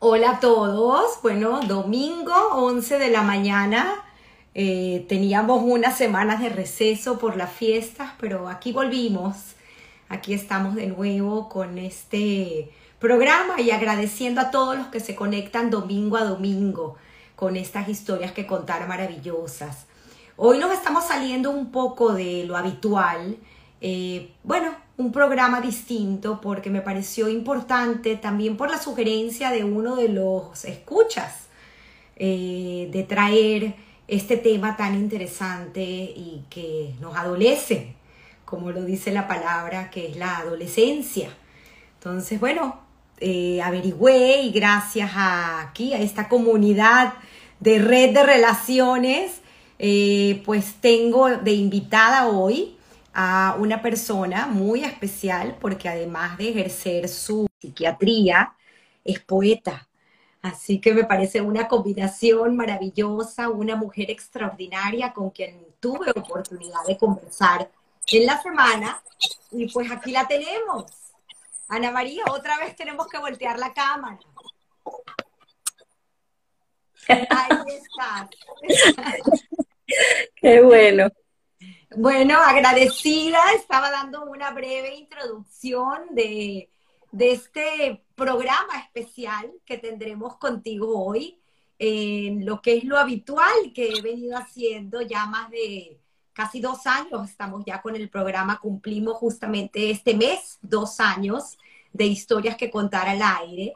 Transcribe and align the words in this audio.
Hola 0.00 0.30
a 0.30 0.40
todos. 0.40 1.20
Bueno, 1.22 1.60
domingo 1.60 2.34
11 2.52 2.98
de 2.98 3.10
la 3.10 3.22
mañana. 3.22 4.04
Eh, 4.54 5.06
teníamos 5.08 5.62
unas 5.64 5.96
semanas 5.96 6.40
de 6.40 6.50
receso 6.50 7.18
por 7.18 7.36
las 7.36 7.52
fiestas, 7.52 8.12
pero 8.20 8.48
aquí 8.48 8.72
volvimos. 8.72 9.54
Aquí 10.08 10.34
estamos 10.34 10.74
de 10.74 10.86
nuevo 10.86 11.48
con 11.48 11.78
este 11.78 12.70
programa 12.98 13.60
y 13.60 13.70
agradeciendo 13.70 14.40
a 14.40 14.50
todos 14.50 14.76
los 14.76 14.88
que 14.88 15.00
se 15.00 15.14
conectan 15.14 15.70
domingo 15.70 16.16
a 16.16 16.24
domingo 16.24 16.96
con 17.36 17.56
estas 17.56 17.88
historias 17.88 18.32
que 18.32 18.46
contar 18.46 18.86
maravillosas. 18.86 19.86
Hoy 20.36 20.58
nos 20.58 20.72
estamos 20.72 21.04
saliendo 21.04 21.50
un 21.50 21.70
poco 21.70 22.12
de 22.12 22.44
lo 22.44 22.56
habitual. 22.56 23.36
Eh, 23.80 24.32
bueno, 24.42 24.87
un 24.98 25.12
programa 25.12 25.60
distinto 25.60 26.40
porque 26.40 26.70
me 26.70 26.82
pareció 26.82 27.28
importante 27.28 28.16
también 28.16 28.56
por 28.56 28.68
la 28.68 28.78
sugerencia 28.78 29.50
de 29.50 29.62
uno 29.62 29.94
de 29.94 30.08
los 30.08 30.64
escuchas 30.64 31.46
eh, 32.16 32.88
de 32.90 33.04
traer 33.04 33.76
este 34.08 34.36
tema 34.36 34.76
tan 34.76 34.96
interesante 34.96 35.82
y 35.84 36.42
que 36.50 36.94
nos 37.00 37.16
adolece, 37.16 37.94
como 38.44 38.72
lo 38.72 38.84
dice 38.84 39.12
la 39.12 39.28
palabra, 39.28 39.88
que 39.88 40.08
es 40.08 40.16
la 40.16 40.38
adolescencia. 40.38 41.28
Entonces, 41.98 42.40
bueno, 42.40 42.80
eh, 43.20 43.62
averigüé 43.62 44.42
y 44.42 44.50
gracias 44.50 45.12
a 45.14 45.60
aquí, 45.60 45.92
a 45.92 46.00
esta 46.00 46.28
comunidad 46.28 47.14
de 47.60 47.78
red 47.78 48.14
de 48.14 48.24
relaciones, 48.24 49.42
eh, 49.78 50.42
pues 50.44 50.74
tengo 50.80 51.28
de 51.28 51.52
invitada 51.52 52.26
hoy 52.26 52.77
a 53.20 53.56
una 53.58 53.82
persona 53.82 54.46
muy 54.46 54.84
especial 54.84 55.56
porque 55.60 55.88
además 55.88 56.38
de 56.38 56.50
ejercer 56.50 57.08
su 57.08 57.48
psiquiatría, 57.58 58.54
es 59.04 59.18
poeta. 59.18 59.88
Así 60.40 60.80
que 60.80 60.94
me 60.94 61.02
parece 61.02 61.40
una 61.40 61.66
combinación 61.66 62.54
maravillosa, 62.54 63.48
una 63.48 63.74
mujer 63.74 64.12
extraordinaria 64.12 65.12
con 65.12 65.30
quien 65.30 65.66
tuve 65.80 66.12
oportunidad 66.12 66.84
de 66.86 66.96
conversar 66.96 67.68
en 68.12 68.24
la 68.24 68.40
semana 68.40 69.02
y 69.50 69.66
pues 69.72 69.90
aquí 69.90 70.12
la 70.12 70.28
tenemos. 70.28 70.84
Ana 71.66 71.90
María, 71.90 72.22
otra 72.30 72.56
vez 72.58 72.76
tenemos 72.76 73.08
que 73.08 73.18
voltear 73.18 73.58
la 73.58 73.74
cámara. 73.74 74.20
Ahí 77.08 77.58
está. 77.66 78.30
Qué 80.36 80.60
bueno. 80.60 81.10
Bueno, 81.96 82.38
agradecida, 82.38 83.38
estaba 83.56 83.90
dando 83.90 84.24
una 84.24 84.50
breve 84.50 84.94
introducción 84.94 86.02
de, 86.10 86.70
este 87.18 88.04
programa 88.14 88.78
especial 88.84 89.50
que 89.64 89.78
tendremos 89.78 90.36
contigo 90.36 91.02
hoy, 91.02 91.40
en 91.78 92.44
lo 92.44 92.60
que 92.60 92.76
es 92.76 92.84
lo 92.84 92.98
habitual 92.98 93.72
que 93.74 93.92
he 93.92 94.02
venido 94.02 94.36
haciendo 94.36 95.00
ya 95.00 95.26
más 95.26 95.50
de 95.50 95.98
casi 96.32 96.60
dos 96.60 96.86
años, 96.86 97.30
estamos 97.30 97.64
ya 97.64 97.80
con 97.80 97.96
el 97.96 98.10
programa, 98.10 98.60
cumplimos 98.60 99.16
justamente 99.16 99.90
este 99.90 100.14
mes 100.14 100.58
dos 100.60 101.00
años 101.00 101.58
de 101.92 102.04
historias 102.04 102.56
que 102.56 102.70
contar 102.70 103.08
al 103.08 103.22
aire. 103.22 103.74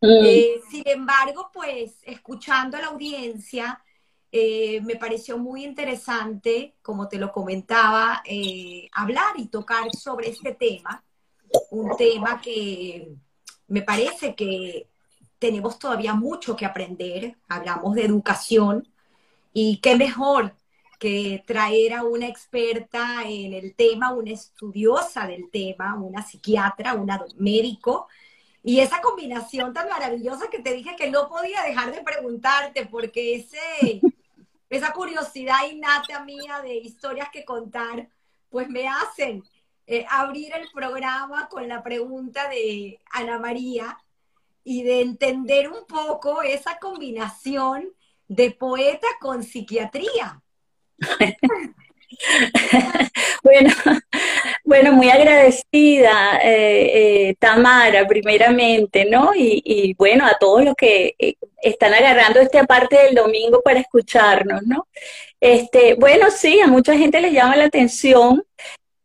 Mm. 0.00 0.24
Eh, 0.24 0.60
sin 0.70 0.84
embargo, 0.86 1.50
pues 1.52 1.96
escuchando 2.02 2.76
a 2.76 2.80
la 2.80 2.86
audiencia, 2.88 3.82
eh, 4.30 4.80
me 4.82 4.96
pareció 4.96 5.38
muy 5.38 5.64
interesante, 5.64 6.74
como 6.82 7.08
te 7.08 7.18
lo 7.18 7.32
comentaba, 7.32 8.22
eh, 8.24 8.88
hablar 8.92 9.34
y 9.36 9.46
tocar 9.48 9.90
sobre 9.94 10.28
este 10.28 10.54
tema, 10.54 11.02
un 11.70 11.96
tema 11.96 12.40
que 12.40 13.14
me 13.68 13.82
parece 13.82 14.34
que 14.34 14.88
tenemos 15.38 15.78
todavía 15.78 16.14
mucho 16.14 16.56
que 16.56 16.66
aprender, 16.66 17.36
hablamos 17.48 17.94
de 17.94 18.04
educación, 18.04 18.88
y 19.52 19.78
qué 19.80 19.96
mejor 19.96 20.54
que 20.98 21.42
traer 21.46 21.94
a 21.94 22.02
una 22.02 22.26
experta 22.26 23.22
en 23.24 23.54
el 23.54 23.74
tema, 23.74 24.12
una 24.12 24.32
estudiosa 24.32 25.26
del 25.26 25.50
tema, 25.50 25.94
una 25.94 26.22
psiquiatra, 26.22 26.94
un 26.94 27.08
médico, 27.38 28.08
y 28.68 28.80
esa 28.80 29.00
combinación 29.00 29.72
tan 29.72 29.88
maravillosa 29.88 30.50
que 30.50 30.58
te 30.58 30.74
dije 30.74 30.94
que 30.94 31.10
no 31.10 31.26
podía 31.30 31.62
dejar 31.62 31.90
de 31.90 32.02
preguntarte, 32.02 32.84
porque 32.84 33.36
ese, 33.36 34.02
esa 34.68 34.92
curiosidad 34.92 35.66
innata 35.72 36.22
mía 36.22 36.60
de 36.62 36.74
historias 36.74 37.30
que 37.32 37.46
contar, 37.46 38.10
pues 38.50 38.68
me 38.68 38.86
hacen 38.86 39.42
eh, 39.86 40.04
abrir 40.10 40.52
el 40.54 40.68
programa 40.70 41.48
con 41.48 41.66
la 41.66 41.82
pregunta 41.82 42.46
de 42.50 43.00
Ana 43.10 43.38
María 43.38 43.96
y 44.64 44.82
de 44.82 45.00
entender 45.00 45.70
un 45.72 45.86
poco 45.86 46.42
esa 46.42 46.78
combinación 46.78 47.88
de 48.26 48.50
poeta 48.50 49.08
con 49.18 49.44
psiquiatría. 49.44 50.42
bueno, 53.42 53.70
bueno, 54.64 54.92
muy 54.92 55.10
agradecida, 55.10 56.38
eh, 56.42 57.28
eh, 57.30 57.36
Tamara, 57.38 58.06
primeramente, 58.06 59.04
¿no? 59.04 59.32
Y, 59.34 59.94
bueno, 59.98 60.26
a 60.26 60.36
todos 60.38 60.64
los 60.64 60.74
que 60.74 61.14
eh, 61.18 61.34
están 61.62 61.94
agarrando 61.94 62.40
esta 62.40 62.64
parte 62.64 62.96
del 62.96 63.14
domingo 63.14 63.60
para 63.62 63.80
escucharnos, 63.80 64.62
¿no? 64.64 64.86
Este, 65.40 65.94
bueno, 65.94 66.30
sí, 66.30 66.60
a 66.60 66.66
mucha 66.66 66.96
gente 66.96 67.20
les 67.20 67.32
llama 67.32 67.56
la 67.56 67.64
atención, 67.64 68.42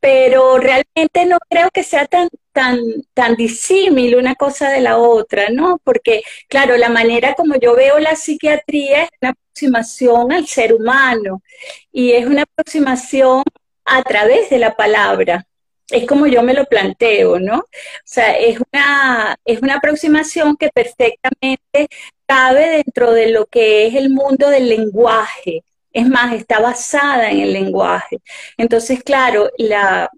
pero 0.04 0.58
realmente 0.58 1.26
no 1.26 1.38
creo 1.50 1.70
que 1.72 1.82
sea 1.82 2.06
tan, 2.06 2.28
tan, 2.52 2.78
tan 3.14 3.38
disímil 3.38 4.18
una 4.18 4.36
cosa 4.36 4.70
de 4.70 4.82
la 4.82 4.98
otra, 4.98 5.48
¿no? 5.50 5.80
Porque, 5.82 6.24
claro, 6.50 6.76
la 6.76 6.90
manera 6.90 7.36
como 7.36 7.56
yo 7.56 7.74
veo 7.74 8.00
la 8.00 8.18
psiquiatría 8.18 9.04
es 9.04 9.10
una 9.22 9.32
aproximación 9.32 10.34
al 10.34 10.46
ser 10.46 10.74
humano 10.74 11.42
y 11.94 12.12
es 12.12 12.26
una 12.26 12.42
aproximación 12.42 13.44
a 13.86 14.04
través 14.04 14.50
de 14.50 14.58
la 14.58 14.76
palabra. 14.76 15.48
Es 15.90 16.06
como 16.06 16.28
yo 16.28 16.44
me 16.44 16.54
lo 16.54 16.66
planteo, 16.66 17.40
¿no? 17.40 17.60
O 17.60 17.66
sea, 18.04 18.38
es 18.38 18.60
una, 18.74 19.38
es 19.46 19.62
una 19.62 19.76
aproximación 19.76 20.58
que 20.58 20.68
perfectamente 20.68 21.88
cabe 22.26 22.84
dentro 22.84 23.14
de 23.14 23.30
lo 23.32 23.46
que 23.46 23.88
es 23.88 23.96
el 23.96 24.10
mundo 24.10 24.50
del 24.50 24.68
lenguaje. 24.68 25.64
Es 25.94 26.08
más, 26.08 26.34
está 26.34 26.60
basada 26.60 27.32
en 27.32 27.40
el 27.42 27.54
lenguaje. 27.54 28.20
Entonces, 28.58 29.04
claro, 29.04 29.50
la, 29.58 30.10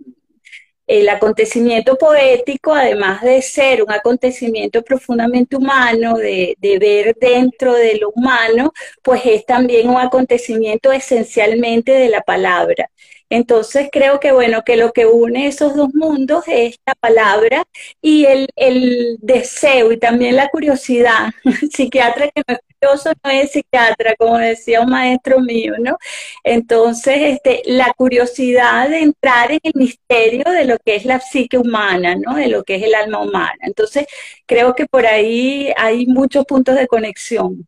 el 0.88 1.10
acontecimiento 1.10 1.98
poético, 1.98 2.74
además 2.74 3.22
de 3.24 3.42
ser 3.42 3.84
un 3.84 3.92
acontecimiento 3.92 4.84
profundamente 4.84 5.56
humano, 5.56 6.18
de, 6.18 6.56
de, 6.60 6.80
ver 6.80 7.16
dentro 7.20 7.74
de 7.74 7.98
lo 7.98 8.12
humano, 8.12 8.72
pues 9.02 9.22
es 9.26 9.46
también 9.46 9.90
un 9.90 9.98
acontecimiento 9.98 10.92
esencialmente 10.92 11.92
de 11.92 12.10
la 12.10 12.22
palabra. 12.22 12.90
Entonces 13.30 13.90
creo 13.92 14.20
que 14.20 14.32
bueno, 14.32 14.64
que 14.64 14.78
lo 14.78 14.94
que 14.94 15.06
une 15.06 15.48
esos 15.48 15.76
dos 15.76 15.94
mundos 15.94 16.44
es 16.48 16.78
la 16.86 16.96
palabra 16.96 17.64
y 18.02 18.26
el, 18.26 18.50
el 18.56 19.18
deseo 19.22 19.92
y 19.92 19.98
también 20.00 20.36
la 20.36 20.50
curiosidad. 20.50 21.32
Psiquiatra 21.72 22.30
que 22.30 22.44
no 22.48 22.56
es 22.56 22.60
curioso 22.80 23.12
no 23.24 23.30
es 23.32 23.52
psiquiatra, 23.52 24.16
como 24.18 24.38
decía 24.38 24.82
un 24.82 24.90
maestro 24.92 25.40
mío, 25.40 25.74
¿no? 25.80 25.98
Entonces, 26.44 27.18
este, 27.22 27.62
la 27.66 27.94
curiosidad 27.98 28.90
de 28.90 29.00
entrar 29.00 29.52
en 29.52 29.60
el 29.64 29.74
misterio 29.76 30.44
de 30.52 30.66
lo 30.66 30.78
que 30.84 30.96
es 30.96 31.06
la 31.06 31.20
psique 31.20 31.58
humana, 31.58 32.16
¿no? 32.16 32.36
De 32.36 32.48
lo 32.48 32.64
que 32.64 32.76
es 32.76 32.84
el 32.84 32.96
alma 32.96 33.22
humana. 33.22 33.58
Entonces, 33.62 34.06
creo 34.46 34.76
que 34.76 34.86
por 34.86 35.06
ahí 35.06 35.72
hay 35.78 36.06
muchos 36.08 36.46
puntos 36.46 36.76
de 36.76 36.88
conexión. 36.88 37.68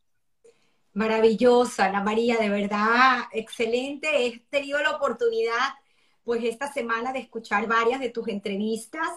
Maravillosa, 0.97 1.85
Ana 1.85 2.01
María, 2.01 2.37
de 2.37 2.49
verdad, 2.49 3.25
excelente. 3.31 4.25
He 4.25 4.39
tenido 4.49 4.79
la 4.81 4.95
oportunidad, 4.95 5.75
pues, 6.23 6.43
esta 6.43 6.73
semana 6.73 7.13
de 7.13 7.19
escuchar 7.19 7.67
varias 7.67 7.99
de 7.99 8.09
tus 8.09 8.27
entrevistas 8.29 9.07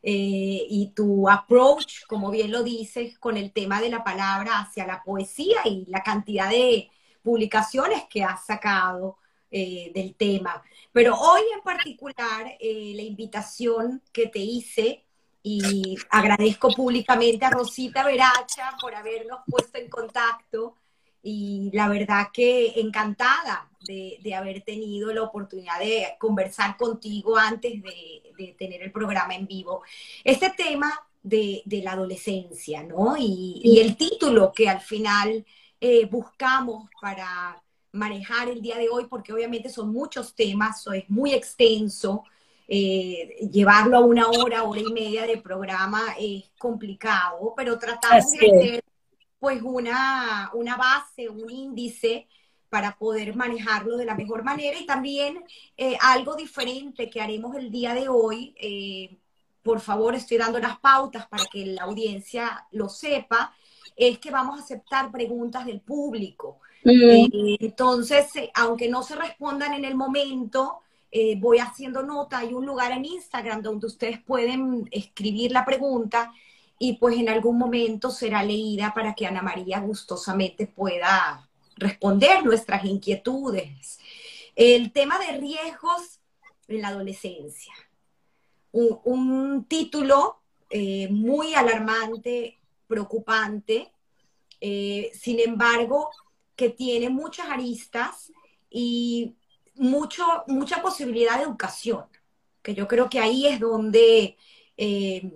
eh, 0.00 0.64
y 0.70 0.92
tu 0.94 1.28
approach, 1.28 2.06
como 2.06 2.30
bien 2.30 2.52
lo 2.52 2.62
dices, 2.62 3.18
con 3.18 3.36
el 3.36 3.50
tema 3.50 3.80
de 3.80 3.88
la 3.88 4.04
palabra 4.04 4.60
hacia 4.60 4.86
la 4.86 5.02
poesía 5.02 5.58
y 5.64 5.84
la 5.88 6.04
cantidad 6.04 6.48
de 6.50 6.88
publicaciones 7.20 8.04
que 8.08 8.22
has 8.22 8.46
sacado 8.46 9.16
eh, 9.50 9.90
del 9.92 10.14
tema. 10.14 10.62
Pero 10.92 11.16
hoy 11.16 11.42
en 11.52 11.62
particular, 11.62 12.46
eh, 12.60 12.92
la 12.94 13.02
invitación 13.02 14.00
que 14.12 14.28
te 14.28 14.38
hice, 14.38 15.04
y 15.42 15.96
agradezco 16.10 16.70
públicamente 16.70 17.44
a 17.44 17.50
Rosita 17.50 18.04
Veracha 18.04 18.76
por 18.80 18.94
habernos 18.94 19.40
puesto 19.46 19.78
en 19.78 19.90
contacto 19.90 20.76
y 21.24 21.70
la 21.72 21.88
verdad 21.88 22.28
que 22.32 22.78
encantada 22.78 23.70
de, 23.80 24.34
haber 24.34 24.60
tenido 24.60 25.12
la 25.12 25.22
oportunidad 25.22 25.78
de 25.78 26.14
conversar 26.18 26.76
contigo 26.76 27.36
antes 27.36 27.82
de, 27.82 28.54
tener 28.58 28.82
el 28.82 28.92
programa 28.92 29.34
en 29.34 29.46
vivo. 29.46 29.82
Este 30.22 30.50
tema 30.50 30.92
de, 31.22 31.62
la 31.82 31.92
adolescencia, 31.92 32.82
¿no? 32.82 33.16
Y, 33.18 33.80
el 33.80 33.96
título 33.96 34.52
que 34.52 34.68
al 34.68 34.80
final 34.80 35.46
eh, 35.80 36.06
buscamos 36.06 36.90
para 37.00 37.62
manejar 37.92 38.48
el 38.48 38.60
día 38.60 38.76
de 38.76 38.90
hoy, 38.90 39.06
porque 39.08 39.32
obviamente 39.32 39.70
son 39.70 39.92
muchos 39.92 40.34
temas, 40.34 40.86
es 40.92 41.08
muy 41.08 41.32
extenso, 41.32 42.24
eh, 42.68 43.48
llevarlo 43.50 43.96
a 43.96 44.00
una 44.00 44.28
hora, 44.28 44.64
hora 44.64 44.80
y 44.80 44.92
media 44.92 45.26
de 45.26 45.38
programa 45.38 46.16
es 46.18 46.50
complicado, 46.58 47.54
pero 47.56 47.78
tratamos 47.78 48.30
de 48.32 48.46
hacer 48.46 48.84
pues 49.44 49.60
una, 49.62 50.50
una 50.54 50.78
base, 50.78 51.28
un 51.28 51.50
índice 51.50 52.26
para 52.70 52.96
poder 52.96 53.36
manejarlo 53.36 53.98
de 53.98 54.06
la 54.06 54.14
mejor 54.14 54.42
manera 54.42 54.78
y 54.78 54.86
también 54.86 55.44
eh, 55.76 55.98
algo 56.00 56.34
diferente 56.34 57.10
que 57.10 57.20
haremos 57.20 57.54
el 57.54 57.70
día 57.70 57.92
de 57.92 58.08
hoy. 58.08 58.54
Eh, 58.58 59.18
por 59.62 59.80
favor, 59.80 60.14
estoy 60.14 60.38
dando 60.38 60.58
las 60.58 60.78
pautas 60.78 61.26
para 61.26 61.44
que 61.44 61.66
la 61.66 61.82
audiencia 61.82 62.66
lo 62.70 62.88
sepa, 62.88 63.54
es 63.94 64.18
que 64.18 64.30
vamos 64.30 64.58
a 64.58 64.62
aceptar 64.62 65.12
preguntas 65.12 65.66
del 65.66 65.82
público. 65.82 66.60
Mm. 66.82 67.28
entonces, 67.60 68.28
aunque 68.54 68.88
no 68.88 69.02
se 69.02 69.14
respondan 69.14 69.74
en 69.74 69.84
el 69.84 69.94
momento, 69.94 70.78
eh, 71.10 71.36
voy 71.38 71.58
haciendo 71.58 72.02
nota, 72.02 72.38
hay 72.38 72.54
un 72.54 72.64
lugar 72.64 72.92
en 72.92 73.04
Instagram 73.04 73.60
donde 73.60 73.88
ustedes 73.88 74.22
pueden 74.22 74.88
escribir 74.90 75.52
la 75.52 75.66
pregunta 75.66 76.32
y 76.78 76.94
pues 76.94 77.16
en 77.16 77.28
algún 77.28 77.58
momento 77.58 78.10
será 78.10 78.42
leída 78.42 78.92
para 78.94 79.14
que 79.14 79.26
Ana 79.26 79.42
María 79.42 79.80
gustosamente 79.80 80.66
pueda 80.66 81.48
responder 81.76 82.44
nuestras 82.44 82.84
inquietudes. 82.84 83.98
El 84.54 84.92
tema 84.92 85.18
de 85.18 85.38
riesgos 85.38 86.20
en 86.68 86.82
la 86.82 86.88
adolescencia. 86.88 87.72
Un, 88.72 89.66
título 89.68 90.40
eh, 90.68 91.08
muy 91.08 91.54
alarmante, 91.54 92.58
preocupante, 92.88 93.92
eh, 94.60 95.12
sin 95.14 95.38
embargo, 95.38 96.10
que 96.56 96.70
tiene 96.70 97.08
muchas 97.08 97.48
aristas 97.50 98.32
y 98.70 99.36
mucho, 99.74 100.24
mucha 100.48 100.82
posibilidad 100.82 101.36
de 101.36 101.44
educación, 101.44 102.04
que 102.62 102.74
yo 102.74 102.88
creo 102.88 103.08
que 103.08 103.20
ahí 103.20 103.46
es 103.46 103.60
donde 103.60 104.36
eh, 104.76 105.30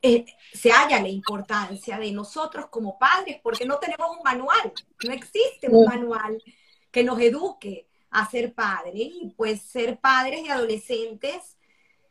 eh, 0.00 0.24
se 0.52 0.70
halla 0.70 1.00
la 1.00 1.08
importancia 1.08 1.98
de 1.98 2.12
nosotros 2.12 2.66
como 2.70 2.98
padres, 2.98 3.40
porque 3.42 3.66
no 3.66 3.78
tenemos 3.78 4.16
un 4.16 4.22
manual, 4.22 4.72
no 5.04 5.12
existe 5.12 5.68
un 5.68 5.86
manual 5.86 6.42
que 6.90 7.04
nos 7.04 7.20
eduque 7.20 7.86
a 8.10 8.28
ser 8.28 8.54
padres 8.54 8.94
y 8.94 9.34
pues 9.36 9.62
ser 9.62 9.98
padres 9.98 10.40
y 10.40 10.50
adolescentes, 10.50 11.56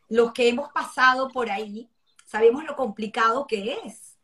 los 0.08 0.32
que 0.32 0.48
hemos 0.48 0.70
pasado 0.72 1.28
por 1.28 1.50
ahí, 1.50 1.88
sabemos 2.24 2.64
lo 2.64 2.76
complicado 2.76 3.46
que 3.46 3.78
es. 3.84 4.16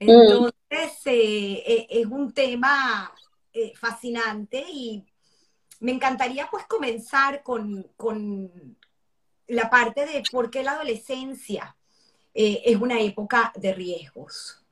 Mm. 0.00 0.10
Entonces, 0.10 1.00
eh, 1.06 1.86
es 1.90 2.06
un 2.06 2.32
tema 2.32 3.12
fascinante 3.74 4.64
y 4.72 5.04
me 5.82 5.92
encantaría 5.92 6.48
pues 6.50 6.64
comenzar 6.66 7.42
con, 7.42 7.90
la 9.48 9.68
parte 9.68 10.06
de 10.06 10.22
por 10.30 10.50
qué 10.50 10.62
la 10.62 10.72
adolescencia 10.72 11.76
eh, 12.34 12.62
es 12.64 12.76
una 12.76 13.00
época 13.00 13.52
de 13.56 13.72
riesgos. 13.72 14.62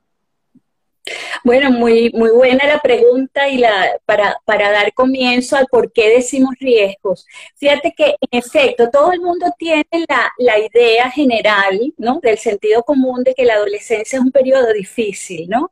Bueno, 1.43 1.71
muy, 1.71 2.11
muy 2.13 2.29
buena 2.29 2.67
la 2.67 2.79
pregunta 2.79 3.49
y 3.49 3.57
la, 3.57 3.99
para, 4.05 4.39
dar 4.45 4.93
comienzo 4.93 5.57
al 5.57 5.65
por 5.67 5.91
qué 5.91 6.09
decimos 6.09 6.53
riesgos. 6.59 7.25
Fíjate 7.55 7.93
que, 7.97 8.15
en 8.21 8.39
efecto, 8.39 8.89
todo 8.91 9.11
el 9.11 9.19
mundo 9.19 9.47
tiene 9.57 9.85
la, 10.07 10.31
la, 10.37 10.59
idea 10.59 11.09
general, 11.09 11.93
¿no? 11.97 12.19
Del 12.21 12.37
sentido 12.37 12.83
común 12.83 13.23
de 13.23 13.33
que 13.33 13.45
la 13.45 13.55
adolescencia 13.55 14.17
es 14.17 14.23
un 14.23 14.31
periodo 14.31 14.71
difícil, 14.73 15.49
¿no? 15.49 15.71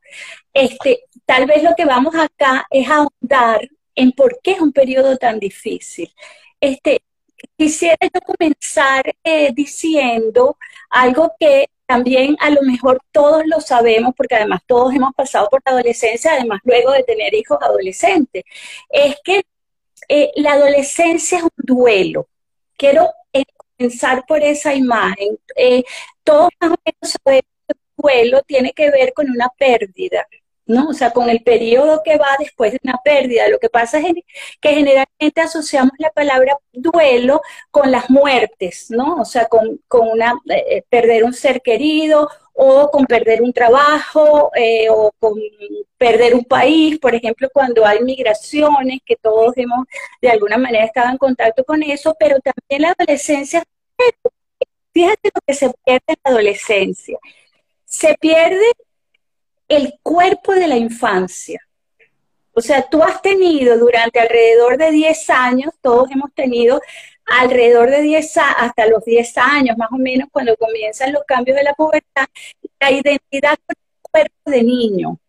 Este, 0.53 1.03
tal 1.25 1.45
vez 1.45 1.63
lo 1.63 1.75
que 1.75 1.85
vamos 1.85 2.15
acá 2.15 2.65
es 2.71 2.87
ahondar 2.89 3.69
en 3.95 4.11
por 4.13 4.39
qué 4.41 4.51
es 4.53 4.61
un 4.61 4.71
periodo 4.73 5.17
tan 5.17 5.39
difícil. 5.39 6.11
Este, 6.59 7.01
quisiera 7.57 7.97
yo 8.01 8.21
comenzar 8.21 9.03
eh, 9.23 9.51
diciendo 9.53 10.57
algo 10.89 11.31
que 11.39 11.67
también 11.89 12.37
a 12.39 12.51
lo 12.51 12.61
mejor 12.61 13.01
todos 13.11 13.47
lo 13.47 13.59
sabemos, 13.61 14.13
porque 14.15 14.35
además 14.35 14.61
todos 14.67 14.93
hemos 14.93 15.11
pasado 15.15 15.49
por 15.49 15.59
la 15.65 15.71
adolescencia, 15.71 16.33
además 16.33 16.59
luego 16.63 16.91
de 16.91 17.01
tener 17.03 17.33
hijos 17.33 17.57
adolescentes, 17.59 18.43
es 18.89 19.15
que 19.23 19.41
eh, 20.07 20.31
la 20.35 20.53
adolescencia 20.53 21.39
es 21.39 21.43
un 21.45 21.49
duelo. 21.57 22.27
Quiero 22.77 23.09
eh, 23.33 23.43
comenzar 23.75 24.23
por 24.27 24.43
esa 24.43 24.75
imagen. 24.75 25.39
todos 26.23 26.49
más 26.61 26.71
o 26.73 26.75
menos 26.85 27.17
sabemos 27.23 27.49
que 27.67 27.73
un 27.73 28.03
duelo 28.03 28.41
tiene 28.43 28.71
que 28.71 28.91
ver 28.91 29.11
con 29.13 29.27
una 29.27 29.49
pérdida. 29.57 30.27
¿No? 30.69 30.89
O 30.89 30.93
sea, 30.93 31.11
con 31.11 31.29
el 31.29 31.41
periodo 31.41 32.01
que 32.03 32.17
va 32.17 32.27
después 32.37 32.71
de 32.71 32.79
una 32.83 32.97
pérdida. 33.03 33.49
Lo 33.49 33.59
que 33.59 33.69
pasa 33.69 33.99
es 33.99 34.13
que 34.61 34.69
generalmente 34.69 35.41
asociamos 35.41 35.93
la 35.97 36.11
palabra 36.11 36.57
duelo 36.71 37.41
con 37.71 37.91
las 37.91 38.09
muertes, 38.09 38.87
¿no? 38.91 39.17
O 39.17 39.25
sea, 39.25 39.47
con, 39.47 39.81
una, 39.89 40.33
eh, 40.49 40.63
eh, 40.69 40.83
perder 40.87 41.23
un 41.23 41.33
ser 41.33 41.61
querido 41.61 42.29
o 42.53 42.91
con 42.91 43.05
perder 43.05 43.41
un 43.41 43.51
trabajo 43.51 44.51
eh, 44.55 44.87
o 44.91 45.11
con 45.19 45.33
perder 45.97 46.35
un 46.35 46.45
país, 46.45 46.99
por 46.99 47.15
ejemplo, 47.15 47.49
cuando 47.51 47.85
hay 47.85 48.01
migraciones, 48.03 48.99
que 49.05 49.15
todos 49.15 49.53
hemos 49.57 49.87
de 50.21 50.29
alguna 50.29 50.57
manera 50.57 50.85
estado 50.85 51.09
en 51.09 51.17
contacto 51.17 51.63
con 51.63 51.81
eso, 51.83 52.15
pero 52.19 52.37
también 52.41 52.83
la 52.83 52.91
adolescencia, 52.97 53.63
fíjate 54.93 55.31
lo 55.33 55.41
que 55.47 55.53
se 55.53 55.71
pierde 55.83 56.03
en 56.07 56.15
la 56.23 56.31
adolescencia. 56.31 57.17
Se 57.85 58.15
pierde 58.19 58.65
el 59.69 59.99
cuerpo 60.03 60.53
de 60.53 60.67
la 60.67 60.75
infancia. 60.75 61.61
O 62.53 62.61
sea, 62.61 62.81
tú 62.89 63.01
has 63.03 63.21
tenido 63.21 63.77
durante 63.77 64.19
alrededor 64.19 64.77
de 64.77 64.91
10 64.91 65.29
años, 65.29 65.73
todos 65.81 66.11
hemos 66.11 66.33
tenido 66.33 66.81
alrededor 67.25 67.91
de 67.91 68.01
10 68.01 68.37
hasta 68.37 68.87
los 68.87 69.05
10 69.05 69.37
años, 69.37 69.77
más 69.77 69.89
o 69.91 69.97
menos, 69.97 70.27
cuando 70.31 70.57
comienzan 70.57 71.13
los 71.13 71.23
cambios 71.25 71.55
de 71.55 71.63
la 71.63 71.73
pubertad, 71.73 72.25
la 72.79 72.91
identidad 72.91 73.57
con 73.65 73.75
el 73.77 74.01
cuerpo 74.01 74.51
de 74.51 74.63
niño. 74.63 75.19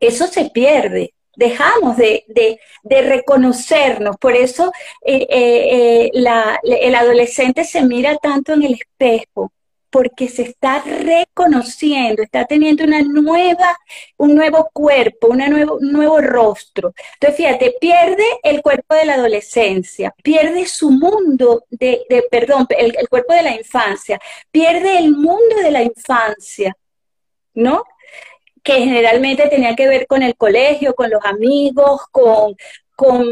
Eso 0.00 0.26
se 0.26 0.50
pierde. 0.50 1.14
Dejamos 1.36 1.96
de, 1.96 2.58
reconocernos. 2.84 4.16
Por 4.16 4.34
eso 4.34 4.72
eh, 5.02 5.26
eh, 5.30 6.10
eh, 6.10 6.80
el 6.82 6.94
adolescente 6.96 7.62
se 7.62 7.82
mira 7.82 8.16
tanto 8.16 8.54
en 8.54 8.64
el 8.64 8.74
espejo 8.74 9.52
porque 9.90 10.28
se 10.28 10.42
está 10.42 10.82
reconociendo, 10.82 12.22
está 12.22 12.44
teniendo 12.44 12.84
una 12.84 13.02
nueva, 13.02 13.76
un 14.16 14.34
nuevo 14.34 14.70
cuerpo, 14.72 15.28
una 15.28 15.48
nuevo, 15.48 15.76
un 15.76 15.92
nuevo 15.92 16.20
rostro. 16.20 16.92
Entonces, 17.14 17.36
fíjate, 17.36 17.74
pierde 17.80 18.24
el 18.42 18.62
cuerpo 18.62 18.94
de 18.94 19.06
la 19.06 19.14
adolescencia, 19.14 20.14
pierde 20.22 20.66
su 20.66 20.90
mundo 20.90 21.64
de, 21.70 22.04
perdón, 22.30 22.66
el, 22.70 22.96
el 22.98 23.08
cuerpo 23.08 23.32
de 23.34 23.42
la 23.42 23.54
infancia, 23.54 24.18
pierde 24.50 24.98
el 24.98 25.12
mundo 25.12 25.56
de 25.62 25.70
la 25.70 25.82
infancia, 25.82 26.76
¿no? 27.54 27.84
que 28.62 28.74
generalmente 28.74 29.48
tenía 29.48 29.74
que 29.74 29.88
ver 29.88 30.06
con 30.06 30.22
el 30.22 30.36
colegio, 30.36 30.94
con 30.94 31.08
los 31.10 31.24
amigos, 31.24 32.02
con, 32.10 32.54
con 32.98 33.24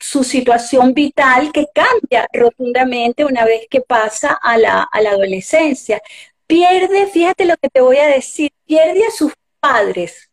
su 0.00 0.24
situación 0.24 0.92
vital 0.92 1.52
que 1.52 1.68
cambia 1.72 2.26
rotundamente 2.32 3.24
una 3.24 3.44
vez 3.44 3.68
que 3.70 3.80
pasa 3.80 4.36
a 4.42 4.58
la, 4.58 4.88
adolescencia. 4.92 6.02
Pierde, 6.48 7.06
fíjate 7.06 7.44
lo 7.44 7.56
que 7.58 7.68
te 7.68 7.80
voy 7.80 7.98
a 7.98 8.08
decir, 8.08 8.50
pierde 8.66 9.06
a 9.06 9.12
sus 9.12 9.32
padres. 9.60 10.28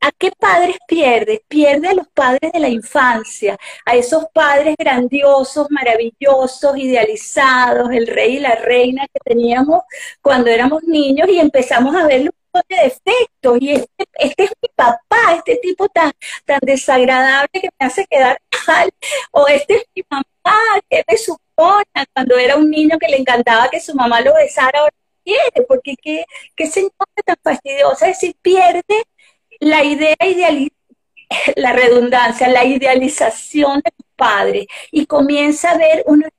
¿A 0.00 0.10
qué 0.12 0.32
padres 0.32 0.78
pierde? 0.88 1.44
Pierde 1.46 1.88
a 1.88 1.94
los 1.94 2.08
padres 2.08 2.52
de 2.52 2.58
la 2.58 2.70
infancia, 2.70 3.58
a 3.84 3.94
esos 3.94 4.24
padres 4.32 4.76
grandiosos, 4.78 5.66
maravillosos, 5.70 6.78
idealizados, 6.78 7.90
el 7.90 8.06
rey 8.06 8.36
y 8.36 8.40
la 8.40 8.54
reina 8.54 9.06
que 9.12 9.20
teníamos 9.22 9.82
cuando 10.22 10.48
éramos 10.48 10.84
niños 10.84 11.28
y 11.28 11.38
empezamos 11.38 11.94
a 11.94 12.06
verlos 12.06 12.32
de 12.68 12.76
defectos 12.76 13.58
y 13.60 13.72
este, 13.72 14.04
este, 14.14 14.44
es 14.44 14.52
mi 14.62 14.68
papá, 14.74 15.34
este 15.36 15.56
tipo 15.56 15.88
tan, 15.88 16.12
tan 16.44 16.60
desagradable 16.62 17.48
que 17.52 17.68
me 17.78 17.86
hace 17.86 18.06
quedar 18.06 18.40
mal, 18.66 18.90
o 19.32 19.46
este 19.48 19.76
es 19.76 19.84
mi 19.94 20.02
mamá, 20.10 20.58
que 20.88 21.04
me 21.06 21.16
supone 21.16 21.84
cuando 22.12 22.36
era 22.36 22.56
un 22.56 22.70
niño 22.70 22.98
que 22.98 23.08
le 23.08 23.18
encantaba 23.18 23.68
que 23.68 23.80
su 23.80 23.94
mamá 23.94 24.20
lo 24.20 24.34
besara, 24.34 24.80
ahora 24.80 24.94
quiere, 25.24 25.66
porque 25.68 25.96
qué, 26.00 26.24
qué 26.56 26.66
señora 26.66 26.94
tan 27.24 27.36
fastidiosa, 27.42 28.08
es 28.08 28.20
decir, 28.20 28.36
pierde 28.42 29.04
la 29.60 29.84
idea 29.84 30.16
ideal, 30.24 30.70
la 31.56 31.72
redundancia, 31.72 32.48
la 32.48 32.64
idealización 32.64 33.80
de 33.84 33.90
tu 33.96 34.04
padre 34.16 34.66
y 34.90 35.06
comienza 35.06 35.70
a 35.70 35.78
ver 35.78 36.04
unos 36.06 36.30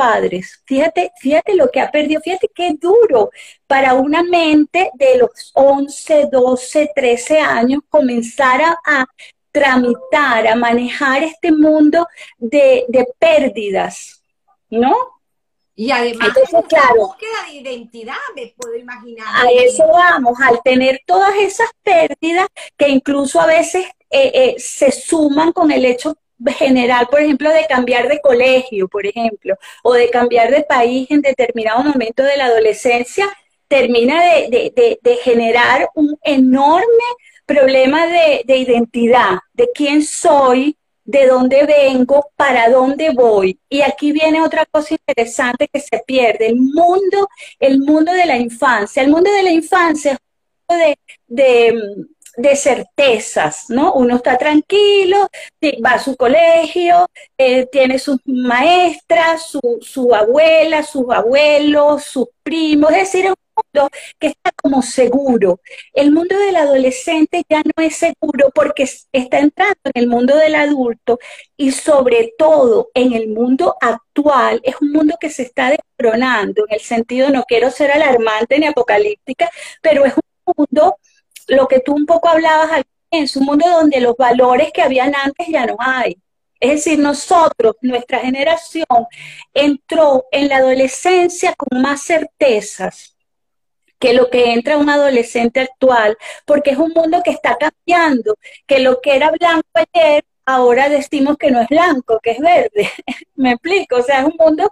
padres. 0.00 0.62
Fíjate, 0.64 1.12
fíjate 1.20 1.54
lo 1.54 1.70
que 1.70 1.78
ha 1.78 1.90
perdido, 1.90 2.22
fíjate 2.22 2.48
qué 2.54 2.72
duro 2.80 3.28
para 3.66 3.92
una 3.92 4.22
mente 4.22 4.90
de 4.94 5.18
los 5.18 5.50
11, 5.52 6.28
12, 6.32 6.90
13 6.94 7.38
años 7.38 7.82
comenzar 7.90 8.62
a, 8.62 9.06
tramitar, 9.52 10.46
a 10.46 10.54
manejar 10.54 11.22
este 11.24 11.52
mundo 11.52 12.06
de, 12.38 12.86
pérdidas, 13.18 14.22
¿no? 14.70 14.94
Y 15.74 15.90
además, 15.90 16.28
Entonces, 16.28 16.60
claro, 16.68 17.08
búsqueda 17.08 17.46
de 17.46 17.52
identidad, 17.54 18.14
me 18.34 18.54
puedo 18.56 18.76
imaginar. 18.76 19.26
A 19.34 19.50
eso 19.50 19.86
vamos, 19.86 20.38
al 20.40 20.62
tener 20.62 21.02
todas 21.06 21.34
esas 21.40 21.68
pérdidas 21.82 22.46
que 22.76 22.88
incluso 22.88 23.40
a 23.40 23.46
veces 23.46 23.84
eh, 24.08 24.30
eh, 24.34 24.54
se 24.58 24.92
suman 24.92 25.52
con 25.52 25.70
el 25.70 25.84
hecho 25.84 26.14
general, 26.48 27.08
por 27.10 27.20
ejemplo, 27.20 27.50
de 27.50 27.66
cambiar 27.66 28.08
de 28.08 28.20
colegio, 28.20 28.88
por 28.88 29.06
ejemplo, 29.06 29.56
o 29.82 29.92
de 29.92 30.10
cambiar 30.10 30.50
de 30.50 30.62
país 30.62 31.10
en 31.10 31.20
determinado 31.20 31.82
momento 31.84 32.22
de 32.22 32.36
la 32.36 32.46
adolescencia, 32.46 33.28
termina 33.68 34.20
de, 34.22 35.18
generar 35.22 35.88
un 35.94 36.18
enorme 36.22 37.04
problema 37.46 38.06
de, 38.06 38.42
de 38.44 38.56
identidad, 38.56 39.38
de 39.52 39.68
quién 39.74 40.02
soy, 40.02 40.76
de 41.10 41.26
dónde 41.26 41.66
vengo, 41.66 42.30
para 42.36 42.68
dónde 42.70 43.10
voy. 43.10 43.58
Y 43.68 43.82
aquí 43.82 44.12
viene 44.12 44.42
otra 44.42 44.64
cosa 44.66 44.94
interesante 44.94 45.68
que 45.68 45.80
se 45.80 46.02
pierde, 46.06 46.46
el 46.46 46.56
mundo, 46.56 47.28
el 47.58 47.80
mundo 47.80 48.12
de 48.12 48.26
la 48.26 48.36
infancia. 48.36 49.02
El 49.02 49.10
mundo 49.10 49.30
de 49.32 49.42
la 49.42 49.50
infancia 49.50 50.12
es 50.12 50.18
un 50.68 50.76
mundo 50.76 50.96
de, 51.26 52.06
certezas, 52.56 53.66
¿no? 53.68 53.92
Uno 53.94 54.16
está 54.16 54.38
tranquilo, 54.38 55.28
va 55.84 55.92
a 55.92 55.98
su 55.98 56.16
colegio, 56.16 57.06
eh, 57.38 57.66
tiene 57.66 57.98
sus 57.98 58.18
maestras, 58.26 59.46
su, 59.46 59.60
su 59.80 60.14
abuela, 60.14 60.82
sus 60.82 61.10
abuelos, 61.10 62.04
sus 62.04 62.26
primos, 62.42 62.90
es 62.92 63.12
decir, 63.12 63.32
que 64.18 64.28
está 64.28 64.50
como 64.62 64.82
seguro. 64.82 65.60
El 65.92 66.12
mundo 66.12 66.38
del 66.38 66.56
adolescente 66.56 67.42
ya 67.48 67.62
no 67.62 67.84
es 67.84 67.96
seguro 67.96 68.50
porque 68.54 68.88
está 69.12 69.38
entrando 69.38 69.80
en 69.84 70.02
el 70.02 70.08
mundo 70.08 70.36
del 70.36 70.54
adulto 70.54 71.18
y 71.56 71.72
sobre 71.72 72.32
todo 72.38 72.90
en 72.94 73.12
el 73.12 73.28
mundo 73.28 73.76
actual 73.80 74.60
es 74.64 74.76
un 74.80 74.92
mundo 74.92 75.16
que 75.20 75.30
se 75.30 75.42
está 75.42 75.70
descoronando 75.70 76.64
en 76.68 76.74
el 76.74 76.80
sentido, 76.80 77.30
no 77.30 77.44
quiero 77.44 77.70
ser 77.70 77.92
alarmante 77.92 78.58
ni 78.58 78.66
apocalíptica, 78.66 79.50
pero 79.82 80.04
es 80.04 80.14
un 80.14 80.54
mundo, 80.56 80.96
lo 81.50 81.68
que 81.68 81.80
tú 81.80 81.94
un 81.94 82.06
poco 82.06 82.28
hablabas 82.28 82.72
al 82.72 82.84
es 83.10 83.36
un 83.36 83.44
mundo 83.44 83.68
donde 83.68 84.00
los 84.00 84.16
valores 84.16 84.70
que 84.72 84.82
habían 84.82 85.14
antes 85.14 85.48
ya 85.48 85.66
no 85.66 85.76
hay. 85.78 86.16
Es 86.60 86.84
decir, 86.84 86.98
nosotros, 86.98 87.74
nuestra 87.80 88.20
generación, 88.20 88.86
entró 89.54 90.26
en 90.30 90.48
la 90.48 90.58
adolescencia 90.58 91.54
con 91.54 91.82
más 91.82 92.02
certezas, 92.02 93.16
que 93.98 94.14
lo 94.14 94.30
que 94.30 94.52
entra 94.52 94.76
un 94.76 94.88
adolescente 94.88 95.60
actual, 95.60 96.16
porque 96.46 96.70
es 96.70 96.78
un 96.78 96.92
mundo 96.94 97.20
que 97.24 97.32
está 97.32 97.56
cambiando, 97.56 98.36
que 98.66 98.78
lo 98.78 99.00
que 99.00 99.16
era 99.16 99.30
blanco 99.30 99.68
ayer, 99.74 100.24
ahora 100.46 100.88
decimos 100.88 101.36
que 101.36 101.50
no 101.50 101.60
es 101.60 101.68
blanco, 101.68 102.20
que 102.22 102.32
es 102.32 102.38
verde. 102.38 102.90
Me 103.34 103.52
explico, 103.52 103.96
o 103.96 104.02
sea, 104.02 104.20
es 104.20 104.26
un 104.26 104.36
mundo 104.38 104.70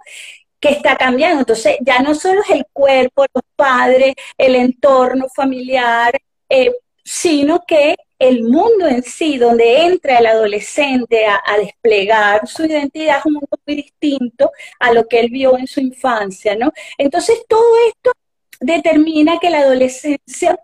que 0.59 0.69
está 0.69 0.95
cambiando. 0.95 1.41
Entonces, 1.41 1.77
ya 1.81 1.99
no 1.99 2.15
solo 2.15 2.41
es 2.41 2.51
el 2.51 2.65
cuerpo, 2.71 3.25
los 3.33 3.43
padres, 3.55 4.13
el 4.37 4.55
entorno 4.55 5.27
familiar, 5.29 6.13
eh, 6.49 6.75
sino 7.03 7.63
que 7.65 7.95
el 8.19 8.43
mundo 8.43 8.87
en 8.87 9.01
sí, 9.03 9.37
donde 9.37 9.85
entra 9.85 10.19
el 10.19 10.25
adolescente 10.25 11.25
a, 11.25 11.41
a, 11.45 11.57
desplegar 11.57 12.47
su 12.47 12.65
identidad, 12.65 13.19
es 13.19 13.25
un 13.25 13.33
mundo 13.33 13.57
muy 13.65 13.75
distinto 13.77 14.51
a 14.79 14.91
lo 14.91 15.07
que 15.07 15.21
él 15.21 15.29
vio 15.29 15.57
en 15.57 15.67
su 15.67 15.79
infancia, 15.79 16.55
¿no? 16.55 16.71
Entonces, 16.97 17.45
todo 17.47 17.63
esto 17.87 18.11
determina 18.59 19.39
que 19.39 19.49
la 19.49 19.59
adolescencia 19.59 20.59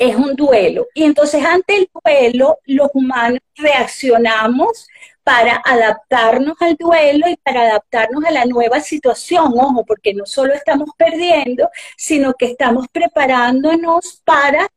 es 0.00 0.16
un 0.16 0.34
duelo. 0.34 0.86
Y 0.94 1.04
entonces 1.04 1.44
ante 1.44 1.76
el 1.76 1.90
duelo, 2.02 2.58
los 2.64 2.88
humanos 2.94 3.40
reaccionamos 3.54 4.88
para 5.22 5.60
adaptarnos 5.64 6.56
al 6.60 6.74
duelo 6.76 7.28
y 7.28 7.36
para 7.36 7.62
adaptarnos 7.62 8.24
a 8.24 8.30
la 8.30 8.46
nueva 8.46 8.80
situación. 8.80 9.52
Ojo, 9.58 9.84
porque 9.84 10.14
no 10.14 10.24
solo 10.24 10.54
estamos 10.54 10.88
perdiendo, 10.96 11.68
sino 11.98 12.32
que 12.32 12.46
estamos 12.46 12.86
preparándonos 12.90 14.22
para 14.24 14.68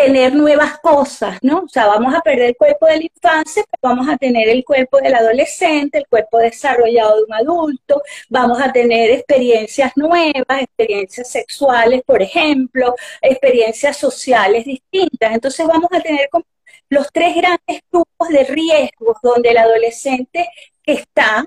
tener 0.00 0.34
nuevas 0.34 0.78
cosas, 0.78 1.38
¿no? 1.42 1.60
O 1.60 1.68
sea, 1.68 1.86
vamos 1.86 2.14
a 2.14 2.20
perder 2.20 2.50
el 2.50 2.56
cuerpo 2.56 2.86
de 2.86 2.96
la 2.98 3.04
infancia, 3.04 3.62
pero 3.70 3.94
vamos 3.94 4.08
a 4.08 4.16
tener 4.16 4.48
el 4.48 4.64
cuerpo 4.64 4.98
del 4.98 5.14
adolescente, 5.14 5.98
el 5.98 6.06
cuerpo 6.08 6.38
desarrollado 6.38 7.16
de 7.16 7.24
un 7.24 7.34
adulto, 7.34 8.02
vamos 8.28 8.60
a 8.60 8.72
tener 8.72 9.10
experiencias 9.10 9.92
nuevas, 9.96 10.62
experiencias 10.62 11.30
sexuales, 11.30 12.02
por 12.04 12.22
ejemplo, 12.22 12.94
experiencias 13.20 13.96
sociales 13.96 14.64
distintas. 14.64 15.32
Entonces 15.32 15.66
vamos 15.66 15.90
a 15.92 16.00
tener 16.00 16.28
como 16.30 16.46
los 16.88 17.06
tres 17.12 17.36
grandes 17.36 17.82
grupos 17.90 18.28
de 18.28 18.44
riesgos 18.44 19.18
donde 19.22 19.50
el 19.50 19.58
adolescente 19.58 20.48
está 20.84 21.44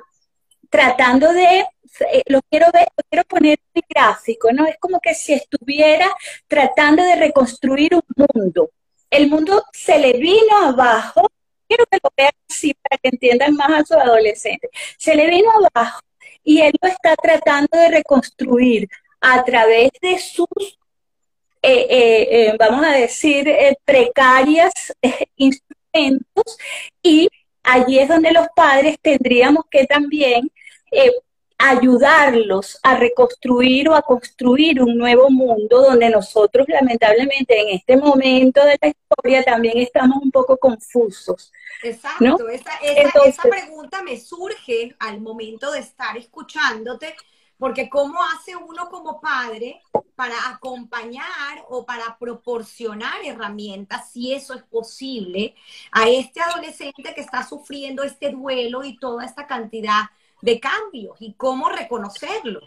tratando 0.69 1.33
de 1.33 1.65
eh, 2.01 2.23
lo 2.27 2.41
quiero 2.49 2.67
ver, 2.71 2.87
lo 2.97 3.03
quiero 3.09 3.23
poner 3.25 3.59
en 3.73 3.83
gráfico, 3.87 4.51
¿no? 4.51 4.65
Es 4.65 4.77
como 4.79 4.99
que 4.99 5.13
si 5.13 5.33
estuviera 5.33 6.09
tratando 6.47 7.03
de 7.03 7.15
reconstruir 7.15 7.95
un 7.95 8.01
mundo. 8.33 8.71
El 9.09 9.29
mundo 9.29 9.63
se 9.71 9.99
le 9.99 10.13
vino 10.13 10.57
abajo, 10.63 11.29
quiero 11.67 11.85
que 11.85 11.99
lo 12.03 12.09
vean 12.17 12.31
así 12.49 12.73
para 12.73 12.97
que 12.97 13.09
entiendan 13.09 13.55
más 13.55 13.71
a 13.71 13.85
su 13.85 13.93
adolescente. 13.93 14.69
Se 14.97 15.15
le 15.15 15.29
vino 15.29 15.51
abajo 15.51 16.01
y 16.43 16.61
él 16.61 16.73
lo 16.81 16.89
está 16.89 17.15
tratando 17.15 17.77
de 17.77 17.89
reconstruir 17.89 18.87
a 19.21 19.43
través 19.43 19.91
de 20.01 20.17
sus, 20.19 20.47
eh, 21.61 21.87
eh, 21.91 22.55
vamos 22.59 22.85
a 22.85 22.91
decir, 22.91 23.47
precarias 23.85 24.73
instrumentos 25.35 26.57
y 27.01 27.29
allí 27.63 27.99
es 27.99 28.09
donde 28.09 28.31
los 28.31 28.47
padres 28.55 28.97
tendríamos 29.01 29.65
que 29.69 29.85
también 29.85 30.51
ayudarlos 31.57 32.79
a 32.83 32.95
reconstruir 32.97 33.89
o 33.89 33.95
a 33.95 34.01
construir 34.01 34.81
un 34.81 34.97
nuevo 34.97 35.29
mundo 35.29 35.81
donde 35.81 36.09
nosotros 36.09 36.67
lamentablemente 36.67 37.59
en 37.59 37.69
este 37.77 37.97
momento 37.97 38.63
de 38.65 38.77
la 38.81 38.87
historia 38.89 39.43
también 39.43 39.77
estamos 39.77 40.21
un 40.21 40.31
poco 40.31 40.57
confusos. 40.57 41.51
Exacto, 41.83 42.47
esa, 42.49 43.43
pregunta 43.43 44.01
me 44.03 44.19
surge 44.19 44.95
al 44.99 45.21
momento 45.21 45.71
de 45.71 45.79
estar 45.79 46.17
escuchándote, 46.17 47.15
porque 47.57 47.89
¿cómo 47.89 48.19
hace 48.23 48.55
uno 48.55 48.89
como 48.89 49.21
padre 49.21 49.81
para 50.15 50.35
acompañar 50.49 51.65
o 51.69 51.85
para 51.85 52.17
proporcionar 52.19 53.23
herramientas, 53.25 54.11
si 54.11 54.33
eso 54.33 54.53
es 54.53 54.63
posible, 54.63 55.55
a 55.91 56.07
este 56.07 56.39
adolescente 56.41 57.13
que 57.13 57.21
está 57.21 57.47
sufriendo 57.47 58.03
este 58.03 58.29
duelo 58.29 58.83
y 58.83 58.97
toda 58.97 59.25
esta 59.25 59.47
cantidad 59.47 60.03
de 60.03 60.22
cambios 60.59 61.17
y 61.19 61.33
cómo 61.33 61.69
reconocerlo. 61.69 62.61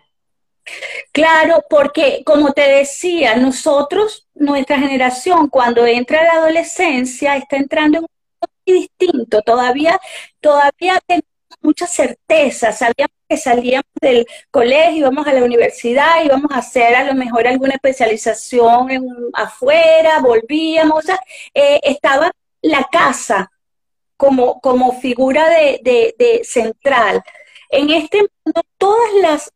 Claro, 1.13 1.65
porque 1.71 2.23
como 2.25 2.53
te 2.53 2.63
decía, 2.63 3.37
nosotros, 3.37 4.27
nuestra 4.35 4.79
generación, 4.79 5.49
cuando 5.49 5.87
entra 5.87 6.25
la 6.25 6.33
adolescencia, 6.33 7.37
está 7.37 7.57
entrando 7.57 7.99
en 7.99 8.05
un 8.05 8.09
mundo 8.41 8.55
muy 8.67 8.81
distinto. 8.81 9.43
Todavía, 9.43 9.99
todavía 10.41 11.01
tenemos 11.07 11.27
mucha 11.61 11.87
certeza. 11.87 12.73
Sabíamos 12.73 13.17
que 13.29 13.37
salíamos 13.37 13.87
del 14.01 14.27
colegio, 14.51 14.99
íbamos 14.99 15.27
a 15.27 15.33
la 15.33 15.45
universidad, 15.45 16.25
íbamos 16.25 16.51
a 16.53 16.59
hacer 16.59 16.95
a 16.95 17.05
lo 17.05 17.15
mejor 17.15 17.47
alguna 17.47 17.75
especialización 17.75 18.91
en, 18.91 19.09
afuera, 19.35 20.21
volvíamos. 20.21 20.99
O 20.99 21.03
sea, 21.03 21.19
eh, 21.55 21.81
estaba 21.83 22.31
la 22.61 22.85
casa 22.91 23.51
como, 24.17 24.61
como 24.61 25.01
figura 25.01 25.49
de, 25.49 25.81
de 26.19 26.45
central. 26.45 27.23
En 27.71 27.91
este 27.91 28.19
mundo 28.19 28.63
todas 28.79 29.15
las, 29.21 29.53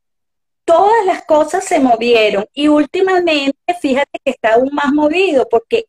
todas 0.65 1.05
las 1.07 1.25
cosas 1.25 1.65
se 1.65 1.81
movieron 1.81 2.47
y 2.53 2.69
últimamente 2.69 3.57
fíjate 3.81 4.19
que 4.25 4.33
está 4.33 4.55
aún 4.55 4.71
más 4.73 4.93
movido 4.93 5.49
porque 5.49 5.87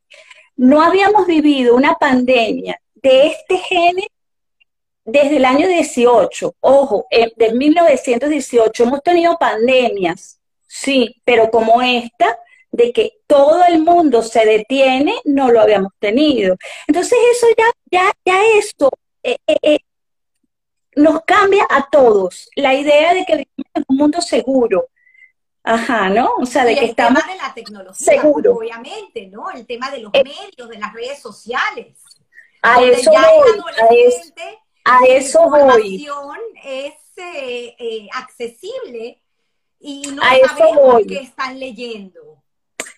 no 0.56 0.82
habíamos 0.82 1.26
vivido 1.26 1.76
una 1.76 1.96
pandemia 1.96 2.80
de 2.96 3.28
este 3.28 3.58
género 3.58 4.08
desde 5.06 5.38
el 5.38 5.46
año 5.46 5.68
18. 5.68 6.56
Ojo, 6.60 7.08
eh, 7.10 7.32
desde 7.36 7.56
1918 7.56 8.84
hemos 8.84 9.02
tenido 9.02 9.38
pandemias, 9.38 10.40
sí, 10.68 11.16
pero 11.26 11.50
como 11.50 11.82
esta, 11.82 12.38
de 12.72 12.94
que 12.94 13.12
todo 13.28 13.64
el 13.66 13.80
mundo 13.80 14.22
se 14.22 14.46
detiene, 14.46 15.14
no 15.26 15.52
lo 15.52 15.62
habíamos 15.62 15.92
tenido. 16.00 16.56
Entonces 16.88 17.18
eso 17.32 17.48
ya, 17.58 17.66
ya, 17.92 18.12
ya 18.26 18.42
eso 18.58 18.90
eh, 19.24 19.38
eh, 19.46 19.80
nos 20.96 21.22
cambia 21.24 21.66
a 21.70 21.90
todos 21.90 22.50
la 22.56 22.74
idea 22.74 23.14
de 23.14 23.26
que 23.26 23.34
vivimos 23.34 23.72
en 23.74 23.86
un 23.88 23.98
mundo 23.98 24.22
seguro. 24.22 24.88
Ajá, 25.64 26.10
¿no? 26.10 26.36
O 26.40 26.46
sea, 26.46 26.66
de 26.66 26.74
que 26.74 26.86
el 26.86 26.90
estamos 26.90 27.22
tema 27.22 27.34
de 27.34 27.40
la 27.40 27.54
tecnología, 27.54 28.14
seguro. 28.14 28.56
obviamente, 28.56 29.28
¿no? 29.28 29.52
El 29.52 29.66
tema 29.68 29.92
de 29.92 30.00
los 30.00 30.12
eh, 30.14 30.24
medios, 30.24 30.70
de 30.70 30.80
las 30.80 30.92
redes 30.92 31.22
sociales. 31.22 31.98
A 32.64 32.82
eso 32.82 33.12
voy, 33.12 33.20
a 33.20 33.94
eso, 33.94 34.34
a 34.86 35.00
eso 35.08 35.50
voy. 35.50 36.08
es 36.64 36.94
eh, 37.18 37.76
eh, 37.78 38.08
accesible 38.14 39.22
y 39.80 40.02
no 40.08 40.22
sabemos 40.24 41.02
qué 41.08 41.18
están 41.18 41.60
leyendo. 41.60 42.41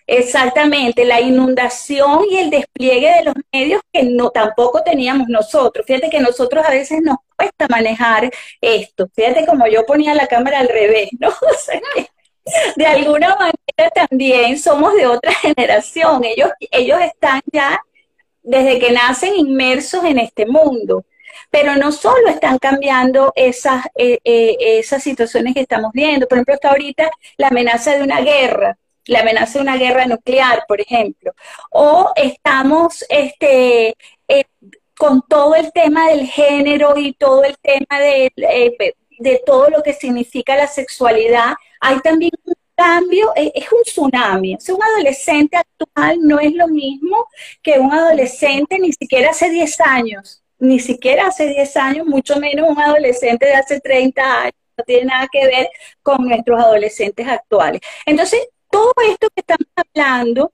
Exactamente, 0.05 1.05
la 1.05 1.21
inundación 1.21 2.21
y 2.29 2.37
el 2.37 2.49
despliegue 2.49 3.09
de 3.17 3.23
los 3.23 3.35
medios 3.53 3.81
que 3.91 4.03
no 4.03 4.29
tampoco 4.31 4.83
teníamos 4.83 5.27
nosotros. 5.29 5.85
Fíjate 5.85 6.09
que 6.09 6.19
nosotros 6.19 6.65
a 6.65 6.71
veces 6.71 7.01
nos 7.01 7.17
cuesta 7.37 7.67
manejar 7.69 8.29
esto. 8.61 9.07
Fíjate 9.15 9.45
como 9.45 9.67
yo 9.67 9.85
ponía 9.85 10.13
la 10.13 10.27
cámara 10.27 10.59
al 10.59 10.67
revés, 10.67 11.09
¿no? 11.19 11.29
O 11.41 11.53
sea 11.57 11.79
de 12.75 12.85
alguna 12.85 13.35
manera 13.35 13.91
también 13.93 14.59
somos 14.59 14.93
de 14.95 15.07
otra 15.07 15.33
generación. 15.41 16.23
Ellos, 16.23 16.51
ellos 16.71 16.99
están 17.01 17.41
ya 17.51 17.79
desde 18.41 18.79
que 18.79 18.91
nacen 18.91 19.35
inmersos 19.35 20.03
en 20.03 20.19
este 20.19 20.45
mundo. 20.45 21.05
pero 21.51 21.75
no 21.75 21.91
solo 21.91 22.29
están 22.29 22.57
cambiando 22.59 23.31
esas, 23.35 23.85
eh, 23.95 24.19
eh, 24.23 24.57
esas 24.59 25.03
situaciones 25.03 25.53
que 25.53 25.61
estamos 25.61 25.91
viendo. 25.93 26.27
Por 26.27 26.37
ejemplo, 26.37 26.55
está 26.55 26.69
ahorita 26.71 27.11
la 27.37 27.49
amenaza 27.49 27.95
de 27.95 28.03
una 28.03 28.21
guerra, 28.21 28.77
la 29.05 29.21
amenaza 29.21 29.59
de 29.59 29.63
una 29.63 29.77
guerra 29.77 30.05
nuclear, 30.05 30.65
por 30.67 30.81
ejemplo. 30.81 31.33
O 31.71 32.11
estamos 32.15 33.05
este, 33.09 33.95
eh, 34.27 34.45
con 34.97 35.21
todo 35.27 35.55
el 35.55 35.71
tema 35.71 36.09
del 36.09 36.27
género 36.27 36.97
y 36.97 37.13
todo 37.13 37.43
el 37.43 37.57
tema 37.59 37.99
de, 37.99 38.31
de 39.19 39.41
todo 39.45 39.69
lo 39.69 39.83
que 39.83 39.93
significa 39.93 40.55
la 40.55 40.67
sexualidad. 40.67 41.53
Hay 41.79 41.99
también 41.99 42.31
un 42.45 42.53
cambio, 42.75 43.31
es 43.35 43.71
un 43.71 43.83
tsunami. 43.83 44.57
Un 44.69 44.83
adolescente 44.83 45.57
actual 45.57 46.19
no 46.21 46.39
es 46.39 46.53
lo 46.53 46.67
mismo 46.67 47.27
que 47.61 47.79
un 47.79 47.91
adolescente 47.91 48.79
ni 48.79 48.91
siquiera 48.93 49.31
hace 49.31 49.49
10 49.49 49.79
años 49.81 50.43
ni 50.63 50.79
siquiera 50.79 51.27
hace 51.27 51.47
10 51.47 51.75
años, 51.77 52.07
mucho 52.07 52.39
menos 52.39 52.69
un 52.69 52.79
adolescente 52.79 53.45
de 53.45 53.53
hace 53.53 53.81
30 53.81 54.41
años, 54.43 54.53
no 54.77 54.83
tiene 54.85 55.05
nada 55.05 55.27
que 55.31 55.45
ver 55.45 55.69
con 56.01 56.25
nuestros 56.25 56.59
adolescentes 56.59 57.27
actuales. 57.27 57.81
Entonces, 58.05 58.47
todo 58.73 58.91
esto 59.07 59.27
que 59.35 59.41
estamos 59.41 59.67
hablando, 59.75 60.51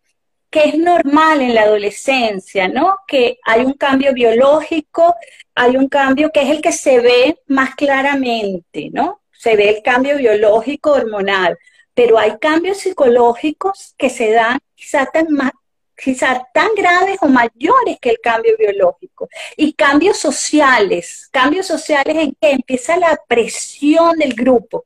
que 0.50 0.66
es 0.66 0.78
normal 0.78 1.42
en 1.42 1.56
la 1.56 1.62
adolescencia, 1.62 2.68
¿no? 2.68 2.98
Que 3.08 3.40
hay 3.46 3.62
un 3.64 3.74
cambio 3.74 4.14
biológico, 4.14 5.16
hay 5.56 5.78
un 5.78 5.88
cambio 5.88 6.30
que 6.34 6.42
es 6.42 6.50
el 6.50 6.62
que 6.62 6.74
se 6.74 7.00
ve 7.00 7.40
más 7.48 7.76
claramente, 7.76 8.90
¿no? 8.92 9.22
Se 9.32 9.56
ve 9.56 9.70
el 9.70 9.82
cambio 9.82 10.18
biológico 10.18 10.92
hormonal, 10.92 11.58
pero 11.94 12.20
hay 12.20 12.38
cambios 12.40 12.80
psicológicos 12.80 13.96
que 13.98 14.10
se 14.10 14.32
dan 14.32 14.60
quizás 14.76 15.10
tan 15.14 15.28
más, 15.32 15.52
quizás 15.96 16.42
tan 16.54 16.70
graves 16.76 17.20
o 17.22 17.28
mayores 17.28 18.00
que 18.02 18.10
el 18.10 18.20
cambio 18.22 18.52
biológico. 18.60 19.30
Y 19.56 19.72
cambios 19.74 20.18
sociales, 20.18 21.30
cambios 21.32 21.68
sociales 21.68 22.18
en 22.18 22.34
que 22.34 22.52
empieza 22.52 22.98
la 22.98 23.18
presión 23.30 24.18
del 24.18 24.34
grupo. 24.34 24.86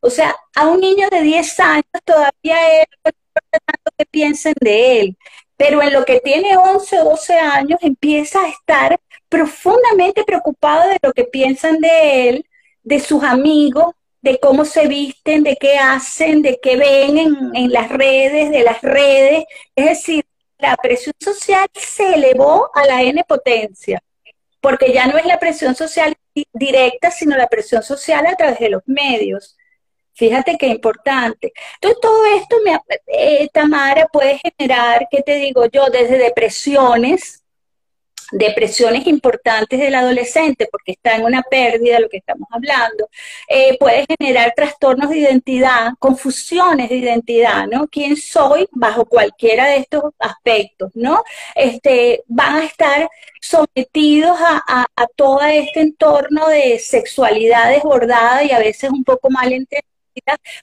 O 0.00 0.10
sea, 0.10 0.34
a 0.54 0.66
un 0.68 0.80
niño 0.80 1.08
de 1.10 1.22
10 1.22 1.60
años 1.60 1.84
todavía 2.04 2.80
él 2.80 2.86
no 3.04 3.10
importa 3.10 3.58
tanto 3.64 3.90
que 3.98 4.06
piensen 4.06 4.54
de 4.60 5.00
él, 5.00 5.16
pero 5.56 5.82
en 5.82 5.92
lo 5.92 6.04
que 6.04 6.20
tiene 6.20 6.56
11 6.56 7.00
o 7.00 7.04
12 7.10 7.34
años 7.34 7.78
empieza 7.82 8.40
a 8.42 8.48
estar 8.48 9.00
profundamente 9.28 10.24
preocupado 10.24 10.88
de 10.88 10.98
lo 11.02 11.12
que 11.12 11.24
piensan 11.24 11.80
de 11.80 12.28
él, 12.28 12.46
de 12.82 13.00
sus 13.00 13.22
amigos, 13.24 13.94
de 14.22 14.38
cómo 14.40 14.64
se 14.64 14.86
visten, 14.86 15.42
de 15.42 15.56
qué 15.56 15.78
hacen, 15.78 16.42
de 16.42 16.58
qué 16.62 16.76
ven 16.76 17.18
en, 17.18 17.36
en 17.54 17.72
las 17.72 17.88
redes, 17.88 18.50
de 18.50 18.62
las 18.62 18.80
redes. 18.82 19.44
Es 19.74 19.84
decir, 19.86 20.24
la 20.58 20.76
presión 20.76 21.14
social 21.20 21.68
se 21.74 22.14
elevó 22.14 22.70
a 22.74 22.84
la 22.86 23.02
n 23.02 23.22
potencia, 23.24 24.02
porque 24.60 24.92
ya 24.92 25.06
no 25.06 25.16
es 25.18 25.24
la 25.26 25.38
presión 25.38 25.74
social 25.74 26.16
directa, 26.52 27.10
sino 27.10 27.36
la 27.36 27.48
presión 27.48 27.82
social 27.82 28.26
a 28.26 28.36
través 28.36 28.58
de 28.58 28.70
los 28.70 28.82
medios. 28.86 29.56
Fíjate 30.18 30.56
qué 30.58 30.66
importante. 30.66 31.52
Entonces, 31.74 32.00
todo 32.00 32.24
esto, 32.26 32.56
eh, 33.06 33.48
Tamara, 33.52 34.08
puede 34.08 34.40
generar, 34.58 35.06
¿qué 35.08 35.22
te 35.22 35.36
digo 35.36 35.66
yo? 35.66 35.86
Desde 35.92 36.18
depresiones, 36.18 37.44
depresiones 38.32 39.06
importantes 39.06 39.78
del 39.78 39.94
adolescente, 39.94 40.66
porque 40.72 40.92
está 40.92 41.14
en 41.14 41.24
una 41.24 41.42
pérdida, 41.42 42.00
lo 42.00 42.08
que 42.08 42.16
estamos 42.16 42.48
hablando, 42.50 43.08
eh, 43.48 43.76
puede 43.78 44.06
generar 44.18 44.54
trastornos 44.56 45.10
de 45.10 45.18
identidad, 45.18 45.92
confusiones 46.00 46.88
de 46.88 46.96
identidad, 46.96 47.68
¿no? 47.68 47.86
¿Quién 47.86 48.16
soy 48.16 48.66
bajo 48.72 49.04
cualquiera 49.06 49.66
de 49.68 49.76
estos 49.76 50.02
aspectos, 50.18 50.90
¿no? 50.94 51.22
Este, 51.54 52.24
van 52.26 52.56
a 52.56 52.64
estar 52.64 53.08
sometidos 53.40 54.36
a, 54.40 54.86
a 54.96 55.06
todo 55.14 55.40
este 55.42 55.80
entorno 55.80 56.48
de 56.48 56.80
sexualidad 56.80 57.70
desbordada 57.70 58.42
y 58.42 58.50
a 58.50 58.58
veces 58.58 58.90
un 58.90 59.04
poco 59.04 59.30
mal 59.30 59.52
entendida 59.52 59.86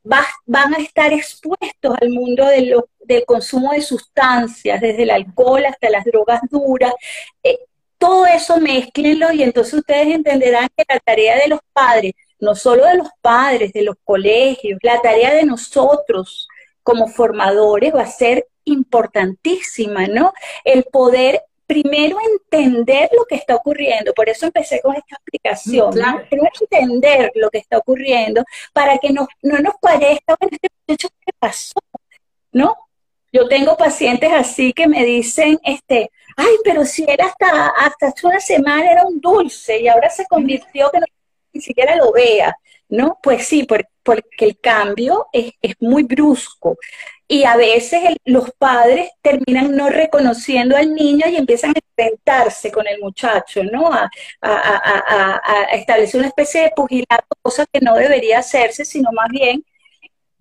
van 0.03 0.73
a 0.73 0.77
estar 0.77 1.13
expuestos 1.13 1.95
al 2.01 2.09
mundo 2.09 2.45
del 2.47 3.25
consumo 3.25 3.71
de 3.71 3.81
sustancias, 3.81 4.81
desde 4.81 5.03
el 5.03 5.11
alcohol 5.11 5.65
hasta 5.65 5.89
las 5.89 6.05
drogas 6.05 6.41
duras. 6.49 6.93
Eh, 7.43 7.59
todo 7.97 8.25
eso 8.25 8.59
mezclenlo 8.59 9.31
y 9.31 9.43
entonces 9.43 9.75
ustedes 9.75 10.07
entenderán 10.07 10.67
que 10.75 10.83
la 10.87 10.99
tarea 10.99 11.37
de 11.37 11.47
los 11.47 11.59
padres, 11.73 12.13
no 12.39 12.55
solo 12.55 12.85
de 12.85 12.95
los 12.95 13.09
padres, 13.21 13.73
de 13.73 13.83
los 13.83 13.95
colegios, 14.03 14.79
la 14.83 15.01
tarea 15.01 15.33
de 15.33 15.45
nosotros 15.45 16.47
como 16.83 17.07
formadores 17.07 17.95
va 17.95 18.03
a 18.03 18.07
ser 18.07 18.47
importantísima, 18.65 20.07
¿no? 20.07 20.33
El 20.63 20.83
poder 20.83 21.43
primero 21.65 22.17
entender 22.31 23.09
lo 23.15 23.25
que 23.25 23.35
está 23.35 23.55
ocurriendo, 23.55 24.13
por 24.13 24.29
eso 24.29 24.45
empecé 24.45 24.81
con 24.81 24.95
esta 24.95 25.15
explicación, 25.15 25.91
primero 26.29 26.51
entender 26.61 27.31
lo 27.35 27.49
que 27.49 27.59
está 27.59 27.77
ocurriendo 27.77 28.43
para 28.73 28.97
que 28.97 29.11
no, 29.11 29.27
no 29.41 29.59
nos 29.59 29.75
parezca, 29.81 30.35
bueno, 30.39 30.55
este 30.61 30.67
muchacho, 30.87 31.07
¿qué 31.25 31.31
pasó? 31.39 31.79
¿No? 32.51 32.75
Yo 33.31 33.47
tengo 33.49 33.75
pacientes 33.75 34.31
así 34.31 34.71
que 34.71 34.87
me 34.87 35.03
dicen, 35.03 35.59
este, 35.63 36.09
ay, 36.37 36.55
pero 36.63 36.85
si 36.85 37.03
era 37.07 37.25
hasta, 37.25 37.67
hasta 37.67 38.07
hace 38.07 38.27
una 38.27 38.39
semana 38.39 38.89
era 38.89 39.03
un 39.03 39.19
dulce 39.19 39.79
y 39.79 39.87
ahora 39.87 40.09
se 40.09 40.25
convirtió 40.25 40.89
que 40.91 40.99
no, 40.99 41.05
ni 41.55 41.61
siquiera 41.61 41.95
lo 41.95 42.11
vea, 42.11 42.55
¿no? 42.89 43.17
Pues 43.23 43.47
sí, 43.47 43.63
porque, 43.63 44.25
el 44.39 44.59
cambio 44.59 45.27
es, 45.33 45.53
muy 45.79 46.03
brusco 46.03 46.77
y 47.27 47.43
a 47.43 47.57
veces 47.57 48.01
los 48.25 48.51
padres 48.51 49.09
terminan 49.21 49.75
no 49.75 49.89
reconociendo 49.89 50.77
al 50.77 50.93
niño 50.93 51.27
y 51.27 51.37
empiezan 51.37 51.71
a 51.71 51.79
enfrentarse 51.83 52.71
con 52.71 52.87
el 52.87 52.99
muchacho, 52.99 53.63
¿no? 53.63 53.89
A, 53.91 54.09
establecer 55.71 56.19
una 56.19 56.27
especie 56.27 56.63
de 56.63 56.71
pugilato, 56.75 57.25
cosa 57.41 57.65
que 57.71 57.79
no 57.81 57.95
debería 57.95 58.39
hacerse, 58.39 58.85
sino 58.85 59.11
más 59.11 59.29
bien 59.29 59.65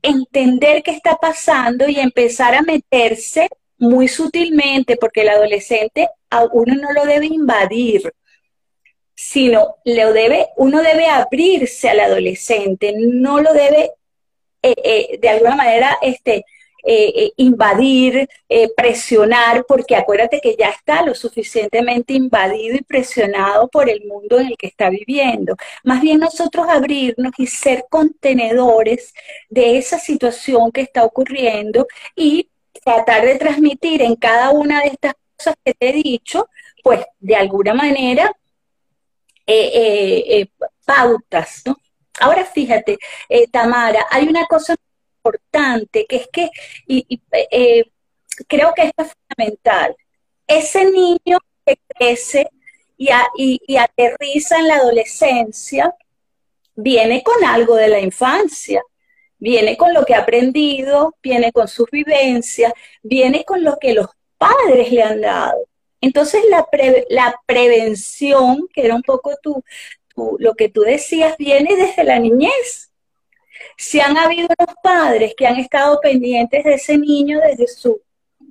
entender 0.02 0.82
qué 0.82 0.90
está 0.90 1.16
pasando 1.16 1.88
y 1.88 1.98
empezar 1.98 2.54
a 2.54 2.62
meterse 2.62 3.48
muy 3.78 4.08
sutilmente, 4.08 4.96
porque 4.96 5.22
el 5.22 5.30
adolescente 5.30 6.08
a 6.30 6.44
uno 6.44 6.74
no 6.74 6.92
lo 6.92 7.06
debe 7.06 7.26
invadir, 7.26 8.12
sino 9.14 9.76
lo 9.84 10.12
debe, 10.12 10.48
uno 10.56 10.82
debe 10.82 11.06
abrirse 11.06 11.88
al 11.88 12.00
adolescente, 12.00 12.94
no 12.96 13.40
lo 13.40 13.52
debe 13.52 13.92
eh, 14.64 14.74
eh, 14.82 15.18
de 15.20 15.28
alguna 15.28 15.56
manera 15.56 15.98
este, 16.00 16.46
eh, 16.86 17.12
eh, 17.16 17.32
invadir, 17.36 18.28
presionar, 18.76 19.64
porque 19.66 19.94
acuérdate 19.96 20.40
que 20.40 20.56
ya 20.58 20.70
está 20.70 21.02
lo 21.02 21.14
suficientemente 21.14 22.14
invadido 22.14 22.76
y 22.76 22.82
presionado 22.82 23.68
por 23.68 23.90
el 23.90 24.04
mundo 24.06 24.40
en 24.40 24.48
el 24.48 24.56
que 24.56 24.68
está 24.68 24.88
viviendo. 24.90 25.54
Más 25.82 26.00
bien 26.00 26.18
nosotros 26.18 26.66
abrirnos 26.68 27.32
y 27.36 27.46
ser 27.46 27.84
contenedores 27.90 29.12
de 29.50 29.76
esa 29.78 29.98
situación 29.98 30.72
que 30.72 30.82
está 30.82 31.04
ocurriendo 31.04 31.86
y 32.16 32.48
tratar 32.82 33.24
de 33.26 33.36
transmitir 33.36 34.00
en 34.02 34.16
cada 34.16 34.50
una 34.50 34.80
de 34.80 34.88
estas 34.88 35.14
cosas 35.36 35.56
que 35.62 35.74
te 35.74 35.90
he 35.90 35.92
dicho, 35.92 36.48
pues 36.82 37.00
de 37.20 37.36
alguna 37.36 37.74
manera 37.74 38.32
pautas, 40.84 41.62
¿no? 41.66 41.76
Ahora 42.20 42.44
fíjate, 42.44 42.98
Tamara, 43.50 44.06
hay 44.10 44.28
una 44.28 44.46
cosa 44.46 44.76
importante, 45.24 46.06
que 46.06 46.16
es 46.16 46.28
que, 46.32 46.50
y, 46.86 47.20
eh, 47.50 47.84
creo 48.48 48.72
que 48.74 48.92
es 48.96 49.12
fundamental, 49.28 49.96
ese 50.46 50.84
niño 50.90 51.38
que 51.64 51.78
crece 51.88 52.48
y, 52.96 53.08
y, 53.66 53.76
aterriza 53.76 54.58
en 54.58 54.68
la 54.68 54.76
adolescencia, 54.76 55.94
viene 56.74 57.22
con 57.22 57.44
algo 57.44 57.76
de 57.76 57.88
la 57.88 58.00
infancia, 58.00 58.82
viene 59.38 59.76
con 59.76 59.92
lo 59.94 60.04
que 60.04 60.14
ha 60.14 60.20
aprendido, 60.20 61.16
viene 61.22 61.52
con 61.52 61.68
sus 61.68 61.90
vivencias, 61.90 62.72
viene 63.02 63.44
con 63.44 63.64
lo 63.64 63.78
que 63.78 63.94
los 63.94 64.08
padres 64.38 64.92
le 64.92 65.02
han 65.02 65.20
dado. 65.20 65.66
Entonces 66.04 66.42
la, 66.50 66.68
la 67.08 67.34
prevención, 67.46 68.68
que 68.72 68.84
era 68.84 68.94
un 68.94 69.02
poco 69.02 69.32
tu, 69.42 69.64
lo 70.38 70.54
que 70.54 70.68
tú 70.68 70.82
decías, 70.82 71.34
viene 71.38 71.76
desde 71.76 72.04
la 72.04 72.18
niñez. 72.18 72.92
Si 73.78 74.00
han 74.00 74.18
habido 74.18 74.48
unos 74.58 74.74
padres 74.82 75.32
que 75.34 75.46
han 75.46 75.56
estado 75.56 75.98
pendientes 76.00 76.62
de 76.64 76.74
ese 76.74 76.98
niño 76.98 77.40
desde 77.40 77.66
su 77.66 78.00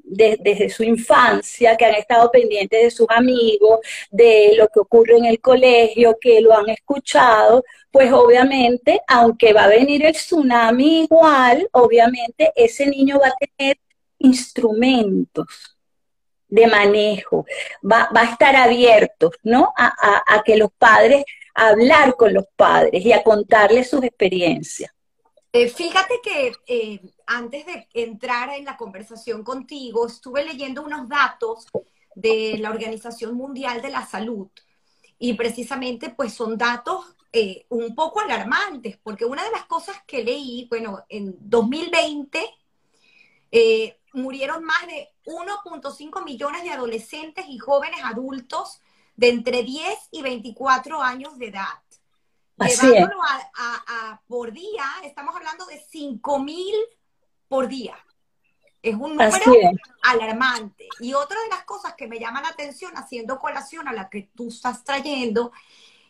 desde 0.06 0.70
su 0.70 0.84
infancia, 0.84 1.78
que 1.78 1.86
han 1.86 1.96
estado 1.96 2.30
pendientes 2.30 2.84
de 2.84 2.92
sus 2.92 3.08
amigos, 3.10 3.80
de 4.12 4.54
lo 4.58 4.68
que 4.68 4.80
ocurre 4.82 5.18
en 5.18 5.26
el 5.26 5.40
colegio, 5.40 6.18
que 6.20 6.42
lo 6.42 6.54
han 6.54 6.70
escuchado, 6.70 7.64
pues 7.90 8.12
obviamente, 8.12 9.02
aunque 9.08 9.54
va 9.54 9.64
a 9.64 9.70
venir 9.70 10.06
el 10.06 10.14
tsunami 10.14 11.04
igual, 11.04 11.68
obviamente 11.72 12.52
ese 12.56 12.86
niño 12.86 13.18
va 13.20 13.30
a 13.30 13.48
tener 13.58 13.78
instrumentos 14.20 15.73
de 16.54 16.68
manejo, 16.68 17.46
va, 17.84 18.10
a 18.14 18.24
estar 18.26 18.56
abierto, 18.56 19.32
¿no? 19.42 19.74
A, 19.76 20.24
a 20.28 20.44
que 20.44 20.56
los 20.56 20.72
padres, 20.78 21.26
a 21.56 21.70
hablar 21.70 22.16
con 22.16 22.32
los 22.32 22.46
padres 22.56 23.04
y 23.04 23.12
a 23.12 23.24
contarles 23.24 23.90
sus 23.90 24.04
experiencias. 24.04 24.92
Eh, 25.52 25.68
fíjate 25.68 26.20
que 26.24 26.52
eh, 26.68 27.02
antes 27.26 27.66
de 27.66 27.88
entrar 27.94 28.52
en 28.52 28.66
la 28.66 28.78
conversación 28.78 29.44
contigo, 29.44 30.06
estuve 30.06 30.44
leyendo 30.44 30.84
unos 30.84 31.10
datos 31.10 31.68
de 32.14 32.58
la 32.60 32.70
Organización 32.70 33.34
Mundial 33.34 33.82
de 33.82 33.90
la 33.90 34.06
Salud 34.06 34.48
y 35.18 35.34
precisamente 35.34 36.10
pues 36.10 36.34
son 36.34 36.56
datos 36.56 37.16
eh, 37.32 37.66
un 37.70 37.96
poco 37.96 38.20
alarmantes, 38.20 38.98
porque 39.02 39.26
una 39.26 39.44
de 39.44 39.52
las 39.52 39.66
cosas 39.66 39.98
que 40.06 40.24
leí, 40.24 40.68
bueno, 40.70 41.04
en 41.10 41.36
2020 41.40 42.48
eh, 43.56 44.00
murieron 44.14 44.64
más 44.64 44.88
de 44.88 45.14
1.5 45.28 46.26
millones 46.26 46.64
de 46.64 46.72
adolescentes 46.72 47.46
y 47.48 47.60
jóvenes 47.60 48.00
adultos 48.04 48.82
de 49.16 49.30
entre 49.30 49.62
10 49.62 49.96
y 50.10 50.24
24 50.24 51.00
años 51.00 51.38
de 51.38 51.50
edad. 51.50 51.68
Llevándolo 52.58 53.22
a, 53.22 54.22
por 54.28 54.52
día, 54.52 54.84
estamos 55.04 55.36
hablando 55.36 55.68
de 55.68 55.80
5 55.88 56.40
mil 56.40 56.74
por 57.48 57.68
día. 57.68 57.96
Es 58.82 58.96
un 58.96 59.18
número 59.18 59.32
alarmante. 60.02 60.88
Y 61.00 61.14
otra 61.14 61.40
de 61.40 61.50
las 61.50 61.64
cosas 61.64 61.94
que 61.94 62.08
me 62.08 62.20
llama 62.20 62.42
la 62.42 62.50
atención, 62.50 62.92
haciendo 62.96 63.38
colación 63.38 63.88
a 63.88 63.94
la 63.94 64.10
que 64.10 64.32
tú 64.36 64.48
estás 64.48 64.84
trayendo, 64.84 65.52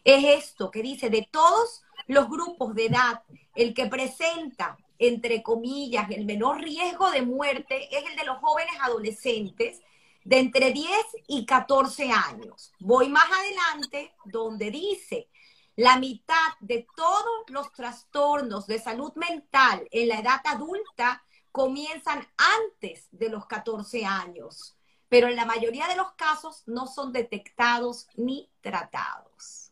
es 0.06 0.46
esto 0.46 0.72
que 0.72 0.82
dice, 0.82 1.10
de 1.10 1.28
todos 1.30 1.84
los 2.08 2.30
grupos 2.30 2.74
de 2.74 2.86
edad, 2.86 3.22
el 3.54 3.74
que 3.74 3.88
presenta, 3.88 4.78
entre 5.08 5.44
comillas, 5.44 6.10
el 6.12 6.26
menor 6.26 6.62
riesgo 6.62 7.12
de 7.12 7.22
muerte 7.22 7.90
es 7.96 8.10
el 8.10 8.16
de 8.16 8.26
los 8.26 8.38
jóvenes 8.38 8.76
adolescentes 8.82 9.82
de 10.24 10.40
entre 10.40 10.72
10 10.72 10.90
y 11.28 11.46
14 11.46 12.12
años. 12.12 12.72
Voy 12.80 13.10
más 13.10 13.26
adelante 13.32 14.14
donde 14.26 14.72
dice, 14.72 15.28
la 15.76 15.98
mitad 15.98 16.36
de 16.60 16.86
todos 16.96 17.44
los 17.48 17.72
trastornos 17.74 18.68
de 18.68 18.80
salud 18.80 19.14
mental 19.16 19.88
en 19.92 20.08
la 20.08 20.20
edad 20.20 20.42
adulta 20.46 21.24
comienzan 21.52 22.28
antes 22.38 23.08
de 23.12 23.30
los 23.30 23.46
14 23.46 24.06
años, 24.06 24.76
pero 25.10 25.28
en 25.28 25.36
la 25.36 25.46
mayoría 25.46 25.88
de 25.88 25.96
los 25.96 26.14
casos 26.14 26.64
no 26.66 26.88
son 26.88 27.12
detectados 27.12 28.08
ni 28.16 28.50
tratados. 28.62 29.72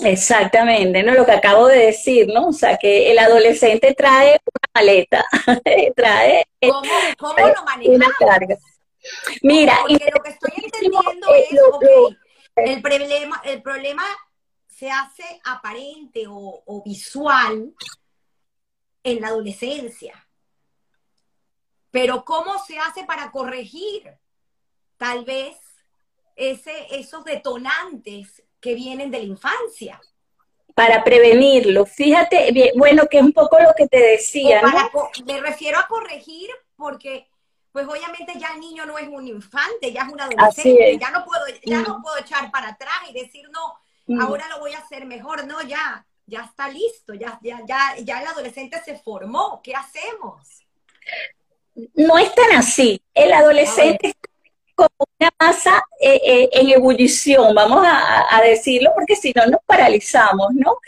Exactamente, 0.00 1.02
¿no? 1.02 1.12
Lo 1.14 1.26
que 1.26 1.32
acabo 1.32 1.66
de 1.66 1.86
decir, 1.86 2.28
¿no? 2.28 2.48
O 2.48 2.52
sea, 2.52 2.76
que 2.76 3.10
el 3.10 3.18
adolescente 3.18 3.94
trae 3.94 4.40
maleta, 4.78 5.24
trae... 5.96 6.46
¿Cómo, 6.60 6.90
cómo 7.18 7.48
lo 7.48 7.64
manejamos? 7.64 8.58
Mira, 9.42 9.78
Porque 9.82 10.10
lo 10.12 10.22
que 10.22 10.30
estoy 10.30 10.64
entendiendo 10.64 11.34
es, 11.34 11.48
el 12.56 12.82
problema, 12.82 13.40
el 13.44 13.62
problema 13.62 14.04
se 14.66 14.90
hace 14.90 15.40
aparente 15.44 16.24
o, 16.28 16.82
visual 16.84 17.74
en 19.02 19.20
la 19.20 19.28
adolescencia. 19.28 20.26
Pero 21.90 22.24
¿cómo 22.24 22.58
se 22.64 22.78
hace 22.78 23.04
para 23.04 23.30
corregir 23.30 24.12
tal 24.96 25.24
vez 25.24 25.56
ese, 26.36 26.86
esos 26.90 27.24
detonantes 27.24 28.42
que 28.60 28.74
vienen 28.74 29.10
de 29.10 29.18
la 29.18 29.24
infancia? 29.24 30.00
Para 30.78 31.02
prevenirlo. 31.02 31.86
Fíjate, 31.86 32.72
bueno, 32.76 33.08
que 33.10 33.18
es 33.18 33.24
un 33.24 33.32
poco 33.32 33.58
lo 33.58 33.74
que 33.76 33.88
te 33.88 33.98
decía. 33.98 34.62
Me 35.26 35.40
refiero 35.40 35.76
a 35.76 35.88
corregir 35.88 36.48
porque 36.76 37.26
pues 37.72 37.84
obviamente 37.86 38.32
ya 38.38 38.52
el 38.54 38.60
niño 38.60 38.86
no 38.86 38.96
es 38.96 39.08
un 39.08 39.26
infante, 39.26 39.92
ya 39.92 40.02
es 40.02 40.12
un 40.12 40.20
adolescente, 40.20 40.96
ya 41.00 41.10
no 41.10 41.24
puedo, 41.24 41.42
ya 41.64 41.82
no 41.82 41.98
mm. 41.98 42.02
puedo 42.02 42.18
echar 42.18 42.48
para 42.52 42.68
atrás 42.68 42.94
y 43.10 43.12
decir 43.12 43.48
no, 43.50 43.74
mm. 44.06 44.20
ahora 44.20 44.48
lo 44.48 44.60
voy 44.60 44.72
a 44.72 44.78
hacer 44.78 45.04
mejor, 45.04 45.44
no, 45.46 45.60
ya, 45.62 46.06
ya 46.26 46.42
está 46.42 46.68
listo, 46.68 47.14
ya, 47.14 47.40
ya, 47.42 47.60
ya, 47.66 47.96
ya 47.98 48.20
el 48.20 48.26
adolescente 48.28 48.80
se 48.84 48.96
formó, 48.98 49.60
¿qué 49.62 49.74
hacemos? 49.74 50.64
No 51.94 52.18
es 52.18 52.32
tan 52.34 52.52
así, 52.52 53.02
el 53.14 53.32
adolescente 53.32 54.08
es 54.08 54.14
como 54.78 55.08
una 55.18 55.30
masa 55.40 55.82
eh, 56.00 56.20
eh, 56.24 56.48
en 56.52 56.70
ebullición, 56.70 57.54
vamos 57.54 57.84
a, 57.84 58.36
a 58.36 58.42
decirlo, 58.42 58.92
porque 58.94 59.16
si 59.16 59.32
no 59.34 59.44
nos 59.46 59.60
paralizamos, 59.66 60.54
¿no? 60.54 60.78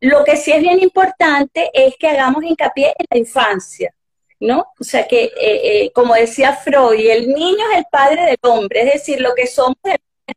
Lo 0.00 0.24
que 0.24 0.36
sí 0.36 0.52
es 0.52 0.60
bien 0.60 0.80
importante 0.80 1.70
es 1.72 1.94
que 1.98 2.08
hagamos 2.08 2.42
hincapié 2.44 2.94
en 2.98 3.06
la 3.10 3.18
infancia. 3.18 3.94
¿no? 4.40 4.66
O 4.78 4.84
sea 4.84 5.06
que, 5.06 5.24
eh, 5.24 5.30
eh, 5.40 5.92
como 5.92 6.14
decía 6.14 6.54
Freud, 6.54 7.10
el 7.10 7.28
niño 7.28 7.64
es 7.72 7.78
el 7.78 7.84
padre 7.90 8.24
del 8.24 8.38
hombre, 8.42 8.82
es 8.82 8.92
decir, 8.94 9.20
lo 9.20 9.34
que 9.34 9.46
somos 9.46 9.76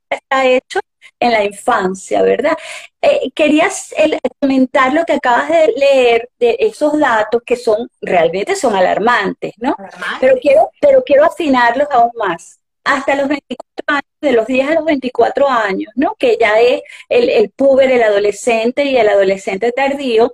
está 0.09 0.45
hecho 0.45 0.79
en 1.19 1.31
la 1.31 1.43
infancia, 1.43 2.21
¿verdad? 2.21 2.57
Eh, 3.01 3.31
querías 3.35 3.93
comentar 4.39 4.93
lo 4.93 5.05
que 5.05 5.13
acabas 5.13 5.49
de 5.49 5.73
leer 5.75 6.29
de 6.39 6.57
esos 6.59 6.97
datos 6.99 7.41
que 7.45 7.55
son 7.55 7.87
realmente 8.01 8.55
son 8.55 8.75
alarmantes, 8.75 9.53
¿no? 9.57 9.75
Pero 10.19 10.37
quiero, 10.41 10.69
pero 10.79 11.03
quiero 11.03 11.25
afinarlos 11.25 11.87
aún 11.91 12.11
más. 12.15 12.60
Hasta 12.83 13.15
los 13.15 13.27
24 13.27 13.85
años, 13.87 14.03
de 14.21 14.31
los 14.31 14.47
10 14.47 14.69
a 14.69 14.73
los 14.73 14.85
24 14.85 15.47
años, 15.47 15.91
¿no? 15.95 16.15
Que 16.15 16.37
ya 16.39 16.59
es 16.59 16.81
el, 17.09 17.29
el 17.29 17.49
puber, 17.51 17.91
el 17.91 18.03
adolescente 18.03 18.85
y 18.85 18.97
el 18.97 19.07
adolescente 19.07 19.71
tardío, 19.71 20.33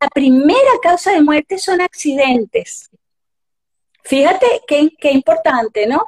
la 0.00 0.08
primera 0.08 0.70
causa 0.82 1.12
de 1.12 1.22
muerte 1.22 1.58
son 1.58 1.80
accidentes. 1.80 2.90
Fíjate 4.04 4.46
qué, 4.66 4.90
qué 4.98 5.10
importante, 5.12 5.86
¿no? 5.86 6.04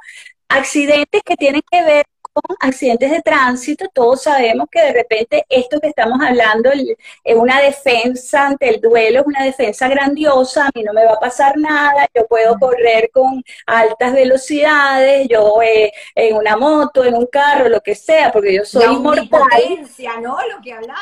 Accidentes 0.47 1.21
que 1.23 1.35
tienen 1.35 1.61
que 1.69 1.83
ver 1.83 2.05
con 2.33 2.55
accidentes 2.59 3.11
de 3.11 3.21
tránsito, 3.21 3.85
todos 3.93 4.23
sabemos 4.23 4.67
que 4.71 4.81
de 4.81 4.93
repente 4.93 5.45
esto 5.49 5.79
que 5.79 5.87
estamos 5.87 6.19
hablando 6.21 6.71
es 6.71 7.35
una 7.35 7.61
defensa 7.61 8.47
ante 8.47 8.69
el 8.69 8.79
duelo, 8.79 9.21
es 9.21 9.25
una 9.25 9.43
defensa 9.43 9.87
grandiosa, 9.87 10.67
a 10.67 10.71
mí 10.73 10.83
no 10.83 10.93
me 10.93 11.05
va 11.05 11.13
a 11.13 11.19
pasar 11.19 11.57
nada, 11.57 12.07
yo 12.15 12.25
puedo 12.27 12.57
correr 12.57 13.09
con 13.11 13.43
altas 13.65 14.13
velocidades, 14.13 15.27
yo 15.29 15.61
eh, 15.61 15.91
en 16.15 16.35
una 16.37 16.55
moto, 16.55 17.03
en 17.03 17.15
un 17.15 17.25
carro, 17.25 17.67
lo 17.67 17.81
que 17.81 17.95
sea, 17.95 18.31
porque 18.31 18.53
yo 18.53 18.65
soy 18.65 18.95
inmortal. 18.95 19.29
La 19.31 19.57
omnipotencia, 19.57 20.19
¿no? 20.21 20.37
Lo 20.47 20.61
que 20.61 20.73
hablaba. 20.73 20.99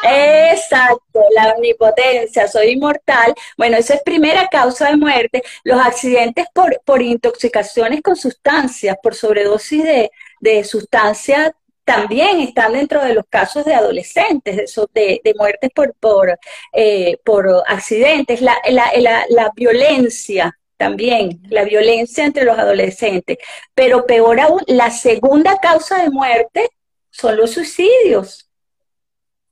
Exacto, 0.51 1.23
la 1.35 1.53
omnipotencia, 1.53 2.47
soy 2.47 2.69
inmortal. 2.71 3.33
Bueno, 3.57 3.77
esa 3.77 3.95
es 3.95 4.01
primera 4.03 4.47
causa 4.47 4.89
de 4.89 4.97
muerte. 4.97 5.43
Los 5.63 5.79
accidentes 5.79 6.47
por, 6.53 6.81
por 6.83 7.01
intoxicaciones 7.01 8.01
con 8.01 8.15
sustancias, 8.15 8.97
por 9.01 9.15
sobredosis 9.15 9.83
de, 9.83 10.11
de 10.39 10.63
sustancias 10.63 11.51
también 11.89 12.39
están 12.41 12.73
dentro 12.73 13.03
de 13.03 13.15
los 13.15 13.25
casos 13.27 13.65
de 13.65 13.73
adolescentes, 13.73 14.75
de, 14.93 15.33
muertes 15.35 15.71
por, 15.73 15.95
por, 15.95 16.37
eh, 16.71 17.17
accidentes, 17.65 18.41
la, 18.41 18.55
la, 18.69 19.25
la, 19.29 19.51
violencia 19.55 20.55
también, 20.77 21.41
la 21.49 21.63
violencia 21.63 22.25
entre 22.25 22.43
los 22.43 22.59
adolescentes. 22.59 23.39
Pero 23.73 24.05
peor 24.05 24.39
aún, 24.39 24.61
la 24.67 24.91
segunda 24.91 25.57
causa 25.57 26.03
de 26.03 26.11
muerte 26.11 26.69
son 27.09 27.37
los 27.37 27.51
suicidios. 27.51 28.47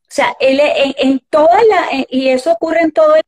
O 0.04 0.10
sea, 0.10 0.36
él, 0.40 0.60
en, 0.60 0.94
en 0.98 1.20
toda 1.32 1.60
la, 1.64 2.06
y 2.08 2.30
eso 2.30 2.52
ocurre 2.52 2.82
en 2.82 2.92
todo 2.92 3.16
el 3.16 3.24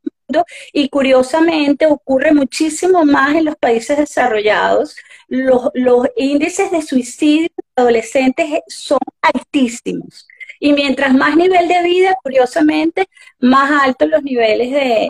y 0.73 0.89
curiosamente 0.89 1.85
ocurre 1.85 2.33
muchísimo 2.33 3.05
más 3.05 3.35
en 3.35 3.45
los 3.45 3.55
países 3.55 3.97
desarrollados, 3.97 4.95
los, 5.27 5.69
índices 6.17 6.71
de 6.71 6.81
suicidio 6.81 7.49
de 7.57 7.81
adolescentes 7.83 8.61
son 8.67 8.99
altísimos. 9.21 10.27
Y 10.59 10.73
mientras 10.73 11.13
más 11.13 11.37
nivel 11.37 11.67
de 11.67 11.83
vida, 11.83 12.15
curiosamente, 12.21 13.07
más 13.39 13.71
altos 13.81 14.09
los 14.09 14.23
niveles 14.23 14.71
de, 14.71 15.09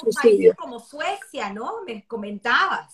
suicidio. 0.00 0.54
Como 0.56 0.80
Suecia, 0.80 1.50
¿no? 1.50 1.82
Me 1.86 2.04
comentabas. 2.06 2.92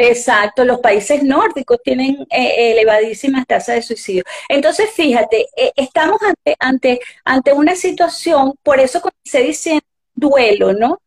Exacto, 0.00 0.64
los 0.64 0.78
países 0.78 1.24
nórdicos 1.24 1.78
tienen 1.82 2.24
eh, 2.30 2.70
elevadísimas 2.70 3.44
tasas 3.48 3.74
de 3.74 3.82
suicidio. 3.82 4.22
Entonces, 4.48 4.90
fíjate, 4.92 5.48
eh, 5.56 5.72
estamos 5.74 6.22
ante, 6.22 6.54
ante, 6.60 7.00
ante 7.24 7.52
una 7.52 7.74
situación, 7.74 8.54
por 8.62 8.78
eso 8.78 9.00
se 9.24 9.40
dice 9.40 9.80
duelo, 10.18 10.72
¿no? 10.72 11.00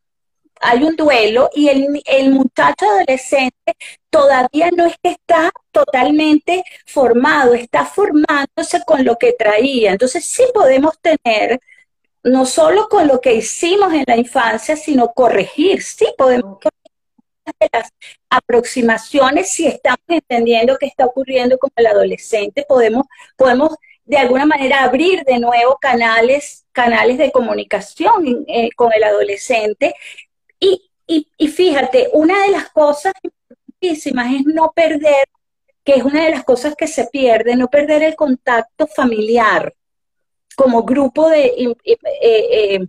hay 0.62 0.84
un 0.84 0.96
duelo 0.96 1.50
y 1.54 1.68
el, 1.70 2.02
el, 2.06 2.32
muchacho 2.32 2.86
adolescente 2.86 3.74
todavía 4.10 4.70
no 4.76 4.86
es 4.86 4.96
que 5.02 5.10
está 5.12 5.52
totalmente 5.72 6.64
formado, 6.86 7.56
está 7.56 7.86
formándose 7.86 8.84
con 8.86 9.04
lo 9.04 9.18
que 9.18 9.34
traía. 9.34 9.92
Entonces 9.92 10.24
sí 10.26 10.44
podemos 10.54 10.94
tener, 11.02 11.60
no 12.24 12.46
solo 12.46 12.88
con 12.90 13.08
lo 13.08 13.20
que 13.20 13.34
hicimos 13.34 13.92
en 13.94 14.04
la 14.08 14.18
infancia, 14.18 14.76
sino 14.76 15.12
corregir, 15.14 15.82
sí 15.82 16.08
podemos 16.18 16.60
corregir 16.60 17.70
las 17.74 17.90
aproximaciones 18.30 19.50
si 19.52 19.68
estamos 19.68 20.06
entendiendo 20.08 20.78
qué 20.80 20.86
está 20.86 21.06
ocurriendo 21.06 21.58
con 21.58 21.72
el 21.76 21.88
adolescente, 21.88 22.66
podemos, 22.68 23.06
podemos 23.36 23.76
de 24.06 24.18
alguna 24.18 24.46
manera 24.46 24.84
abrir 24.84 25.24
de 25.24 25.40
nuevo 25.40 25.78
canales, 25.80 26.66
canales 26.72 27.18
de 27.18 27.32
comunicación 27.32 28.46
eh, 28.48 28.70
con 28.76 28.92
el 28.94 29.04
adolescente 29.04 29.94
y, 30.60 31.28
y, 31.38 31.48
fíjate, 31.50 32.10
una 32.14 32.42
de 32.44 32.52
las 32.52 32.70
cosas 32.70 33.14
importantísimas 33.24 34.34
es 34.34 34.46
no 34.46 34.72
perder, 34.74 35.28
que 35.84 35.96
es 35.96 36.04
una 36.04 36.24
de 36.24 36.32
las 36.32 36.44
cosas 36.44 36.76
que 36.76 36.88
se 36.88 37.08
pierde, 37.08 37.56
no 37.56 37.68
perder 37.68 38.04
el 38.04 38.16
contacto 38.16 38.88
familiar 38.88 39.74
como 40.56 40.84
grupo 40.84 41.30
de, 41.30 41.46
eh, 41.84 42.80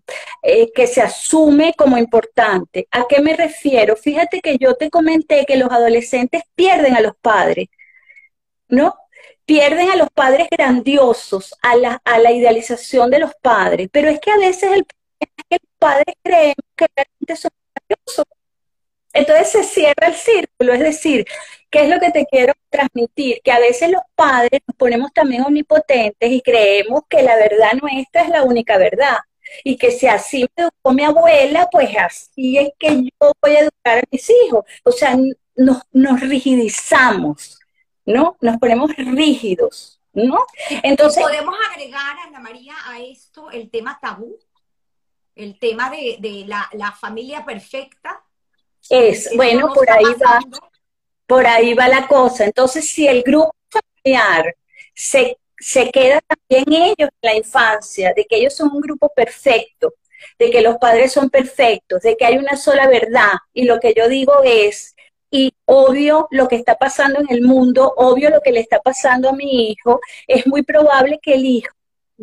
eh, 0.43 0.73
que 0.75 0.87
se 0.87 1.01
asume 1.01 1.75
como 1.77 1.97
importante. 1.97 2.87
¿A 2.91 3.07
qué 3.09 3.21
me 3.21 3.35
refiero? 3.35 3.97
Fíjate 3.97 4.41
que 4.41 4.59
yo 4.59 4.75
te 4.75 4.91
comenté 4.91 5.45
que 5.47 5.57
los 5.57 5.71
adolescentes 5.71 6.43
pierden 6.55 6.95
a 6.95 7.01
los 7.01 7.15
padres, 7.21 7.69
¿no? 8.69 8.95
Pierden 9.45 9.91
a 9.91 9.97
los 9.97 10.09
padres 10.11 10.49
grandiosos, 10.51 11.55
a 11.63 11.77
la, 11.77 12.01
a 12.05 12.19
la 12.19 12.33
idealización 12.33 13.11
de 13.11 13.21
los 13.21 13.33
padres, 13.43 13.89
pero 13.93 14.09
es 14.09 14.21
que 14.21 14.31
a 14.31 14.39
veces 14.39 14.73
el, 14.73 14.87
los 15.51 15.61
padres 15.79 16.15
creen 16.23 16.55
que 16.77 16.87
realmente 16.97 17.37
son 17.37 17.51
grandiosos. 17.75 18.25
Entonces 19.15 19.49
se 19.49 19.65
cierra 19.65 20.09
el 20.09 20.15
círculo, 20.15 20.73
es 20.73 20.81
decir, 20.81 21.27
¿qué 21.71 21.83
es 21.83 21.89
lo 21.91 22.01
que 22.01 22.11
te 22.11 22.27
quiero 22.27 22.55
transmitir? 22.71 23.41
Que 23.45 23.53
a 23.53 23.59
veces 23.59 23.91
los 23.91 24.03
padres 24.15 24.61
nos 24.67 24.77
ponemos 24.77 25.13
también 25.13 25.43
omnipotentes 25.43 26.31
y 26.31 26.41
creemos 26.41 27.03
que 27.09 27.23
la 27.23 27.37
verdad 27.37 27.73
nuestra 27.81 28.23
es 28.23 28.31
la 28.31 28.43
única 28.45 28.79
verdad 28.79 29.19
y 29.65 29.77
que 29.77 29.91
si 29.91 30.07
así 30.07 30.47
me 30.57 30.65
educó 30.65 30.93
mi 30.93 31.05
abuela, 31.05 31.69
pues 31.71 31.91
así 31.99 32.59
es 32.59 32.71
que 32.79 33.03
yo 33.05 33.33
voy 33.43 33.57
a 33.57 33.61
educar 33.61 33.99
a 33.99 34.03
mis 34.11 34.31
hijos. 34.31 34.65
O 34.85 34.93
sea, 34.93 35.17
nos, 35.57 35.83
nos 35.93 36.21
rigidizamos, 36.21 37.59
¿no? 38.05 38.37
Nos 38.41 38.57
ponemos 38.59 38.95
rígidos, 38.97 40.01
¿no? 40.13 40.45
Entonces... 40.83 41.23
¿Podemos 41.23 41.55
agregar, 41.71 42.17
Ana 42.27 42.41
María, 42.41 42.75
a 42.87 43.01
esto 43.01 43.51
el 43.51 43.71
tema 43.71 43.99
tabú? 44.01 44.39
El 45.35 45.59
tema 45.59 45.91
de, 45.91 46.19
de 46.21 46.45
la, 46.47 46.69
la, 46.73 46.93
familia 46.93 47.45
perfecta. 47.45 48.23
Es, 48.91 49.31
bueno, 49.35 49.73
por 49.73 49.91
ahí 49.91 50.05
va, 50.05 50.41
por 51.27 51.47
ahí 51.47 51.73
va 51.73 51.89
la 51.89 52.07
cosa. 52.07 52.45
Entonces, 52.45 52.89
si 52.89 53.09
el 53.09 53.23
grupo 53.23 53.55
familiar 53.71 54.55
se 54.95 55.39
se 55.63 55.91
queda 55.93 56.21
también 56.21 56.83
ellos 56.83 57.09
en 57.23 57.31
la 57.31 57.37
infancia, 57.37 58.13
de 58.17 58.25
que 58.25 58.37
ellos 58.37 58.55
son 58.55 58.71
un 58.73 58.81
grupo 58.81 59.13
perfecto, 59.15 59.95
de 60.37 60.51
que 60.51 60.61
los 60.61 60.77
padres 60.79 61.13
son 61.13 61.31
perfectos, 61.31 62.03
de 62.03 62.17
que 62.17 62.25
hay 62.25 62.37
una 62.37 62.57
sola 62.57 62.89
verdad. 62.89 63.35
Y 63.53 63.65
lo 63.65 63.79
que 63.79 63.95
yo 63.97 64.09
digo 64.09 64.43
es, 64.43 64.97
y 65.33 65.53
obvio 65.65 66.29
lo 66.31 66.47
que 66.47 66.57
está 66.57 66.77
pasando 66.77 67.19
en 67.21 67.27
el 67.31 67.43
mundo, 67.43 67.93
obvio 67.97 68.31
lo 68.31 68.43
que 68.43 68.53
le 68.53 68.61
está 68.61 68.81
pasando 68.81 69.31
a 69.31 69.33
mi 69.33 69.71
hijo, 69.71 69.99
es 70.29 70.47
muy 70.47 70.63
probable 70.63 71.19
que 71.21 71.35
el 71.35 71.47
hijo 71.47 71.75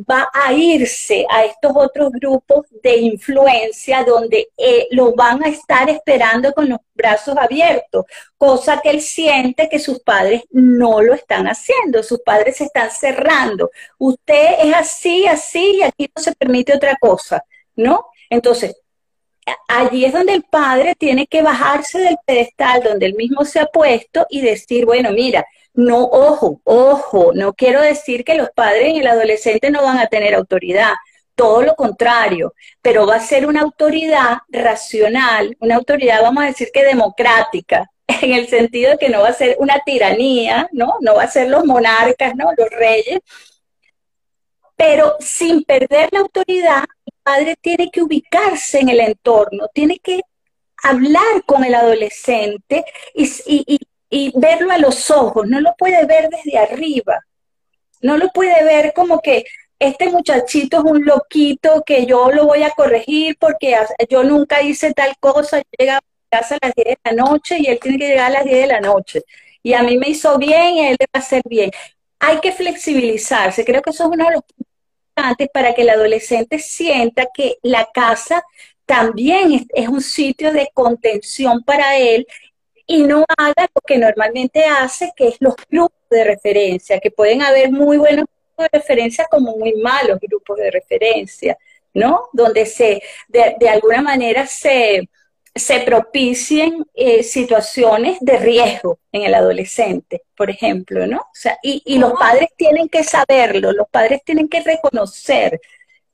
va 0.09 0.29
a 0.31 0.53
irse 0.53 1.25
a 1.29 1.43
estos 1.43 1.71
otros 1.75 2.11
grupos 2.11 2.67
de 2.83 2.97
influencia 2.97 4.03
donde 4.03 4.49
eh, 4.55 4.87
lo 4.91 5.13
van 5.15 5.43
a 5.43 5.49
estar 5.49 5.89
esperando 5.89 6.53
con 6.53 6.69
los 6.69 6.79
brazos 6.93 7.35
abiertos, 7.35 8.05
cosa 8.37 8.79
que 8.79 8.91
él 8.91 9.01
siente 9.01 9.67
que 9.67 9.79
sus 9.79 9.99
padres 10.01 10.43
no 10.51 11.01
lo 11.01 11.15
están 11.15 11.47
haciendo, 11.47 12.03
sus 12.03 12.19
padres 12.19 12.57
se 12.57 12.65
están 12.65 12.91
cerrando. 12.91 13.71
Usted 13.97 14.59
es 14.59 14.75
así, 14.75 15.25
así 15.25 15.77
y 15.77 15.81
aquí 15.81 16.09
no 16.15 16.21
se 16.21 16.35
permite 16.35 16.75
otra 16.75 16.95
cosa, 16.97 17.43
¿no? 17.75 18.05
Entonces, 18.29 18.75
allí 19.67 20.05
es 20.05 20.13
donde 20.13 20.33
el 20.33 20.43
padre 20.43 20.95
tiene 20.95 21.27
que 21.27 21.41
bajarse 21.41 21.99
del 21.99 22.17
pedestal 22.25 22.83
donde 22.83 23.05
él 23.07 23.15
mismo 23.15 23.45
se 23.45 23.59
ha 23.59 23.65
puesto 23.65 24.25
y 24.29 24.41
decir, 24.41 24.85
bueno, 24.85 25.11
mira, 25.11 25.45
no, 25.73 26.03
ojo, 26.03 26.61
ojo, 26.63 27.31
no 27.33 27.53
quiero 27.53 27.81
decir 27.81 28.23
que 28.23 28.35
los 28.35 28.49
padres 28.51 28.93
y 28.93 28.99
el 28.99 29.07
adolescente 29.07 29.71
no 29.71 29.83
van 29.83 29.99
a 29.99 30.07
tener 30.07 30.33
autoridad, 30.35 30.93
todo 31.35 31.61
lo 31.61 31.75
contrario, 31.75 32.53
pero 32.81 33.07
va 33.07 33.15
a 33.15 33.21
ser 33.21 33.45
una 33.45 33.61
autoridad 33.61 34.39
racional, 34.49 35.55
una 35.61 35.75
autoridad, 35.75 36.21
vamos 36.21 36.43
a 36.43 36.47
decir 36.47 36.69
que 36.73 36.83
democrática, 36.83 37.89
en 38.07 38.33
el 38.33 38.47
sentido 38.47 38.91
de 38.91 38.97
que 38.97 39.09
no 39.09 39.21
va 39.21 39.29
a 39.29 39.33
ser 39.33 39.55
una 39.59 39.79
tiranía, 39.85 40.67
¿no? 40.73 40.95
No 41.01 41.15
va 41.15 41.23
a 41.23 41.29
ser 41.29 41.47
los 41.49 41.63
monarcas, 41.65 42.35
¿no? 42.35 42.51
Los 42.57 42.69
reyes, 42.71 43.19
pero 44.75 45.15
sin 45.19 45.63
perder 45.63 46.09
la 46.11 46.19
autoridad, 46.19 46.83
padre 47.29 47.55
tiene 47.61 47.91
que 47.91 48.01
ubicarse 48.01 48.79
en 48.79 48.89
el 48.89 49.01
entorno, 49.01 49.67
tiene 49.71 49.99
que 49.99 50.21
hablar 50.83 51.43
con 51.45 51.63
el 51.63 51.75
adolescente 51.75 52.83
y, 53.13 54.31
verlo 54.35 54.71
a 54.71 54.79
los 54.79 55.11
ojos, 55.11 55.45
no 55.47 55.61
lo 55.61 55.75
puede 55.77 56.05
ver 56.07 56.29
desde 56.29 56.57
arriba, 56.57 57.19
no 58.01 58.17
lo 58.17 58.29
puede 58.29 58.63
ver 58.63 58.93
como 58.95 59.19
que 59.21 59.45
este 59.77 60.09
muchachito 60.09 60.77
es 60.79 60.83
un 60.83 61.05
loquito 61.05 61.83
que 61.85 62.07
yo 62.07 62.31
lo 62.31 62.47
voy 62.47 62.63
a 62.63 62.71
corregir 62.71 63.37
porque 63.39 63.77
yo 64.09 64.23
nunca 64.23 64.63
hice 64.63 64.91
tal 64.93 65.15
cosa, 65.19 65.59
yo 65.59 65.63
llegaba 65.77 65.99
a 65.99 66.37
casa 66.37 66.55
a 66.55 66.65
las 66.65 66.73
10 66.73 66.87
de 66.87 66.97
la 67.03 67.23
noche 67.23 67.57
y 67.59 67.67
él 67.67 67.79
tiene 67.79 67.99
que 67.99 68.07
llegar 68.07 68.31
a 68.31 68.39
las 68.39 68.45
10 68.45 68.61
de 68.61 68.67
la 68.67 68.81
noche. 68.81 69.23
Y 69.61 69.73
a 69.73 69.83
mí 69.83 69.97
me 69.99 70.09
hizo 70.09 70.37
bien 70.39 70.75
y 70.75 70.79
a 70.79 70.89
él 70.89 70.97
le 70.99 71.05
va 71.05 71.19
a 71.19 71.19
hacer 71.19 71.43
bien. 71.45 71.69
Hay 72.19 72.39
que 72.39 72.51
flexibilizarse, 72.51 73.63
creo 73.63 73.81
que 73.83 73.91
eso 73.91 74.05
es 74.05 74.09
uno 74.09 74.25
de 74.25 74.31
los 74.31 74.43
puntos 75.19 75.45
importantes 75.45 75.49
para 75.53 75.73
que 75.73 75.81
el 75.81 75.89
adolescente 75.89 76.59
sienta 76.59 77.27
que 77.33 77.57
la 77.61 77.89
casa 77.93 78.43
también 78.85 79.67
es 79.73 79.87
un 79.87 80.01
sitio 80.01 80.51
de 80.51 80.69
contención 80.73 81.63
para 81.63 81.97
él 81.97 82.25
y 82.87 83.03
no 83.03 83.23
haga 83.37 83.69
lo 83.73 83.81
que 83.85 83.99
normalmente 83.99 84.65
hace, 84.65 85.11
que 85.15 85.27
es 85.27 85.35
los 85.39 85.55
grupos 85.69 85.99
de 86.09 86.23
referencia, 86.23 86.99
que 86.99 87.11
pueden 87.11 87.43
haber 87.43 87.71
muy 87.71 87.97
buenos 87.97 88.25
grupos 88.25 88.71
de 88.71 88.79
referencia 88.79 89.27
como 89.29 89.55
muy 89.57 89.73
malos 89.75 90.19
grupos 90.19 90.57
de 90.57 90.71
referencia, 90.71 91.57
¿no? 91.93 92.29
Donde 92.33 92.65
se, 92.65 93.01
de, 93.27 93.69
alguna 93.69 94.01
manera 94.01 94.47
se, 94.47 95.07
se 95.55 95.81
propicien 95.81 96.85
eh, 96.93 97.23
situaciones 97.23 98.17
de 98.21 98.37
riesgo 98.37 98.99
en 99.11 99.23
el 99.23 99.33
adolescente, 99.33 100.23
por 100.35 100.49
ejemplo, 100.49 101.05
¿no? 101.07 101.17
O 101.17 101.33
sea, 101.33 101.57
y, 101.63 101.81
y 101.85 101.97
los 101.97 102.13
padres 102.13 102.49
tienen 102.55 102.87
que 102.89 103.03
saberlo, 103.03 103.71
los 103.71 103.87
padres 103.89 104.21
tienen 104.23 104.47
que 104.47 104.61
reconocer, 104.61 105.59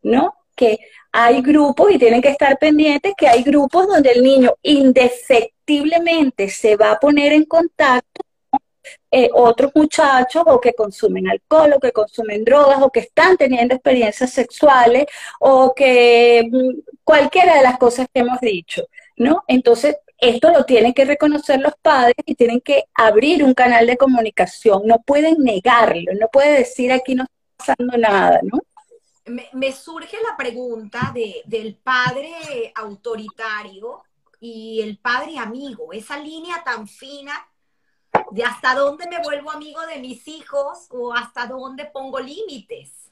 ¿no? 0.02 0.36
Que 0.56 0.80
hay 1.17 1.41
grupos 1.41 1.91
y 1.93 1.98
tienen 1.98 2.21
que 2.21 2.30
estar 2.30 2.58
pendientes 2.60 3.13
que 3.17 3.28
hay 3.28 3.41
grupos 3.41 3.88
donde 3.88 4.12
el 4.12 4.21
niño 4.21 4.54
indefectiblemente 4.62 6.50
se 6.50 6.76
va 6.76 6.91
a 6.91 7.00
poner 7.00 7.32
en 7.32 7.45
contacto 7.45 8.21
con 8.50 8.60
eh, 9.12 9.30
otros 9.34 9.71
muchachos 9.76 10.43
o 10.45 10.60
que 10.60 10.74
consumen 10.74 11.30
alcohol 11.30 11.74
o 11.74 11.80
que 11.80 11.93
consumen 11.93 12.43
drogas 12.43 12.82
o 12.82 12.91
que 12.91 13.00
están 13.00 13.38
teniendo 13.38 13.76
experiencias 13.76 14.32
sexuales 14.32 15.06
o 15.39 15.74
que 15.74 16.43
mm, 16.52 16.80
cualquiera 17.06 17.56
de 17.56 17.63
las 17.63 17.78
cosas 17.78 18.08
que 18.13 18.19
hemos 18.19 18.41
dicho, 18.41 18.86
¿no? 19.17 19.43
Entonces, 19.47 19.97
esto 20.17 20.51
lo 20.51 20.65
tienen 20.65 20.93
que 20.93 21.06
reconocer 21.06 21.60
los 21.60 21.73
padres 21.82 22.15
y 22.25 22.36
tienen 22.36 22.62
que 22.62 22.86
abrir 22.93 23.43
un 23.43 23.54
canal 23.54 23.86
de 23.86 23.97
comunicación, 23.97 24.84
no 24.86 25.01
pueden 25.01 25.38
negarlo, 25.39 26.13
no 26.19 26.28
puede 26.32 26.60
decir 26.60 26.91
aquí 26.91 27.15
no 27.15 27.23
está 27.23 27.34
pasando 27.58 27.97
nada, 27.97 28.39
¿no? 28.43 28.60
me, 29.25 29.71
surge 29.71 30.17
la 30.21 30.38
pregunta 30.38 31.12
de, 31.13 31.41
del 31.45 31.75
padre 31.75 32.71
autoritario 32.75 34.04
y 34.39 34.82
el 34.82 34.97
padre 34.99 35.38
amigo, 35.38 35.91
esa 35.93 36.17
línea 36.19 36.63
tan 36.63 36.88
fina 36.88 37.34
de 38.32 38.43
hasta 38.43 38.75
dónde 38.75 39.08
me 39.10 39.21
vuelvo 39.21 39.51
amigo 39.51 39.86
de 39.88 39.99
mis 39.99 40.28
hijos 40.28 40.88
o 40.89 41.13
hasta 41.13 41.47
dónde 41.47 41.86
pongo 41.86 42.19
límites. 42.19 43.12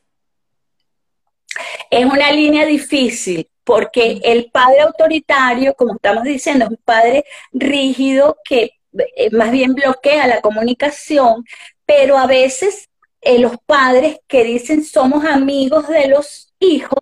Es 1.89 2.05
una 2.05 2.31
línea 2.31 2.65
difícil 2.65 3.47
porque 3.63 4.19
el 4.23 4.51
padre 4.51 4.81
autoritario, 4.81 5.73
como 5.75 5.95
estamos 5.95 6.23
diciendo, 6.23 6.65
es 6.65 6.71
un 6.71 6.79
padre 6.83 7.25
rígido 7.51 8.37
que 8.43 8.71
eh, 9.15 9.29
más 9.31 9.51
bien 9.51 9.73
bloquea 9.73 10.27
la 10.27 10.41
comunicación, 10.41 11.45
pero 11.85 12.17
a 12.17 12.27
veces 12.27 12.89
eh, 13.21 13.39
los 13.39 13.53
padres 13.65 14.19
que 14.27 14.43
dicen 14.43 14.83
somos 14.83 15.25
amigos 15.25 15.87
de 15.87 16.07
los 16.07 16.53
hijos, 16.59 16.99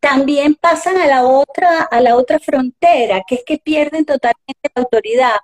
también 0.00 0.56
pasan 0.56 0.98
a 0.98 1.06
la 1.06 1.24
otra, 1.24 1.82
a 1.82 2.00
la 2.00 2.16
otra 2.16 2.40
frontera, 2.40 3.22
que 3.26 3.36
es 3.36 3.44
que 3.46 3.58
pierden 3.58 4.04
totalmente 4.04 4.70
la 4.74 4.82
autoridad. 4.82 5.36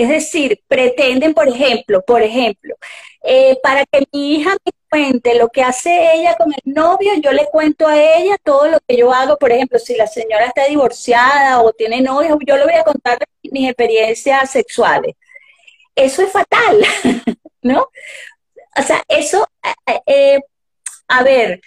Es 0.00 0.08
decir, 0.08 0.62
pretenden, 0.66 1.34
por 1.34 1.46
ejemplo, 1.46 2.00
por 2.00 2.22
ejemplo, 2.22 2.74
eh, 3.22 3.58
para 3.62 3.84
que 3.84 4.02
mi 4.10 4.36
hija 4.36 4.56
me 4.64 4.72
cuente 4.88 5.34
lo 5.34 5.50
que 5.50 5.62
hace 5.62 6.14
ella 6.14 6.36
con 6.38 6.50
el 6.50 6.72
novio, 6.72 7.12
yo 7.22 7.32
le 7.32 7.44
cuento 7.52 7.86
a 7.86 8.02
ella 8.02 8.38
todo 8.42 8.66
lo 8.68 8.78
que 8.88 8.96
yo 8.96 9.12
hago. 9.12 9.36
Por 9.36 9.52
ejemplo, 9.52 9.78
si 9.78 9.94
la 9.96 10.06
señora 10.06 10.46
está 10.46 10.64
divorciada 10.64 11.60
o 11.60 11.74
tiene 11.74 12.00
novios, 12.00 12.38
yo 12.46 12.56
le 12.56 12.64
voy 12.64 12.72
a 12.72 12.82
contar 12.82 13.18
mis 13.42 13.68
experiencias 13.68 14.50
sexuales. 14.50 15.16
Eso 15.94 16.22
es 16.22 16.32
fatal, 16.32 16.82
¿no? 17.62 17.90
o 18.78 18.82
sea, 18.82 19.02
eso, 19.06 19.46
eh, 19.86 20.00
eh, 20.06 20.40
a 21.08 21.22
ver, 21.22 21.60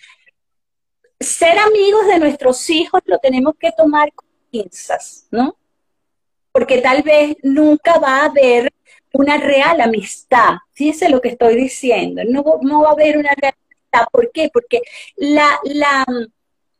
ser 1.19 1.59
amigos 1.59 2.07
de 2.07 2.17
nuestros 2.17 2.67
hijos 2.71 2.99
lo 3.05 3.19
tenemos 3.19 3.53
que 3.59 3.71
tomar 3.77 4.11
con 4.11 4.27
pinzas, 4.49 5.27
¿no? 5.29 5.55
Porque 6.53 6.77
tal 6.77 7.03
vez 7.03 7.35
nunca 7.43 7.99
va 7.99 8.21
a 8.21 8.25
haber 8.27 8.71
una 9.11 9.37
real 9.37 9.81
amistad. 9.81 10.53
Fíjese 10.71 11.09
lo 11.09 11.19
que 11.19 11.29
estoy 11.29 11.55
diciendo. 11.55 12.21
No, 12.25 12.43
va 12.81 12.89
a 12.89 12.93
haber 12.93 13.17
una 13.17 13.33
real 13.35 13.55
amistad. 13.65 14.07
¿Por 14.09 14.31
qué? 14.31 14.49
Porque 14.53 14.81
la, 15.17 15.59
la, 15.65 16.05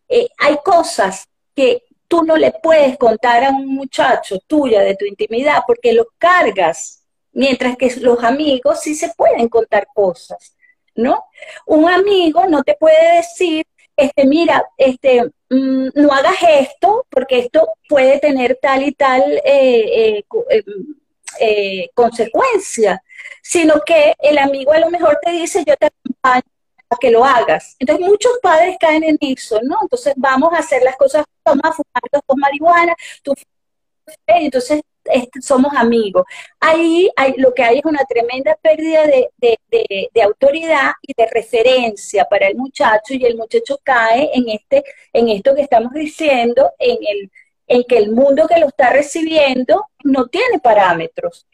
eh, 0.08 0.30
hay 0.38 0.58
cosas 0.64 1.28
que 1.54 1.84
tú 2.08 2.24
no 2.24 2.38
le 2.38 2.54
puedes 2.64 2.98
contar 2.98 3.44
a 3.44 3.50
un 3.50 3.68
muchacho 3.68 4.40
tuya 4.48 4.82
de 4.82 4.96
tu 4.96 5.06
intimidad 5.06 5.64
porque 5.68 5.92
los 5.92 6.08
cargas 6.18 7.04
Mientras 7.34 7.76
que 7.78 7.92
los 8.00 8.24
amigos 8.24 8.82
sí 8.82 8.94
se 8.94 9.12
pueden 9.18 9.50
contar 9.50 9.88
cosas, 9.94 10.56
¿no? 10.94 11.26
Un 11.66 11.90
amigo 11.90 12.46
no 12.48 12.64
te 12.64 12.76
puede 12.76 13.18
decir, 13.18 13.66
este, 13.96 14.26
mira, 14.26 14.64
este, 14.78 15.24
mm, 15.50 15.90
no 15.96 16.14
hagas 16.14 16.36
esto 16.50 17.06
porque 17.10 17.40
esto 17.40 17.68
puede 17.88 18.20
tener 18.20 18.58
tal 18.62 18.84
y 18.84 18.92
tal 18.94 19.22
eh, 19.22 20.18
eh, 20.18 20.24
eh, 20.50 20.64
eh, 21.40 21.90
consecuencia, 21.94 23.04
sino 23.42 23.82
que 23.86 24.14
el 24.20 24.38
amigo 24.38 24.72
a 24.74 24.80
lo 24.80 24.90
mejor 24.90 25.20
te 25.22 25.32
dice, 25.32 25.64
yo 25.66 25.76
te 25.78 25.88
acompaño 25.88 26.44
a 26.90 26.96
que 27.00 27.12
lo 27.12 27.26
hagas. 27.26 27.76
Entonces 27.80 28.06
muchos 28.06 28.34
padres 28.42 28.78
caen 28.80 29.04
en 29.04 29.18
eso, 29.22 29.60
¿no? 29.64 29.80
Entonces 29.82 30.14
vamos 30.18 30.54
a 30.54 30.60
hacer 30.60 30.84
las 30.84 30.96
cosas, 30.98 31.26
vamos 31.46 31.64
a 31.66 31.72
fumar 31.74 32.04
dos 32.12 32.38
marihuana, 32.38 32.96
tú 33.24 33.34
entonces 34.28 34.82
somos 35.42 35.74
amigos. 35.76 36.26
Ahí 36.60 37.10
hay, 37.16 37.34
lo 37.38 37.54
que 37.54 37.64
hay 37.64 37.80
es 37.80 37.86
una 37.86 38.04
tremenda 38.06 38.56
pérdida 38.62 39.06
de, 39.06 39.30
de, 39.38 40.22
autoridad 40.22 40.94
y 41.02 41.14
de 41.16 41.28
referencia 41.28 42.26
para 42.26 42.48
el 42.48 42.56
muchacho 42.56 43.14
y 43.14 43.26
el 43.26 43.36
muchacho 43.36 43.80
cae 43.84 44.32
en 44.34 44.50
este, 44.50 44.84
en 45.12 45.30
esto 45.30 45.54
que 45.54 45.62
estamos 45.62 45.94
diciendo, 45.94 46.72
en 46.80 46.98
el, 47.06 47.32
en 47.68 47.84
que 47.84 47.98
el 47.98 48.12
mundo 48.12 48.48
que 48.48 48.60
lo 48.60 48.68
está 48.68 48.92
recibiendo 48.92 49.88
no 50.04 50.28
tiene 50.28 50.60
parámetros. 50.60 51.48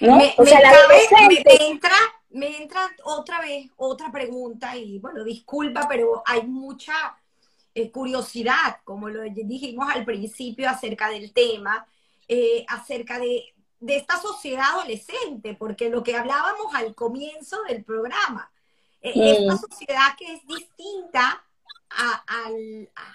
Me, 0.00 0.34
o 0.36 0.46
sea, 0.46 0.60
me, 0.60 1.66
entra, 1.66 1.90
me 2.30 2.56
entra 2.56 2.80
otra 3.04 3.40
vez 3.40 3.66
otra 3.76 4.12
pregunta 4.12 4.76
y 4.76 5.00
bueno, 5.00 5.24
disculpa, 5.24 5.86
pero 5.88 6.22
hay 6.24 6.42
mucha 6.42 7.18
eh, 7.78 7.92
curiosidad, 7.92 8.78
como 8.82 9.08
lo 9.08 9.22
dijimos 9.22 9.88
al 9.94 10.04
principio 10.04 10.68
acerca 10.68 11.10
del 11.10 11.32
tema, 11.32 11.86
eh, 12.26 12.64
acerca 12.66 13.20
de, 13.20 13.54
esta 13.86 14.20
sociedad 14.20 14.70
adolescente, 14.74 15.54
porque 15.54 15.88
lo 15.88 16.02
que 16.02 16.16
hablábamos 16.16 16.74
al 16.74 16.96
comienzo 16.96 17.62
del 17.68 17.84
programa, 17.84 18.50
eh, 19.00 19.12
esta 19.14 19.56
sociedad 19.56 20.16
que 20.18 20.34
es 20.34 20.44
distinta 20.44 21.44
a, 21.90 22.24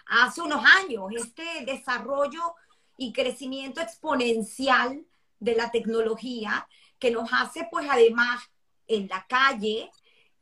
hace 0.06 0.42
unos 0.42 0.64
años, 0.64 1.12
este 1.14 1.66
desarrollo 1.66 2.56
y 2.98 3.12
crecimiento 3.12 3.82
exponencial 3.82 5.06
de 5.42 5.56
la 5.56 5.72
tecnología 5.72 6.70
que 7.00 7.12
nos 7.12 7.34
hace 7.34 7.68
pues 7.70 7.86
además 7.90 8.42
en 8.88 9.10
la 9.10 9.26
calle 9.28 9.92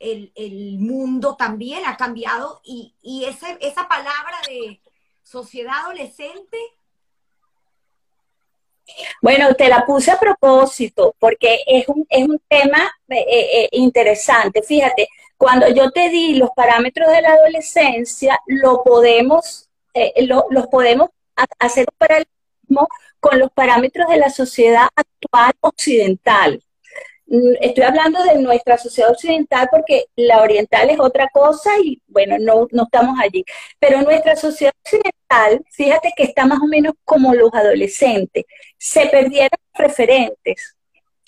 el, 0.02 0.78
mundo 0.80 1.36
también 1.36 1.86
ha 1.86 1.98
cambiado 1.98 2.62
y, 2.64 2.96
esa 3.26 3.88
palabra 3.88 4.38
de 4.48 4.82
sociedad 5.24 5.76
adolescente. 5.86 6.58
Bueno, 9.22 9.54
te 9.54 9.70
la 9.70 9.86
puse 9.86 10.12
a 10.12 10.20
propósito 10.20 11.16
porque 11.20 11.64
es 11.66 11.88
un, 11.88 12.06
es 12.10 12.28
un 12.28 12.42
tema 12.48 12.92
eh, 13.08 13.26
eh, 13.30 13.70
interesante. 13.72 14.62
Fíjate, 14.62 15.08
cuando 15.38 15.68
yo 15.70 15.92
te 15.92 16.10
di 16.10 16.36
los 16.36 16.50
parámetros 16.52 17.10
de 17.12 17.22
la 17.22 17.34
adolescencia, 17.34 18.40
lo 18.48 18.84
podemos, 18.84 19.70
eh, 19.94 20.14
los 20.26 20.68
podemos 20.68 21.10
hacer 21.60 21.86
un 21.90 21.98
paralelismo 21.98 22.88
con 23.20 23.40
los 23.40 23.52
parámetros 23.52 24.10
de 24.10 24.18
la 24.18 24.30
sociedad 24.30 24.88
actual 24.96 25.54
occidental. 25.62 26.62
Mm, 27.32 27.54
estoy 27.62 27.86
hablando 27.86 28.22
de 28.24 28.36
nuestra 28.40 28.78
sociedad 28.78 29.10
occidental 29.12 29.70
porque 29.72 30.06
la 30.18 30.42
oriental 30.42 30.90
es 30.90 31.00
otra 31.00 31.30
cosa 31.32 31.72
y 31.82 32.02
bueno, 32.08 32.36
no, 32.38 32.68
no 32.72 32.84
estamos 32.84 33.18
allí. 33.22 33.46
Pero 33.80 34.02
nuestra 34.02 34.36
sociedad 34.36 34.74
occidental, 34.84 35.64
fíjate 35.72 36.12
que 36.18 36.24
está 36.24 36.46
más 36.46 36.60
o 36.62 36.68
menos 36.68 36.94
como 37.06 37.34
los 37.34 37.54
adolescentes. 37.54 38.44
Se 38.78 39.06
perdieron 39.08 39.58
referentes. 39.74 40.76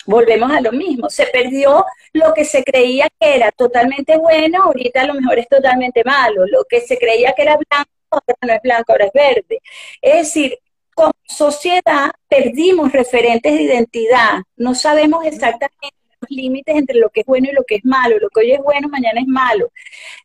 Volvemos 0.06 0.52
a 0.52 0.60
lo 0.60 0.72
mismo. 0.72 1.08
Se 1.08 1.26
perdió 1.28 1.86
lo 2.12 2.34
que 2.34 2.44
se 2.44 2.62
creía 2.64 3.08
que 3.18 3.36
era 3.36 3.50
totalmente 3.52 4.18
bueno, 4.18 4.64
ahorita 4.64 5.02
a 5.02 5.06
lo 5.06 5.14
mejor 5.14 5.38
es 5.38 5.48
totalmente 5.48 6.04
malo. 6.04 6.46
Lo 6.46 6.64
que 6.68 6.82
se 6.82 6.98
creía 6.98 7.32
que 7.32 7.42
era 7.42 7.56
blanco, 7.56 7.90
ahora 8.10 8.38
no 8.42 8.52
es 8.52 8.62
blanco, 8.62 8.92
ahora 8.92 9.06
es 9.06 9.12
verde. 9.14 9.60
Es 10.02 10.14
decir, 10.16 10.58
como 10.94 11.12
sociedad 11.24 12.10
perdimos 12.28 12.92
referentes 12.92 13.52
de 13.52 13.62
identidad, 13.62 14.42
no 14.56 14.74
sabemos 14.74 15.24
exactamente 15.24 15.96
los 16.20 16.30
límites 16.30 16.76
entre 16.76 16.98
lo 16.98 17.10
que 17.10 17.20
es 17.20 17.26
bueno 17.26 17.48
y 17.50 17.54
lo 17.54 17.64
que 17.64 17.76
es 17.76 17.84
malo, 17.84 18.18
lo 18.18 18.28
que 18.28 18.40
hoy 18.40 18.52
es 18.52 18.60
bueno, 18.62 18.88
mañana 18.88 19.20
es 19.20 19.26
malo. 19.26 19.70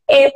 Eh, 0.08 0.32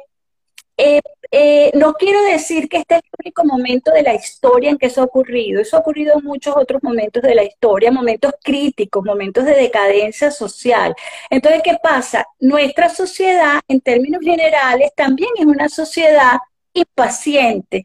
eh, 0.75 1.01
eh, 1.29 1.71
no 1.75 1.93
quiero 1.93 2.21
decir 2.23 2.67
que 2.67 2.77
este 2.77 2.95
es 2.95 3.01
el 3.03 3.09
único 3.25 3.45
momento 3.45 3.91
de 3.91 4.01
la 4.01 4.15
historia 4.15 4.71
en 4.71 4.77
que 4.77 4.87
eso 4.87 5.01
ha 5.01 5.05
ocurrido, 5.05 5.61
eso 5.61 5.77
ha 5.77 5.81
ocurrido 5.81 6.17
en 6.17 6.25
muchos 6.25 6.55
otros 6.57 6.81
momentos 6.81 7.21
de 7.21 7.35
la 7.35 7.43
historia, 7.43 7.91
momentos 7.91 8.33
críticos, 8.43 9.03
momentos 9.05 9.45
de 9.45 9.53
decadencia 9.53 10.31
social. 10.31 10.95
Entonces, 11.29 11.61
¿qué 11.63 11.77
pasa? 11.81 12.25
Nuestra 12.39 12.89
sociedad, 12.89 13.61
en 13.67 13.81
términos 13.81 14.21
generales, 14.23 14.91
también 14.95 15.29
es 15.37 15.45
una 15.45 15.69
sociedad 15.69 16.37
impaciente, 16.73 17.83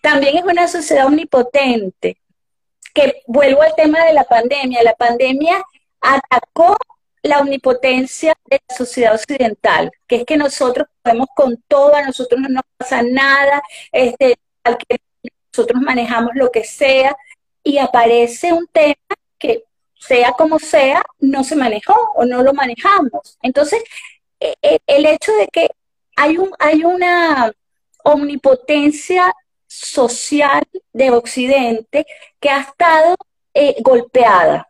también 0.00 0.36
es 0.36 0.44
una 0.44 0.68
sociedad 0.68 1.06
omnipotente, 1.06 2.18
que 2.92 3.22
vuelvo 3.26 3.62
al 3.62 3.74
tema 3.74 4.04
de 4.04 4.12
la 4.12 4.24
pandemia. 4.24 4.82
La 4.82 4.94
pandemia 4.94 5.62
atacó 6.00 6.76
la 7.22 7.40
omnipotencia 7.40 8.34
de 8.46 8.60
la 8.68 8.76
sociedad 8.76 9.14
occidental, 9.14 9.90
que 10.06 10.16
es 10.16 10.24
que 10.24 10.36
nosotros 10.36 10.86
podemos 11.02 11.26
con 11.34 11.56
todo, 11.68 11.94
a 11.94 12.02
nosotros 12.02 12.40
no 12.40 12.48
nos 12.48 12.62
pasa 12.76 13.02
nada, 13.02 13.62
este, 13.90 14.36
nosotros 15.52 15.82
manejamos 15.82 16.32
lo 16.34 16.50
que 16.50 16.64
sea, 16.64 17.16
y 17.62 17.78
aparece 17.78 18.52
un 18.52 18.66
tema 18.66 18.94
que 19.38 19.64
sea 19.98 20.32
como 20.32 20.58
sea, 20.58 21.02
no 21.18 21.44
se 21.44 21.56
manejó 21.56 21.94
o 22.14 22.26
no 22.26 22.42
lo 22.42 22.52
manejamos. 22.52 23.38
Entonces, 23.42 23.82
e, 24.38 24.54
e, 24.60 24.78
el 24.86 25.06
hecho 25.06 25.32
de 25.32 25.48
que 25.48 25.70
hay, 26.16 26.36
un, 26.36 26.50
hay 26.58 26.84
una 26.84 27.50
omnipotencia 28.04 29.34
social 29.74 30.62
de 30.92 31.10
Occidente 31.10 32.06
que 32.40 32.50
ha 32.50 32.60
estado 32.60 33.16
eh, 33.52 33.76
golpeada. 33.82 34.68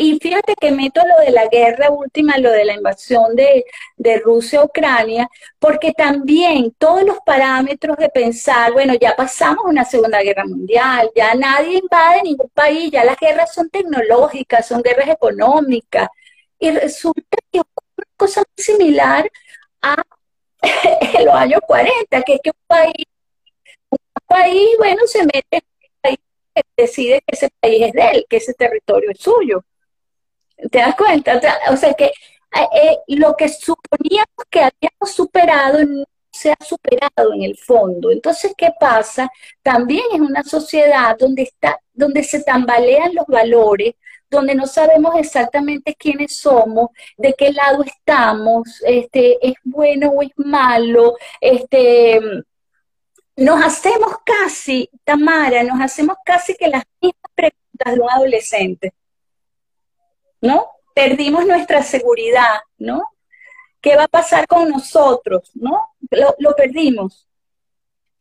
Y 0.00 0.18
fíjate 0.20 0.54
que 0.54 0.70
meto 0.70 1.00
lo 1.04 1.24
de 1.24 1.32
la 1.32 1.48
guerra 1.48 1.90
última, 1.90 2.38
lo 2.38 2.52
de 2.52 2.64
la 2.64 2.74
invasión 2.74 3.34
de, 3.34 3.64
de 3.96 4.18
Rusia 4.20 4.60
a 4.60 4.64
Ucrania, 4.64 5.28
porque 5.58 5.92
también 5.92 6.72
todos 6.78 7.02
los 7.02 7.18
parámetros 7.26 7.96
de 7.96 8.08
pensar, 8.08 8.72
bueno, 8.72 8.94
ya 8.94 9.16
pasamos 9.16 9.64
una 9.66 9.84
segunda 9.84 10.22
guerra 10.22 10.44
mundial, 10.44 11.10
ya 11.16 11.34
nadie 11.34 11.78
invade 11.78 12.22
ningún 12.22 12.48
país, 12.50 12.92
ya 12.92 13.04
las 13.04 13.18
guerras 13.18 13.52
son 13.52 13.68
tecnológicas, 13.70 14.68
son 14.68 14.82
guerras 14.82 15.08
económicas, 15.08 16.08
y 16.60 16.70
resulta 16.70 17.38
que 17.50 17.60
ocurre 17.60 17.94
una 17.96 18.16
cosa 18.16 18.42
muy 18.56 18.64
similar 18.64 19.28
a 19.82 19.96
los 21.24 21.34
años 21.34 21.60
40, 21.66 22.22
que 22.22 22.34
es 22.34 22.40
que 22.42 22.50
un 22.50 22.66
país 22.68 23.06
país, 24.28 24.68
bueno, 24.78 25.06
se 25.06 25.24
mete 25.24 25.46
en 25.50 25.62
un 25.82 25.90
país 26.02 26.18
que 26.54 26.62
decide 26.76 27.22
que 27.26 27.36
ese 27.36 27.50
país 27.60 27.82
es 27.86 27.92
de 27.92 28.10
él, 28.10 28.26
que 28.28 28.36
ese 28.36 28.54
territorio 28.54 29.10
es 29.10 29.20
suyo. 29.20 29.64
¿Te 30.70 30.78
das 30.78 30.94
cuenta? 30.96 31.40
O 31.70 31.76
sea, 31.76 31.94
que 31.94 32.06
eh, 32.06 32.68
eh, 32.82 32.98
lo 33.08 33.36
que 33.36 33.48
suponíamos 33.48 34.44
que 34.50 34.60
habíamos 34.60 35.12
superado 35.12 35.84
no 35.84 36.04
se 36.30 36.52
ha 36.52 36.64
superado 36.64 37.32
en 37.34 37.42
el 37.42 37.56
fondo. 37.56 38.10
Entonces, 38.10 38.52
¿qué 38.56 38.70
pasa? 38.78 39.30
También 39.62 40.04
es 40.12 40.20
una 40.20 40.44
sociedad 40.44 41.16
donde 41.18 41.42
está, 41.42 41.80
donde 41.92 42.22
se 42.22 42.42
tambalean 42.42 43.14
los 43.14 43.26
valores, 43.26 43.94
donde 44.30 44.54
no 44.54 44.66
sabemos 44.66 45.14
exactamente 45.16 45.96
quiénes 45.98 46.36
somos, 46.36 46.90
de 47.16 47.34
qué 47.34 47.52
lado 47.52 47.82
estamos, 47.82 48.82
este, 48.86 49.38
es 49.46 49.54
bueno 49.64 50.10
o 50.10 50.22
es 50.22 50.30
malo, 50.36 51.14
este, 51.40 52.20
nos 53.38 53.64
hacemos 53.64 54.16
casi, 54.24 54.90
Tamara, 55.04 55.62
nos 55.62 55.80
hacemos 55.80 56.16
casi 56.24 56.56
que 56.56 56.66
las 56.66 56.82
mismas 57.00 57.32
preguntas 57.36 57.94
de 57.94 58.00
un 58.00 58.10
adolescente, 58.10 58.94
¿no? 60.40 60.66
Perdimos 60.92 61.46
nuestra 61.46 61.84
seguridad, 61.84 62.58
¿no? 62.78 63.12
¿Qué 63.80 63.94
va 63.94 64.04
a 64.04 64.08
pasar 64.08 64.48
con 64.48 64.68
nosotros, 64.68 65.52
¿no? 65.54 65.94
Lo, 66.10 66.56
perdimos. 66.56 67.28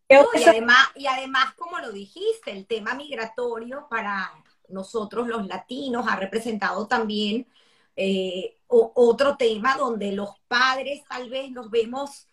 y, 0.08 0.44
además, 0.44 0.88
y 0.94 1.08
además, 1.08 1.56
como 1.56 1.80
lo 1.80 1.92
dijiste, 1.92 2.52
el 2.52 2.68
tema 2.68 2.94
migratorio 2.94 3.88
para 3.90 4.32
nosotros 4.70 5.28
los 5.28 5.48
latinos 5.48 6.06
ha 6.08 6.16
representado 6.16 6.86
también 6.86 7.48
eh, 7.96 8.56
otro 8.68 9.36
tema 9.36 9.78
donde 9.78 10.12
los 10.12 10.30
padres 10.48 11.04
tal 11.10 11.28
vez 11.32 11.50
nos 11.50 11.72
vemos 11.72 12.27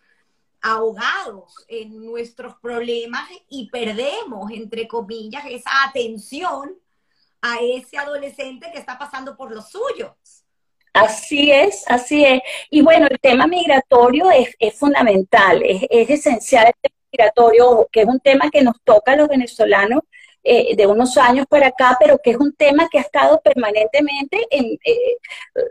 ahogados 0.61 1.53
en 1.67 2.05
nuestros 2.05 2.55
problemas 2.55 3.29
y 3.49 3.69
perdemos, 3.69 4.51
entre 4.51 4.87
comillas, 4.87 5.45
esa 5.47 5.71
atención 5.87 6.75
a 7.41 7.57
ese 7.61 7.97
adolescente 7.97 8.71
que 8.71 8.79
está 8.79 8.97
pasando 8.97 9.37
por 9.37 9.51
los 9.51 9.69
suyos. 9.69 10.11
Así 10.93 11.51
es, 11.51 11.83
así 11.87 12.23
es. 12.23 12.41
Y 12.69 12.81
bueno, 12.81 13.07
el 13.09 13.19
tema 13.19 13.47
migratorio 13.47 14.31
es, 14.31 14.55
fundamental, 14.77 15.61
es, 15.63 16.09
esencial 16.09 16.67
el 16.67 16.73
tema 16.81 16.95
migratorio, 17.11 17.89
que 17.91 18.01
es 18.01 18.07
un 18.07 18.19
tema 18.21 18.49
que 18.49 18.61
nos 18.61 18.81
toca 18.83 19.11
a 19.11 19.15
los 19.17 19.27
venezolanos 19.27 20.03
eh, 20.47 20.75
de 20.75 20.85
unos 20.85 21.17
años 21.17 21.47
para 21.49 21.67
acá, 21.67 21.97
pero 21.99 22.19
que 22.23 22.31
es 22.31 22.37
un 22.37 22.53
tema 22.53 22.87
que 22.89 22.99
ha 22.99 23.01
estado 23.01 23.41
permanentemente 23.41 24.45
en... 24.51 24.77
Eh, 24.85 25.17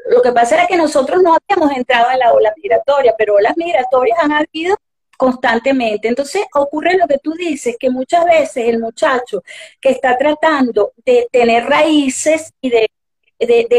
lo 0.06 0.20
que 0.20 0.32
pasa 0.32 0.56
era 0.56 0.66
que 0.66 0.76
nosotros 0.76 1.22
no 1.22 1.36
habíamos 1.36 1.76
entrado 1.76 2.10
en 2.10 2.18
la 2.18 2.32
ola 2.32 2.52
migratoria, 2.56 3.14
pero 3.16 3.36
olas 3.36 3.56
migratorias 3.56 4.18
han 4.20 4.32
habido 4.32 4.76
constantemente. 5.16 6.08
Entonces 6.08 6.44
ocurre 6.54 6.96
lo 6.96 7.06
que 7.06 7.18
tú 7.18 7.32
dices, 7.34 7.76
que 7.78 7.88
muchas 7.88 8.24
veces 8.24 8.68
el 8.68 8.80
muchacho 8.80 9.44
que 9.80 9.90
está 9.90 10.18
tratando 10.18 10.92
de 11.04 11.28
tener 11.30 11.66
raíces 11.66 12.52
y 12.60 12.70
de, 12.70 12.88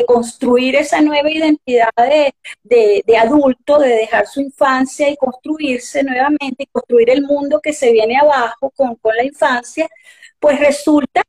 construir 0.06 0.76
esa 0.76 1.01
nueva 1.01 1.30
identidad 1.30 1.89
de, 1.97 3.03
de, 3.06 3.18
adulto, 3.18 3.80
de 3.80 3.89
dejar 3.89 4.28
su 4.28 4.41
infancia 4.41 5.10
y 5.10 5.18
construirse 5.18 6.03
nuevamente 6.03 6.64
y 6.64 6.68
construir 6.68 7.10
el 7.10 7.24
mundo 7.24 7.60
que 7.62 7.74
se 7.74 7.91
viene 7.91 8.18
abajo 8.18 8.72
con, 8.72 8.95
con 8.95 9.16
la 9.16 9.24
infancia, 9.24 9.88
pues 10.39 10.60
resulta 10.60 11.24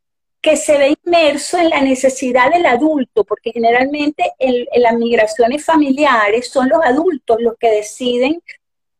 que 0.46 0.56
se 0.56 0.78
ve 0.78 0.96
inmerso 1.04 1.58
en 1.58 1.70
la 1.70 1.80
necesidad 1.80 2.52
del 2.52 2.66
adulto, 2.66 3.24
porque 3.24 3.50
generalmente 3.50 4.32
en, 4.38 4.64
las 4.80 4.94
migraciones 4.94 5.64
familiares 5.64 6.48
son 6.48 6.68
los 6.68 6.78
adultos 6.84 7.38
los 7.40 7.54
que 7.58 7.68
deciden 7.68 8.40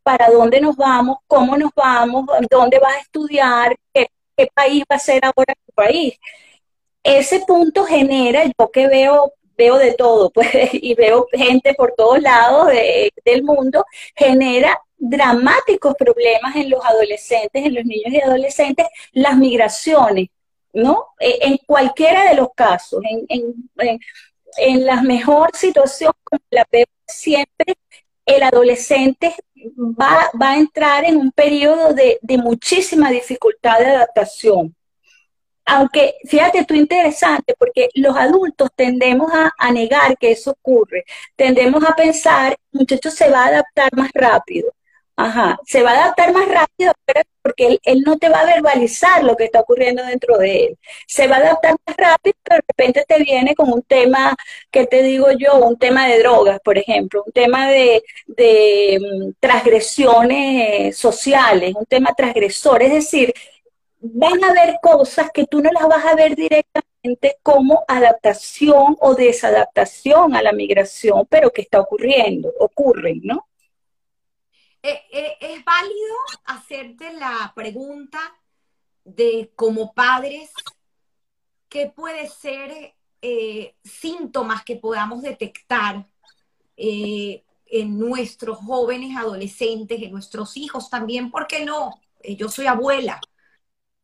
para 0.03 0.29
dónde 0.29 0.61
nos 0.61 0.75
vamos, 0.77 1.19
cómo 1.29 1.57
nos 1.57 1.71
vamos, 1.77 2.27
dónde 2.51 2.81
vas 2.81 2.97
a 2.97 2.99
estudiar, 3.01 3.77
qué, 3.95 4.09
país 4.55 4.83
va 4.91 4.97
a 4.97 4.99
ser 4.99 5.25
ahora 5.25 5.55
tu 5.65 5.73
país. 5.73 6.19
Ese 7.07 7.41
punto 7.47 7.85
genera, 7.85 8.45
yo 8.45 8.71
que 8.71 8.89
veo, 8.89 9.33
veo 9.57 9.79
de 9.79 9.95
todo, 9.95 10.31
pues, 10.35 10.49
y 10.73 10.95
veo 10.95 11.27
gente 11.33 11.75
por 11.75 11.95
todos 11.97 12.21
lados 12.21 12.69
del 13.25 13.43
mundo, 13.43 13.85
genera 14.15 14.79
dramáticos 14.99 15.95
problemas 15.95 16.57
en 16.57 16.71
los 16.71 16.85
adolescentes, 16.85 17.65
en 17.65 17.75
los 17.75 17.85
niños 17.85 18.13
y 18.13 18.21
adolescentes, 18.21 18.87
las 19.13 19.37
migraciones 19.37 20.29
¿no? 20.77 21.07
E, 21.19 21.39
en 21.41 21.57
cualquiera 21.67 22.29
de 22.29 22.37
los 22.37 22.49
casos, 22.55 23.03
en, 23.09 23.55
en, 24.59 24.87
la 24.87 25.03
mejor 25.03 25.51
situación, 25.55 26.13
la 26.51 26.67
veo 26.71 26.85
siempre, 27.07 27.77
el 28.27 28.43
adolescente 28.43 29.35
va, 29.79 30.31
a 30.39 30.57
entrar 30.57 31.05
en 31.05 31.17
un 31.17 31.33
periodo 31.33 31.95
de, 31.95 32.19
muchísima 32.39 33.11
dificultad 33.11 33.79
de 33.79 33.87
adaptación. 33.87 34.75
Aunque, 35.67 36.15
fíjate 36.29 36.65
tú 36.65 36.75
interesante, 36.75 37.55
porque 37.59 37.89
los 37.95 38.17
adultos 38.17 38.71
tendemos 38.77 39.31
a, 39.33 39.73
negar 39.73 40.17
que 40.19 40.31
eso 40.33 40.53
ocurre, 40.53 41.05
tendemos 41.35 41.85
a 41.85 41.95
pensar, 41.97 42.57
muchacho 42.73 43.11
se 43.11 43.29
va 43.31 43.45
a 43.45 43.49
adaptar 43.49 43.91
más 43.95 44.11
rápido. 44.15 44.73
Ajá, 45.19 45.59
se 45.65 45.83
va 45.83 45.93
a 45.93 46.05
adaptar 46.05 46.33
más 46.33 46.47
rápido 46.49 46.93
porque 47.43 47.79
él, 47.85 48.03
no 48.05 48.19
te 48.19 48.29
va 48.29 48.41
a 48.41 48.47
verbalizar 48.47 49.25
lo 49.25 49.37
que 49.37 49.45
está 49.45 49.61
ocurriendo 49.61 50.05
dentro 50.05 50.37
de 50.39 50.67
él. 50.67 50.79
Se 51.07 51.27
va 51.29 51.37
a 51.37 51.39
adaptar 51.41 51.77
más 51.87 51.97
rápido, 51.97 52.35
pero 52.43 52.57
de 52.57 52.65
repente 52.69 53.05
te 53.09 53.23
viene 53.23 53.55
con 53.55 53.73
un 53.73 53.83
tema, 53.83 54.37
que 54.71 54.87
te 54.87 55.03
digo 55.03 55.29
yo? 55.39 55.57
Un 55.57 55.79
tema 55.79 56.07
de 56.09 56.19
drogas, 56.19 56.61
por 56.65 56.77
ejemplo, 56.79 57.23
un 57.25 57.33
tema 57.33 57.69
de, 57.71 58.03
mm, 59.01 59.31
transgresiones 59.41 60.97
sociales, 60.99 61.75
un 61.75 61.87
tema 61.87 62.13
transgresor. 62.15 62.83
Es 62.83 62.93
decir, 62.93 63.33
van 64.15 64.45
a 64.45 64.51
haber 64.51 64.79
cosas 64.83 65.31
que 65.33 65.47
tú 65.47 65.61
no 65.61 65.71
las 65.73 65.89
vas 65.89 66.05
a 66.05 66.15
ver 66.15 66.37
directamente 66.37 67.39
como 67.43 67.85
adaptación 67.89 68.97
o 69.01 69.15
desadaptación 69.15 70.35
a 70.35 70.43
la 70.43 70.53
migración, 70.53 71.27
pero 71.29 71.51
que 71.51 71.63
está 71.63 71.81
ocurriendo, 71.81 72.53
ocurren, 72.59 73.21
¿no? 73.23 73.47
Eh, 74.83 75.03
eh, 75.11 75.37
es 75.41 75.65
válido 75.65 76.17
hacerte 76.45 77.13
la 77.15 77.53
pregunta 77.55 78.19
de 79.05 79.53
como 79.57 79.93
padres, 79.93 80.51
¿qué 81.69 81.89
puede 81.89 82.29
ser 82.29 82.95
eh, 83.23 83.75
síntomas 83.83 84.65
que 84.65 84.77
podamos 84.77 85.23
detectar 85.23 86.07
en 86.79 87.99
nuestros 87.99 88.59
jóvenes 88.59 89.17
adolescentes, 89.17 90.03
en 90.03 90.13
nuestros 90.13 90.57
hijos 90.57 90.91
también? 90.91 91.31
¿Por 91.31 91.47
qué 91.47 91.65
no? 91.65 92.01
yo 92.23 92.49
soy 92.49 92.67
abuela 92.67 93.21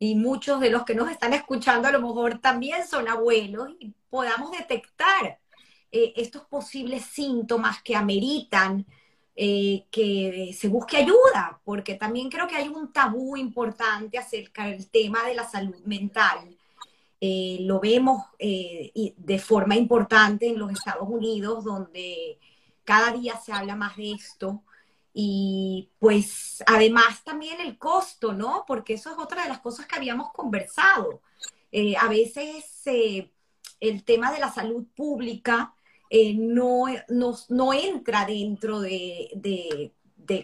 y 0.03 0.17
muchos 0.17 0.59
de 0.59 0.69
los 0.69 0.85
que 0.85 0.97
nos 0.97 1.09
están 1.09 1.33
escuchando 1.33 1.87
a 1.87 1.93
lo 1.93 2.01
mejor 2.01 2.41
también 2.41 2.85
son 2.89 3.09
abuelos 3.09 3.69
y 3.79 3.95
podamos 4.11 4.51
detectar 4.51 5.39
estos 5.93 6.43
posibles 6.47 7.05
síntomas 7.05 7.83
que 7.85 7.95
ameritan 7.95 8.85
eh, 9.37 9.85
que 9.93 10.53
se 10.59 10.67
busque 10.67 10.97
ayuda, 10.97 11.61
porque 11.65 11.95
también 11.95 12.29
creo 12.29 12.49
que 12.49 12.57
hay 12.57 12.67
un 12.67 12.93
tabú 12.93 13.37
importante 13.37 14.19
acerca 14.19 14.67
del 14.67 14.91
tema 14.91 15.25
de 15.25 15.35
la 15.35 15.49
salud 15.49 15.79
mental. 15.85 16.55
Eh, 17.21 17.59
lo 17.61 17.79
vemos 17.79 18.25
eh, 18.41 19.15
de 19.17 19.39
forma 19.39 19.77
importante 19.77 20.49
en 20.49 20.59
los 20.59 20.73
Estados 20.73 21.09
Unidos, 21.09 21.63
donde 21.65 22.41
cada 22.83 23.13
día 23.13 23.37
se 23.37 23.53
habla 23.53 23.77
más 23.77 23.97
de 23.97 24.13
esto. 24.13 24.65
Y 25.15 25.91
pues 25.99 26.63
además 26.67 27.23
también 27.25 27.61
el 27.61 27.77
costo, 27.79 28.33
¿no? 28.33 28.65
Porque 28.67 28.95
eso 28.95 29.11
es 29.11 29.19
otra 29.19 29.43
de 29.43 29.49
las 29.51 29.61
cosas 29.61 29.87
que 29.87 29.97
habíamos 29.97 30.33
conversado. 30.33 31.21
a 31.99 32.09
veces 32.09 32.83
el 33.81 34.05
tema 34.05 34.33
de 34.33 34.39
la 34.39 34.53
salud 34.53 34.87
pública 34.95 35.75
eh, 36.15 36.35
no, 36.35 36.85
no, 37.49 37.73
entra 37.73 38.27
dentro 38.27 38.81
de, 38.81 39.95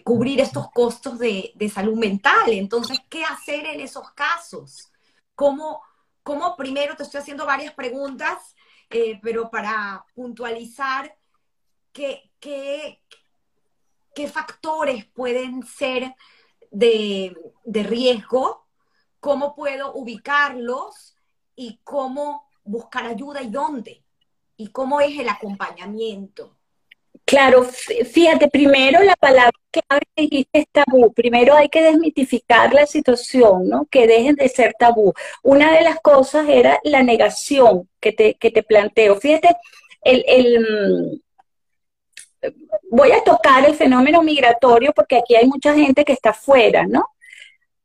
cubrir 0.03 0.41
estos 0.41 0.71
costos 0.71 1.19
de, 1.19 1.71
salud 1.71 1.95
mental. 1.95 2.49
Entonces, 2.53 2.97
¿qué 3.07 3.23
hacer 3.23 3.67
en 3.67 3.79
esos 3.79 4.09
casos? 4.13 4.91
¿Cómo, 5.35 5.83
cómo 6.23 6.57
primero 6.57 6.95
te 6.95 7.03
estoy 7.03 7.21
haciendo 7.21 7.45
varias 7.45 7.75
preguntas, 7.75 8.55
eh, 8.89 9.19
pero 9.21 9.51
para 9.51 10.03
puntualizar, 10.15 11.15
¿qué, 11.93 12.31
qué, 12.39 13.03
qué 14.19 14.27
factores 14.27 15.05
pueden 15.05 15.63
ser 15.63 16.13
de, 16.71 17.35
de 17.63 17.83
riesgo? 17.83 18.67
¿Cómo 19.19 19.55
puedo 19.55 19.93
ubicarlos? 19.93 21.15
¿Y 21.55 21.79
cómo 21.83 22.47
buscar 22.63 23.05
ayuda 23.05 23.41
y 23.41 23.49
dónde? 23.49 24.03
y 24.59 24.67
cómo 24.67 24.99
es 24.99 25.17
el 25.17 25.29
acompañamiento. 25.29 26.57
Claro, 27.23 27.63
fíjate, 27.63 28.49
primero 28.49 29.01
la 29.03 29.15
palabra 29.15 29.53
que 29.71 29.81
dijiste 30.17 30.59
es 30.59 30.65
tabú. 30.69 31.13
Primero 31.13 31.55
hay 31.55 31.69
que 31.69 31.81
desmitificar 31.81 32.73
la 32.73 32.85
situación, 32.85 33.69
¿no? 33.69 33.85
Que 33.85 34.05
dejen 34.05 34.35
de 34.35 34.49
ser 34.49 34.73
tabú. 34.77 35.13
Una 35.43 35.71
de 35.71 35.83
las 35.83 35.99
cosas 36.01 36.49
era 36.49 36.79
la 36.83 37.03
negación 37.03 37.87
que 38.01 38.11
te, 38.11 38.33
que 38.33 38.51
te 38.51 38.63
planteo. 38.63 39.15
Fíjate, 39.15 39.55
el, 40.01 40.25
el, 40.27 41.23
voy 42.89 43.11
a 43.11 43.23
tocar 43.23 43.65
el 43.65 43.75
fenómeno 43.75 44.21
migratorio 44.21 44.91
porque 44.93 45.17
aquí 45.17 45.35
hay 45.35 45.47
mucha 45.47 45.73
gente 45.73 46.05
que 46.05 46.13
está 46.13 46.31
afuera, 46.31 46.85
¿no? 46.87 47.07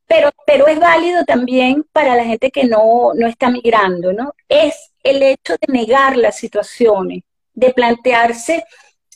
Pero, 0.06 0.30
pero 0.46 0.66
es 0.66 0.78
válido 0.78 1.24
también 1.24 1.84
para 1.92 2.14
la 2.14 2.24
gente 2.24 2.50
que 2.50 2.64
no, 2.64 3.12
no 3.14 3.26
está 3.26 3.50
migrando, 3.50 4.12
¿no? 4.12 4.34
Es 4.48 4.92
el 5.02 5.22
hecho 5.22 5.54
de 5.54 5.72
negar 5.72 6.16
las 6.16 6.36
situaciones, 6.36 7.22
de 7.54 7.72
plantearse, 7.72 8.64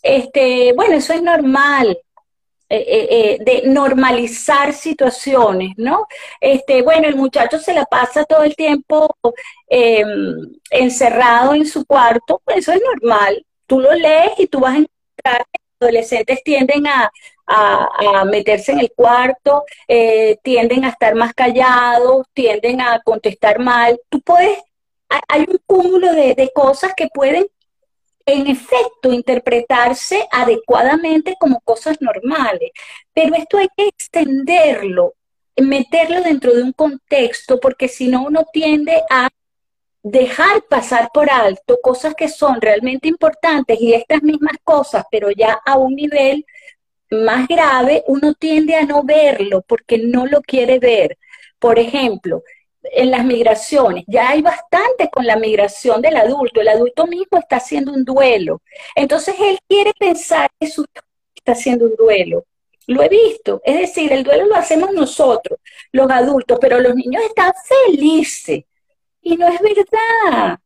este, 0.02 0.72
bueno, 0.74 0.94
eso 0.94 1.12
es 1.12 1.22
normal, 1.22 1.98
eh, 2.70 2.84
eh, 2.86 3.08
eh, 3.10 3.38
de 3.40 3.68
normalizar 3.70 4.74
situaciones, 4.74 5.72
¿no? 5.78 6.06
Este, 6.40 6.82
bueno, 6.82 7.08
el 7.08 7.16
muchacho 7.16 7.58
se 7.58 7.72
la 7.72 7.86
pasa 7.86 8.24
todo 8.24 8.42
el 8.42 8.54
tiempo 8.54 9.16
em, 9.68 10.36
encerrado 10.70 11.54
en 11.54 11.66
su 11.66 11.86
cuarto, 11.86 12.42
pues 12.44 12.58
eso 12.58 12.72
es 12.72 12.82
normal. 12.82 13.44
Tú 13.66 13.80
lo 13.80 13.92
lees 13.94 14.32
y 14.38 14.46
tú 14.48 14.60
vas 14.60 14.76
a 14.76 14.78
adolescentes 15.80 16.42
tienden 16.42 16.86
a, 16.86 17.10
meterse 18.26 18.72
en 18.72 18.80
el 18.80 18.92
cuarto, 18.94 19.64
tienden 20.42 20.84
a 20.84 20.90
estar 20.90 21.14
más 21.14 21.32
callados, 21.32 22.26
tienden 22.34 22.82
a 22.82 23.00
contestar 23.02 23.58
mal. 23.58 23.98
Tú 24.10 24.20
puedes 24.20 24.58
hay 25.28 25.46
un 25.48 25.58
cúmulo 25.66 26.12
de, 26.12 26.50
cosas 26.54 26.92
que 26.96 27.08
pueden 27.12 27.46
en 28.26 28.46
efecto 28.46 29.12
interpretarse 29.12 30.26
adecuadamente 30.30 31.34
como 31.40 31.60
cosas 31.60 31.96
normales, 32.00 32.70
pero 33.14 33.34
esto 33.34 33.56
hay 33.56 33.68
que 33.74 33.88
extenderlo, 33.88 35.14
meterlo 35.56 36.20
dentro 36.22 36.52
de 36.52 36.62
un 36.62 36.72
contexto, 36.72 37.58
porque 37.58 37.88
si 37.88 38.08
no 38.08 38.24
uno 38.24 38.44
tiende 38.52 39.02
a 39.08 39.30
dejar 40.02 40.62
pasar 40.68 41.10
por 41.12 41.30
alto 41.30 41.78
cosas 41.82 42.14
que 42.14 42.28
son 42.28 42.60
realmente 42.60 43.08
importantes 43.08 43.80
y 43.80 43.94
estas 43.94 44.22
mismas 44.22 44.56
cosas, 44.64 45.04
pero 45.10 45.30
ya 45.30 45.58
a 45.64 45.76
un 45.78 45.94
nivel 45.94 46.46
más 47.10 47.48
grave, 47.48 48.04
uno 48.06 48.34
tiende 48.34 48.74
a 48.76 48.84
no 48.84 49.02
verlo 49.02 49.62
porque 49.62 49.98
no 49.98 50.26
lo 50.26 50.40
quiere 50.42 50.78
ver. 50.78 51.18
Por 51.58 51.78
ejemplo, 51.78 52.42
en 52.82 53.10
las 53.10 53.24
migraciones. 53.24 54.04
Ya 54.06 54.30
hay 54.30 54.42
bastante 54.42 55.10
con 55.10 55.26
la 55.26 55.36
migración 55.36 56.00
del 56.02 56.16
adulto. 56.16 56.60
El 56.60 56.68
adulto 56.68 57.06
mismo 57.06 57.38
está 57.38 57.56
haciendo 57.56 57.92
un 57.92 58.04
duelo. 58.04 58.62
Entonces 58.94 59.34
él 59.40 59.58
quiere 59.68 59.92
pensar 59.98 60.48
que 60.58 60.68
su 60.68 60.82
hijo 60.82 61.04
está 61.34 61.52
haciendo 61.52 61.86
un 61.86 61.96
duelo. 61.96 62.44
Lo 62.86 63.02
he 63.02 63.08
visto. 63.08 63.60
Es 63.64 63.78
decir, 63.78 64.12
el 64.12 64.24
duelo 64.24 64.46
lo 64.46 64.56
hacemos 64.56 64.92
nosotros, 64.92 65.58
los 65.92 66.10
adultos, 66.10 66.58
pero 66.60 66.80
los 66.80 66.94
niños 66.94 67.22
están 67.24 67.52
felices. 67.86 68.64
Y 69.28 69.36
no 69.36 69.46
es 69.46 69.60
verdad. 69.60 70.58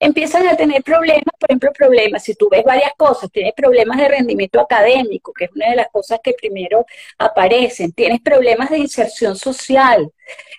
empiezan 0.00 0.48
a 0.48 0.56
tener 0.56 0.82
problemas, 0.82 1.32
por 1.38 1.48
ejemplo, 1.48 1.72
problemas, 1.72 2.24
si 2.24 2.34
tú 2.34 2.48
ves 2.50 2.64
varias 2.64 2.92
cosas, 2.96 3.30
tienes 3.30 3.52
problemas 3.54 3.98
de 3.98 4.08
rendimiento 4.08 4.60
académico, 4.60 5.32
que 5.32 5.44
es 5.44 5.50
una 5.54 5.70
de 5.70 5.76
las 5.76 5.88
cosas 5.90 6.18
que 6.22 6.32
primero 6.32 6.84
aparecen, 7.18 7.92
tienes 7.92 8.20
problemas 8.20 8.70
de 8.70 8.78
inserción 8.78 9.36
social, 9.36 10.10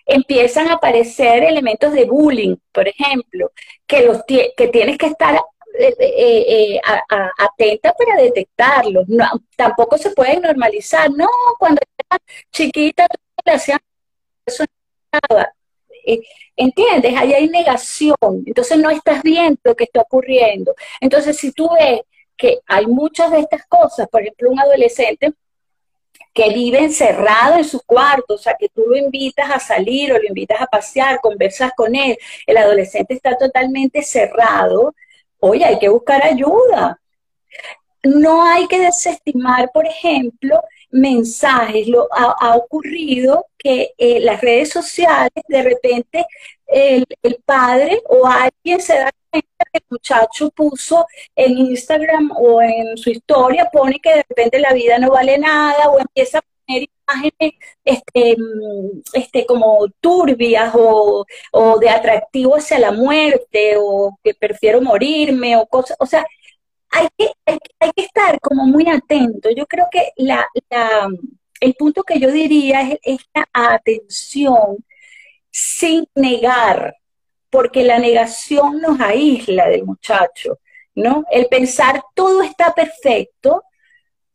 empiezan 0.06 0.70
a 0.70 0.76
aparecer 0.76 1.44
elementos 1.44 1.92
de 1.94 2.06
bullying, 2.06 2.56
por 2.72 2.88
ejemplo, 2.88 3.52
que, 3.86 4.04
los 4.04 4.24
que 4.26 4.68
tienes 4.72 4.98
que 4.98 5.08
estar 5.08 5.36
eh, 5.36 5.96
eh, 6.00 6.76
eh, 6.76 6.82
atenta 7.38 7.94
para 7.94 8.22
detectarlos. 8.22 9.10
No, 9.10 9.26
tampoco 9.58 9.98
se 9.98 10.12
puede 10.12 10.40
normalizar, 10.40 11.12
no, 11.12 11.28
cuando 11.60 11.82
era 12.10 12.20
chiquita 12.52 13.08
le 13.46 13.52
hacían 13.52 13.80
eso 14.46 14.64
¿Entiendes? 16.56 17.16
Ahí 17.18 17.34
hay 17.34 17.48
negación. 17.50 18.16
Entonces 18.46 18.78
no 18.78 18.90
estás 18.90 19.24
viendo 19.24 19.60
lo 19.64 19.76
que 19.76 19.86
está 19.86 20.02
ocurriendo. 20.02 20.74
Entonces, 21.00 21.38
si 21.38 21.52
tú 21.52 21.70
ves 21.80 22.02
que 22.38 22.60
hay 22.68 22.88
muchas 22.88 23.32
de 23.32 23.40
estas 23.40 23.66
cosas, 23.68 24.08
por 24.10 24.22
ejemplo, 24.22 24.50
un 24.50 24.60
adolescente 24.60 25.34
que 26.34 26.50
vive 26.50 26.80
encerrado 26.80 27.58
en 27.58 27.66
su 27.66 27.82
cuarto, 27.82 28.36
o 28.36 28.38
sea, 28.38 28.56
que 28.58 28.70
tú 28.70 28.86
lo 28.88 28.96
invitas 28.96 29.50
a 29.50 29.60
salir 29.60 30.14
o 30.14 30.18
lo 30.18 30.28
invitas 30.28 30.62
a 30.62 30.68
pasear, 30.68 31.20
conversas 31.20 31.72
con 31.76 31.96
él, 31.96 32.18
el 32.46 32.58
adolescente 32.58 33.14
está 33.14 33.38
totalmente 33.38 34.04
cerrado, 34.04 34.96
oye, 35.40 35.66
hay 35.66 35.80
que 35.80 35.90
buscar 35.90 36.24
ayuda. 36.24 37.00
No 38.04 38.44
hay 38.44 38.68
que 38.68 38.80
desestimar, 38.80 39.72
por 39.74 39.86
ejemplo, 39.86 40.62
mensajes. 40.92 41.88
Lo, 41.88 42.08
ha, 42.12 42.56
ocurrido 42.58 43.46
que 43.58 43.92
eh, 43.98 44.20
las 44.22 44.42
redes 44.42 44.70
sociales, 44.70 45.32
de 45.48 45.64
repente, 45.64 46.26
el, 46.68 47.06
padre 47.46 48.02
o 48.08 48.28
alguien 48.28 48.82
se 48.82 48.96
da 48.96 49.12
cuenta 49.32 49.66
que 49.72 49.78
el 49.80 49.84
muchacho 49.90 50.50
puso 50.52 51.06
en 51.36 51.58
Instagram 51.58 52.32
o 52.38 52.62
en 52.62 52.98
su 52.98 53.10
historia, 53.10 53.70
pone 53.72 54.00
que 54.00 54.10
de 54.10 54.26
repente 54.30 54.60
la 54.60 54.74
vida 54.74 54.98
no 55.00 55.10
vale 55.12 55.38
nada 55.38 55.90
o 55.90 56.00
empieza 56.00 56.40
a 56.40 56.42
poner 56.66 56.88
imágenes 57.08 57.54
este, 57.86 58.38
este, 59.14 59.46
como 59.46 59.88
turbias 60.00 60.74
o, 60.76 61.26
o 61.52 61.80
de 61.80 61.90
atractivo 61.90 62.56
hacia 62.56 62.80
la 62.80 62.92
muerte 62.92 63.76
o 63.78 64.18
que 64.24 64.34
prefiero 64.34 64.82
morirme 64.82 65.58
o 65.58 65.66
cosas, 65.68 65.98
o 66.00 66.06
sea, 66.06 66.26
hay 66.92 67.08
que, 67.18 67.32
hay, 67.46 67.92
que 67.96 68.04
estar 68.04 68.40
como 68.40 68.66
muy 68.66 68.88
atento. 68.90 69.50
Yo 69.56 69.66
creo 69.66 69.88
que 69.92 70.12
la, 70.18 70.48
el 71.60 71.74
punto 71.76 72.04
que 72.04 72.20
yo 72.20 72.32
diría 72.32 72.82
es 72.82 73.00
esta 73.04 73.48
atención 73.54 74.84
sin 75.52 76.08
negar, 76.16 76.96
porque 77.50 77.84
la 77.84 78.00
negación 78.00 78.80
nos 78.82 79.00
aísla 79.00 79.68
del 79.68 79.86
muchacho, 79.86 80.60
¿no? 80.96 81.26
El 81.32 81.48
pensar 81.48 82.04
todo 82.14 82.44
está 82.44 82.74
perfecto, 82.74 83.64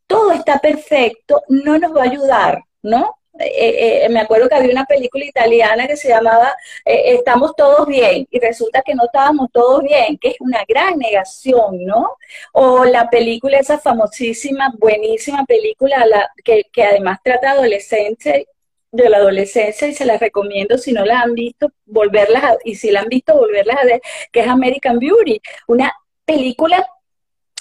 todo 0.07 0.31
está 0.31 0.59
perfecto, 0.59 1.43
no 1.49 1.77
nos 1.79 1.95
va 1.95 2.01
a 2.01 2.05
ayudar, 2.05 2.63
¿no? 2.81 3.17
Eh, 3.39 4.05
eh, 4.05 4.09
me 4.09 4.21
acuerdo 4.21 4.47
que 4.47 4.55
había 4.55 4.71
una 4.71 4.85
película 4.85 5.25
italiana 5.25 5.87
que 5.87 5.97
se 5.97 6.07
llamaba 6.07 6.55
eh, 6.85 7.15
Estamos 7.15 7.53
todos 7.55 7.85
bien 7.85 8.25
y 8.31 8.39
resulta 8.39 8.81
que 8.81 8.95
no 8.95 9.05
estábamos 9.05 9.51
todos 9.51 9.83
bien, 9.83 10.17
que 10.17 10.29
es 10.29 10.35
una 10.39 10.63
gran 10.67 10.97
negación, 10.97 11.83
¿no? 11.83 12.17
O 12.53 12.85
la 12.85 13.09
película, 13.09 13.57
esa 13.59 13.77
famosísima, 13.79 14.73
buenísima 14.77 15.45
película 15.45 16.05
la, 16.05 16.29
que, 16.43 16.63
que 16.71 16.83
además 16.83 17.19
trata 17.23 17.51
adolescente 17.51 18.47
de 18.91 19.09
la 19.09 19.17
adolescencia 19.17 19.87
y 19.87 19.93
se 19.93 20.05
las 20.05 20.19
recomiendo 20.21 20.77
si 20.77 20.93
no 20.93 21.05
la 21.05 21.21
han 21.21 21.33
visto, 21.33 21.71
volverlas 21.85 22.43
a, 22.43 22.57
y 22.63 22.75
si 22.75 22.91
la 22.91 23.01
han 23.01 23.09
visto, 23.09 23.35
volverlas 23.35 23.77
a 23.77 23.85
ver, 23.85 24.01
que 24.31 24.41
es 24.41 24.47
American 24.47 24.99
Beauty, 24.99 25.41
una 25.67 25.93
película 26.25 26.87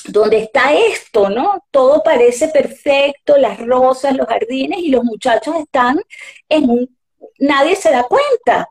donde 0.04 0.38
está 0.38 0.72
esto, 0.74 1.28
¿no? 1.30 1.64
Todo 1.70 2.02
parece 2.02 2.48
perfecto, 2.48 3.36
las 3.36 3.58
rosas, 3.58 4.16
los 4.16 4.26
jardines 4.26 4.80
y 4.80 4.88
los 4.88 5.04
muchachos 5.04 5.54
están 5.56 6.00
en 6.48 6.70
un... 6.70 6.98
Nadie 7.38 7.74
se 7.76 7.90
da 7.90 8.04
cuenta. 8.04 8.68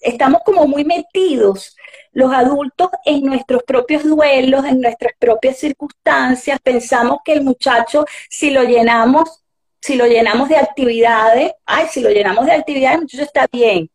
Estamos 0.00 0.42
como 0.44 0.66
muy 0.66 0.84
metidos 0.84 1.76
los 2.12 2.32
adultos 2.32 2.90
en 3.04 3.24
nuestros 3.24 3.62
propios 3.64 4.04
duelos, 4.04 4.64
en 4.64 4.80
nuestras 4.80 5.12
propias 5.18 5.58
circunstancias. 5.58 6.58
Pensamos 6.62 7.18
que 7.24 7.32
el 7.32 7.42
muchacho, 7.42 8.04
si 8.28 8.50
lo 8.50 8.62
llenamos, 8.62 9.42
si 9.80 9.96
lo 9.96 10.06
llenamos 10.06 10.48
de 10.48 10.56
actividades, 10.56 11.52
ay, 11.64 11.86
si 11.90 12.00
lo 12.00 12.10
llenamos 12.10 12.46
de 12.46 12.52
actividades, 12.52 13.00
el 13.12 13.20
está 13.20 13.46
bien. 13.50 13.90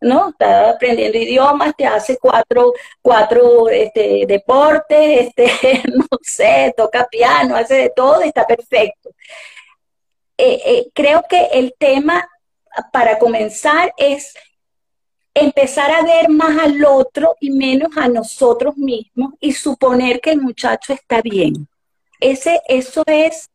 ¿No? 0.00 0.30
Está 0.30 0.70
aprendiendo 0.70 1.18
idiomas, 1.18 1.74
te 1.76 1.86
hace 1.86 2.16
cuatro, 2.18 2.72
cuatro 3.02 3.68
este, 3.68 4.24
deportes, 4.26 5.28
este, 5.36 5.82
no 5.88 6.06
sé, 6.22 6.74
toca 6.76 7.06
piano, 7.10 7.56
hace 7.56 7.74
de 7.74 7.92
todo, 7.94 8.22
está 8.22 8.46
perfecto. 8.46 9.10
Eh, 10.36 10.60
eh, 10.64 10.90
creo 10.94 11.22
que 11.28 11.48
el 11.52 11.74
tema 11.78 12.28
para 12.92 13.18
comenzar 13.18 13.92
es 13.96 14.34
empezar 15.34 15.90
a 15.90 16.02
ver 16.02 16.28
más 16.28 16.58
al 16.58 16.84
otro 16.84 17.36
y 17.40 17.50
menos 17.50 17.96
a 17.96 18.08
nosotros 18.08 18.76
mismos 18.76 19.34
y 19.40 19.52
suponer 19.52 20.20
que 20.20 20.30
el 20.30 20.40
muchacho 20.40 20.92
está 20.92 21.20
bien. 21.20 21.68
Ese, 22.20 22.60
eso 22.68 23.02
es, 23.06 23.48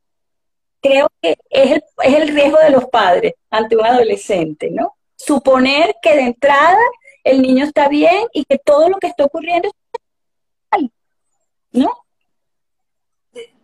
creo 0.81 1.07
que 1.21 1.37
es 1.49 1.71
el, 1.71 1.83
es 2.03 2.13
el 2.13 2.27
riesgo 2.29 2.57
de 2.59 2.69
los 2.71 2.85
padres 2.85 3.33
ante 3.49 3.75
un 3.75 3.85
adolescente, 3.85 4.69
¿no? 4.71 4.94
Suponer 5.25 5.95
que 6.01 6.15
de 6.15 6.21
entrada 6.21 6.77
el 7.23 7.41
niño 7.41 7.65
está 7.65 7.87
bien 7.87 8.27
y 8.33 8.45
que 8.45 8.59
todo 8.59 8.89
lo 8.89 8.97
que 8.97 9.07
está 9.07 9.25
ocurriendo 9.25 9.67
está 9.67 9.99
mal, 10.71 10.91
¿no? 11.71 12.05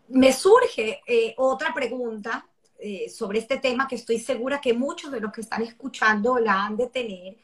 Me 0.07 0.33
surge 0.33 1.01
eh, 1.07 1.33
otra 1.37 1.73
pregunta 1.73 2.45
eh, 2.79 3.09
sobre 3.09 3.39
este 3.39 3.57
tema 3.57 3.87
que 3.87 3.95
estoy 3.95 4.19
segura 4.19 4.59
que 4.59 4.73
muchos 4.73 5.11
de 5.11 5.21
los 5.21 5.31
que 5.31 5.41
están 5.41 5.61
escuchando 5.61 6.39
la 6.39 6.65
han 6.65 6.75
de 6.75 6.87
tener, 6.87 7.37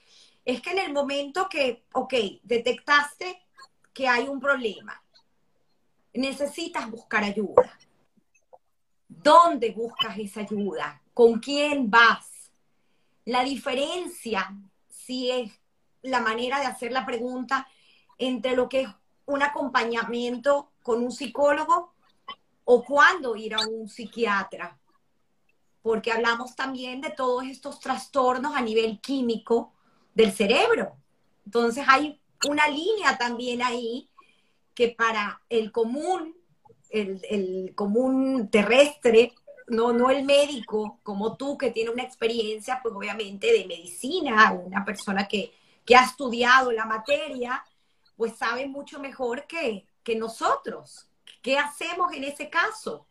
es 0.43 0.61
que 0.61 0.71
en 0.71 0.79
el 0.79 0.93
momento 0.93 1.47
que, 1.47 1.83
ok, 1.93 2.13
detectaste 2.41 3.43
que 3.93 4.07
hay 4.07 4.27
un 4.27 4.39
problema, 4.39 5.01
necesitas 6.13 6.89
buscar 6.89 7.23
ayuda. 7.23 7.77
¿Dónde 9.07 9.71
buscas 9.71 10.17
esa 10.17 10.41
ayuda? 10.41 11.01
¿Con 11.13 11.39
quién 11.39 11.89
vas? 11.89 12.26
La 13.27 13.43
diferencia, 13.43 14.55
si 14.87 15.29
es 15.29 15.51
la 16.01 16.21
manera 16.21 16.61
de 16.61 16.65
hacer 16.65 16.93
la 16.93 17.05
pregunta, 17.05 17.67
entre 18.17 18.55
lo 18.55 18.69
que 18.69 18.83
es 18.83 18.89
un 19.25 19.43
acompañamiento 19.43 20.71
con 20.81 21.03
un 21.03 21.11
psicólogo 21.11 21.93
o 22.63 22.85
cuándo 22.85 23.35
ir 23.35 23.53
a 23.53 23.67
un 23.67 23.89
psiquiatra, 23.89 24.79
porque 25.81 26.13
hablamos 26.13 26.55
también 26.55 27.01
de 27.01 27.09
todos 27.09 27.43
estos 27.43 27.81
trastornos 27.81 28.55
a 28.55 28.61
nivel 28.61 29.01
químico 29.01 29.73
del 30.13 30.31
cerebro. 30.31 30.95
Entonces 31.45 31.83
hay 31.85 32.21
una 32.47 32.69
línea 32.69 33.17
también 33.17 33.61
ahí 33.61 34.09
que 34.73 34.87
para 34.87 35.41
el 35.49 35.73
común, 35.73 36.33
el, 36.91 37.19
el 37.29 37.75
común 37.75 38.47
terrestre, 38.49 39.33
no, 39.67 39.91
no 39.91 40.09
el 40.09 40.23
médico 40.23 40.99
como 41.03 41.35
tú 41.35 41.57
que 41.57 41.71
tiene 41.71 41.91
una 41.91 42.03
experiencia, 42.03 42.79
pues 42.81 42.95
obviamente 42.95 43.51
de 43.51 43.65
medicina, 43.65 44.51
una 44.53 44.83
persona 44.83 45.27
que, 45.27 45.53
ha 45.95 46.03
estudiado 46.03 46.73
la 46.73 46.85
materia, 46.85 47.63
pues 48.17 48.35
sabe 48.35 48.67
mucho 48.67 48.99
mejor 48.99 49.45
que, 49.47 49.85
nosotros. 50.17 51.09
¿Qué 51.41 51.57
hacemos 51.57 52.13
en 52.13 52.23
ese 52.23 52.49
caso? 52.49 53.05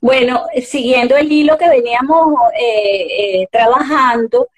Bueno, 0.00 0.46
siguiendo 0.66 1.16
el 1.16 1.30
hilo 1.30 1.58
que 1.58 1.68
veníamos 1.68 2.34
eh, 2.58 3.42
eh, 3.42 3.48
trabajando, 3.52 4.48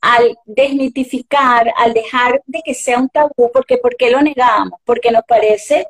al 0.00 0.36
desmitificar, 0.46 1.72
al 1.76 1.92
dejar 1.92 2.42
de 2.46 2.62
que 2.64 2.74
sea 2.74 2.98
un 2.98 3.10
tabú, 3.10 3.50
porque 3.52 3.76
¿por 3.76 3.96
qué 3.96 4.10
lo 4.10 4.22
negamos? 4.22 4.80
Porque 4.84 5.10
nos 5.10 5.24
parece, 5.24 5.86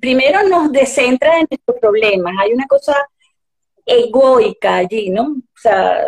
primero 0.00 0.44
nos 0.48 0.70
descentra 0.70 1.38
en 1.38 1.46
nuestros 1.50 1.78
problemas. 1.80 2.32
Hay 2.40 2.52
una 2.52 2.66
cosa 2.66 2.96
egoica 3.86 4.76
allí, 4.76 5.10
¿no? 5.10 5.22
O 5.22 5.58
sea, 5.58 6.04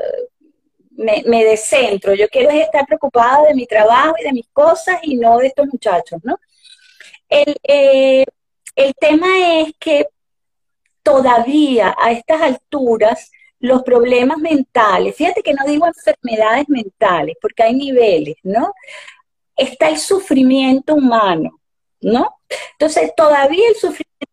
me, 0.90 1.22
me 1.26 1.44
descentro. 1.44 2.12
Yo 2.14 2.28
quiero 2.28 2.50
estar 2.50 2.84
preocupada 2.86 3.46
de 3.46 3.54
mi 3.54 3.66
trabajo 3.66 4.14
y 4.20 4.24
de 4.24 4.32
mis 4.32 4.48
cosas 4.48 4.98
y 5.02 5.16
no 5.16 5.38
de 5.38 5.46
estos 5.46 5.66
muchachos, 5.68 6.20
¿no? 6.24 6.38
El, 7.28 7.56
eh, 7.62 8.26
el 8.74 8.94
tema 8.94 9.60
es 9.60 9.72
que 9.78 10.08
todavía 11.02 11.94
a 11.98 12.10
estas 12.12 12.42
alturas 12.42 13.30
los 13.60 13.82
problemas 13.82 14.38
mentales, 14.38 15.16
fíjate 15.16 15.42
que 15.42 15.54
no 15.54 15.64
digo 15.66 15.86
enfermedades 15.86 16.68
mentales, 16.68 17.36
porque 17.40 17.64
hay 17.64 17.74
niveles, 17.74 18.36
¿no? 18.42 18.72
Está 19.56 19.88
el 19.88 19.98
sufrimiento 19.98 20.94
humano, 20.94 21.60
¿no? 22.00 22.36
Entonces, 22.72 23.12
todavía 23.16 23.68
el 23.68 23.74
sufrimiento 23.74 24.26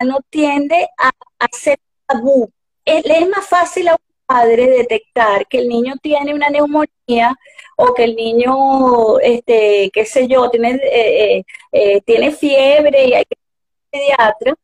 no 0.00 0.18
tiende 0.30 0.88
a, 0.98 1.10
a 1.38 1.46
ser 1.52 1.78
tabú 2.06 2.50
es, 2.84 3.04
es 3.04 3.28
más 3.28 3.46
fácil 3.46 3.88
a 3.88 3.92
un 3.92 4.12
padre 4.26 4.66
detectar 4.68 5.46
que 5.46 5.58
el 5.58 5.68
niño 5.68 5.94
tiene 6.02 6.34
una 6.34 6.48
neumonía 6.50 7.36
o 7.76 7.94
que 7.94 8.04
el 8.04 8.16
niño, 8.16 9.18
este, 9.20 9.90
qué 9.92 10.04
sé 10.04 10.28
yo, 10.28 10.48
tiene, 10.50 10.72
eh, 10.74 11.36
eh, 11.38 11.44
eh, 11.72 12.00
tiene 12.02 12.32
fiebre 12.32 13.04
y 13.06 13.14
hay 13.14 13.24
que 13.24 13.36
pediatra, 13.90 14.54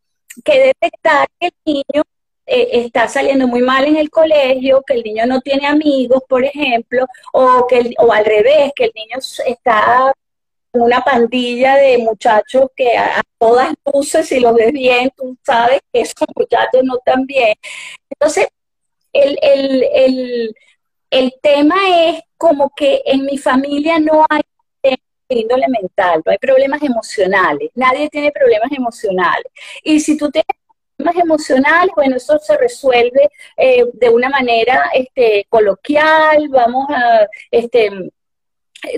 que 0.44 0.58
detectar 0.58 1.28
que 1.38 1.48
el 1.48 1.54
niño 1.64 2.02
está 2.46 3.08
saliendo 3.08 3.46
muy 3.46 3.60
mal 3.60 3.84
en 3.84 3.96
el 3.96 4.08
colegio, 4.08 4.82
que 4.86 4.94
el 4.94 5.02
niño 5.02 5.26
no 5.26 5.40
tiene 5.42 5.66
amigos, 5.66 6.22
por 6.26 6.44
ejemplo, 6.44 7.06
o 7.34 7.66
que 7.66 7.94
o 7.98 8.10
al 8.10 8.24
revés, 8.24 8.72
que 8.74 8.84
el 8.84 8.92
niño 8.94 9.18
está 9.18 10.14
una 10.72 11.02
pandilla 11.02 11.76
de 11.76 11.98
muchachos 11.98 12.66
que 12.76 12.96
a, 12.96 13.22
todas 13.38 13.72
luces, 13.92 14.28
si 14.28 14.40
los 14.40 14.54
ves 14.54 14.72
bien, 14.72 15.10
tú 15.16 15.36
sabes 15.44 15.80
que 15.92 16.00
esos 16.00 16.26
muchachos 16.34 16.82
no 16.84 16.98
están 16.98 17.24
bien. 17.26 17.54
Entonces, 18.10 18.48
el, 19.12 19.38
el, 19.42 20.54
el, 21.10 21.34
tema 21.42 21.76
es 22.08 22.20
como 22.36 22.72
que 22.74 23.02
en 23.06 23.24
mi 23.24 23.38
familia 23.38 23.98
no 23.98 24.26
hay 24.28 24.42
índole 25.28 25.66
mental, 25.68 26.22
no 26.24 26.32
hay 26.32 26.38
problemas 26.38 26.82
emocionales, 26.82 27.70
nadie 27.74 28.08
tiene 28.08 28.32
problemas 28.32 28.70
emocionales. 28.72 29.50
Y 29.82 30.00
si 30.00 30.16
tú 30.16 30.30
tienes 30.30 30.48
problemas 30.96 31.22
emocionales, 31.22 31.90
bueno, 31.94 32.16
eso 32.16 32.38
se 32.38 32.56
resuelve 32.56 33.28
eh, 33.56 33.84
de 33.92 34.08
una 34.08 34.30
manera 34.30 34.90
este, 34.94 35.46
coloquial, 35.48 36.48
vamos 36.48 36.86
a, 36.90 37.26
este, 37.50 37.90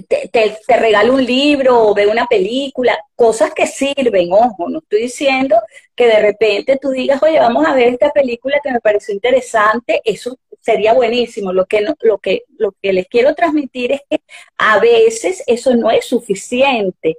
te, 0.09 0.29
te, 0.29 0.77
regalo 0.77 1.15
un 1.15 1.25
libro 1.25 1.89
o 1.89 1.95
ve 1.95 2.07
una 2.07 2.27
película, 2.27 2.99
cosas 3.15 3.53
que 3.55 3.67
sirven, 3.67 4.33
ojo, 4.33 4.69
no 4.69 4.81
estoy 4.81 5.03
diciendo 5.03 5.57
que 5.95 6.07
de 6.07 6.21
repente 6.21 6.79
tú 6.81 6.91
digas, 6.91 7.23
oye, 7.23 7.39
vamos 7.39 7.67
a 7.67 7.75
ver 7.75 7.89
esta 7.89 8.11
película 8.11 8.61
que 8.63 8.73
me 8.73 8.81
pareció 8.81 9.15
interesante, 9.15 10.01
eso 10.05 10.39
sería 10.61 10.93
buenísimo. 10.93 11.53
Lo 11.53 11.67
que, 11.67 11.81
lo 12.01 12.19
que, 12.19 12.43
lo 12.59 12.73
que 12.81 12.93
les 12.93 13.09
quiero 13.09 13.35
transmitir 13.35 13.93
es 13.93 14.01
que 14.09 14.21
a 14.59 14.79
veces 14.79 15.43
eso 15.47 15.75
no 15.77 15.91
es 15.91 16.05
suficiente 16.05 17.19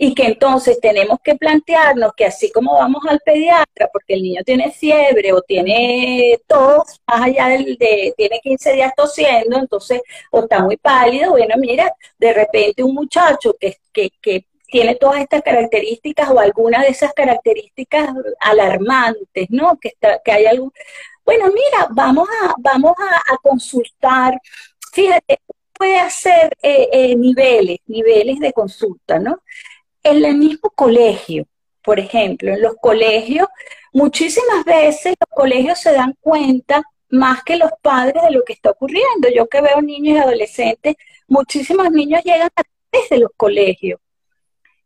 y 0.00 0.14
que 0.14 0.26
entonces 0.26 0.78
tenemos 0.80 1.18
que 1.22 1.34
plantearnos 1.34 2.12
que 2.16 2.24
así 2.24 2.52
como 2.52 2.74
vamos 2.74 3.02
al 3.08 3.18
pediatra 3.20 3.88
porque 3.92 4.14
el 4.14 4.22
niño 4.22 4.42
tiene 4.46 4.70
fiebre 4.70 5.32
o 5.32 5.42
tiene 5.42 6.38
tos, 6.46 7.00
más 7.06 7.22
allá 7.22 7.48
del, 7.48 7.76
de, 7.76 8.14
tiene 8.16 8.38
15 8.40 8.74
días 8.74 8.92
tosiendo, 8.96 9.58
entonces, 9.58 10.00
o 10.30 10.40
está 10.40 10.60
muy 10.62 10.76
pálido, 10.76 11.32
bueno, 11.32 11.56
mira, 11.58 11.92
de 12.18 12.32
repente 12.32 12.84
un 12.84 12.94
muchacho 12.94 13.56
que, 13.58 13.76
que, 13.92 14.10
que 14.22 14.46
tiene 14.70 14.94
todas 14.94 15.20
estas 15.20 15.42
características 15.42 16.30
o 16.30 16.38
alguna 16.38 16.82
de 16.82 16.88
esas 16.88 17.12
características 17.12 18.10
alarmantes, 18.40 19.48
¿no? 19.50 19.78
Que, 19.80 19.88
está, 19.88 20.20
que 20.24 20.30
hay 20.30 20.46
algún... 20.46 20.72
Bueno, 21.24 21.46
mira, 21.46 21.88
vamos 21.90 22.28
a, 22.42 22.54
vamos 22.58 22.94
a, 22.98 23.36
consultar. 23.38 24.38
Fíjate, 24.92 25.40
puede 25.72 25.98
hacer 25.98 26.56
eh, 26.62 26.88
eh, 26.92 27.16
niveles, 27.16 27.78
niveles 27.86 28.38
de 28.40 28.52
consulta, 28.52 29.18
¿no? 29.18 29.40
En 30.02 30.24
el 30.24 30.36
mismo 30.36 30.70
colegio, 30.70 31.46
por 31.82 31.98
ejemplo, 31.98 32.52
en 32.52 32.62
los 32.62 32.74
colegios, 32.80 33.48
muchísimas 33.92 34.64
veces 34.64 35.14
los 35.20 35.36
colegios 35.36 35.80
se 35.80 35.92
dan 35.92 36.14
cuenta 36.20 36.82
más 37.10 37.42
que 37.44 37.56
los 37.56 37.70
padres 37.82 38.22
de 38.22 38.30
lo 38.30 38.44
que 38.44 38.52
está 38.52 38.70
ocurriendo. 38.70 39.28
Yo 39.34 39.48
que 39.48 39.60
veo 39.60 39.80
niños 39.80 40.16
y 40.16 40.18
adolescentes, 40.18 40.96
muchísimos 41.26 41.90
niños 41.90 42.22
llegan 42.24 42.50
a 42.54 42.62
través 42.62 43.08
de 43.10 43.18
los 43.18 43.30
colegios. 43.36 44.00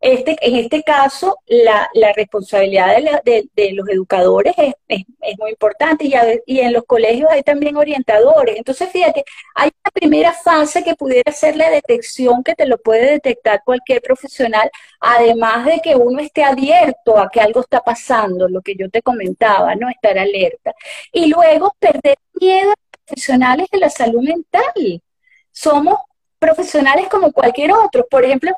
Este, 0.03 0.37
en 0.41 0.57
este 0.57 0.83
caso, 0.83 1.39
la, 1.47 1.89
responsabilidad 2.17 2.97
de, 3.25 3.73
los 3.73 3.89
educadores 3.89 4.53
es, 4.59 5.05
muy 5.39 5.51
importante 5.51 6.05
y, 6.05 6.15
y, 6.45 6.59
en 6.59 6.73
los 6.73 6.83
colegios 6.87 7.31
hay 7.31 7.45
también 7.45 7.77
orientadores. 7.77 8.57
Entonces, 8.57 8.91
fíjate, 8.91 9.25
hay 9.55 9.71
una 9.85 9.91
primera 9.93 10.33
fase 10.33 10.83
que 10.83 10.97
pudiera 10.97 11.31
ser 11.31 11.55
la 11.55 11.71
detección 11.71 12.43
que 12.43 12.57
te 12.57 12.67
lo 12.67 12.79
puede 12.79 13.13
detectar 13.13 13.63
cualquier 13.65 14.03
profesional, 14.03 14.69
además 14.99 15.67
de 15.67 15.81
que 15.81 15.95
uno 15.95 16.19
esté 16.19 16.43
abierto 16.43 17.17
a 17.17 17.31
que 17.31 17.41
algo 17.41 17.61
está 17.61 17.81
pasando, 17.81 18.49
lo 18.49 18.61
que 18.61 18.75
yo 18.75 18.91
te 18.91 19.03
comentaba, 19.03 19.77
¿no? 19.77 19.89
Estar 19.89 20.19
alerta. 20.19 20.75
Y 21.13 21.27
luego 21.29 21.77
perder 21.79 22.17
miedo 22.41 22.73
a 22.73 22.75
los 22.75 23.05
profesionales 23.07 23.69
de 23.71 23.79
la 23.79 23.91
salud 23.91 24.23
mental. 24.23 25.01
Somos 25.53 26.01
profesionales 26.41 27.07
como 27.09 27.31
cualquier 27.33 27.71
otro. 27.73 28.05
Por 28.11 28.25
ejemplo, 28.25 28.51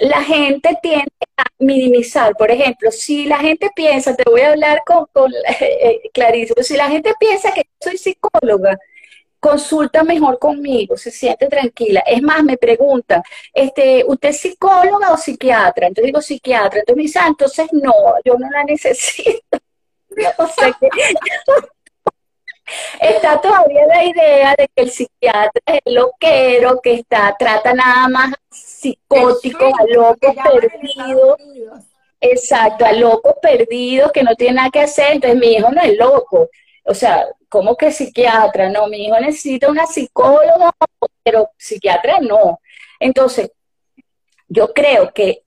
la 0.00 0.22
gente 0.22 0.76
tiende 0.82 1.10
a 1.36 1.44
minimizar. 1.58 2.34
Por 2.36 2.50
ejemplo, 2.50 2.90
si 2.90 3.26
la 3.26 3.38
gente 3.38 3.70
piensa, 3.74 4.14
te 4.14 4.24
voy 4.28 4.40
a 4.42 4.50
hablar 4.50 4.82
con, 4.86 5.06
con 5.12 5.32
eh, 5.60 6.00
Clarísimo, 6.12 6.62
si 6.62 6.76
la 6.76 6.88
gente 6.88 7.12
piensa 7.18 7.52
que 7.52 7.62
soy 7.80 7.98
psicóloga, 7.98 8.78
consulta 9.40 10.02
mejor 10.02 10.38
conmigo, 10.38 10.96
se 10.96 11.10
siente 11.10 11.48
tranquila. 11.48 12.02
Es 12.06 12.22
más, 12.22 12.42
me 12.42 12.56
preguntan, 12.56 13.22
este, 13.52 14.02
¿usted 14.06 14.30
es 14.30 14.40
psicóloga 14.40 15.12
o 15.12 15.18
psiquiatra? 15.18 15.86
Entonces 15.86 16.06
digo 16.06 16.22
psiquiatra. 16.22 16.80
Entonces 16.80 16.96
me 16.96 17.02
dice, 17.02 17.18
ah, 17.20 17.26
entonces 17.28 17.66
no, 17.72 17.92
yo 18.24 18.38
no 18.38 18.48
la 18.50 18.64
necesito. 18.68 19.58
o 20.38 20.46
sea 20.46 20.72
que, 20.80 20.88
está 23.00 23.40
todavía 23.40 23.86
la 23.86 24.04
idea 24.04 24.54
de 24.56 24.68
que 24.74 24.82
el 24.82 24.90
psiquiatra 24.90 25.60
es 25.66 25.80
el 25.84 25.94
loquero 25.94 26.80
que 26.80 26.94
está, 26.94 27.34
trata 27.38 27.74
nada 27.74 28.08
más 28.08 28.34
psicótico, 28.50 29.66
a 29.66 29.84
locos 29.86 30.34
perdidos. 30.34 31.38
Exacto, 32.20 32.86
a 32.86 32.92
locos 32.92 33.34
perdidos 33.42 34.10
que 34.12 34.22
no 34.22 34.34
tienen 34.34 34.56
nada 34.56 34.70
que 34.70 34.80
hacer. 34.80 35.12
Entonces 35.12 35.38
mi 35.38 35.54
hijo 35.54 35.70
no 35.70 35.82
es 35.82 35.96
loco. 35.98 36.48
O 36.84 36.94
sea, 36.94 37.26
¿cómo 37.48 37.76
que 37.76 37.92
psiquiatra? 37.92 38.68
No, 38.70 38.86
mi 38.88 39.06
hijo 39.06 39.18
necesita 39.20 39.68
una 39.70 39.86
psicóloga, 39.86 40.72
pero 41.22 41.50
psiquiatra 41.56 42.18
no. 42.20 42.60
Entonces, 42.98 43.50
yo 44.48 44.72
creo 44.72 45.12
que 45.12 45.43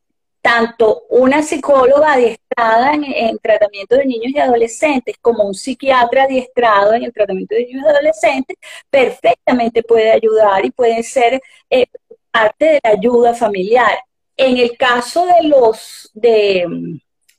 tanto 0.48 1.04
una 1.10 1.43
psicóloga 1.43 2.14
adiestrada 2.14 2.93
en, 2.93 3.38
tratamiento 3.39 3.98
de 3.98 4.06
niños 4.06 4.32
y 4.34 4.39
adolescentes 4.39 5.18
como 5.22 5.43
un 5.43 5.54
psiquiatra 5.54 6.24
adiestrado 6.24 6.93
en 6.93 7.04
el 7.04 7.12
tratamiento 7.12 7.54
de 7.54 7.66
niños 7.66 7.84
y 7.86 7.89
adolescentes 7.89 8.58
perfectamente 8.89 9.84
puede 9.84 10.10
ayudar 10.10 10.66
y 10.66 10.72
puede 10.72 11.04
ser 11.04 11.41
eh, 11.70 11.88
parte 12.32 12.66
de 12.66 12.80
la 12.82 12.91
ayuda 12.91 13.34
familiar. 13.34 14.00
En 14.38 14.58
el 14.58 14.78
caso 14.78 15.26
de 15.26 15.50
los 15.50 16.12
de, 16.14 16.66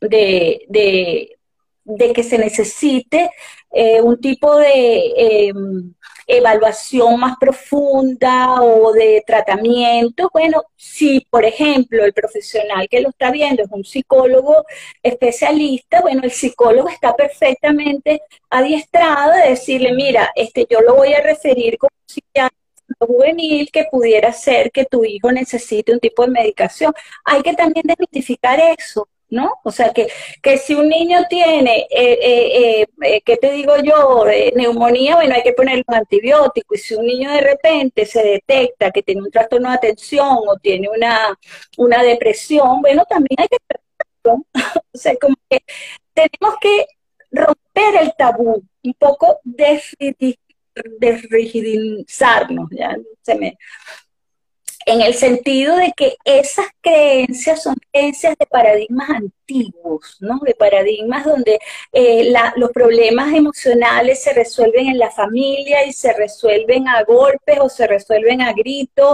de, 0.02 1.38
de 1.84 2.12
que 2.12 2.22
se 2.22 2.36
necesite 2.36 3.30
eh, 3.70 4.00
un 4.00 4.20
tipo 4.20 4.56
de 4.56 5.12
em, 5.16 5.94
evaluación 6.26 7.18
más 7.20 7.36
profunda 7.38 8.60
o 8.62 8.92
de 8.92 9.22
tratamiento, 9.26 10.30
bueno, 10.32 10.62
si 10.76 11.26
por 11.30 11.44
ejemplo 11.44 12.04
el 12.04 12.12
profesional 12.12 12.88
que 12.88 13.00
lo 13.00 13.10
está 13.10 13.30
viendo 13.30 13.62
es 13.62 13.70
un 13.70 13.84
psicólogo 13.84 14.64
especialista, 15.02 16.00
bueno, 16.02 16.22
el 16.24 16.30
psicólogo 16.30 16.88
está 16.88 17.14
perfectamente 17.14 18.22
adiestrado 18.50 19.32
de 19.32 19.50
decirle, 19.50 19.92
mira, 19.92 20.30
este 20.34 20.66
yo 20.68 20.80
lo 20.80 20.94
voy 20.96 21.14
a 21.14 21.22
referir 21.22 21.78
como 21.78 21.90
psiquiatra 22.06 22.56
juvenil 23.00 23.70
que 23.72 23.84
pudiera 23.90 24.32
ser 24.32 24.70
que 24.70 24.84
tu 24.84 25.04
hijo 25.04 25.30
necesite 25.32 25.92
un 25.92 26.00
tipo 26.00 26.24
de 26.24 26.30
medicación. 26.30 26.92
Hay 27.24 27.42
que 27.42 27.54
también 27.54 27.84
desmitificar 27.86 28.58
eso. 28.78 29.08
¿No? 29.30 29.60
O 29.62 29.70
sea, 29.70 29.92
que, 29.92 30.08
que 30.42 30.56
si 30.58 30.74
un 30.74 30.88
niño 30.88 31.26
tiene, 31.28 31.86
eh, 31.90 32.18
eh, 32.22 32.86
eh, 33.02 33.20
¿qué 33.22 33.36
te 33.36 33.52
digo 33.52 33.76
yo? 33.82 34.24
neumonía, 34.54 35.16
bueno, 35.16 35.34
hay 35.34 35.42
que 35.42 35.52
ponerle 35.52 35.84
un 35.86 35.94
antibiótico. 35.94 36.74
Y 36.74 36.78
si 36.78 36.94
un 36.94 37.06
niño 37.06 37.30
de 37.30 37.40
repente 37.40 38.06
se 38.06 38.22
detecta 38.22 38.90
que 38.90 39.02
tiene 39.02 39.22
un 39.22 39.30
trastorno 39.30 39.70
de 39.70 39.76
atención 39.76 40.38
o 40.46 40.56
tiene 40.58 40.88
una, 40.88 41.38
una 41.76 42.02
depresión, 42.02 42.80
bueno, 42.80 43.04
también 43.08 43.36
hay 43.38 43.48
que 43.48 43.58
o 44.92 44.98
sea, 44.98 45.16
como 45.16 45.36
que 45.48 45.60
tenemos 46.14 46.56
que 46.60 46.86
romper 47.30 48.02
el 48.02 48.12
tabú, 48.16 48.62
un 48.82 48.94
poco 48.94 49.40
desrigidizarnos, 50.98 52.68
ya 52.70 52.96
se 53.22 53.34
me 53.34 53.58
en 54.88 55.02
el 55.02 55.12
sentido 55.12 55.76
de 55.76 55.92
que 55.94 56.16
esas 56.24 56.66
creencias 56.80 57.62
son 57.62 57.76
creencias 57.92 58.34
de 58.38 58.46
paradigmas 58.46 59.10
antiguos, 59.10 60.16
¿no? 60.20 60.40
De 60.42 60.54
paradigmas 60.54 61.26
donde 61.26 61.58
eh, 61.92 62.32
los 62.56 62.70
problemas 62.70 63.34
emocionales 63.34 64.22
se 64.22 64.32
resuelven 64.32 64.88
en 64.88 64.98
la 64.98 65.10
familia 65.10 65.84
y 65.84 65.92
se 65.92 66.14
resuelven 66.14 66.88
a 66.88 67.02
golpes 67.04 67.58
o 67.60 67.68
se 67.68 67.86
resuelven 67.86 68.40
a 68.40 68.54
gritos 68.54 69.06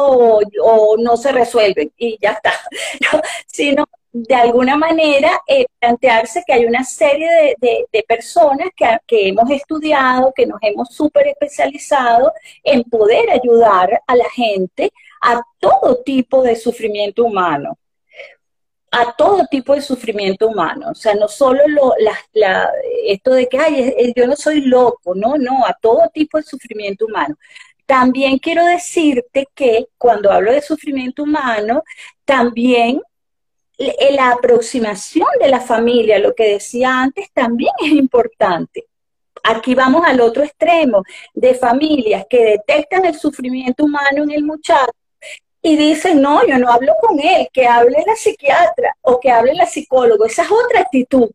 o, 0.63 0.97
no 0.97 1.17
se 1.17 1.33
resuelven 1.33 1.93
y 1.99 2.19
ya 2.23 2.33
está, 2.33 2.53
sino 3.49 3.85
de 4.13 4.35
alguna 4.37 4.77
manera 4.77 5.41
eh, 5.49 5.67
plantearse 5.81 6.45
que 6.47 6.53
hay 6.53 6.67
una 6.67 6.85
serie 6.85 7.57
de, 7.61 8.05
personas 8.07 8.69
que, 8.77 8.87
que, 9.09 9.29
hemos 9.29 9.51
estudiado, 9.51 10.33
que 10.37 10.47
nos 10.47 10.59
hemos 10.63 10.95
súper 10.95 11.27
especializado 11.27 12.33
en 12.63 12.85
poder 12.85 13.29
ayudar 13.31 14.01
a 14.07 14.15
la 14.15 14.31
gente 14.31 14.93
a 15.25 15.43
todo 15.59 16.03
tipo 16.05 16.43
de 16.43 16.55
sufrimiento 16.55 17.25
humano. 17.25 17.79
a 18.91 19.13
todo 19.17 19.45
tipo 19.51 19.75
de 19.75 19.81
sufrimiento 19.81 20.47
humano, 20.47 20.91
o 20.93 20.95
sea, 20.95 21.15
no 21.15 21.27
solo 21.27 21.67
lo, 21.67 21.95
esto 23.07 23.33
de 23.35 23.49
que, 23.49 23.59
ay, 23.59 24.13
yo 24.17 24.27
no 24.29 24.37
soy 24.37 24.61
loco, 24.61 25.15
no, 25.17 25.37
no, 25.37 25.67
a 25.67 25.75
todo 25.81 26.09
tipo 26.15 26.39
de 26.39 26.45
sufrimiento 26.45 27.07
humano. 27.07 27.37
También 27.87 28.39
quiero 28.39 28.65
decirte 28.65 29.49
que 29.55 29.89
cuando 29.99 30.31
hablo 30.31 30.53
de 30.53 30.63
sufrimiento 30.63 31.25
humano, 31.25 31.83
también 32.25 33.01
la 34.13 34.31
aproximación 34.31 35.29
de 35.41 35.49
la 35.49 35.61
familia, 35.61 36.21
lo 36.21 36.35
que 36.35 36.53
decía 36.53 37.03
antes, 37.03 37.33
también 37.33 37.73
es 37.85 37.91
importante. 37.91 38.87
Aquí 39.43 39.75
vamos 39.75 40.05
al 40.07 40.21
otro 40.21 40.45
extremo 40.45 41.03
de 41.35 41.55
familias 41.55 42.27
que 42.31 42.45
detectan 42.45 43.05
el 43.07 43.17
sufrimiento 43.17 43.85
humano 43.85 44.23
en 44.23 44.31
el 44.31 44.45
muchacho 44.45 44.93
y 45.67 45.77
dicen, 45.77 46.21
no, 46.21 46.47
yo 46.47 46.59
no 46.59 46.71
hablo 46.71 46.95
con 47.01 47.19
él, 47.19 47.49
que 47.51 47.67
hable 47.67 48.05
la 48.07 48.15
psiquiatra 48.15 48.95
o 49.01 49.19
que 49.19 49.31
hable 49.31 49.55
la 49.55 49.65
psicólogo. 49.65 50.27
Esa 50.27 50.43
es 50.43 50.51
otra 50.51 50.81
actitud 50.81 51.31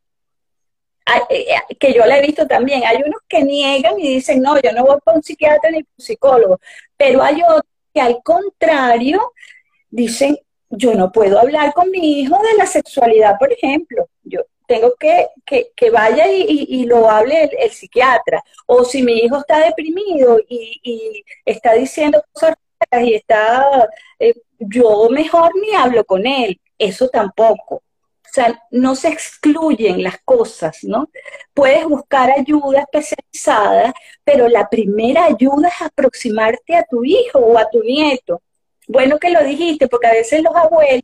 eh, 1.31 1.45
eh, 1.49 1.75
que 1.79 1.93
yo 1.93 2.05
la 2.05 2.19
he 2.19 2.21
visto 2.21 2.45
también. 2.45 2.83
Hay 2.85 2.97
unos 2.97 3.21
que 3.27 3.43
niegan 3.43 3.99
y 3.99 4.13
dicen, 4.13 4.39
no, 4.39 4.61
yo 4.61 4.71
no 4.71 4.85
voy 4.85 4.99
para 5.03 5.17
un 5.17 5.23
psiquiatra 5.23 5.71
ni 5.71 5.81
para 5.81 5.95
un 5.97 6.05
psicólogo. 6.05 6.59
Pero 6.95 7.23
hay 7.23 7.41
otros 7.41 7.63
que 7.91 8.01
al 8.01 8.21
contrario 8.21 9.33
dicen, 9.89 10.37
yo 10.69 10.93
no 10.93 11.11
puedo 11.11 11.39
hablar 11.39 11.73
con 11.73 11.89
mi 11.89 12.19
hijo 12.19 12.37
de 12.37 12.53
la 12.55 12.67
sexualidad, 12.67 13.35
por 13.39 13.51
ejemplo. 13.51 14.09
Yo 14.21 14.41
tengo 14.67 14.93
que 14.99 15.29
que, 15.43 15.89
vaya 15.89 16.27
y, 16.31 16.85
lo 16.85 17.09
hable 17.09 17.49
el, 17.59 17.71
psiquiatra. 17.71 18.43
O 18.67 18.83
si 18.83 19.01
mi 19.01 19.13
hijo 19.13 19.37
está 19.37 19.65
deprimido 19.65 20.39
y, 20.47 21.23
está 21.45 21.73
diciendo 21.73 22.23
cosas 22.31 22.53
y 23.03 23.15
está, 23.15 23.89
eh, 24.19 24.33
yo 24.59 25.09
mejor 25.09 25.51
ni 25.55 25.73
hablo 25.75 26.03
con 26.05 26.25
él. 26.25 26.59
Eso 26.77 27.07
tampoco. 27.09 27.75
O 27.75 28.31
sea, 28.31 28.61
no 28.71 28.95
se 28.95 29.09
excluyen 29.09 30.03
las 30.03 30.19
cosas, 30.23 30.83
¿no? 30.83 31.09
Puedes 31.53 31.85
buscar 31.85 32.29
ayuda 32.31 32.81
especializada, 32.81 33.93
pero 34.23 34.47
la 34.47 34.69
primera 34.69 35.25
ayuda 35.25 35.69
es 35.69 35.81
aproximarte 35.81 36.75
a 36.75 36.85
tu 36.85 37.03
hijo 37.03 37.39
o 37.39 37.57
a 37.57 37.69
tu 37.69 37.81
nieto 37.81 38.41
bueno 38.89 39.19
que 39.19 39.29
lo 39.29 39.43
dijiste, 39.43 39.87
porque 39.87 40.07
a 40.07 40.13
veces 40.13 40.41
los 40.43 40.53
abuelos 40.55 41.03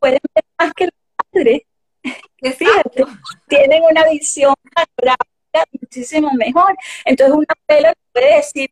pueden 0.00 0.20
ver 0.34 0.44
más 0.58 0.72
que 0.74 0.84
los 0.84 0.94
padres. 1.32 1.62
Fíjate, 2.56 3.04
tienen 3.48 3.82
una 3.82 4.08
visión 4.08 4.54
muchísimo 5.72 6.30
mejor. 6.34 6.76
Entonces 7.04 7.34
una 7.34 7.46
abuela 7.68 7.94
puede 8.12 8.36
decir, 8.36 8.70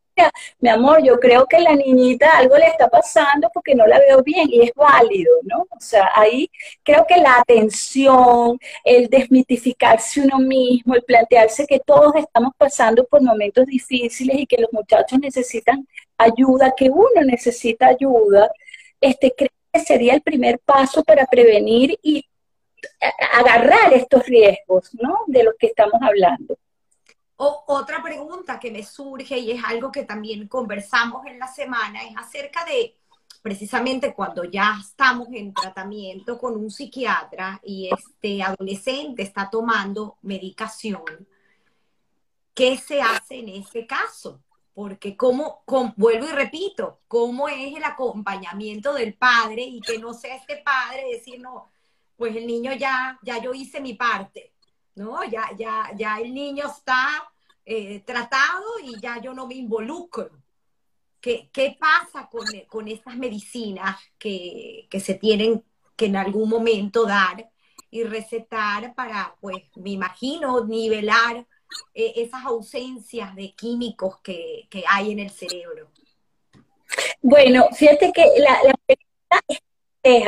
mi 0.60 0.68
amor, 0.68 1.02
yo 1.02 1.18
creo 1.18 1.46
que 1.46 1.60
la 1.60 1.74
niñita 1.74 2.36
algo 2.36 2.56
le 2.56 2.66
está 2.66 2.88
pasando 2.88 3.50
porque 3.52 3.74
no 3.74 3.86
la 3.86 3.98
veo 3.98 4.22
bien 4.22 4.48
y 4.50 4.62
es 4.62 4.72
válido, 4.74 5.32
¿no? 5.42 5.66
O 5.70 5.80
sea, 5.80 6.10
ahí 6.14 6.50
creo 6.82 7.04
que 7.06 7.16
la 7.16 7.38
atención, 7.38 8.58
el 8.84 9.08
desmitificarse 9.08 10.20
uno 10.20 10.38
mismo, 10.38 10.94
el 10.94 11.02
plantearse 11.02 11.66
que 11.66 11.80
todos 11.80 12.14
estamos 12.16 12.52
pasando 12.56 13.04
por 13.04 13.22
momentos 13.22 13.66
difíciles 13.66 14.36
y 14.38 14.46
que 14.46 14.60
los 14.60 14.72
muchachos 14.72 15.18
necesitan 15.18 15.86
ayuda, 16.18 16.74
que 16.76 16.90
uno 16.90 17.22
necesita 17.24 17.88
ayuda, 17.88 18.50
este, 19.00 19.34
creo 19.36 19.50
que 19.72 19.80
sería 19.80 20.14
el 20.14 20.22
primer 20.22 20.58
paso 20.60 21.02
para 21.04 21.26
prevenir 21.26 21.98
y 22.02 22.24
agarrar 23.32 23.92
estos 23.92 24.24
riesgos, 24.26 24.90
¿no? 24.94 25.20
De 25.26 25.42
los 25.42 25.54
que 25.58 25.68
estamos 25.68 26.00
hablando. 26.00 26.56
O, 27.36 27.64
otra 27.66 28.02
pregunta 28.02 28.60
que 28.60 28.70
me 28.70 28.84
surge 28.84 29.38
y 29.38 29.52
es 29.52 29.64
algo 29.64 29.90
que 29.90 30.04
también 30.04 30.46
conversamos 30.46 31.26
en 31.26 31.38
la 31.38 31.48
semana 31.48 32.02
es 32.04 32.16
acerca 32.16 32.64
de 32.64 32.96
precisamente 33.44 34.14
cuando 34.14 34.44
ya 34.44 34.78
estamos 34.80 35.28
en 35.32 35.52
tratamiento 35.52 36.38
con 36.38 36.56
un 36.56 36.70
psiquiatra 36.70 37.60
y 37.62 37.90
este 37.92 38.42
adolescente 38.42 39.22
está 39.22 39.50
tomando 39.50 40.16
medicación, 40.22 41.02
¿qué 42.54 42.78
se 42.78 43.02
hace 43.02 43.40
en 43.40 43.50
ese 43.50 43.86
caso? 43.86 44.40
Porque 44.72 45.14
como, 45.14 45.62
vuelvo 45.96 46.26
y 46.26 46.32
repito, 46.32 47.00
¿cómo 47.06 47.46
es 47.50 47.76
el 47.76 47.84
acompañamiento 47.84 48.94
del 48.94 49.12
padre 49.12 49.60
y 49.60 49.82
que 49.82 49.98
no 49.98 50.14
sea 50.14 50.36
este 50.36 50.62
padre 50.64 51.04
decir, 51.12 51.38
no, 51.38 51.70
pues 52.16 52.34
el 52.34 52.46
niño 52.46 52.72
ya, 52.72 53.18
ya 53.22 53.42
yo 53.42 53.52
hice 53.52 53.78
mi 53.78 53.92
parte, 53.92 54.53
¿no? 54.94 55.24
Ya, 55.24 55.50
ya, 55.56 55.90
ya 55.96 56.18
el 56.18 56.32
niño 56.34 56.66
está 56.66 57.30
eh, 57.64 58.00
tratado 58.00 58.64
y 58.82 58.98
ya 59.00 59.20
yo 59.20 59.34
no 59.34 59.46
me 59.46 59.54
involucro. 59.54 60.30
¿Qué, 61.20 61.48
qué 61.52 61.76
pasa 61.80 62.28
con, 62.28 62.44
con, 62.68 62.86
estas 62.86 63.16
medicinas 63.16 63.98
que, 64.18 64.86
que 64.90 65.00
se 65.00 65.14
tienen 65.14 65.64
que 65.96 66.06
en 66.06 66.16
algún 66.16 66.50
momento 66.50 67.06
dar 67.06 67.50
y 67.90 68.02
recetar 68.04 68.94
para, 68.94 69.34
pues, 69.40 69.62
me 69.76 69.90
imagino, 69.90 70.64
nivelar 70.66 71.46
eh, 71.94 72.12
esas 72.16 72.44
ausencias 72.44 73.34
de 73.34 73.54
químicos 73.54 74.18
que, 74.20 74.66
que, 74.68 74.84
hay 74.86 75.12
en 75.12 75.20
el 75.20 75.30
cerebro? 75.30 75.90
Bueno, 77.22 77.68
fíjate 77.72 78.12
que 78.12 78.26
la, 78.38 78.62
la 78.62 78.74
pregunta 78.86 79.64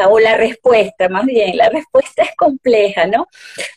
o 0.09 0.19
la 0.19 0.37
respuesta, 0.37 1.09
más 1.09 1.27
bien, 1.27 1.57
la 1.57 1.69
respuesta 1.69 2.23
es 2.23 2.35
compleja, 2.37 3.07
¿no? 3.07 3.29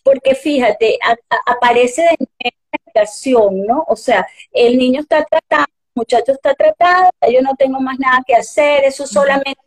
Porque 0.04 0.36
fíjate, 0.36 0.97
aparece 1.45 2.04
de 2.04 2.52
medicación, 2.86 3.66
¿no? 3.66 3.86
O 3.88 3.95
sea, 3.95 4.26
el 4.52 4.78
niño 4.78 5.02
está 5.02 5.26
tratado, 5.26 5.66
el 5.68 5.91
muchacho 5.95 6.32
está 6.32 6.54
tratado, 6.54 7.10
yo 7.32 7.41
no 7.41 7.56
tengo 7.56 7.80
más 7.82 8.00
nada 8.00 8.20
que 8.26 8.36
hacer, 8.36 8.86
eso 8.86 9.04
es 9.04 9.10
solamente 9.10 9.62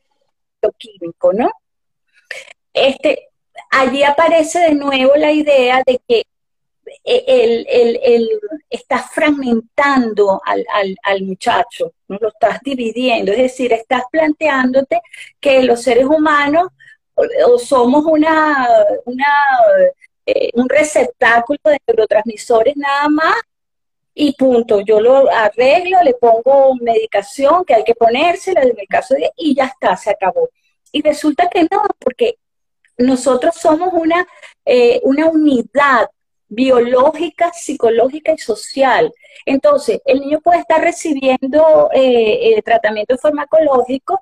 lo 0.62 0.70
químico, 0.72 1.32
¿no? 1.32 1.50
Este, 2.72 3.28
allí 3.70 4.02
aparece 4.02 4.60
de 4.60 4.74
nuevo 4.74 5.14
la 5.16 5.32
idea 5.32 5.82
de 5.86 6.00
que 6.08 6.24
el, 7.04 7.66
el, 7.68 8.00
el, 8.02 8.30
estás 8.70 9.10
fragmentando 9.12 10.40
al, 10.44 10.64
al, 11.02 11.22
muchacho, 11.22 11.92
¿no? 12.08 12.18
lo 12.20 12.28
estás 12.28 12.60
dividiendo, 12.62 13.32
es 13.32 13.38
decir, 13.38 13.72
estás 13.72 14.02
planteándote 14.10 15.00
que 15.40 15.62
los 15.62 15.82
seres 15.82 16.04
humanos 16.04 16.68
o, 17.14 17.58
somos 17.58 18.04
una, 18.06 18.68
una 19.04 19.26
eh, 20.26 20.50
un 20.54 20.68
receptáculo 20.68 21.58
de 21.64 21.78
neurotransmisores 21.86 22.76
nada 22.76 23.08
más 23.08 23.34
y 24.14 24.34
punto, 24.34 24.80
yo 24.80 25.00
lo 25.00 25.30
arreglo, 25.30 26.02
le 26.02 26.14
pongo 26.14 26.74
medicación 26.76 27.64
que 27.64 27.74
hay 27.74 27.84
que 27.84 27.94
ponérsela 27.94 28.62
en 28.62 28.78
el 28.78 28.86
caso 28.86 29.14
de, 29.14 29.30
y 29.36 29.54
ya 29.54 29.64
está, 29.66 29.96
se 29.96 30.10
acabó. 30.10 30.50
Y 30.92 31.02
resulta 31.02 31.48
que 31.48 31.62
no, 31.62 31.82
porque 31.98 32.36
nosotros 32.98 33.54
somos 33.56 33.90
una, 33.92 34.26
eh, 34.64 35.00
una 35.04 35.26
unidad 35.26 36.08
biológica, 36.52 37.50
psicológica 37.52 38.32
y 38.32 38.38
social. 38.38 39.12
Entonces, 39.46 40.00
el 40.04 40.20
niño 40.20 40.40
puede 40.40 40.60
estar 40.60 40.80
recibiendo 40.80 41.88
eh, 41.92 42.56
eh, 42.56 42.62
tratamiento 42.62 43.16
farmacológico, 43.18 44.20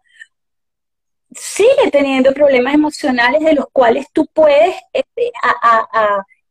sigue 1.32 1.90
teniendo 1.90 2.32
problemas 2.32 2.74
emocionales 2.74 3.42
de 3.42 3.54
los 3.54 3.66
cuales 3.72 4.06
tú 4.12 4.26
puedes 4.32 4.74
este, 4.92 5.32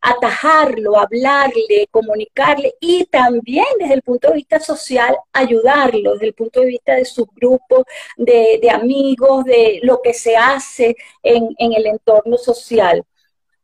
atajarlo, 0.02 0.98
hablarle, 0.98 1.88
comunicarle 1.92 2.74
y 2.80 3.06
también 3.06 3.66
desde 3.80 3.96
el 3.96 4.02
punto 4.02 4.30
de 4.30 4.36
vista 4.36 4.60
social 4.60 5.18
ayudarlo, 5.34 6.14
desde 6.14 6.28
el 6.28 6.34
punto 6.34 6.62
de 6.62 6.68
vista 6.68 6.96
de 6.96 7.06
su 7.06 7.26
grupo, 7.26 7.86
de, 8.18 8.70
amigos, 8.72 9.46
de 9.46 9.80
lo 9.84 10.02
que 10.02 10.14
se 10.14 10.36
hace 10.38 10.96
en 11.24 11.74
el 11.74 11.86
entorno 11.86 12.38
social 12.38 13.06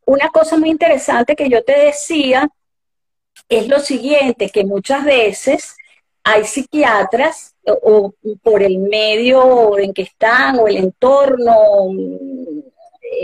una 0.05 0.29
cosa 0.29 0.57
muy 0.57 0.69
interesante 0.69 1.35
que 1.35 1.49
yo 1.49 1.63
te 1.63 1.77
decía 1.77 2.49
es 3.49 3.67
lo 3.67 3.79
siguiente, 3.79 4.49
que 4.49 4.63
muchas 4.63 5.03
veces 5.03 5.75
hay 6.23 6.45
psiquiatras 6.45 7.55
o, 7.65 8.13
por 8.41 8.63
el 8.63 8.79
medio 8.79 9.77
en 9.77 9.93
que 9.93 10.03
están 10.03 10.57
o 10.59 10.67
el 10.67 10.77
entorno, 10.77 11.89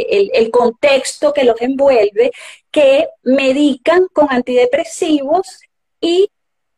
el, 0.09 0.31
el, 0.33 0.51
contexto 0.51 1.33
que 1.33 1.43
los 1.43 1.59
envuelve, 1.61 2.31
que 2.69 3.07
medican 3.23 4.07
con 4.13 4.27
antidepresivos 4.29 5.61
y 5.99 6.29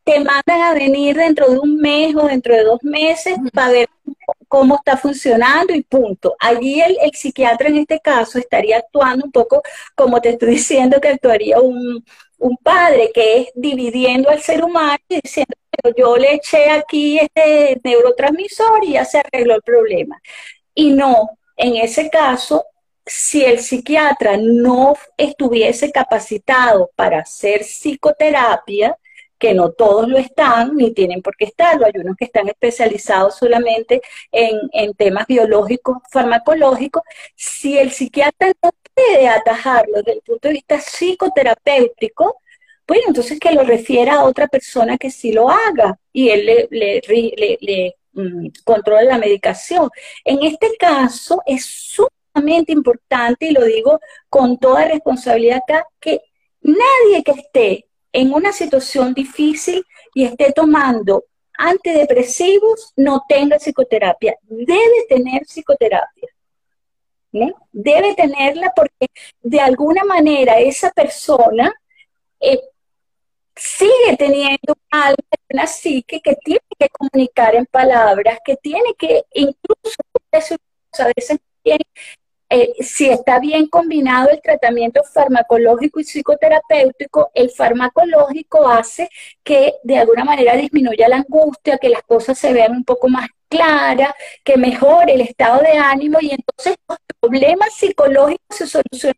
te 0.03 0.19
mandan 0.19 0.61
a 0.61 0.73
venir 0.73 1.15
dentro 1.15 1.49
de 1.49 1.59
un 1.59 1.77
mes 1.77 2.15
o 2.15 2.27
dentro 2.27 2.55
de 2.55 2.63
dos 2.63 2.83
meses 2.83 3.35
para 3.53 3.71
ver 3.71 3.89
cómo 4.53 4.75
está 4.75 4.97
funcionando 4.97 5.73
y 5.73 5.81
punto. 5.81 6.35
Allí 6.39 6.79
el, 6.79 7.11
psiquiatra 7.11 7.69
en 7.69 7.77
este 7.77 7.99
caso 7.99 8.37
estaría 8.37 8.77
actuando 8.77 9.25
un 9.25 9.31
poco 9.31 9.63
como 9.95 10.21
te 10.21 10.29
estoy 10.29 10.49
diciendo 10.61 11.01
que 11.01 11.07
actuaría 11.07 11.59
un, 11.59 12.05
padre, 12.61 13.09
que 13.11 13.41
es 13.41 13.47
dividiendo 13.55 14.29
al 14.29 14.41
ser 14.43 14.63
humano 14.63 14.99
y 15.09 15.21
diciendo, 15.21 15.55
yo 15.97 16.17
le 16.17 16.35
eché 16.35 16.69
aquí 16.69 17.17
este 17.17 17.81
neurotransmisor 17.83 18.83
y 18.83 18.93
ya 18.93 19.05
se 19.05 19.17
arregló 19.17 19.55
el 19.55 19.63
problema. 19.63 20.21
Y 20.75 20.91
no, 20.91 21.31
en 21.57 21.77
ese 21.77 22.11
caso, 22.11 22.63
si 23.07 23.43
el 23.43 23.59
psiquiatra 23.59 24.37
no 24.37 24.93
estuviese 25.17 25.91
capacitado 25.91 26.91
para 26.95 27.21
hacer 27.21 27.61
psicoterapia, 27.61 28.97
que 29.43 29.53
no 29.53 29.73
todos 29.73 30.07
lo 30.07 30.17
están 30.17 30.77
ni 30.77 30.93
tienen 30.93 31.21
por 31.21 31.35
qué 31.35 31.43
estarlo. 31.43 31.85
Hay 31.85 31.91
unos 31.95 32.15
que 32.15 32.23
están 32.23 32.47
especializados 32.47 33.35
solamente 33.35 34.01
en, 34.31 34.93
temas 34.93 35.27
biológicos, 35.27 35.97
farmacológicos. 36.09 37.03
Si 37.35 37.77
el 37.77 37.91
psiquiatra 37.91 38.53
no 38.63 38.71
puede 38.95 39.27
atajarlo 39.27 39.97
desde 39.97 40.13
el 40.13 40.21
punto 40.21 40.47
de 40.47 40.53
vista 40.53 40.77
psicoterapéutico, 40.79 42.37
bueno, 42.87 43.03
entonces 43.07 43.37
que 43.37 43.51
lo 43.51 43.63
refiera 43.63 44.13
a 44.13 44.23
otra 44.23 44.47
persona 44.47 44.97
que 44.97 45.11
sí 45.11 45.33
lo 45.33 45.49
haga 45.49 45.99
y 46.13 46.29
él 46.29 46.45
le, 46.45 46.67
le, 46.71 47.57
le, 47.59 47.95
mm, 48.13 48.47
controla 48.63 49.03
la 49.03 49.17
medicación. 49.17 49.89
En 50.23 50.41
este 50.43 50.71
caso 50.79 51.41
es 51.45 51.65
sumamente 51.65 52.71
importante, 52.71 53.47
y 53.47 53.51
lo 53.51 53.65
digo 53.65 53.99
con 54.29 54.57
toda 54.57 54.87
responsabilidad 54.87 55.57
acá, 55.57 55.85
que 55.99 56.21
nadie 56.61 57.23
que 57.25 57.31
esté 57.31 57.85
en 58.13 58.33
una 58.33 58.53
situación 58.53 59.13
difícil 59.13 59.85
y 60.13 60.25
esté 60.25 60.53
tomando 60.53 61.25
antidepresivos 61.57 62.93
no 62.95 63.23
tenga 63.27 63.57
psicoterapia. 63.57 64.35
Debe 64.43 65.05
tener 65.09 65.41
psicoterapia. 65.41 66.29
Debe 67.71 68.13
tenerla 68.15 68.71
porque 68.75 69.07
de 69.41 69.59
alguna 69.59 70.03
manera 70.03 70.59
esa 70.59 70.91
persona 70.91 71.73
eh, 72.39 72.61
sigue 73.55 74.15
teniendo 74.17 74.75
alma, 74.91 75.17
una 75.51 75.67
psique 75.67 76.21
que 76.21 76.35
tiene 76.35 76.61
que 76.77 76.89
comunicar 76.89 77.55
en 77.55 77.65
palabras, 77.65 78.39
que 78.45 78.55
tiene 78.57 78.93
que, 78.97 79.23
incluso 79.33 79.95
a 80.99 81.11
veces 81.15 81.39
tiene, 81.63 81.85
eh, 82.55 82.71
si 82.81 83.09
está 83.09 83.39
bien 83.39 83.65
combinado 83.65 84.29
el 84.29 84.39
tratamiento 84.39 85.01
farmacológico 85.03 85.99
y 85.99 86.03
psicoterapéutico, 86.03 87.31
el 87.33 87.49
farmacológico 87.49 88.67
hace 88.67 89.09
que 89.43 89.73
de 89.81 89.97
alguna 89.97 90.23
manera 90.23 90.55
disminuya 90.55 91.07
la 91.07 91.17
angustia, 91.17 91.79
que 91.79 91.89
las 91.89 92.03
cosas 92.03 92.37
se 92.37 92.53
vean 92.53 92.73
un 92.73 92.83
poco 92.83 93.09
más 93.09 93.27
claras, 93.49 94.13
que 94.43 94.55
mejore 94.55 95.13
el 95.15 95.21
estado 95.21 95.61
de 95.61 95.79
ánimo 95.79 96.19
y 96.21 96.29
entonces 96.29 96.75
los 96.87 96.99
problemas 97.19 97.73
psicológicos 97.73 98.55
se 98.55 98.67
solucionan 98.67 99.17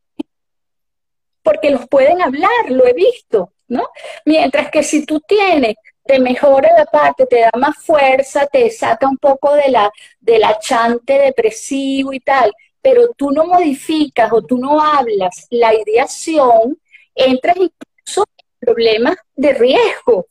porque 1.43 1.71
los 1.71 1.89
pueden 1.89 2.21
hablar, 2.21 2.69
lo 2.69 2.87
he 2.87 2.93
visto. 2.93 3.51
¿no? 3.67 3.85
Mientras 4.23 4.71
que 4.71 4.81
si 4.81 5.05
tú 5.05 5.19
tienes, 5.19 5.75
te 6.05 6.19
mejora 6.19 6.69
la 6.77 6.85
parte, 6.85 7.25
te 7.25 7.41
da 7.41 7.51
más 7.57 7.75
fuerza, 7.83 8.47
te 8.47 8.69
saca 8.69 9.09
un 9.09 9.17
poco 9.17 9.53
de 9.55 9.71
la, 9.71 9.91
del 10.21 10.45
achante 10.45 11.19
depresivo 11.19 12.13
y 12.13 12.21
tal, 12.21 12.53
pero 12.85 13.09
tú 13.17 13.31
no 13.31 13.47
modificas 13.47 14.31
o 14.31 14.43
tú 14.43 14.59
no 14.59 14.79
hablas 14.79 15.47
la 15.49 15.73
ideación, 15.73 16.79
entras 17.15 17.55
incluso 17.55 18.25
en 18.37 18.45
problemas 18.59 19.15
de 19.35 19.53
riesgo. 19.55 20.27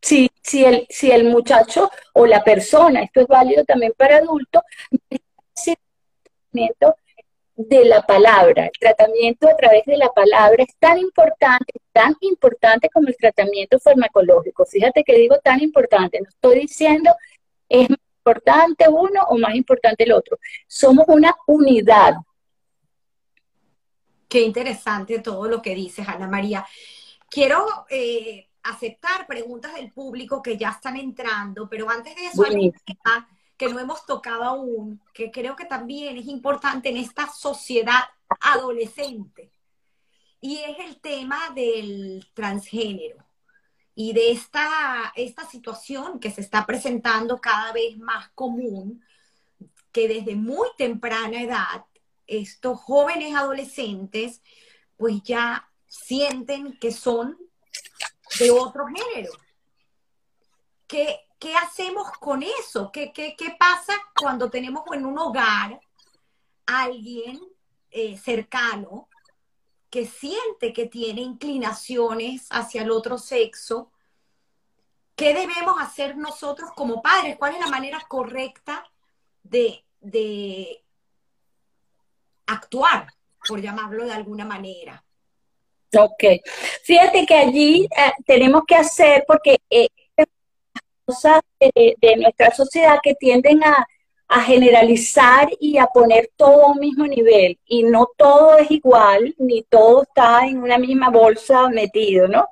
Si, 0.00 0.30
si, 0.40 0.64
el, 0.64 0.86
si 0.88 1.10
el 1.10 1.24
muchacho 1.24 1.90
o 2.12 2.26
la 2.26 2.44
persona, 2.44 3.02
esto 3.02 3.22
es 3.22 3.26
válido 3.26 3.64
también 3.64 3.92
para 3.96 4.18
adultos, 4.18 4.62
de 7.56 7.84
la 7.86 8.02
palabra. 8.02 8.66
El 8.66 8.78
tratamiento 8.78 9.48
a 9.48 9.56
través 9.56 9.84
de 9.84 9.96
la 9.96 10.12
palabra 10.12 10.62
es 10.62 10.76
tan 10.78 10.96
importante, 10.96 11.72
tan 11.92 12.14
importante 12.20 12.88
como 12.88 13.08
el 13.08 13.16
tratamiento 13.16 13.80
farmacológico. 13.80 14.64
Fíjate 14.64 15.02
que 15.02 15.16
digo 15.16 15.38
tan 15.42 15.60
importante, 15.60 16.20
no 16.20 16.28
estoy 16.28 16.60
diciendo 16.60 17.10
es 17.68 17.88
importante 18.22 18.88
uno 18.88 19.20
o 19.28 19.38
más 19.38 19.54
importante 19.54 20.04
el 20.04 20.12
otro. 20.12 20.38
Somos 20.66 21.04
una 21.08 21.34
unidad. 21.46 22.14
Qué 24.28 24.42
interesante 24.42 25.18
todo 25.18 25.48
lo 25.48 25.60
que 25.60 25.74
dices, 25.74 26.08
Ana 26.08 26.28
María. 26.28 26.64
Quiero 27.28 27.66
eh, 27.90 28.48
aceptar 28.62 29.26
preguntas 29.26 29.74
del 29.74 29.92
público 29.92 30.40
que 30.40 30.56
ya 30.56 30.70
están 30.70 30.96
entrando, 30.96 31.68
pero 31.68 31.90
antes 31.90 32.14
de 32.14 32.26
eso, 32.26 32.44
que 33.56 33.68
no 33.68 33.78
hemos 33.78 34.06
tocado 34.06 34.44
aún, 34.44 35.00
que 35.12 35.30
creo 35.30 35.54
que 35.56 35.64
también 35.64 36.16
es 36.16 36.26
importante 36.26 36.88
en 36.88 36.96
esta 36.96 37.28
sociedad 37.28 38.04
adolescente, 38.40 39.50
y 40.40 40.58
es 40.58 40.78
el 40.86 41.00
tema 41.00 41.50
del 41.54 42.26
transgénero 42.34 43.31
y 43.94 44.12
de 44.12 44.32
esta, 44.32 45.12
esta 45.16 45.46
situación 45.46 46.18
que 46.18 46.30
se 46.30 46.40
está 46.40 46.64
presentando 46.66 47.40
cada 47.40 47.72
vez 47.72 47.98
más 47.98 48.30
común, 48.30 49.04
que 49.92 50.08
desde 50.08 50.34
muy 50.34 50.68
temprana 50.78 51.42
edad 51.42 51.84
estos 52.26 52.80
jóvenes 52.80 53.34
adolescentes 53.34 54.40
pues 54.96 55.22
ya 55.22 55.68
sienten 55.86 56.78
que 56.78 56.92
son 56.92 57.36
de 58.38 58.50
otro 58.50 58.86
género. 58.86 59.32
Que 60.86 61.20
¿qué 61.42 61.56
hacemos 61.56 62.08
con 62.20 62.44
eso? 62.44 62.92
¿Qué, 62.92 63.12
qué, 63.12 63.34
qué 63.36 63.56
pasa 63.58 63.94
cuando 64.14 64.48
tenemos 64.48 64.84
en 64.92 65.04
un 65.04 65.18
hogar 65.18 65.80
alguien 66.64 67.40
eh, 67.90 68.16
cercano 68.16 69.08
que 69.92 70.06
siente 70.06 70.72
que 70.72 70.86
tiene 70.86 71.20
inclinaciones 71.20 72.46
hacia 72.48 72.80
el 72.80 72.90
otro 72.90 73.18
sexo? 73.18 73.92
¿Qué 75.14 75.34
debemos 75.34 75.74
hacer 75.78 76.16
nosotros 76.16 76.70
como 76.74 77.02
padres? 77.02 77.36
¿Cuál 77.36 77.54
es 77.54 77.60
la 77.60 77.66
manera 77.66 78.00
correcta 78.08 78.90
de, 79.42 79.84
de 80.00 80.82
actuar, 82.46 83.06
por 83.46 83.60
llamarlo 83.60 84.06
de 84.06 84.14
alguna 84.14 84.46
manera? 84.46 85.04
Ok. 85.94 86.24
Fíjate 86.84 87.26
que 87.26 87.34
allí 87.34 87.84
eh, 87.84 88.12
tenemos 88.24 88.62
que 88.66 88.76
hacer, 88.76 89.24
porque 89.28 89.58
eh, 89.68 89.88
cosas 91.04 91.42
de, 91.60 92.16
nuestra 92.16 92.50
sociedad 92.50 92.98
que 93.02 93.14
tienden 93.14 93.62
a, 93.62 93.86
generalizar 94.40 95.48
y 95.60 95.78
a 95.78 95.86
poner 95.86 96.30
todo 96.36 96.64
a 96.64 96.72
un 96.72 96.78
mismo 96.80 97.06
nivel. 97.06 97.58
Y 97.66 97.84
no 97.84 98.08
todo 98.16 98.56
es 98.58 98.70
igual, 98.70 99.34
ni 99.38 99.62
todo 99.62 100.02
está 100.02 100.46
en 100.46 100.62
una 100.62 100.78
misma 100.78 101.10
bolsa 101.10 101.68
metido, 101.68 102.28
¿no? 102.28 102.46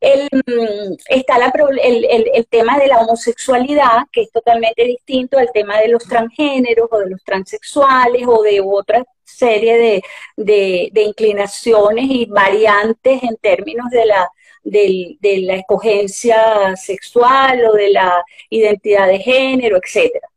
El, 0.00 0.28
mm, 0.32 0.94
está 1.08 1.36
el, 1.82 2.46
tema 2.48 2.78
de 2.78 2.86
la 2.86 3.00
homosexualidad, 3.00 4.04
que 4.12 4.22
es 4.22 4.32
totalmente 4.32 4.84
distinto 4.84 5.38
al 5.38 5.50
tema 5.52 5.78
de 5.80 5.88
los 5.88 6.04
transgéneros 6.04 6.88
o 6.90 6.98
de 6.98 7.10
los 7.10 7.22
transexuales 7.22 8.22
o 8.26 8.42
de 8.42 8.60
otra 8.64 9.04
serie 9.24 10.02
de 10.36 11.02
inclinaciones 11.02 12.06
y 12.08 12.26
variantes 12.26 13.22
en 13.22 13.36
términos 13.36 13.90
de 13.90 14.06
la, 14.06 14.28
de 14.64 15.38
la 15.42 15.54
escogencia 15.56 16.76
sexual 16.76 17.64
o 17.66 17.72
de 17.74 17.90
la 17.90 18.24
identidad 18.50 19.08
de 19.08 19.18
género, 19.18 19.78
etcétera. 19.82 20.29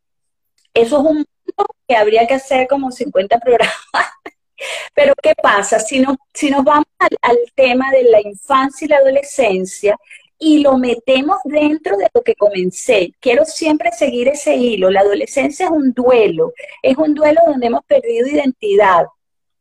Eso 0.74 0.98
es 0.98 1.04
un 1.04 1.16
mundo 1.16 1.66
que 1.86 1.96
habría 1.96 2.26
que 2.26 2.34
hacer 2.34 2.66
como 2.68 2.90
50 2.90 3.38
programas. 3.38 3.74
Pero 4.94 5.14
¿qué 5.22 5.34
pasa? 5.40 5.78
Si 5.78 6.00
nos, 6.00 6.16
si 6.32 6.50
nos 6.50 6.64
vamos 6.64 6.86
al, 6.98 7.38
tema 7.54 7.90
de 7.92 8.04
la 8.04 8.20
infancia 8.20 8.84
y 8.84 8.88
la 8.88 8.96
adolescencia 8.96 9.96
y 10.38 10.58
lo 10.58 10.76
metemos 10.76 11.38
dentro 11.44 11.96
de 11.96 12.08
lo 12.12 12.22
que 12.22 12.34
comencé, 12.34 13.12
quiero 13.20 13.44
siempre 13.44 13.92
seguir 13.92 14.28
ese 14.28 14.54
hilo. 14.56 14.90
La 14.90 15.00
adolescencia 15.00 15.66
es 15.66 15.72
un 15.72 15.92
duelo, 15.92 16.52
es 16.82 16.96
un 16.96 17.14
duelo 17.14 17.40
donde 17.46 17.68
hemos 17.68 17.84
perdido 17.84 18.26
identidad, 18.26 19.06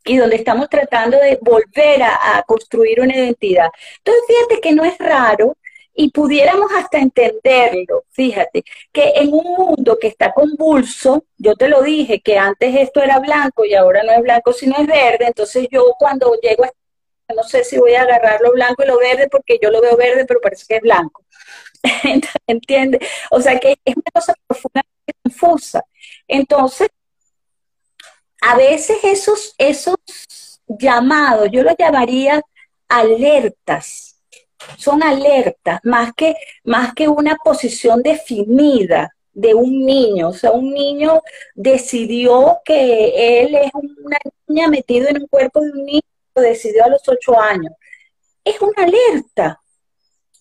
y 0.05 0.17
donde 0.17 0.35
estamos 0.35 0.69
tratando 0.69 1.17
de 1.17 1.39
volver 1.41 2.03
a, 2.03 2.43
construir 2.45 2.99
una 2.99 3.15
identidad. 3.15 3.69
Entonces, 3.97 4.23
fíjate 4.27 4.61
que 4.61 4.73
no 4.73 4.83
es 4.83 4.97
raro 4.97 5.55
y 5.93 6.11
pudiéramos 6.11 6.71
hasta 6.73 6.99
entenderlo, 6.99 8.05
fíjate, 8.11 8.63
que 8.91 9.13
en 9.15 9.33
un 9.33 9.43
mundo 9.43 9.97
que 9.99 10.07
está 10.07 10.33
convulso, 10.33 11.25
yo 11.37 11.55
te 11.55 11.67
lo 11.67 11.81
dije, 11.83 12.21
que 12.21 12.37
antes 12.37 12.75
esto 12.75 13.01
era 13.01 13.19
blanco 13.19 13.65
y 13.65 13.75
ahora 13.75 14.03
no 14.03 14.11
es 14.13 14.21
blanco, 14.21 14.53
sino 14.53 14.75
es 14.77 14.87
verde, 14.87 15.27
entonces 15.27 15.67
yo 15.71 15.93
cuando 15.99 16.33
llego 16.41 16.63
a 16.65 16.71
no 17.35 17.43
sé 17.43 17.63
si 17.63 17.77
voy 17.77 17.93
a 17.95 18.03
agarrar 18.03 18.41
lo 18.41 18.51
blanco 18.51 18.83
y 18.83 18.87
lo 18.87 18.97
verde 18.99 19.27
porque 19.29 19.59
yo 19.61 19.71
lo 19.71 19.81
veo 19.81 19.97
verde, 19.97 20.25
pero 20.25 20.41
parece 20.41 20.65
que 20.67 20.75
es 20.77 20.81
blanco. 20.81 21.23
¿Entiendes? 22.47 23.07
O 23.31 23.41
sea 23.41 23.59
que 23.59 23.77
es 23.83 23.95
una 23.95 24.11
cosa 24.13 24.33
profundamente 24.47 25.13
confusa. 25.23 25.83
Entonces, 26.27 26.89
a 28.41 28.57
veces 28.57 28.97
esos, 29.03 29.55
esos 29.57 29.95
llamados, 30.67 31.49
yo 31.51 31.63
los 31.63 31.75
llamaría 31.77 32.41
alertas, 32.87 34.12
son 34.77 35.03
alertas, 35.03 35.79
más 35.83 36.13
que, 36.13 36.35
más 36.63 36.93
que 36.93 37.07
una 37.07 37.35
posición 37.37 38.01
definida 38.01 39.13
de 39.33 39.53
un 39.53 39.85
niño. 39.85 40.29
O 40.29 40.33
sea, 40.33 40.51
un 40.51 40.73
niño 40.73 41.21
decidió 41.55 42.59
que 42.63 43.41
él 43.41 43.55
es 43.55 43.71
una 43.73 44.17
niña 44.47 44.67
metido 44.67 45.07
en 45.09 45.21
un 45.21 45.27
cuerpo 45.27 45.61
de 45.61 45.71
un 45.71 45.85
niño, 45.85 46.01
lo 46.35 46.41
decidió 46.41 46.85
a 46.85 46.89
los 46.89 47.01
ocho 47.07 47.39
años. 47.39 47.73
Es 48.43 48.61
una 48.61 48.83
alerta. 48.83 49.59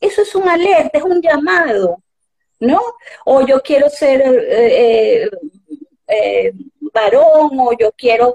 Eso 0.01 0.23
es 0.23 0.35
una 0.35 0.55
alerta, 0.55 0.99
es 0.99 1.05
un 1.05 1.23
llamado, 1.23 2.03
¿no? 2.61 2.81
O 3.25 3.47
yo 3.47 3.62
quiero 3.62 3.89
ser 3.89 4.20
eh, 4.20 5.25
eh, 5.25 5.31
eh, 6.09 6.53
varón 6.93 7.59
o 7.59 7.73
yo 7.79 7.93
quiero, 7.97 8.35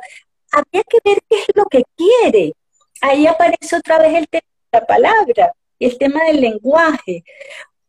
había 0.52 0.84
que 0.84 0.98
ver 1.04 1.20
qué 1.30 1.40
es 1.40 1.48
lo 1.56 1.66
que 1.66 1.84
quiere. 1.96 2.54
Ahí 3.02 3.28
aparece 3.28 3.76
otra 3.76 4.00
vez 4.00 4.16
el 4.16 4.28
tema 4.28 4.44
de 4.72 4.80
la 4.80 4.86
palabra 4.86 5.54
y 5.80 5.86
el 5.86 5.98
tema 5.98 6.24
del 6.26 6.42
lenguaje, 6.42 7.24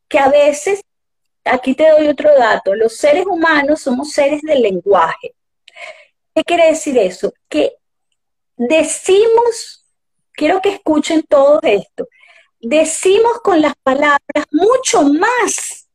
que 0.09 0.19
a 0.19 0.29
veces, 0.29 0.83
aquí 1.45 1.75
te 1.75 1.89
doy 1.91 2.09
otro 2.09 2.35
dato, 2.37 2.75
los 2.75 2.97
seres 2.97 3.27
humanos 3.27 3.81
somos 3.81 4.13
seres 4.13 4.43
del 4.43 4.63
lenguaje. 4.63 5.35
¿Qué 6.35 6.45
quiere 6.45 6.67
decir 6.69 6.97
eso? 6.99 7.33
Que 7.49 7.75
decimos, 8.57 9.85
quiero 10.33 10.61
que 10.61 10.71
escuchen 10.71 11.23
todo 11.29 11.61
esto, 11.63 12.09
decimos 12.61 13.41
con 13.43 13.61
las 13.61 13.75
palabras 13.83 14.47
mucho 14.51 15.03
más 15.05 15.89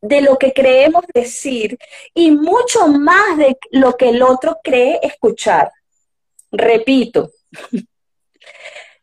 de 0.00 0.20
lo 0.20 0.38
que 0.38 0.52
creemos 0.52 1.04
decir 1.12 1.76
y 2.14 2.30
mucho 2.30 2.86
más 2.88 3.36
de 3.36 3.58
lo 3.70 3.96
que 3.96 4.10
el 4.10 4.22
otro 4.22 4.58
cree 4.62 5.00
escuchar. 5.02 5.70
Repito, 6.50 7.30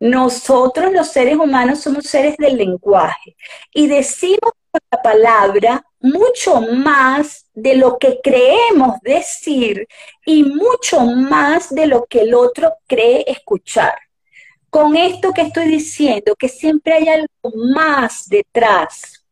nosotros 0.05 0.93
los 0.93 1.07
seres 1.07 1.35
humanos 1.35 1.79
somos 1.79 2.05
seres 2.05 2.37
del 2.37 2.57
lenguaje 2.57 3.35
y 3.73 3.87
decimos 3.87 4.51
con 4.71 4.81
la 4.91 5.01
palabra 5.01 5.85
mucho 5.99 6.61
más 6.61 7.47
de 7.53 7.75
lo 7.75 7.97
que 7.97 8.19
creemos 8.23 8.99
decir 9.01 9.87
y 10.25 10.43
mucho 10.43 11.01
más 11.01 11.73
de 11.73 11.87
lo 11.87 12.05
que 12.05 12.21
el 12.21 12.35
otro 12.35 12.75
cree 12.87 13.25
escuchar. 13.27 13.95
Con 14.69 14.95
esto 14.95 15.31
que 15.33 15.41
estoy 15.41 15.67
diciendo, 15.67 16.35
que 16.37 16.49
siempre 16.49 16.93
hay 16.93 17.07
algo 17.07 17.57
más 17.73 18.27
detrás. 18.27 19.25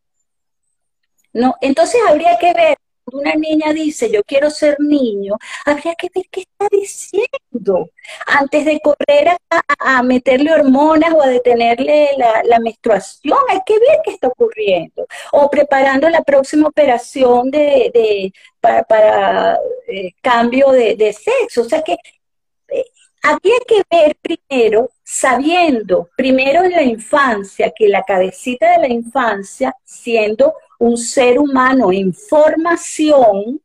¿no? 1.32 1.54
Entonces 1.60 2.00
habría 2.08 2.38
que 2.38 2.52
ver 2.52 2.76
una 3.14 3.34
niña 3.34 3.72
dice, 3.72 4.10
yo 4.10 4.22
quiero 4.24 4.50
ser 4.50 4.76
niño, 4.80 5.36
habría 5.64 5.94
que 5.94 6.10
ver 6.14 6.24
qué 6.30 6.40
está 6.40 6.68
diciendo 6.70 7.90
antes 8.26 8.64
de 8.64 8.80
correr 8.80 9.36
a, 9.78 10.02
meterle 10.02 10.52
hormonas 10.52 11.12
o 11.14 11.22
a 11.22 11.28
detenerle 11.28 12.10
la, 12.16 12.58
menstruación. 12.58 13.38
Hay 13.48 13.60
que 13.64 13.74
ver 13.74 13.98
qué 14.04 14.12
está 14.12 14.28
ocurriendo. 14.28 15.06
O 15.32 15.48
preparando 15.50 16.08
la 16.08 16.22
próxima 16.22 16.68
operación 16.68 17.50
de, 17.50 18.32
para, 18.60 19.58
eh, 19.88 20.12
cambio 20.20 20.70
de, 20.70 21.12
sexo. 21.12 21.62
O 21.62 21.64
sea 21.64 21.82
que 21.82 21.96
eh, 22.68 22.84
habría 23.22 23.56
que 23.66 23.82
ver 23.90 24.16
primero, 24.20 24.90
sabiendo, 25.02 26.08
primero 26.16 26.64
en 26.64 26.72
la 26.72 26.82
infancia, 26.82 27.72
que 27.74 27.88
la 27.88 28.02
cabecita 28.02 28.72
de 28.72 28.88
la 28.88 28.88
infancia, 28.88 29.74
siendo 29.84 30.54
un 30.78 30.96
ser 30.96 31.38
humano 31.38 31.92
en 31.92 32.12
formación, 32.12 33.60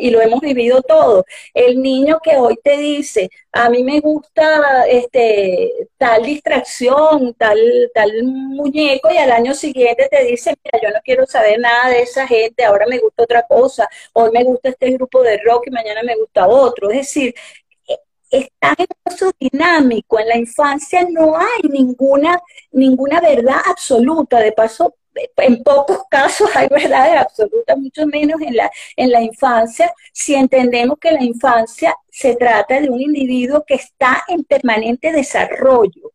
y 0.00 0.10
lo 0.10 0.20
hemos 0.20 0.40
vivido 0.40 0.82
todo. 0.82 1.24
El 1.54 1.80
niño 1.80 2.20
que 2.22 2.36
hoy 2.36 2.56
te 2.62 2.76
dice, 2.76 3.30
a 3.52 3.70
mí 3.70 3.82
me 3.82 4.00
gusta 4.00 4.86
este, 4.86 5.88
tal 5.96 6.22
distracción, 6.24 7.34
tal, 7.34 7.58
tal 7.94 8.10
muñeco, 8.24 9.10
y 9.10 9.16
al 9.16 9.32
año 9.32 9.54
siguiente 9.54 10.08
te 10.10 10.24
dice, 10.24 10.54
mira, 10.62 10.78
yo 10.82 10.94
no 10.94 11.00
quiero 11.02 11.26
saber 11.26 11.58
nada 11.58 11.88
de 11.88 12.02
esa 12.02 12.26
gente, 12.26 12.64
ahora 12.64 12.86
me 12.86 12.98
gusta 12.98 13.22
otra 13.22 13.42
cosa, 13.46 13.88
hoy 14.12 14.30
me 14.32 14.44
gusta 14.44 14.68
este 14.70 14.90
grupo 14.90 15.22
de 15.22 15.38
rock 15.38 15.68
y 15.68 15.70
mañana 15.70 16.02
me 16.02 16.16
gusta 16.16 16.46
otro. 16.48 16.90
Es 16.90 16.98
decir, 16.98 17.34
e, 17.88 17.96
está 18.30 18.74
en 18.78 18.86
eso 19.06 19.30
dinámico. 19.38 20.18
En 20.18 20.28
la 20.28 20.36
infancia 20.36 21.06
no 21.10 21.36
hay 21.36 21.62
ninguna, 21.70 22.40
ninguna 22.72 23.20
verdad 23.20 23.56
absoluta. 23.66 24.38
De 24.40 24.52
paso, 24.52 24.94
en 25.36 25.62
pocos 25.62 26.00
casos 26.10 26.50
hay 26.54 26.68
verdades 26.68 27.16
absolutas, 27.16 27.76
mucho 27.78 28.06
menos 28.06 28.40
en 28.40 28.56
la, 28.56 28.70
en 28.96 29.10
la 29.10 29.20
infancia, 29.22 29.92
si 30.12 30.34
entendemos 30.34 30.98
que 30.98 31.12
la 31.12 31.22
infancia 31.22 31.96
se 32.10 32.36
trata 32.36 32.80
de 32.80 32.90
un 32.90 33.00
individuo 33.00 33.64
que 33.66 33.74
está 33.74 34.24
en 34.28 34.44
permanente 34.44 35.12
desarrollo. 35.12 36.12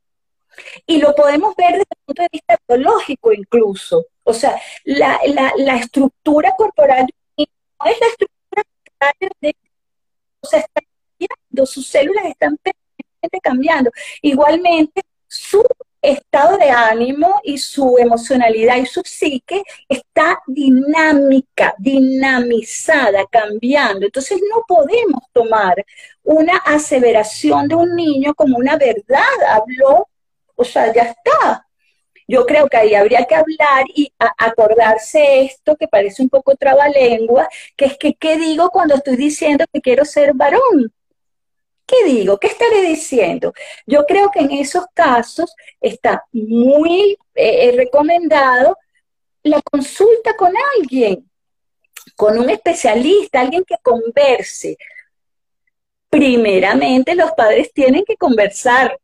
Y 0.86 1.00
lo 1.00 1.14
podemos 1.14 1.56
ver 1.56 1.74
desde 1.74 1.86
el 1.90 2.06
punto 2.06 2.22
de 2.24 2.30
vista 2.32 2.58
biológico 2.68 3.32
incluso. 3.32 4.06
O 4.24 4.34
sea, 4.34 4.60
la, 4.84 5.20
estructura 5.80 6.54
corporal 6.58 7.08
no 7.38 7.46
es 7.86 8.00
la 8.00 8.08
estructura 8.08 8.64
corporal 8.64 9.14
de... 9.42 9.56
Está 10.42 10.66
cambiando, 10.74 11.66
sus 11.66 11.88
células 11.88 12.26
están 12.26 12.58
permanentemente 12.58 13.40
cambiando. 13.42 13.92
Igualmente, 14.22 15.02
su 15.28 15.64
estado 16.02 16.58
de 16.58 16.70
ánimo 16.70 17.40
y 17.44 17.58
su 17.58 17.98
emocionalidad 17.98 18.78
y 18.78 18.86
su 18.86 19.02
psique 19.04 19.64
está 19.90 20.40
dinámica, 20.48 21.76
dinamizada, 21.78 23.26
cambiando. 23.30 24.06
Entonces 24.06 24.40
no 24.50 24.64
podemos 24.68 25.24
tomar 25.34 25.84
una 26.24 26.58
aseveración 26.58 27.68
de 27.68 27.76
un 27.76 27.96
niño 27.96 28.34
como 28.36 28.58
una 28.58 28.78
verdad. 28.78 29.24
Habló, 29.50 30.08
o 30.56 30.64
sea, 30.64 30.94
ya 30.94 31.04
está. 31.04 31.68
Yo 32.28 32.46
creo 32.46 32.68
que 32.68 32.78
ahí 32.78 32.94
habría 32.94 33.26
que 33.26 33.36
hablar 33.36 33.86
y 33.96 34.12
acordarse 34.38 35.42
esto 35.42 35.78
que 35.78 35.88
parece 35.88 36.22
un 36.22 36.30
poco 36.30 36.56
trabalengua, 36.56 37.48
que 37.78 37.86
es 37.86 37.98
que, 37.98 38.16
¿qué 38.16 38.38
digo 38.38 38.70
cuando 38.70 38.96
estoy 38.96 39.16
diciendo 39.16 39.64
que 39.72 39.82
quiero 39.82 40.04
ser 40.04 40.34
varón? 40.34 40.92
¿Qué 41.88 42.04
digo? 42.04 42.38
¿Qué 42.38 42.48
estaré 42.48 42.82
diciendo? 42.82 43.54
Yo 43.86 44.06
creo 44.06 44.30
que 44.30 44.42
en 44.42 44.52
esos 44.52 44.86
casos 44.94 45.56
está 45.80 46.26
muy 46.34 47.18
eh, 47.34 47.72
recomendado 47.78 48.78
la 49.44 49.62
consulta 49.62 50.36
con 50.36 50.54
alguien, 50.76 51.30
con 52.18 52.38
un 52.38 52.50
especialista, 52.50 53.40
alguien 53.40 53.64
que 53.64 53.78
converse. 53.82 54.78
Primeramente 56.10 57.16
los 57.16 57.32
padres 57.32 57.72
tienen 57.72 58.04
que 58.06 58.18
conversar, 58.18 59.00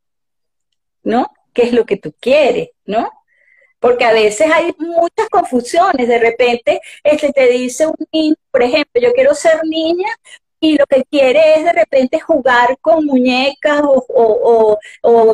¿no? 1.03 1.31
¿Qué 1.53 1.63
es 1.63 1.71
lo 1.71 1.85
que 1.85 1.95
tú 1.95 2.13
quieres, 2.19 2.71
¿no? 2.83 3.09
Porque 3.79 4.03
a 4.03 4.11
veces 4.11 4.51
hay 4.51 4.73
muchas 4.77 5.29
confusiones. 5.29 6.07
De 6.07 6.19
repente, 6.19 6.81
este 7.01 7.31
te 7.31 7.47
dice 7.47 7.87
un 7.87 7.95
niño, 8.11 8.35
por 8.51 8.61
ejemplo, 8.61 9.01
yo 9.01 9.13
quiero 9.13 9.33
ser 9.35 9.61
niña 9.63 10.09
y 10.63 10.77
lo 10.77 10.85
que 10.85 11.03
quiere 11.03 11.55
es 11.55 11.65
de 11.65 11.73
repente 11.73 12.21
jugar 12.21 12.77
con 12.79 13.05
muñecas 13.05 13.81
o, 13.83 14.79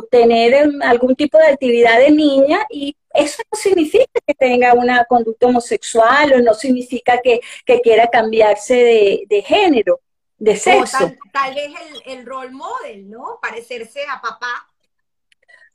tener 0.09 0.67
algún 0.81 1.15
tipo 1.15 1.37
de 1.37 1.45
actividad 1.45 1.99
de 1.99 2.09
niña 2.09 2.65
y 2.67 2.95
eso 3.13 3.43
no 3.51 3.59
significa 3.59 4.19
que 4.25 4.33
tenga 4.33 4.73
una 4.73 5.05
conducta 5.05 5.45
homosexual 5.45 6.33
o 6.33 6.39
no 6.39 6.55
significa 6.55 7.19
que, 7.23 7.41
quiera 7.83 8.07
cambiarse 8.07 9.27
de, 9.29 9.43
género, 9.43 9.99
de 10.39 10.55
sexo. 10.55 11.11
tal, 11.31 11.53
vez 11.53 11.71
el, 12.05 12.17
el 12.17 12.25
rol 12.25 12.51
model, 12.51 13.07
¿no? 13.07 13.37
Parecerse 13.39 14.01
a 14.11 14.19
papá 14.21 14.67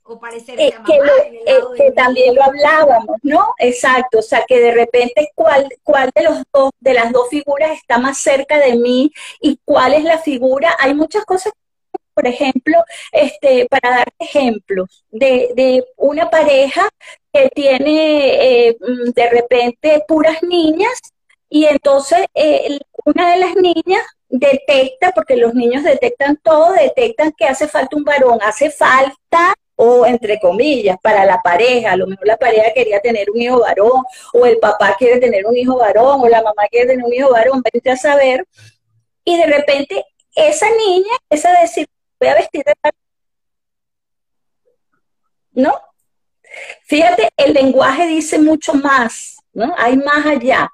o 0.05 0.19
parecerse 0.19 0.73
a 0.73 0.79
mamá. 0.79 0.89
Que, 1.75 1.91
también 1.91 2.35
lo 2.35 2.43
hablábamos, 2.43 3.17
¿no? 3.23 3.53
Exacto, 3.57 4.19
o 4.19 4.21
sea, 4.21 4.43
que 4.47 4.59
de 4.59 4.71
repente 4.71 5.31
cuál, 5.35 5.67
cuál 5.83 6.11
de 6.15 6.23
los 6.23 6.43
dos, 6.53 6.71
de 6.79 6.93
las 6.93 7.11
dos 7.11 7.27
figuras 7.29 7.71
está 7.71 7.97
más 7.97 8.17
cerca 8.19 8.59
de 8.59 8.75
mí 8.75 9.11
y 9.41 9.59
cuál 9.65 9.93
es 9.93 10.03
la 10.03 10.19
figura. 10.19 10.75
Hay 10.79 10.93
muchas 10.93 11.25
cosas, 11.25 11.53
por 12.13 12.27
ejemplo, 12.27 12.77
este, 13.11 13.67
para 13.67 13.97
dar 13.97 14.07
ejemplos 14.19 15.03
de, 15.09 15.51
de 15.55 15.83
una 15.97 16.29
pareja 16.29 16.87
que 17.33 17.49
tiene 17.49 18.67
eh, 18.67 18.77
mm, 18.79 19.09
de 19.11 19.29
repente 19.29 20.03
puras 20.07 20.41
niñas 20.43 21.01
y 21.49 21.65
entonces 21.65 22.25
eh, 22.33 22.79
una 23.05 23.31
de 23.31 23.39
las 23.39 23.55
niñas 23.55 24.03
detecta, 24.29 25.11
porque 25.13 25.35
los 25.35 25.53
niños 25.53 25.83
detectan 25.83 26.37
todo, 26.43 26.73
detectan 26.73 27.31
que 27.31 27.45
hace 27.45 27.67
falta 27.67 27.95
un 27.95 28.03
varón, 28.03 28.39
hace 28.41 28.69
falta 28.69 29.55
o 29.75 30.05
entre 30.05 30.39
comillas, 30.39 30.97
para 31.01 31.25
la 31.25 31.41
pareja, 31.41 31.91
a 31.91 31.97
lo 31.97 32.07
mejor 32.07 32.27
la 32.27 32.37
pareja 32.37 32.73
quería 32.73 32.99
tener 32.99 33.29
un 33.29 33.41
hijo 33.41 33.59
varón, 33.59 34.03
o 34.33 34.45
el 34.45 34.57
papá 34.59 34.95
quiere 34.97 35.19
tener 35.19 35.45
un 35.45 35.55
hijo 35.57 35.77
varón, 35.77 36.21
o 36.21 36.27
la 36.27 36.41
mamá 36.41 36.63
quiere 36.69 36.87
tener 36.87 37.05
un 37.05 37.13
hijo 37.13 37.31
varón, 37.31 37.61
vete 37.73 37.91
a 37.91 37.97
saber, 37.97 38.45
y 39.23 39.37
de 39.37 39.45
repente 39.47 40.05
esa 40.35 40.67
niña 40.69 41.11
empieza 41.29 41.49
a 41.49 41.61
decir, 41.61 41.87
voy 42.19 42.29
a 42.29 42.35
vestir 42.35 42.63
de 42.63 42.73
¿no? 45.51 45.73
Fíjate, 46.83 47.29
el 47.37 47.53
lenguaje 47.53 48.07
dice 48.07 48.37
mucho 48.37 48.73
más, 48.73 49.37
¿no? 49.53 49.73
Hay 49.77 49.97
más 49.97 50.25
allá. 50.25 50.69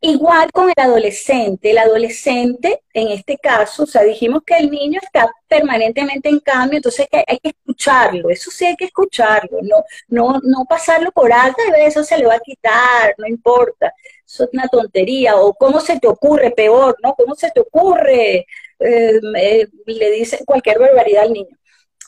Igual 0.00 0.52
con 0.52 0.68
el 0.68 0.74
adolescente. 0.76 1.70
El 1.70 1.78
adolescente, 1.78 2.82
en 2.92 3.08
este 3.08 3.38
caso, 3.38 3.84
o 3.84 3.86
sea, 3.86 4.02
dijimos 4.02 4.42
que 4.44 4.56
el 4.56 4.70
niño 4.70 5.00
está 5.02 5.30
permanentemente 5.48 6.28
en 6.28 6.40
cambio, 6.40 6.76
entonces 6.78 7.08
hay 7.26 7.38
que 7.38 7.48
escucharlo, 7.50 8.30
eso 8.30 8.50
sí 8.50 8.66
hay 8.66 8.76
que 8.76 8.84
escucharlo, 8.86 9.58
no, 9.62 9.84
no, 10.08 10.40
no 10.42 10.64
pasarlo 10.68 11.10
por 11.12 11.32
alto 11.32 11.58
y 11.66 11.80
eso 11.80 12.04
se 12.04 12.18
le 12.18 12.26
va 12.26 12.34
a 12.34 12.40
quitar, 12.40 13.14
no 13.18 13.26
importa, 13.26 13.92
eso 14.24 14.44
es 14.44 14.50
una 14.52 14.68
tontería, 14.68 15.36
o 15.36 15.54
cómo 15.54 15.80
se 15.80 15.98
te 15.98 16.06
ocurre, 16.08 16.50
peor, 16.50 16.96
¿no? 17.02 17.14
¿Cómo 17.14 17.34
se 17.34 17.50
te 17.50 17.60
ocurre? 17.60 18.46
Eh, 18.78 19.20
eh, 19.36 19.68
le 19.86 20.10
dice 20.10 20.44
cualquier 20.44 20.78
barbaridad 20.78 21.24
al 21.24 21.32
niño. 21.32 21.56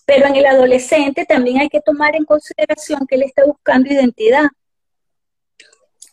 Pero 0.06 0.26
en 0.26 0.36
el 0.36 0.46
adolescente 0.46 1.24
también 1.26 1.58
hay 1.58 1.68
que 1.68 1.80
tomar 1.80 2.16
en 2.16 2.24
consideración 2.24 3.06
que 3.06 3.16
él 3.16 3.22
está 3.22 3.44
buscando 3.44 3.92
identidad 3.92 4.46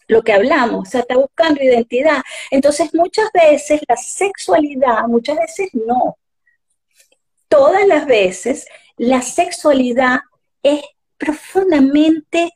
lo 0.08 0.22
que 0.22 0.34
hablamos, 0.34 0.88
o 0.88 0.92
sea, 0.92 1.02
está 1.02 1.18
buscando 1.18 1.64
identidad. 1.64 2.22
Entonces, 2.52 2.94
muchas 2.94 3.30
veces 3.34 3.82
la 3.88 3.98
sexualidad, 3.98 5.08
muchas 5.08 5.38
veces 5.38 5.70
no. 5.74 6.18
Todas 7.48 7.88
las 7.88 8.06
veces 8.06 8.68
la 8.98 9.22
sexualidad 9.22 10.20
es 10.64 10.82
profundamente, 11.18 12.52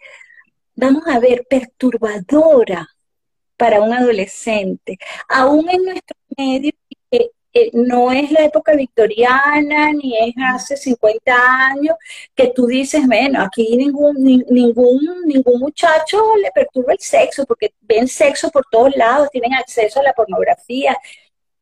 vamos 0.75 1.03
a 1.07 1.19
ver, 1.19 1.45
perturbadora 1.49 2.87
para 3.57 3.81
un 3.81 3.93
adolescente. 3.93 4.97
Aún 5.27 5.69
en 5.69 5.83
nuestro 5.83 6.15
medio, 6.37 6.71
eh, 7.53 7.71
no 7.73 8.11
es 8.11 8.31
la 8.31 8.45
época 8.45 8.73
victoriana, 8.73 9.91
ni 9.93 10.15
es 10.17 10.35
hace 10.53 10.77
50 10.77 11.33
años, 11.71 11.95
que 12.35 12.47
tú 12.55 12.67
dices, 12.67 13.05
bueno, 13.07 13.41
aquí 13.41 13.75
ningún, 13.75 14.15
ningún, 14.49 14.99
ningún 15.25 15.59
muchacho 15.59 16.35
le 16.41 16.51
perturba 16.51 16.93
el 16.93 16.99
sexo, 16.99 17.45
porque 17.45 17.73
ven 17.81 18.07
sexo 18.07 18.49
por 18.51 18.65
todos 18.69 18.95
lados, 18.95 19.29
tienen 19.31 19.53
acceso 19.53 19.99
a 19.99 20.03
la 20.03 20.13
pornografía. 20.13 20.97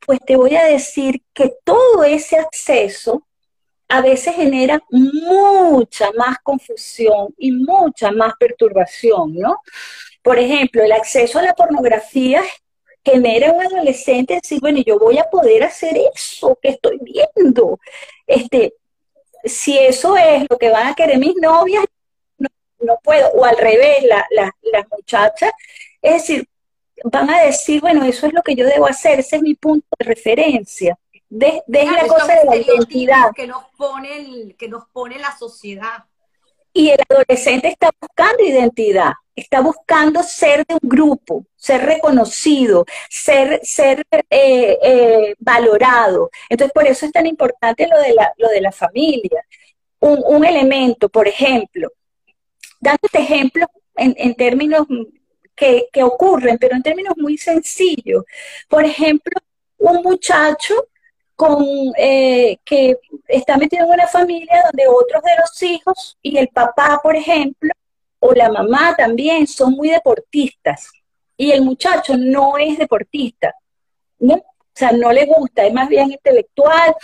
Pues 0.06 0.20
te 0.26 0.36
voy 0.36 0.56
a 0.56 0.66
decir 0.66 1.22
que 1.34 1.54
todo 1.64 2.04
ese 2.04 2.38
acceso 2.38 3.26
a 3.90 4.02
veces 4.02 4.36
genera 4.36 4.82
mucha 4.92 6.12
más 6.18 6.38
confusión 6.44 7.34
y 7.38 7.52
mucha 7.52 8.12
más 8.12 8.34
perturbación, 8.38 9.36
¿no? 9.36 9.62
Por 10.22 10.38
ejemplo, 10.40 10.84
el 10.84 10.92
acceso 10.92 11.40
a 11.40 11.44
la 11.44 11.54
pornografía 11.54 12.42
genera 13.12 13.52
un 13.52 13.66
adolescente 13.66 14.36
decir, 14.36 14.60
bueno, 14.60 14.80
yo 14.86 15.00
voy 15.00 15.18
a 15.18 15.30
poder 15.30 15.64
hacer 15.64 15.98
eso 16.14 16.58
que 16.62 16.70
estoy 16.70 17.00
viendo. 17.02 17.80
Este, 18.26 18.74
si 19.44 19.78
eso 19.78 20.18
es 20.18 20.46
lo 20.50 20.58
que 20.58 20.70
van 20.70 20.88
a 20.88 20.96
querer 20.96 21.18
mis 21.18 21.36
novias, 21.36 21.86
no, 22.80 23.00
puedo. 23.04 23.30
O 23.32 23.46
al 23.46 23.58
revés, 23.58 24.04
las 24.30 24.86
muchachas, 24.92 25.52
es 26.02 26.14
decir, 26.14 26.48
van 27.04 27.30
a 27.30 27.42
decir, 27.42 27.82
bueno, 27.82 28.04
eso 28.04 28.28
es 28.28 28.34
lo 28.34 28.42
que 28.42 28.56
yo 28.56 28.66
debo 28.66 28.88
hacer, 28.88 29.20
ese 29.20 29.38
es 29.38 29.42
mi 29.42 29.56
punto 29.56 29.88
de 30.00 30.06
referencia. 30.06 30.98
De, 31.30 31.62
la 31.68 32.08
cosa 32.08 32.36
de 32.36 32.46
la 32.46 32.56
identidad. 32.56 33.32
Que 33.36 33.48
nos, 33.48 33.66
pone 33.78 34.56
que 34.58 34.70
nos 34.70 34.86
pone 34.88 35.20
la 35.20 35.36
sociedad. 35.38 36.06
Y 36.78 36.92
el 36.92 37.00
adolescente 37.10 37.70
está 37.70 37.90
buscando 38.00 38.44
identidad, 38.44 39.14
está 39.36 39.62
buscando 39.62 40.22
ser 40.22 40.64
de 40.68 40.76
un 40.76 40.88
grupo, 40.88 41.44
ser 41.56 41.84
reconocido, 41.84 42.86
ser, 43.10 43.60
ser 43.64 44.06
eh, 44.12 44.78
eh, 44.84 45.36
valorado. 45.40 46.30
Entonces, 46.48 46.72
por 46.72 46.86
eso 46.86 47.08
es 47.08 47.12
tan 47.12 47.26
importante 47.26 47.88
lo 47.88 48.00
de 48.00 48.14
la, 48.14 48.32
lo 48.38 48.50
de 48.50 48.62
la 48.62 48.72
familia. 48.72 49.44
Un, 50.02 50.46
elemento, 50.46 51.10
por 51.10 51.28
ejemplo, 51.28 51.92
dándote 52.80 53.22
ejemplos 53.22 53.70
en, 53.96 54.14
en 54.16 54.36
términos 54.36 54.86
que, 55.56 55.88
que 55.92 56.04
ocurren, 56.04 56.60
pero 56.60 56.76
en 56.76 56.84
términos 56.84 57.16
muy 57.18 57.40
sencillos. 57.40 58.24
Por 58.70 58.86
ejemplo, 58.86 59.34
un 59.80 60.04
muchacho 60.04 60.76
con, 61.38 61.64
eh, 61.98 62.58
que 62.66 62.98
está 63.28 63.58
metido 63.58 63.86
en 63.86 63.92
una 63.92 64.08
familia 64.08 64.64
donde 64.66 64.88
otros 64.88 65.22
de 65.22 65.32
los 65.40 65.64
hijos 65.64 66.18
y 66.22 66.36
el 66.38 66.48
papá, 66.48 67.00
por 67.02 67.16
ejemplo, 67.16 67.72
o 68.20 68.34
la 68.34 68.52
mamá 68.52 68.96
también 68.98 69.46
son 69.46 69.74
muy 69.74 69.90
deportistas 69.90 70.92
y 71.38 71.52
el 71.52 71.62
muchacho 71.62 72.18
no 72.18 72.58
es 72.58 72.80
deportista, 72.80 73.54
¿no? 74.18 74.34
O 74.34 74.74
sea, 74.74 74.92
no 74.92 75.12
le 75.12 75.26
gusta, 75.26 75.64
es 75.64 75.74
más 75.74 75.88
bien 75.88 76.12
intelectual 76.12 76.96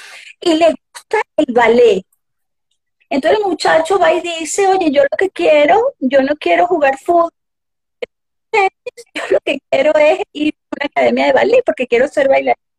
y 0.42 0.56
le 0.56 0.70
gusta 0.70 1.22
el 1.38 1.54
ballet. 1.54 2.04
Entonces 3.10 3.40
el 3.40 3.46
muchacho 3.46 4.00
va 4.00 4.14
y 4.14 4.22
dice, 4.22 4.68
oye, 4.68 4.90
yo 4.90 5.04
lo 5.04 5.16
que 5.16 5.30
quiero, 5.30 5.94
yo 6.00 6.24
no 6.24 6.36
quiero 6.38 6.66
jugar 6.66 6.98
fútbol, 6.98 7.30
yo 9.14 9.22
lo 9.30 9.40
que 9.42 9.60
quiero 9.70 9.94
es 9.96 10.22
ir 10.34 10.56
a 10.56 10.76
una 10.76 10.86
academia 10.88 11.26
de 11.28 11.34
ballet 11.34 11.64
porque 11.64 11.86
quiero 11.88 12.08
ser 12.08 12.30
bailarín 12.30 12.73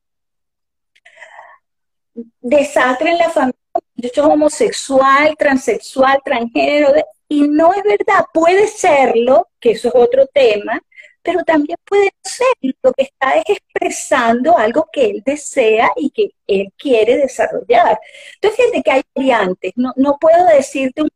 desastre 2.40 3.10
en 3.10 3.18
la 3.18 3.30
familia, 3.30 3.58
muchacho 3.96 4.26
homosexual, 4.26 5.34
transexual, 5.38 6.20
transgénero, 6.24 6.92
y 7.28 7.48
no 7.48 7.72
es 7.72 7.82
verdad, 7.82 8.26
puede 8.32 8.66
serlo, 8.68 9.48
que 9.60 9.72
eso 9.72 9.88
es 9.88 9.94
otro 9.94 10.26
tema, 10.26 10.80
pero 11.22 11.42
también 11.42 11.78
puede 11.86 12.10
ser 12.22 12.46
lo 12.82 12.92
que 12.92 13.04
está 13.04 13.32
es 13.38 13.44
expresando 13.48 14.58
algo 14.58 14.86
que 14.92 15.06
él 15.06 15.22
desea 15.24 15.90
y 15.96 16.10
que 16.10 16.30
él 16.46 16.68
quiere 16.76 17.16
desarrollar. 17.16 17.98
Entonces, 18.34 18.60
fíjate 18.60 18.82
que 18.82 18.90
hay 18.90 19.02
variantes, 19.14 19.72
no, 19.76 19.92
no 19.96 20.18
puedo 20.18 20.46
decirte 20.46 21.02
una 21.02 21.10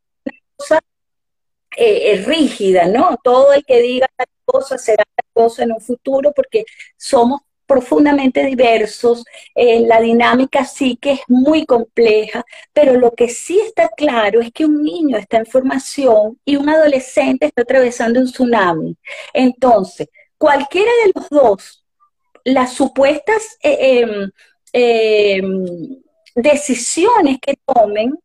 cosa 0.56 0.80
eh, 1.76 2.12
eh, 2.12 2.24
rígida, 2.24 2.86
¿no? 2.86 3.18
Todo 3.22 3.52
el 3.52 3.64
que 3.64 3.80
diga 3.82 4.08
tal 4.16 4.26
cosa 4.46 4.78
será 4.78 5.04
tal 5.14 5.26
cosa 5.32 5.62
en 5.64 5.72
un 5.72 5.80
futuro, 5.80 6.32
porque 6.32 6.64
somos 6.96 7.42
profundamente 7.68 8.44
diversos, 8.46 9.24
eh, 9.54 9.80
la 9.86 10.00
dinámica 10.00 10.64
sí 10.64 10.98
que 11.00 11.12
es 11.12 11.20
muy 11.28 11.66
compleja, 11.66 12.44
pero 12.72 12.94
lo 12.94 13.12
que 13.12 13.28
sí 13.28 13.60
está 13.60 13.90
claro 13.90 14.40
es 14.40 14.50
que 14.52 14.64
un 14.64 14.82
niño 14.82 15.18
está 15.18 15.36
en 15.36 15.46
formación 15.46 16.40
y 16.44 16.56
un 16.56 16.68
adolescente 16.68 17.46
está 17.46 17.62
atravesando 17.62 18.20
un 18.20 18.26
tsunami. 18.26 18.96
Entonces, 19.34 20.08
cualquiera 20.38 20.90
de 21.04 21.12
los 21.14 21.28
dos, 21.28 21.84
las 22.42 22.72
supuestas 22.72 23.58
eh, 23.62 24.00
em, 24.00 24.30
em, 24.72 26.00
decisiones 26.34 27.38
que 27.40 27.54
tomen 27.66 28.18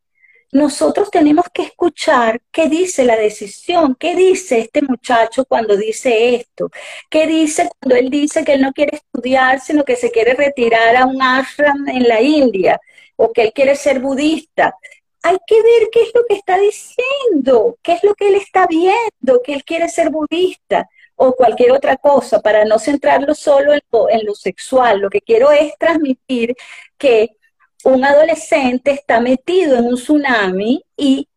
nosotros 0.53 1.09
tenemos 1.09 1.45
que 1.51 1.63
escuchar 1.63 2.39
qué 2.51 2.69
dice 2.69 3.03
la 3.03 3.17
decisión, 3.17 3.95
qué 3.99 4.15
dice 4.15 4.59
este 4.59 4.83
muchacho 4.83 5.45
cuando 5.45 5.75
dice 5.75 6.35
esto, 6.35 6.69
qué 7.09 7.25
dice 7.25 7.69
cuando 7.79 7.95
él 7.95 8.09
dice 8.11 8.43
que 8.45 8.53
él 8.53 8.61
no 8.61 8.71
quiere 8.71 8.97
estudiar, 8.97 9.59
sino 9.59 9.83
que 9.83 9.95
se 9.95 10.11
quiere 10.11 10.35
retirar 10.35 10.95
a 10.95 11.05
un 11.05 11.21
ashram 11.21 11.87
en 11.89 12.07
la 12.07 12.21
India, 12.21 12.79
o 13.15 13.31
que 13.33 13.41
él 13.41 13.53
quiere 13.53 13.75
ser 13.75 13.99
budista. 13.99 14.75
Hay 15.23 15.37
que 15.47 15.55
ver 15.55 15.89
qué 15.91 16.03
es 16.03 16.11
lo 16.13 16.21
que 16.27 16.35
está 16.35 16.57
diciendo, 16.59 17.77
qué 17.81 17.93
es 17.93 18.03
lo 18.03 18.13
que 18.13 18.27
él 18.27 18.35
está 18.35 18.67
viendo, 18.67 19.41
que 19.43 19.53
él 19.53 19.63
quiere 19.63 19.89
ser 19.89 20.11
budista 20.11 20.87
o 21.15 21.33
cualquier 21.33 21.71
otra 21.71 21.97
cosa, 21.97 22.41
para 22.41 22.65
no 22.65 22.79
centrarlo 22.79 23.33
solo 23.33 23.73
en 23.73 23.81
lo, 24.25 24.35
sexual. 24.35 24.99
Lo 24.99 25.09
que 25.09 25.21
quiero 25.21 25.51
es 25.51 25.73
transmitir 25.77 26.55
que 26.97 27.37
un 27.83 28.05
adolescente 28.05 28.91
está 28.91 29.19
metido 29.19 29.77
en 29.77 29.85
un 29.85 29.95
tsunami 29.95 30.83
y 30.95 31.27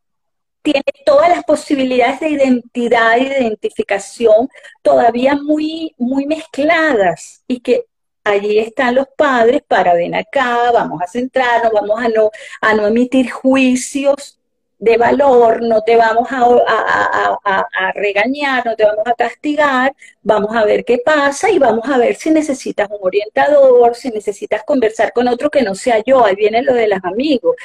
tiene 0.63 0.83
todas 1.05 1.29
las 1.29 1.45
posibilidades 1.45 2.21
de 2.21 2.31
identidad 2.31 3.17
y 3.19 3.27
de 3.27 3.41
identificación 3.41 4.49
todavía 4.83 5.37
muy, 5.37 5.95
muy 5.97 6.27
mezcladas 6.27 7.45
y 7.47 7.61
que 7.61 7.85
allí 8.25 8.59
están 8.59 8.97
los 8.97 9.07
padres 9.17 9.63
para 9.67 9.95
ven 9.95 10.15
acá, 10.15 10.73
vamos 10.73 11.01
a 11.01 11.07
centrarnos, 11.07 11.73
vamos 11.73 12.01
a 12.01 12.09
no, 12.09 12.31
a 12.61 12.75
no 12.75 12.87
emitir 12.87 13.31
juicios 13.31 14.36
de 14.79 14.97
valor, 14.99 15.63
no 15.63 15.83
te 15.83 15.97
vamos 15.97 16.29
a, 16.31 17.93
regañar, 17.95 18.65
no 18.67 18.77
te 18.77 18.85
vamos 18.85 19.07
a 19.07 19.15
castigar, 19.15 19.95
vamos 20.23 20.55
a 20.55 20.65
ver 20.65 20.85
qué 20.85 20.99
pasa 20.99 21.51
y 21.51 21.59
vamos 21.59 21.89
a 21.89 21.99
ver 21.99 22.17
si 22.17 22.31
necesitas 22.31 22.89
un 22.91 22.99
orientador, 23.01 23.95
si 23.95 24.11
necesitas 24.11 24.63
conversar 24.65 25.13
con 25.13 25.29
otro 25.29 25.51
que 25.51 25.63
no 25.63 25.75
sea 25.75 26.03
yo. 26.05 26.25
Ahí 26.25 26.35
viene 26.37 26.63
lo 26.63 26.75
de 26.75 26.89
los 26.89 27.01
amigos, 27.05 27.57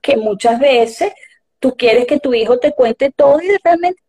que 0.00 0.16
muchas 0.16 0.60
veces 0.60 1.12
tú 1.58 1.74
quieres 1.76 2.06
que 2.06 2.20
tu 2.20 2.34
hijo 2.34 2.58
te 2.58 2.72
cuente 2.72 3.10
todo 3.10 3.40
y 3.40 3.48
realmente 3.62 4.02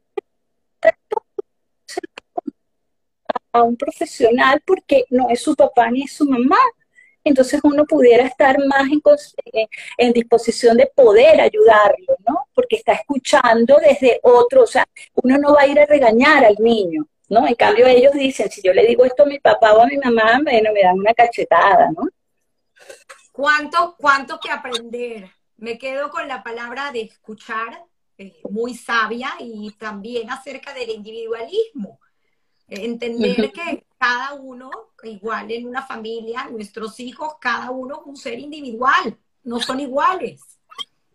a 3.51 3.63
un 3.63 3.77
profesional 3.77 4.61
porque 4.65 5.05
no 5.09 5.29
es 5.29 5.41
su 5.41 5.55
papá 5.55 5.89
ni 5.89 6.03
es 6.03 6.13
su 6.13 6.25
mamá 6.25 6.57
entonces 7.29 7.59
uno 7.63 7.85
pudiera 7.85 8.25
estar 8.25 8.57
más 8.67 8.87
en, 9.97 10.13
disposición 10.13 10.77
de 10.77 10.87
poder 10.87 11.39
ayudarlo, 11.39 12.15
¿no? 12.27 12.47
Porque 12.53 12.77
está 12.77 12.93
escuchando 12.93 13.77
desde 13.77 14.19
otro, 14.23 14.63
o 14.63 14.67
sea, 14.67 14.85
uno 15.13 15.37
no 15.37 15.53
va 15.53 15.61
a 15.61 15.67
ir 15.67 15.79
a 15.79 15.85
regañar 15.85 16.43
al 16.43 16.55
niño, 16.59 17.07
¿no? 17.29 17.47
En 17.47 17.55
cambio 17.55 17.87
ellos 17.87 18.13
dicen, 18.13 18.49
si 18.49 18.61
yo 18.61 18.73
le 18.73 18.85
digo 18.85 19.05
esto 19.05 19.23
a 19.23 19.27
mi 19.27 19.39
papá 19.39 19.73
o 19.73 19.81
a 19.81 19.87
mi 19.87 19.97
mamá, 19.97 20.39
bueno, 20.43 20.71
me 20.73 20.81
dan 20.81 20.99
una 20.99 21.13
cachetada, 21.13 21.91
¿no? 21.91 22.03
¿Cuánto, 23.31 23.95
cuánto 23.97 24.39
que 24.39 24.51
aprender? 24.51 25.29
Me 25.57 25.77
quedo 25.77 26.09
con 26.09 26.27
la 26.27 26.43
palabra 26.43 26.91
de 26.91 27.01
escuchar, 27.01 27.85
eh, 28.17 28.41
muy 28.49 28.75
sabia, 28.75 29.31
y 29.39 29.71
también 29.77 30.29
acerca 30.29 30.73
del 30.73 30.89
individualismo. 30.89 31.99
Entender 32.67 33.51
que 33.51 33.85
cada 33.99 34.33
uno, 34.33 34.71
igual 35.03 35.51
en 35.51 35.67
una 35.67 35.85
familia, 35.85 36.47
nuestros 36.49 36.99
hijos, 36.99 37.33
cada 37.39 37.69
uno 37.69 37.99
es 37.99 38.01
un 38.05 38.17
ser 38.17 38.39
individual, 38.39 39.17
no 39.43 39.59
son 39.59 39.79
iguales. 39.79 40.41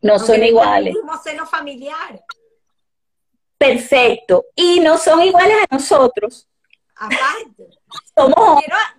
No 0.02 0.18
son 0.18 0.44
iguales. 0.44 0.94
No 1.02 1.20
seno 1.22 1.46
familiar. 1.46 2.22
Perfecto. 3.56 4.44
Y 4.54 4.80
no 4.80 4.98
son 4.98 5.22
iguales 5.22 5.56
a 5.68 5.74
nosotros. 5.74 6.46
Aparte. 6.96 7.70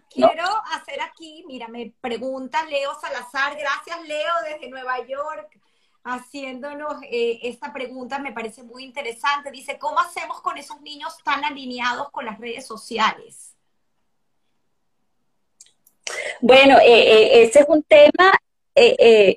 Quiero, 0.10 0.48
hacer 0.72 1.02
aquí, 1.02 1.44
mira, 1.46 1.68
me 1.68 1.94
pregunta 2.02 2.66
Leo 2.66 2.92
Salazar, 3.00 3.58
gracias 3.58 4.08
Leo 4.08 4.32
desde 4.50 4.70
Nueva 4.70 5.06
York 5.06 5.60
haciéndonos 6.06 7.02
eh, 7.10 7.40
esta 7.44 7.74
pregunta 7.74 8.20
me 8.20 8.32
parece 8.32 8.64
muy 8.64 8.84
interesante. 8.84 9.52
Dice, 9.52 9.78
¿cómo 9.78 10.00
hacemos 10.00 10.40
con 10.42 10.58
esos 10.58 10.80
niños 10.82 11.18
tan 11.24 11.44
alineados 11.44 12.12
con 12.12 12.26
las 12.26 12.40
redes 12.40 12.66
sociales? 12.66 13.55
Bueno, 16.42 16.78
eh, 16.80 16.86
eh, 16.86 17.44
ese 17.44 17.60
es 17.60 17.66
un 17.68 17.84
tema 17.84 18.34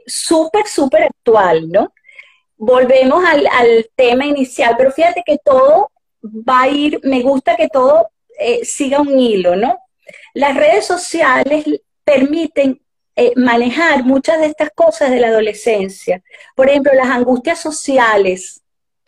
súper, 0.07 0.67
súper 0.67 1.05
actual, 1.05 1.69
¿no? 1.71 1.93
Volvemos 2.57 3.25
al, 3.25 3.47
al, 3.47 3.89
tema 3.95 4.27
inicial, 4.27 4.75
pero 4.77 4.91
fíjate 4.91 5.23
que 5.25 5.39
todo 5.45 5.93
va 6.25 6.63
a 6.63 6.69
ir, 6.69 6.99
me 7.05 7.23
gusta 7.23 7.55
que 7.57 7.69
todo 7.69 8.11
siga 8.63 9.01
un 9.01 9.17
hilo, 9.19 9.55
¿no? 9.55 9.79
Las 10.35 10.57
redes 10.57 10.87
sociales 10.87 11.65
permiten 12.05 12.81
eh, 13.21 13.33
manejar 13.35 14.05
muchas 14.05 14.39
de 14.39 14.47
estas 14.47 14.71
cosas 14.71 15.11
de 15.11 15.19
la 15.19 15.27
adolescencia. 15.27 16.23
Por 16.55 16.71
ejemplo, 16.71 16.93
las 16.95 17.09
angustias 17.09 17.59
sociales, 17.59 18.63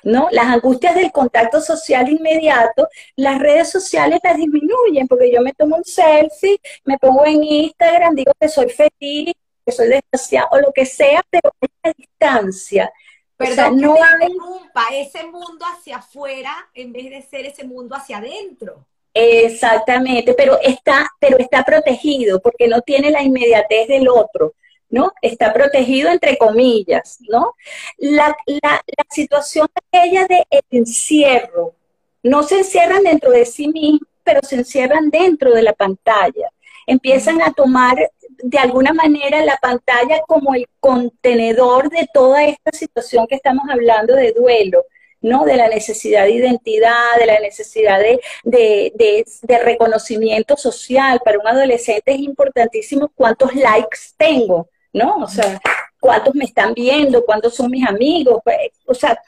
¿no? 0.05 0.29
Las 0.31 0.47
angustias 0.47 0.95
del 0.95 1.13
contacto 1.13 1.61
social 1.61 2.09
inmediato, 2.09 2.89
las 3.17 3.39
redes 3.39 3.71
sociales 3.71 4.21
las 4.23 4.37
disminuyen, 4.37 5.07
porque 5.09 5.31
yo 5.33 5.41
me 5.43 5.53
tomo 5.53 5.77
un 5.77 5.85
selfie, 5.85 6.61
me 6.85 6.99
pongo 6.99 7.25
en 7.27 7.43
Instagram, 7.43 8.15
digo 8.15 8.33
que 8.39 8.49
soy 8.49 8.69
feliz, 8.71 9.35
que 9.65 9.73
soy 9.73 9.89
desgraciado, 9.89 10.49
o 10.53 10.59
lo 10.59 10.73
que 10.73 10.87
sea, 10.87 11.23
pero 11.31 11.51
hay 11.83 11.93
distancia. 11.97 12.93
Pero 13.37 13.71
no 13.71 13.95
hay... 13.95 15.01
ese 15.01 15.25
mundo 15.25 15.65
hacia 15.65 15.97
afuera 15.97 16.55
en 16.75 16.93
vez 16.93 17.09
de 17.11 17.23
ser 17.23 17.47
ese 17.47 17.65
mundo 17.65 17.97
hacia 17.97 18.19
adentro. 18.19 18.87
Exactamente, 19.15 20.35
pero 20.35 20.59
está, 20.63 21.09
pero 21.19 21.39
está 21.39 21.65
protegido 21.65 22.41
porque 22.41 22.69
no 22.69 22.81
tiene 22.83 23.11
la 23.11 23.23
inmediatez 23.23 23.89
del 23.89 24.09
otro, 24.09 24.55
¿no? 24.91 25.13
Está 25.23 25.53
protegido 25.53 26.11
entre 26.11 26.37
comillas, 26.37 27.19
¿no? 27.29 27.55
La, 27.99 28.37
la, 28.47 28.83
la 28.87 29.07
situación 29.09 29.69
de 29.93 30.47
encierro, 30.71 31.75
no 32.23 32.43
se 32.43 32.59
encierran 32.59 33.03
dentro 33.05 33.31
de 33.31 33.47
sí 33.47 33.69
mismos, 33.69 34.09
pero 34.23 34.41
se 34.43 34.57
encierran 34.57 35.11
dentro 35.11 35.53
de 35.53 35.63
la 35.63 35.73
pantalla. 35.73 36.51
Empiezan 36.87 37.41
a 37.41 37.53
tomar 37.53 37.97
de 38.43 38.59
alguna 38.59 38.93
manera 38.93 39.45
la 39.45 39.57
pantalla 39.57 40.21
como 40.27 40.55
el 40.55 40.67
contenedor 40.81 41.89
de 41.91 42.09
toda 42.13 42.45
esta 42.45 42.73
situación 42.73 43.27
que 43.27 43.37
estamos 43.37 43.65
hablando 43.71 44.15
de 44.15 44.33
duelo. 44.33 44.85
¿no? 45.23 45.45
De 45.45 45.57
la 45.57 45.69
necesidad 45.69 46.25
de 46.25 46.33
identidad, 46.33 47.19
de 47.19 47.27
la 47.27 47.41
necesidad 47.41 48.01
de, 48.01 48.21
de, 48.45 49.59
reconocimiento 49.59 50.57
social. 50.57 51.21
Para 51.23 51.39
un 51.39 51.47
adolescente 51.47 52.13
es 52.13 52.21
importantísimo 52.21 53.11
cuántos 53.15 53.55
likes 53.55 53.99
tengo, 54.17 54.69
¿no? 54.93 55.19
O 55.19 55.29
sea, 55.29 55.61
cuántos 55.99 56.35
me 56.35 56.45
están 56.45 56.75
viendo, 56.75 57.25
cuántos 57.25 57.55
son 57.55 57.71
mis 57.71 57.87
amigos. 57.87 58.41
Pues, 58.45 58.57
o 58.87 58.95
sea, 58.95 59.21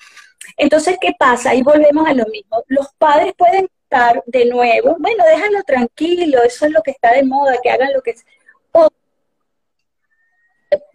entonces, 0.56 0.96
¿qué 1.00 1.12
pasa? 1.18 1.50
Ahí 1.50 1.62
volvemos 1.62 2.06
a 2.06 2.14
lo 2.14 2.26
mismo. 2.26 2.64
Los 2.68 2.88
padres 2.98 3.34
pueden 3.36 3.68
estar 3.84 4.22
de 4.26 4.46
nuevo, 4.46 4.96
bueno, 4.98 5.24
déjalo 5.24 5.62
tranquilo, 5.64 6.42
eso 6.42 6.66
es 6.66 6.72
lo 6.72 6.82
que 6.82 6.92
está 6.92 7.12
de 7.12 7.24
moda, 7.24 7.58
que 7.62 7.70
hagan 7.70 7.92
lo 7.92 8.00
que... 8.02 8.14
O 8.72 8.88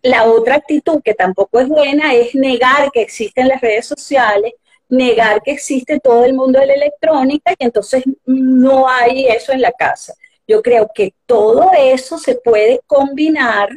la 0.01 0.25
otra 0.25 0.55
actitud 0.55 1.01
que 1.03 1.13
tampoco 1.13 1.59
es 1.59 1.67
buena 1.67 2.15
es 2.15 2.33
negar 2.33 2.91
que 2.91 3.01
existen 3.01 3.47
las 3.47 3.61
redes 3.61 3.85
sociales 3.85 4.53
negar 4.89 5.41
que 5.43 5.51
existe 5.51 5.99
todo 5.99 6.25
el 6.25 6.33
mundo 6.33 6.59
de 6.59 6.67
la 6.67 6.73
electrónica 6.73 7.51
y 7.57 7.65
entonces 7.65 8.03
no 8.25 8.87
hay 8.87 9.27
eso 9.27 9.51
en 9.51 9.61
la 9.61 9.71
casa. 9.71 10.13
Yo 10.47 10.61
creo 10.61 10.89
que 10.93 11.13
todo 11.25 11.71
eso 11.77 12.17
se 12.17 12.35
puede 12.35 12.81
combinar 12.87 13.69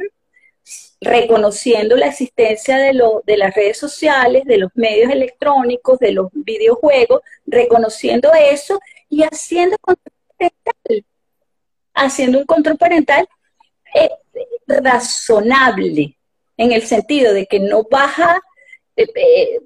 reconociendo 1.00 1.96
la 1.96 2.06
existencia 2.06 2.76
de, 2.76 2.92
lo, 2.92 3.22
de 3.26 3.36
las 3.36 3.54
redes 3.54 3.78
sociales, 3.78 4.44
de 4.44 4.58
los 4.58 4.70
medios 4.74 5.10
electrónicos, 5.10 5.98
de 5.98 6.12
los 6.12 6.28
videojuegos, 6.32 7.22
reconociendo 7.46 8.30
eso 8.34 8.80
y 9.08 9.22
haciendo 9.22 9.76
control 9.78 10.12
parental, 10.36 11.04
haciendo 11.94 12.38
un 12.38 12.46
control 12.46 12.76
parental 12.76 13.28
eh, 13.94 14.10
razonable, 14.66 16.16
en 16.56 16.72
el 16.72 16.82
sentido 16.82 17.32
de 17.32 17.46
que 17.46 17.58
no 17.58 17.84
baja, 17.84 18.40
eh, 18.96 19.06
eh, 19.14 19.60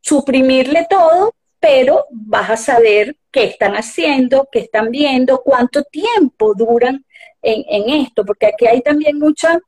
suprimirle 0.00 0.86
todo, 0.88 1.34
pero 1.58 2.06
vas 2.10 2.50
a 2.50 2.56
saber 2.56 3.16
qué 3.32 3.44
están 3.44 3.74
haciendo, 3.74 4.48
qué 4.52 4.60
están 4.60 4.90
viendo, 4.90 5.42
cuánto 5.42 5.82
tiempo 5.82 6.54
duran 6.54 7.04
en, 7.42 8.04
esto, 8.04 8.24
porque 8.24 8.46
aquí 8.46 8.66
hay 8.66 8.82
también 8.82 9.18
mucha, 9.18 9.58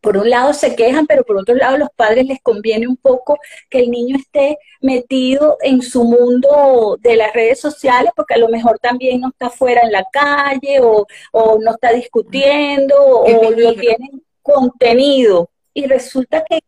por 0.00 0.16
un 0.16 0.30
lado 0.30 0.52
se 0.52 0.74
quejan, 0.76 1.06
pero 1.06 1.24
por 1.24 1.36
otro 1.36 1.54
lado 1.54 1.76
los 1.76 1.90
padres 1.94 2.26
les 2.26 2.40
conviene 2.40 2.88
un 2.88 2.96
poco 2.96 3.38
que 3.68 3.80
el 3.80 3.90
niño 3.90 4.16
esté 4.16 4.58
metido 4.80 5.58
en 5.62 5.82
su 5.82 6.04
mundo 6.04 6.98
de 7.00 7.16
las 7.16 7.32
redes 7.32 7.60
sociales, 7.60 8.12
porque 8.16 8.34
a 8.34 8.38
lo 8.38 8.48
mejor 8.48 8.78
también 8.78 9.20
no 9.20 9.28
está 9.28 9.50
fuera 9.50 9.82
en 9.82 9.92
la 9.92 10.04
calle 10.10 10.80
o, 10.80 11.06
o 11.32 11.58
no 11.58 11.72
está 11.72 11.92
discutiendo 11.92 12.94
o 12.98 13.50
lo 13.50 13.74
tienen 13.74 14.22
contenido. 14.42 15.50
Y 15.74 15.86
resulta 15.86 16.44
que 16.44 16.60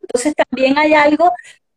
entonces 0.00 0.34
también 0.34 0.78
hay 0.78 0.94
algo 0.94 1.32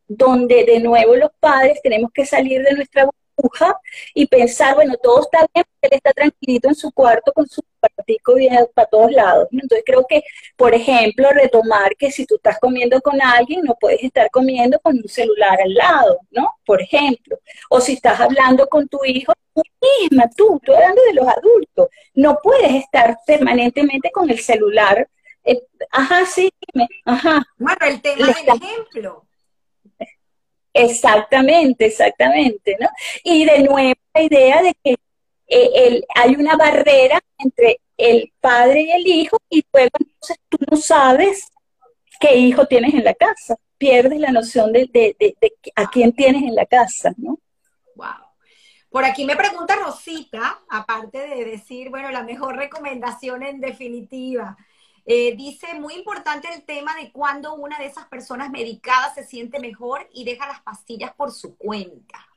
donde 0.08 0.66
de 0.66 0.80
nuevo 0.80 1.16
los 1.16 1.32
padres 1.40 1.80
tenemos 1.82 2.12
que 2.14 2.26
salir 2.26 2.62
de 2.64 2.74
nuestra 2.74 3.10
burbuja 3.36 3.80
y 4.14 4.28
pensar, 4.28 4.76
bueno, 4.76 4.96
todo 5.02 5.22
está 5.22 5.46
bien, 5.54 5.66
él 5.82 5.90
está 5.92 6.14
tranquilito 6.14 6.68
en 6.70 6.76
su 6.76 6.92
cuarto 6.92 7.32
con 7.34 7.48
su 7.48 7.62
partico 7.80 8.36
bien 8.36 8.68
para 8.74 8.88
todos 8.88 9.12
lados. 9.12 9.48
Entonces 9.52 9.84
creo 9.86 10.06
que, 10.08 10.24
por 10.56 10.74
ejemplo, 10.74 11.30
retomar 11.32 11.96
que 11.98 12.12
si 12.12 12.26
tú 12.26 12.36
estás 12.36 12.60
comiendo 12.60 13.02
con 13.02 13.22
alguien, 13.22 13.62
no 13.64 13.76
puedes 13.80 14.04
estar 14.04 14.30
comiendo 14.32 14.80
con 14.80 14.98
un 14.98 15.08
celular 15.08 15.60
al 15.62 15.74
lado, 15.74 16.20
¿no? 16.32 16.52
Por 16.66 16.82
ejemplo. 16.82 17.38
O 17.70 17.80
si 17.80 17.94
estás 17.94 18.20
hablando 18.20 18.68
con 18.68 18.88
tu 18.88 19.04
hijo, 19.06 19.34
tú 19.54 19.62
misma, 20.02 20.30
tú, 20.36 20.58
estoy 20.58 20.76
hablando 20.76 21.02
de 21.04 21.14
los 21.14 21.28
adultos, 21.28 21.88
no 22.14 22.40
puedes 22.42 22.74
estar 22.74 23.18
permanentemente 23.26 24.12
con 24.12 24.30
el 24.30 24.40
celular. 24.40 25.08
Eh, 25.44 25.62
ajá, 25.92 26.26
sí, 26.26 26.52
ajá. 27.06 27.46
Bueno, 27.58 27.86
el 27.86 28.02
tema 28.02 28.28
del 28.28 28.62
ejemplo 28.62 29.25
Exactamente, 30.78 31.86
exactamente, 31.86 32.76
¿no? 32.78 32.90
Y 33.24 33.46
de 33.46 33.64
nuevo 33.64 33.96
la 34.14 34.22
idea 34.22 34.62
de 34.62 34.76
que 34.84 34.98
eh, 35.48 36.02
hay 36.14 36.36
una 36.36 36.58
barrera 36.58 37.22
entre 37.38 37.80
el 37.96 38.34
padre 38.42 38.82
y 38.82 38.92
el 38.92 39.08
hijo 39.08 39.38
y 39.50 39.64
luego 39.72 39.92
entonces 39.98 40.38
tú 40.50 40.58
no 40.70 40.76
sabes 40.76 41.50
qué 42.20 42.36
hijo 42.36 42.66
tienes 42.66 42.94
en 42.94 43.06
la 43.06 43.14
casa, 43.14 43.56
pierdes 43.78 44.20
la 44.20 44.32
noción 44.32 44.74
de, 44.74 44.90
de, 44.92 45.16
de, 45.18 45.54
a 45.78 45.90
quién 45.90 46.12
tienes 46.12 46.44
en 46.44 46.56
la 46.56 46.66
casa, 46.66 47.14
¿no? 47.16 47.40
Wow. 47.96 48.26
Por 48.90 49.06
aquí 49.06 49.24
me 49.24 49.38
pregunta 49.38 49.78
Rosita, 49.78 50.60
aparte 50.70 51.20
de 51.20 51.46
decir, 51.46 51.90
bueno, 51.90 52.12
la 52.12 52.24
mejor 52.24 52.58
recomendación 52.58 53.44
en 53.44 53.62
definitiva, 53.62 54.58
eh, 55.06 55.36
dice, 55.36 55.76
muy 55.76 55.94
importante 55.94 56.48
el 56.54 56.64
tema 56.64 56.96
de 56.96 57.12
cuando 57.12 57.54
una 57.54 57.78
de 57.78 57.86
esas 57.86 58.08
personas 58.08 58.50
medicadas 58.50 59.14
se 59.14 59.24
siente 59.24 59.60
mejor 59.60 60.10
y 60.14 60.26
deja 60.26 60.48
las 60.48 60.62
pastillas 60.62 61.14
por 61.14 61.32
su 61.32 61.56
cuenta. 61.58 62.28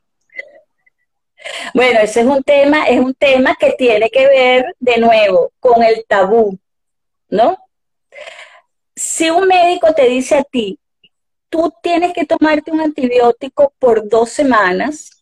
Bueno, 1.72 2.00
ese 2.00 2.20
es 2.20 2.26
un 2.26 2.42
tema, 2.42 2.84
es 2.86 3.00
un 3.00 3.14
tema 3.14 3.54
que 3.54 3.72
tiene 3.72 4.10
que 4.10 4.26
ver 4.26 4.76
de 4.78 4.98
nuevo 4.98 5.52
con 5.60 5.82
el 5.82 6.04
tabú, 6.06 6.58
¿no? 7.28 7.56
Si 8.94 9.30
un 9.30 9.46
médico 9.46 9.94
te 9.94 10.08
dice 10.08 10.36
a 10.36 10.42
ti, 10.42 10.78
tú 11.48 11.72
tienes 11.82 12.12
que 12.12 12.26
tomarte 12.26 12.70
un 12.70 12.80
antibiótico 12.80 13.72
por 13.78 14.08
dos 14.08 14.30
semanas, 14.30 15.17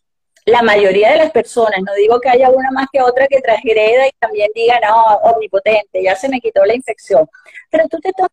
la 0.47 0.61
mayoría 0.61 1.11
de 1.11 1.17
las 1.17 1.31
personas, 1.31 1.81
no 1.85 1.93
digo 1.93 2.21
que 2.21 2.29
haya 2.29 2.49
una 2.49 2.71
más 2.71 2.87
que 2.91 3.01
otra 3.01 3.27
que 3.27 3.41
transgreda 3.41 4.07
y 4.07 4.11
también 4.17 4.49
diga, 4.55 4.79
no, 4.79 5.03
omnipotente, 5.33 6.01
ya 6.01 6.15
se 6.15 6.29
me 6.29 6.39
quitó 6.39 6.63
la 6.63 6.73
infección, 6.73 7.27
pero 7.69 7.85
tú 7.89 7.99
te 7.99 8.13
tomas 8.13 8.31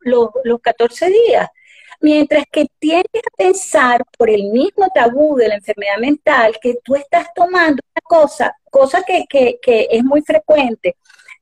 los, 0.00 0.28
los 0.44 0.60
14 0.60 1.08
días. 1.08 1.48
Mientras 2.00 2.44
que 2.52 2.66
tienes 2.78 3.06
que 3.10 3.22
pensar 3.34 4.04
por 4.18 4.28
el 4.28 4.44
mismo 4.50 4.86
tabú 4.94 5.36
de 5.36 5.48
la 5.48 5.54
enfermedad 5.54 5.96
mental 5.98 6.58
que 6.60 6.76
tú 6.84 6.96
estás 6.96 7.28
tomando 7.34 7.80
una 7.94 8.02
cosa, 8.02 8.54
cosa 8.70 9.02
que, 9.04 9.24
que, 9.26 9.58
que 9.62 9.88
es 9.90 10.04
muy 10.04 10.20
frecuente, 10.20 10.96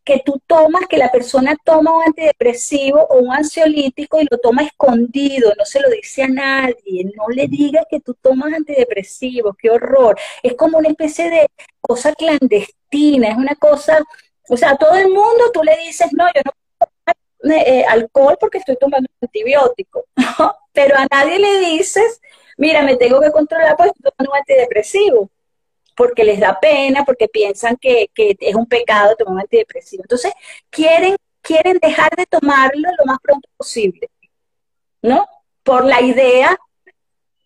que 0.05 0.23
tú 0.24 0.41
tomas, 0.47 0.87
que 0.89 0.97
la 0.97 1.11
persona 1.11 1.57
toma 1.65 1.97
un 1.97 2.03
antidepresivo 2.05 3.01
o 3.09 3.19
un 3.19 3.33
ansiolítico 3.33 4.20
y 4.20 4.27
lo 4.31 4.39
toma 4.39 4.62
escondido, 4.62 5.53
no 5.57 5.65
se 5.65 5.81
lo 5.81 5.89
dice 5.91 6.24
a 6.24 6.29
nadie, 6.29 7.05
no 7.16 7.29
le 7.29 7.47
digas 7.47 7.85
que 7.89 8.01
tú 8.01 8.15
tomas 8.20 8.53
antidepresivos, 8.53 9.57
qué 9.57 9.70
horror. 9.70 10.19
Es 10.43 10.55
como 10.55 10.79
una 10.79 10.89
especie 10.89 11.31
de 11.31 11.49
cosa 11.81 12.12
clandestina, 12.15 13.29
es 13.29 13.37
una 13.37 13.55
cosa, 13.57 14.03
o 14.49 14.57
sea, 14.57 14.70
a 14.70 14.77
todo 14.77 14.95
el 14.95 15.09
mundo 15.09 15.51
tú 15.53 15.62
le 15.62 15.77
dices, 15.79 16.09
no, 16.12 16.27
yo 16.35 16.43
no 16.45 17.55
eh, 17.55 17.85
alcohol 17.89 18.37
porque 18.41 18.59
estoy 18.59 18.77
tomando 18.77 19.09
antibiótico, 19.20 20.07
pero 20.73 20.97
a 20.97 21.07
nadie 21.11 21.39
le 21.39 21.59
dices, 21.61 22.20
mira, 22.57 22.83
me 22.83 22.97
tengo 22.97 23.20
que 23.20 23.31
controlar 23.31 23.77
porque 23.77 23.93
estoy 23.97 24.11
tomando 24.11 24.33
un 24.33 24.39
antidepresivo 24.39 25.31
porque 25.97 26.24
les 26.24 26.40
da 26.40 26.59
pena, 26.60 27.05
porque 27.05 27.28
piensan 27.28 27.77
que, 27.77 28.10
es 28.14 28.55
un 28.55 28.66
pecado 28.66 29.14
tomar 29.16 29.35
un 29.35 29.40
antidepresivo. 29.40 30.02
Entonces, 30.05 30.32
quieren, 30.70 31.16
quieren 31.40 31.78
dejar 31.81 32.14
de 32.16 32.27
tomarlo 32.27 32.89
lo 32.98 33.05
más 33.05 33.19
pronto 33.23 33.48
posible, 33.56 34.10
¿no? 35.02 35.27
Por 35.62 35.85
la 35.85 36.01
idea 36.01 36.59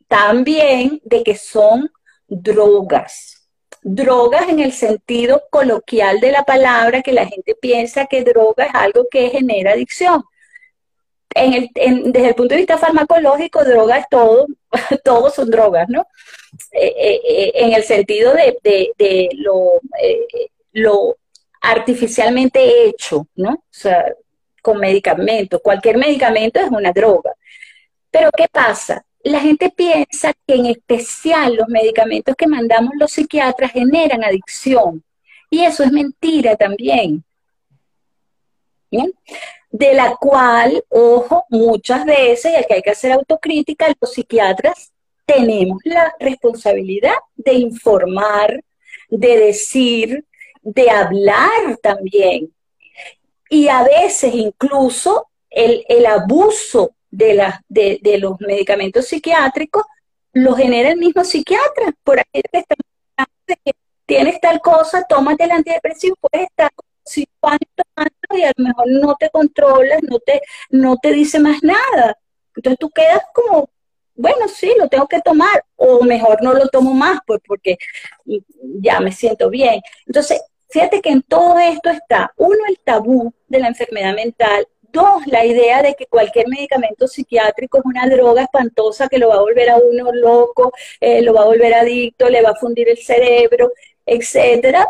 también 0.09 1.01
de 1.05 1.23
que 1.23 1.36
son 1.36 1.90
drogas. 2.28 3.48
Drogas 3.82 4.48
en 4.48 4.60
el 4.60 4.73
sentido 4.73 5.43
coloquial 5.51 6.20
de 6.20 6.32
la 6.32 6.44
palabra, 6.44 7.02
que 7.02 7.12
la 7.12 7.27
gente 7.27 7.55
piensa 7.55 8.06
que 8.06 8.24
droga 8.24 8.66
es 8.66 8.74
algo 8.74 9.06
que 9.10 9.31
genera 9.31 9.73
adicción. 9.73 10.24
En 11.37 11.53
el, 11.53 11.71
desde 12.13 12.29
el 12.29 12.35
punto 12.35 12.55
de 12.55 12.61
vista 12.61 12.79
farmacológico, 12.79 13.63
droga 13.63 13.99
es 13.99 14.07
todo, 14.11 14.47
todos 15.05 15.35
son 15.35 15.51
drogas, 15.51 15.87
¿no? 15.89 16.07
Eh, 16.73 16.95
eh, 16.97 17.21
eh, 17.29 17.53
en 17.55 17.73
el 17.75 17.83
sentido 17.83 18.33
de, 18.35 19.31
lo, 19.37 19.73
lo 20.73 21.17
artificialmente 21.61 22.87
hecho, 22.87 23.27
¿no? 23.37 23.51
O 23.51 23.63
sea, 23.71 24.15
con 24.63 24.79
medicamentos. 24.79 25.61
Cualquier 25.63 25.99
medicamento 25.99 26.59
es 26.59 26.71
una 26.71 26.91
droga. 26.93 27.33
Pero 28.11 28.31
¿qué 28.37 28.47
pasa? 28.51 29.05
La 29.23 29.41
gente 29.41 29.71
piensa 29.71 30.33
que 30.47 30.55
en 30.55 30.67
especial 30.67 31.57
los 31.57 31.69
medicamentos 31.69 32.35
que 32.35 32.47
mandamos 32.47 32.93
los 32.99 33.13
psiquiatras 33.13 33.73
generan 33.73 34.25
adicción. 34.25 35.05
Y 35.51 35.65
eso 35.65 35.85
es 35.85 35.93
mentira 35.93 36.57
también. 36.57 37.23
De 38.91 39.95
la 39.95 40.17
cual, 40.17 40.85
ojo, 40.89 41.45
muchas 41.51 42.05
veces, 42.05 42.53
y 42.53 42.57
aquí 42.57 42.75
hay 42.75 42.83
que 42.83 42.91
hacer 42.91 43.13
autocrítica, 43.13 43.87
los 44.01 44.13
psiquiatras 44.13 44.93
tenemos 45.27 45.81
la 45.85 46.15
responsabilidad 46.21 47.17
de 47.35 47.55
informar, 47.55 48.63
de 49.09 49.37
decir, 49.39 50.25
de 50.63 50.91
hablar 50.91 51.77
también. 51.83 52.53
Y 53.51 53.69
a 53.69 53.83
veces 53.83 54.35
incluso 54.35 55.29
el, 55.51 56.07
abuso 56.07 56.95
de, 57.11 57.35
la, 57.35 57.63
de, 57.69 58.19
los 58.19 58.41
medicamentos 58.41 59.07
psiquiátricos 59.07 59.85
lo 60.33 60.55
genera 60.55 60.91
el 60.91 60.99
mismo 60.99 61.25
psiquiatra. 61.25 61.93
Por 62.03 62.19
ahí 62.19 62.43
te 62.51 62.65
que 63.65 63.73
tienes 64.07 64.41
tal 64.41 64.61
cosa, 64.61 65.05
tómate 65.09 65.45
el 65.45 65.53
antidepresivo, 65.53 66.17
puedes 66.21 66.49
estar 66.49 66.71
años 67.43 67.61
tomando 67.74 68.37
y 68.37 68.43
a 68.43 68.53
lo 68.57 68.65
mejor 68.65 68.85
no 68.89 69.16
te 69.16 69.31
controlas, 69.31 70.03
no 70.03 70.19
te, 70.19 70.43
no 70.70 70.97
te 70.97 71.12
dice 71.12 71.39
más 71.39 71.62
nada. 71.62 72.19
Entonces 72.55 72.78
tú 72.78 72.91
quedas 72.91 73.23
como, 73.35 73.69
bueno, 74.15 74.49
sí, 74.49 74.73
lo 74.78 74.89
tengo 74.89 75.07
que 75.07 75.20
tomar, 75.20 75.65
o 75.77 76.03
mejor 76.03 76.43
no 76.43 76.55
lo 76.55 76.69
tomo 76.69 76.95
más, 76.95 77.20
pues 77.27 77.41
porque 77.47 77.77
ya 78.81 79.01
me 79.01 79.12
siento 79.12 79.51
bien. 79.51 79.81
Entonces, 80.07 80.41
fíjate 80.69 81.01
que 81.01 81.11
en 81.11 81.23
todo 81.23 81.59
esto 81.59 81.91
está, 81.91 82.33
uno, 82.37 82.59
el 82.69 82.78
tabú 82.81 83.33
de 83.49 83.59
la 83.61 83.69
enfermedad 83.69 84.15
mental, 84.15 84.66
dos, 84.93 85.27
la 85.27 85.45
idea 85.45 85.83
de 85.83 85.95
que 85.95 86.07
cualquier 86.07 86.49
medicamento 86.49 87.07
psiquiátrico 87.07 87.78
es 87.78 87.85
una 87.85 88.09
droga 88.09 88.43
espantosa 88.43 89.09
que 89.09 89.19
lo 89.19 89.28
va 89.28 89.37
a 89.37 89.41
volver 89.41 89.70
a 89.70 89.77
uno 89.77 90.11
loco, 90.12 90.73
eh, 91.01 91.23
lo 91.23 91.35
va 91.35 91.43
a 91.43 91.47
volver 91.47 91.74
adicto, 91.74 92.28
le 92.31 92.43
va 92.43 92.51
a 92.51 92.55
fundir 92.55 92.89
el 92.89 92.99
cerebro, 92.99 93.73
etcétera. 94.07 94.89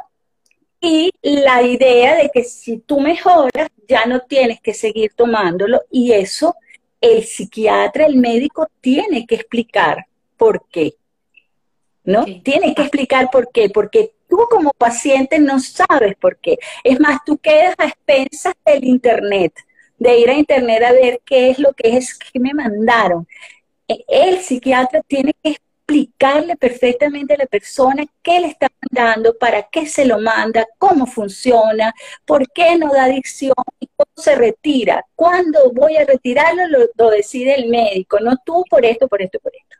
Y 0.81 1.11
la 1.23 1.63
idea 1.63 2.17
de 2.17 2.31
que 2.33 2.45
si 2.45 2.79
tú 2.79 3.01
mejoras, 3.01 3.69
ya 3.89 4.07
no 4.07 4.21
tienes 4.21 4.61
que 4.61 4.75
seguir 4.75 5.13
tomándolo, 5.15 5.83
y 5.91 6.13
eso 6.13 6.55
el 7.01 7.25
psiquiatra, 7.25 8.07
el 8.07 8.17
médico, 8.17 8.69
tiene 8.81 9.27
que 9.27 9.37
explicar 9.37 10.07
por 10.37 10.67
qué. 10.71 10.95
¿No? 12.05 12.25
Tiene 12.25 12.75
que 12.75 12.83
explicar 12.83 13.31
por 13.33 13.51
qué, 13.51 13.69
porque 13.69 14.13
tú 14.29 14.39
como 14.49 14.71
paciente 14.73 15.39
no 15.39 15.59
sabes 15.59 16.15
por 16.17 16.39
qué. 16.39 16.57
Es 16.85 17.01
más, 17.01 17.19
tú 17.25 17.37
quedas 17.39 17.75
a 17.79 17.87
expensas 17.87 18.55
del 18.65 18.85
Internet, 18.85 19.53
de 19.99 20.19
ir 20.19 20.31
a 20.31 20.35
Internet 20.35 20.83
a 20.85 20.93
ver 20.93 21.21
qué 21.25 21.51
es 21.51 21.59
lo 21.59 21.73
que 21.73 21.97
es 21.97 22.15
que 22.15 22.39
me 22.39 22.55
mandaron. 22.55 23.27
E, 23.89 24.05
el 24.09 24.39
psiquiatra 24.39 25.03
tiene 25.03 25.35
que 25.43 25.57
explicarle 25.87 26.57
perfectamente 26.57 27.35
a 27.35 27.39
la 27.39 27.47
persona 27.47 28.05
qué 28.21 28.41
le 28.41 28.49
está 28.49 28.69
mandando, 28.91 29.39
para 29.39 29.63
qué 29.69 29.87
se 29.87 30.05
lo 30.05 30.19
manda, 30.19 30.67
cómo 30.79 31.07
funciona, 31.07 31.95
por 32.25 32.51
qué 32.51 32.77
no 32.77 32.93
da 32.93 33.05
adicción 33.05 33.55
y 33.79 33.89
cómo 33.97 34.11
se 34.17 34.35
retira. 34.35 35.05
Cuándo 35.15 35.71
voy 35.73 35.97
a 35.97 36.05
retirarlo 36.05 36.63
lo, 36.97 37.11
decide 37.11 37.55
el 37.55 37.69
médico, 37.69 38.19
no 38.19 38.37
tú 38.45 38.65
por 38.69 38.85
esto, 38.85 39.07
por 39.07 39.23
esto, 39.23 39.39
por 39.39 39.53
esto. 39.55 39.77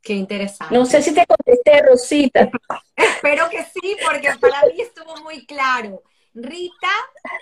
Qué 0.00 0.14
interesante. 0.14 0.74
No 0.74 0.86
sé 0.86 1.02
si 1.02 1.12
te 1.12 1.26
contesté, 1.26 1.82
Rosita. 1.82 2.48
Espero 2.96 3.50
que 3.50 3.64
sí, 3.64 3.96
porque 4.02 4.30
para 4.40 4.62
mí 4.66 4.80
estuvo 4.80 5.16
muy 5.22 5.44
claro. 5.44 6.02
Rita, 6.32 6.90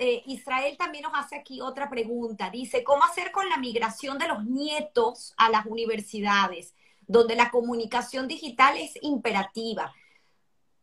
eh, 0.01 0.23
Israel 0.27 0.77
también 0.77 1.03
nos 1.03 1.13
hace 1.15 1.37
aquí 1.37 1.61
otra 1.61 1.89
pregunta. 1.89 2.51
Dice, 2.51 2.83
¿cómo 2.83 3.05
hacer 3.05 3.33
con 3.33 3.49
la 3.49 3.59
migración 3.59 4.19
de 4.19 4.29
los 4.29 4.45
nietos 4.45 5.35
a 5.37 5.51
las 5.51 5.67
universidades? 5.67 6.75
Donde 7.07 7.37
la 7.37 7.51
comunicación 7.51 8.29
digital 8.29 8.77
es 8.77 8.93
imperativa. 9.03 9.95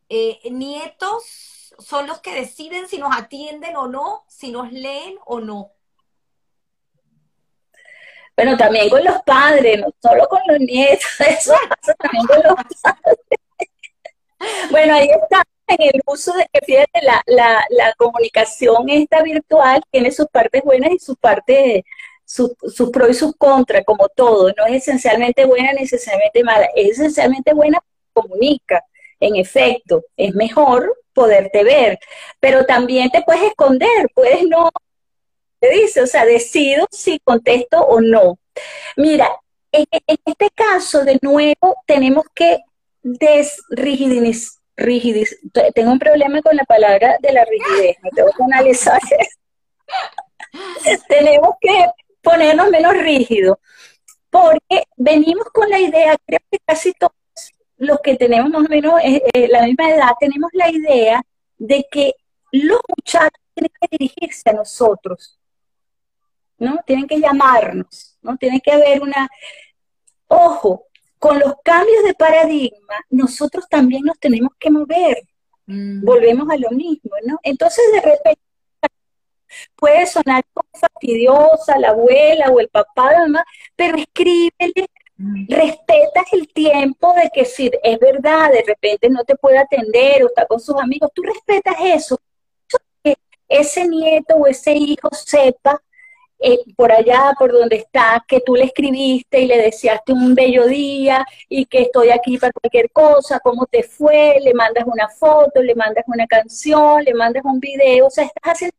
Eh, 0.10 0.40
nietos 0.52 1.74
son 1.80 2.08
los 2.08 2.20
que 2.20 2.34
deciden 2.34 2.88
si 2.88 2.98
nos 2.98 3.16
atienden 3.16 3.76
o 3.78 3.88
no, 3.88 4.24
si 4.28 4.52
nos 4.52 4.72
leen 4.72 5.18
o 5.26 5.40
no. 5.40 5.72
Bueno, 8.36 8.58
también 8.58 8.90
con 8.90 9.04
los 9.04 9.22
padres, 9.24 9.80
no 9.80 9.88
solo 10.02 10.28
con 10.28 10.40
los 10.48 10.60
nietos, 10.60 11.06
eso 11.20 11.54
pasa 11.70 11.94
también 11.96 12.26
con 12.26 12.38
los 12.38 12.56
padres. 12.82 13.18
Bueno, 14.72 14.96
ahí 14.96 15.10
está 15.10 15.44
en 15.68 15.82
el 15.82 16.02
uso 16.06 16.34
de 16.34 16.48
que 16.52 16.60
fíjate, 16.66 17.02
la, 17.04 17.22
la, 17.28 17.64
la 17.70 17.94
comunicación 17.94 18.90
esta 18.90 19.22
virtual 19.22 19.82
tiene 19.92 20.12
sus 20.12 20.28
partes 20.28 20.64
buenas 20.64 20.92
y 20.92 21.00
sus 21.00 21.16
partes 21.18 21.84
sus 22.32 22.90
pros 22.92 23.10
y 23.10 23.14
sus 23.14 23.36
contras, 23.36 23.84
como 23.86 24.08
todo, 24.08 24.54
no 24.58 24.66
es 24.66 24.88
esencialmente 24.88 25.46
buena 25.46 25.74
ni 25.74 25.84
esencialmente 25.84 26.44
mala, 26.44 26.70
es 26.76 26.92
esencialmente 26.92 27.54
buena, 27.54 27.84
comunica, 28.14 28.84
en 29.20 29.36
efecto, 29.36 30.06
es 30.16 30.34
mejor 30.34 30.98
poderte 31.14 31.64
ver, 31.64 32.00
pero 32.40 32.66
también 32.66 33.10
te 33.10 33.22
puedes 33.24 33.44
esconder, 33.44 34.10
puedes 34.16 34.48
no, 34.48 34.72
te 35.60 35.70
dice, 35.72 36.02
o 36.02 36.08
sea, 36.08 36.26
decido 36.26 36.88
si 36.90 37.20
contesto 37.20 37.82
o 37.82 38.00
no. 38.00 38.40
Mira, 38.96 39.30
en, 39.74 39.86
este 40.08 40.50
caso, 40.56 41.04
de 41.04 41.20
nuevo, 41.22 41.76
tenemos 41.86 42.24
que 42.34 42.60
desrigidizar, 43.04 44.62
tengo 45.76 45.92
un 45.92 46.00
problema 46.00 46.42
con 46.42 46.56
la 46.56 46.64
palabra 46.64 47.18
de 47.20 47.34
la 47.34 47.44
rigidez, 47.44 47.98
me 48.02 48.10
tengo 48.12 48.32
que 48.32 48.44
analizar. 48.44 49.02
Tenemos 51.08 51.52
que 51.62 51.86
ponernos 52.22 52.70
menos 52.70 52.94
rígidos, 52.98 53.58
porque 54.30 54.84
venimos 54.98 55.46
con 55.54 55.70
la 55.70 55.80
idea, 55.80 56.16
creo 56.26 56.40
que 56.50 56.60
casi 56.66 56.94
todos 56.94 57.14
los 57.78 58.00
que 58.00 58.16
tenemos 58.16 58.50
más 58.52 58.66
o 58.66 58.70
menos 58.70 58.94
eh, 59.04 59.22
eh, 59.34 59.48
la 59.48 59.64
misma 59.64 59.90
edad, 59.90 60.12
tenemos 60.20 60.50
la 60.54 60.70
idea 60.70 61.22
de 61.58 61.86
que 61.92 62.14
los 62.52 62.80
muchachos 62.88 63.42
tienen 63.54 63.72
que 63.80 63.88
dirigirse 63.98 64.50
a 64.50 64.54
nosotros, 64.54 65.40
¿no? 66.58 66.80
Tienen 66.86 67.08
que 67.08 67.20
llamarnos, 67.20 68.18
¿no? 68.22 68.38
Tiene 68.38 68.62
que 68.62 68.72
haber 68.72 69.02
una... 69.02 69.30
Ojo, 70.28 70.88
con 71.18 71.40
los 71.40 71.54
cambios 71.64 72.04
de 72.04 72.14
paradigma, 72.14 72.96
nosotros 73.10 73.68
también 73.70 74.04
nos 74.04 74.20
tenemos 74.20 74.52
que 74.60 74.72
mover. 74.72 75.24
Mm. 75.66 76.04
Volvemos 76.04 76.50
a 76.50 76.58
lo 76.58 76.72
mismo, 76.72 77.12
¿no? 77.26 77.40
Entonces, 77.44 77.84
de 77.94 78.02
repente, 78.02 78.42
Puede 79.76 80.06
sonar 80.08 80.44
como 80.54 80.70
fastidiosa 80.74 81.78
la 81.78 81.90
abuela 81.90 82.50
o 82.50 82.60
el 82.60 82.70
papá, 82.70 83.12
la 83.12 83.20
mamá, 83.20 83.46
pero 83.76 83.98
escríbele, 83.98 84.88
mm. 85.18 85.46
respetas 85.50 86.26
el 86.32 86.48
tiempo 86.48 87.14
de 87.14 87.30
que 87.34 87.46
si 87.46 87.72
es 87.84 88.00
verdad, 88.00 88.52
de 88.52 88.64
repente 88.66 89.10
no 89.10 89.24
te 89.24 89.36
puede 89.36 89.58
atender 89.58 90.24
o 90.24 90.28
está 90.28 90.46
con 90.46 90.60
sus 90.60 90.76
amigos, 90.76 91.12
tú 91.14 91.24
respetas 91.24 91.76
eso, 91.84 92.20
que 93.04 93.16
ese 93.48 93.88
nieto 93.88 94.36
o 94.36 94.48
ese 94.48 94.74
hijo 94.74 95.10
sepa 95.12 95.82
eh, 96.44 96.58
por 96.76 96.92
allá, 96.92 97.34
por 97.38 97.52
donde 97.52 97.76
está, 97.76 98.24
que 98.28 98.42
tú 98.42 98.56
le 98.56 98.64
escribiste 98.64 99.42
y 99.42 99.46
le 99.46 99.58
deseaste 99.60 100.12
un 100.12 100.34
bello 100.34 100.66
día 100.66 101.24
y 101.48 101.68
que 101.68 101.84
estoy 101.84 102.10
aquí 102.10 102.40
para 102.40 102.52
cualquier 102.52 102.90
cosa, 102.92 103.40
cómo 103.40 103.68
te 103.68 103.84
fue, 103.84 104.40
le 104.42 104.52
mandas 104.56 104.86
una 104.88 105.08
foto, 105.08 105.62
le 105.62 105.76
mandas 105.76 106.04
una 106.08 106.26
canción, 106.26 107.04
le 107.04 107.14
mandas 107.14 107.44
un 107.46 107.60
video, 107.60 108.08
o 108.08 108.10
sea, 108.10 108.26
estás 108.26 108.54
haciendo 108.54 108.76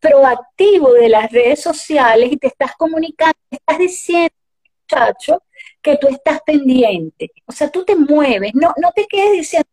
proactivo 0.00 0.92
de 0.92 1.08
las 1.08 1.30
redes 1.30 1.62
sociales 1.62 2.30
y 2.32 2.36
te 2.36 2.48
estás 2.48 2.72
comunicando, 2.76 3.38
estás 3.50 3.78
diciendo, 3.78 4.34
muchacho, 4.82 5.42
que 5.82 5.96
tú 5.96 6.08
estás 6.08 6.40
pendiente. 6.44 7.30
O 7.46 7.52
sea, 7.52 7.70
tú 7.70 7.84
te 7.84 7.96
mueves, 7.96 8.52
no, 8.54 8.72
no 8.80 8.92
te 8.94 9.06
quedes 9.06 9.32
diciendo, 9.32 9.68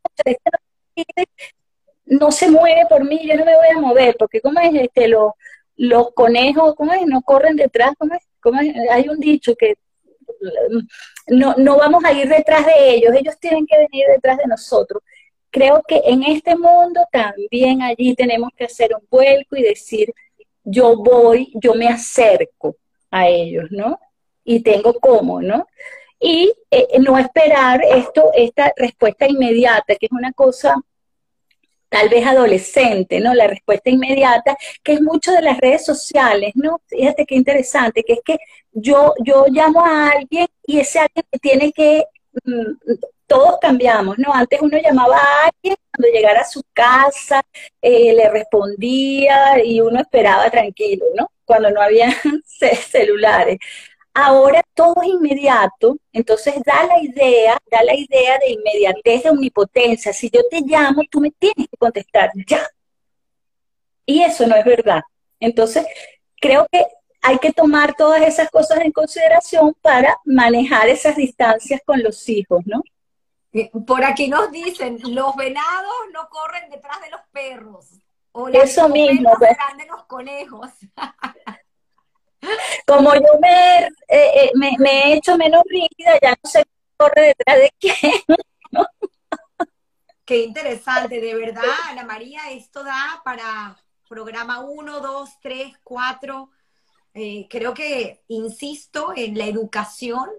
no 2.05 2.31
se 2.31 2.49
mueve 2.49 2.85
por 2.89 3.03
mí, 3.03 3.27
yo 3.27 3.35
no 3.35 3.45
me 3.45 3.55
voy 3.55 3.67
a 3.75 3.79
mover, 3.79 4.15
porque 4.17 4.41
como 4.41 4.59
es 4.59 4.73
este, 4.73 5.07
los, 5.07 5.31
los 5.75 6.13
conejos, 6.13 6.75
¿cómo 6.75 6.93
es? 6.93 7.05
No 7.05 7.21
corren 7.21 7.55
detrás, 7.55 7.93
¿cómo 7.97 8.15
es? 8.15 8.75
Hay 8.91 9.07
un 9.09 9.19
dicho 9.19 9.55
que 9.55 9.75
no, 11.27 11.55
no 11.57 11.77
vamos 11.77 12.03
a 12.03 12.11
ir 12.11 12.27
detrás 12.27 12.65
de 12.65 12.95
ellos, 12.95 13.13
ellos 13.15 13.39
tienen 13.39 13.65
que 13.65 13.77
venir 13.77 14.05
detrás 14.07 14.37
de 14.37 14.47
nosotros 14.47 15.01
creo 15.53 15.83
que 15.87 16.01
en 16.05 16.23
este 16.23 16.55
mundo 16.55 17.01
también 17.11 17.83
allí 17.83 18.15
tenemos 18.15 18.49
que 18.57 18.65
hacer 18.65 18.89
un 18.99 19.05
vuelco 19.09 19.55
y 19.55 19.61
decir, 19.61 20.11
yo 20.63 20.97
voy, 20.97 21.53
yo 21.53 21.75
me 21.75 21.87
acerco 21.87 22.75
a 23.11 23.27
ellos, 23.27 23.65
¿no? 23.69 23.99
Y 24.43 24.63
tengo 24.63 24.95
cómo, 24.95 25.41
¿no? 25.41 25.67
Y 26.19 26.51
eh, 26.71 26.99
no 26.99 27.19
esperar 27.19 27.81
esto, 27.83 28.31
esta 28.33 28.73
respuesta 28.75 29.27
inmediata, 29.27 29.95
que 29.95 30.07
es 30.07 30.11
una 30.11 30.33
cosa 30.33 30.75
tal 31.87 32.09
vez 32.09 32.25
adolescente, 32.25 33.19
¿no? 33.19 33.35
La 33.35 33.45
respuesta 33.45 33.91
inmediata, 33.91 34.57
que 34.81 34.93
es 34.93 35.01
mucho 35.01 35.31
de 35.33 35.43
las 35.43 35.59
redes 35.59 35.85
sociales, 35.85 36.53
¿no? 36.55 36.81
Fíjate 36.87 37.27
qué 37.27 37.35
interesante, 37.35 38.03
que 38.03 38.13
es 38.13 38.21
que 38.25 38.37
yo, 38.71 39.13
yo 39.23 39.45
llamo 39.49 39.85
a 39.85 40.09
alguien 40.09 40.47
y 40.65 40.79
ese 40.79 40.97
alguien 40.97 41.25
tiene 41.39 41.71
que 41.71 42.05
mm, 42.43 42.93
todos 43.27 43.57
cambiamos, 43.59 44.17
¿no? 44.17 44.33
Antes 44.33 44.61
uno 44.61 44.77
llamaba 44.77 45.17
a 45.17 45.45
alguien 45.45 45.75
cuando 45.91 46.13
llegara 46.13 46.41
a 46.41 46.45
su 46.45 46.63
casa, 46.73 47.41
eh, 47.81 48.13
le 48.13 48.29
respondía 48.29 49.63
y 49.63 49.81
uno 49.81 49.99
esperaba 49.99 50.49
tranquilo, 50.49 51.05
¿no? 51.15 51.31
Cuando 51.45 51.71
no 51.71 51.81
había 51.81 52.09
celulares. 52.89 53.59
Ahora 54.13 54.61
todo 54.75 54.95
es 55.01 55.09
inmediato, 55.09 55.97
entonces 56.11 56.55
da 56.63 56.85
la 56.85 57.01
idea, 57.01 57.57
da 57.71 57.83
la 57.83 57.95
idea 57.95 58.37
de 58.39 58.51
inmediatez, 58.51 59.23
de 59.23 59.29
omnipotencia. 59.31 60.13
Si 60.13 60.29
yo 60.29 60.41
te 60.49 60.61
llamo, 60.61 61.01
tú 61.09 61.19
me 61.19 61.31
tienes 61.31 61.67
que 61.69 61.77
contestar 61.77 62.31
ya. 62.47 62.67
Y 64.05 64.21
eso 64.21 64.45
no 64.45 64.55
es 64.55 64.65
verdad. 64.65 65.01
Entonces, 65.39 65.85
creo 66.39 66.67
que 66.71 66.85
hay 67.21 67.39
que 67.39 67.53
tomar 67.53 67.95
todas 67.95 68.21
esas 68.21 68.49
cosas 68.49 68.81
en 68.81 68.91
consideración 68.91 69.73
para 69.81 70.17
manejar 70.25 70.89
esas 70.89 71.15
distancias 71.15 71.81
con 71.85 72.03
los 72.03 72.27
hijos, 72.29 72.61
¿no? 72.65 72.83
Por 73.85 74.03
aquí 74.03 74.27
nos 74.27 74.51
dicen, 74.51 74.99
los 75.13 75.35
venados 75.35 75.93
no 76.11 76.27
corren 76.29 76.69
detrás 76.71 76.99
de 77.01 77.11
los 77.11 77.21
perros. 77.31 77.87
O 78.31 78.47
Eso 78.47 78.89
mismo. 78.89 79.31
Detrás 79.39 79.77
de 79.77 79.85
los 79.85 80.03
conejos. 80.05 80.69
Como 82.87 83.13
yo 83.13 83.21
eh, 83.47 83.87
eh, 84.09 84.51
me, 84.55 84.75
me, 84.79 84.89
he 84.89 85.13
hecho 85.13 85.37
menos 85.37 85.63
rígida, 85.69 86.19
ya 86.21 86.31
no 86.31 86.49
sé 86.49 86.65
corre 86.97 87.21
detrás 87.27 87.57
de 87.57 87.73
quién. 87.79 87.95
Qué 90.25 90.43
interesante, 90.43 91.21
de 91.21 91.35
verdad, 91.35 91.63
Ana 91.89 92.03
María, 92.03 92.51
esto 92.51 92.83
da 92.83 93.21
para 93.23 93.77
programa 94.07 94.61
1, 94.61 94.99
2, 94.99 95.29
3, 95.41 95.77
4. 95.83 96.49
creo 97.49 97.73
que, 97.73 98.23
insisto, 98.29 99.13
en 99.15 99.37
la 99.37 99.45
educación 99.45 100.29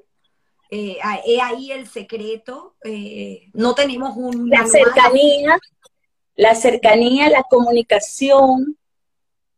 eh, 0.71 0.99
he 1.27 1.41
ahí 1.41 1.73
el 1.73 1.87
secreto. 1.89 2.77
Eh, 2.85 3.49
no 3.53 3.75
tenemos 3.75 4.17
un... 4.17 4.49
La 4.49 4.67
cercanía, 4.67 5.59
la 6.35 6.55
cercanía, 6.55 7.31
la 7.31 7.43
comunicación. 7.45 8.77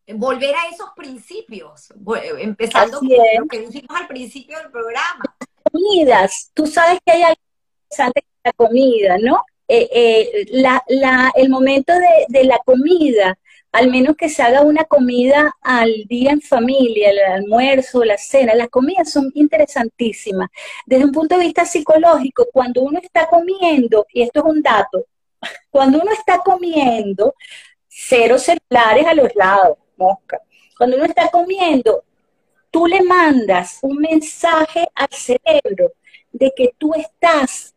Volver 0.08 0.54
a 0.54 0.68
esos 0.72 0.90
principios, 0.94 1.92
empezando 2.38 3.00
con 3.00 3.08
lo 3.08 3.46
que 3.48 3.60
dijimos 3.60 4.00
al 4.00 4.06
principio 4.06 4.56
del 4.58 4.70
programa. 4.70 5.24
Comidas, 5.72 6.50
tú 6.54 6.66
sabes 6.66 7.00
que 7.04 7.12
hay 7.12 7.22
algo 7.22 7.40
interesante 7.90 8.22
con 8.22 8.40
la 8.44 8.52
comida, 8.52 9.18
¿no? 9.18 9.42
Eh, 9.66 9.88
eh, 9.92 10.46
la, 10.50 10.80
la, 10.86 11.32
el 11.34 11.48
momento 11.48 11.92
de, 11.92 12.26
de 12.28 12.44
la 12.44 12.58
comida 12.64 13.36
al 13.76 13.90
menos 13.90 14.16
que 14.16 14.30
se 14.30 14.42
haga 14.42 14.62
una 14.62 14.84
comida 14.84 15.54
al 15.60 15.92
día 16.08 16.30
en 16.30 16.40
familia, 16.40 17.10
el 17.10 17.18
almuerzo, 17.18 18.02
la 18.04 18.16
cena. 18.16 18.54
Las 18.54 18.70
comidas 18.70 19.10
son 19.10 19.30
interesantísimas. 19.34 20.48
Desde 20.86 21.04
un 21.04 21.12
punto 21.12 21.36
de 21.36 21.42
vista 21.42 21.66
psicológico, 21.66 22.46
cuando 22.50 22.80
uno 22.80 22.98
está 23.02 23.26
comiendo, 23.26 24.06
y 24.14 24.22
esto 24.22 24.40
es 24.40 24.46
un 24.46 24.62
dato, 24.62 25.04
cuando 25.70 26.00
uno 26.00 26.10
está 26.10 26.38
comiendo, 26.38 27.34
cero 27.86 28.38
celulares 28.38 29.06
a 29.06 29.14
los 29.14 29.34
lados, 29.34 29.76
mosca. 29.98 30.40
Cuando 30.78 30.96
uno 30.96 31.04
está 31.04 31.28
comiendo, 31.28 32.02
tú 32.70 32.86
le 32.86 33.02
mandas 33.02 33.80
un 33.82 33.98
mensaje 33.98 34.88
al 34.94 35.08
cerebro 35.10 35.92
de 36.32 36.50
que 36.56 36.72
tú 36.78 36.94
estás 36.94 37.74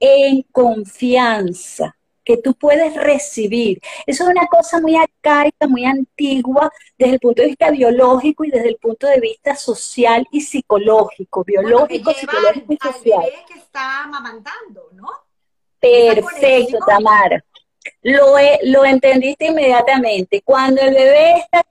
en 0.00 0.42
confianza 0.50 1.96
que 2.28 2.36
tú 2.36 2.52
puedes 2.52 2.94
recibir. 2.94 3.80
Eso 4.06 4.24
es 4.24 4.28
una 4.28 4.46
cosa 4.48 4.82
muy 4.82 4.94
arcaica, 4.96 5.66
muy 5.66 5.86
antigua 5.86 6.70
desde 6.98 7.14
el 7.14 7.20
punto 7.20 7.40
de 7.40 7.48
vista 7.48 7.70
biológico 7.70 8.44
y 8.44 8.50
desde 8.50 8.68
el 8.68 8.76
punto 8.76 9.06
de 9.06 9.18
vista 9.18 9.56
social 9.56 10.26
y 10.30 10.42
psicológico, 10.42 11.42
biológico, 11.42 12.12
psicológico 12.12 12.74
y 12.74 12.76
social. 12.76 13.24
Bebé 13.24 13.44
que 13.48 13.58
está 13.58 14.04
amamantando, 14.04 14.90
¿no? 14.92 15.08
Perfecto, 15.80 16.76
Tamara. 16.86 17.42
Lo, 18.02 18.34
lo 18.64 18.84
entendiste 18.84 19.46
inmediatamente. 19.46 20.42
Cuando 20.42 20.82
el 20.82 20.92
bebé 20.92 21.38
está 21.38 21.64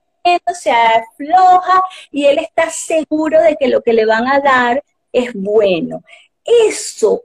se 0.59 0.71
afloja 0.71 1.81
y 2.11 2.25
él 2.25 2.39
está 2.39 2.69
seguro 2.69 3.41
de 3.41 3.55
que 3.55 3.69
lo 3.69 3.81
que 3.81 3.93
le 3.93 4.05
van 4.05 4.27
a 4.27 4.41
dar 4.41 4.84
es 5.13 5.34
bueno. 5.34 6.03
Eso 6.43 7.21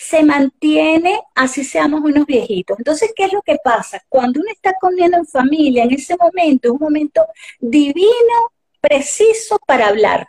se 0.00 0.22
mantiene 0.22 1.20
así 1.34 1.64
seamos 1.64 2.00
unos 2.02 2.26
viejitos. 2.26 2.78
Entonces, 2.78 3.12
¿qué 3.14 3.24
es 3.24 3.32
lo 3.32 3.42
que 3.42 3.56
pasa? 3.62 4.02
Cuando 4.08 4.40
uno 4.40 4.50
está 4.50 4.72
comiendo 4.80 5.16
en 5.16 5.26
familia, 5.26 5.84
en 5.84 5.92
ese 5.92 6.16
momento, 6.16 6.68
es 6.68 6.72
un 6.72 6.80
momento 6.80 7.26
divino, 7.58 8.52
preciso 8.80 9.58
para 9.66 9.88
hablar, 9.88 10.26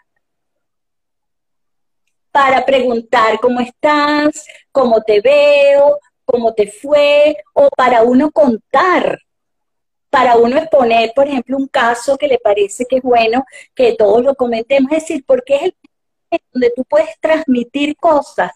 para 2.32 2.66
preguntar 2.66 3.40
cómo 3.40 3.60
estás, 3.60 4.46
cómo 4.72 5.02
te 5.02 5.22
veo, 5.22 6.00
cómo 6.26 6.54
te 6.54 6.72
fue, 6.72 7.38
o 7.54 7.70
para 7.70 8.04
uno 8.04 8.32
contar, 8.32 9.20
para 10.10 10.38
uno 10.38 10.58
exponer, 10.58 11.12
por 11.16 11.28
ejemplo, 11.28 11.58
un 11.58 11.68
caso 11.68 12.18
que 12.18 12.28
le 12.28 12.40
parece 12.40 12.86
que 12.86 12.98
es 12.98 13.04
bueno 13.04 13.46
que 13.76 13.94
todos 13.94 14.24
lo 14.24 14.36
comentemos, 14.36 14.92
es 14.92 15.04
decir, 15.04 15.24
porque 15.26 15.56
es 15.56 15.62
el 16.32 16.42
donde 16.52 16.74
tú 16.76 16.84
puedes 16.86 17.20
transmitir 17.20 17.96
cosas 17.98 18.52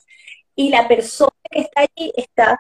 y 0.56 0.70
la 0.70 0.88
persona 0.88 1.32
que 1.50 1.62
está 1.62 1.82
allí 1.82 2.12
está 2.16 2.60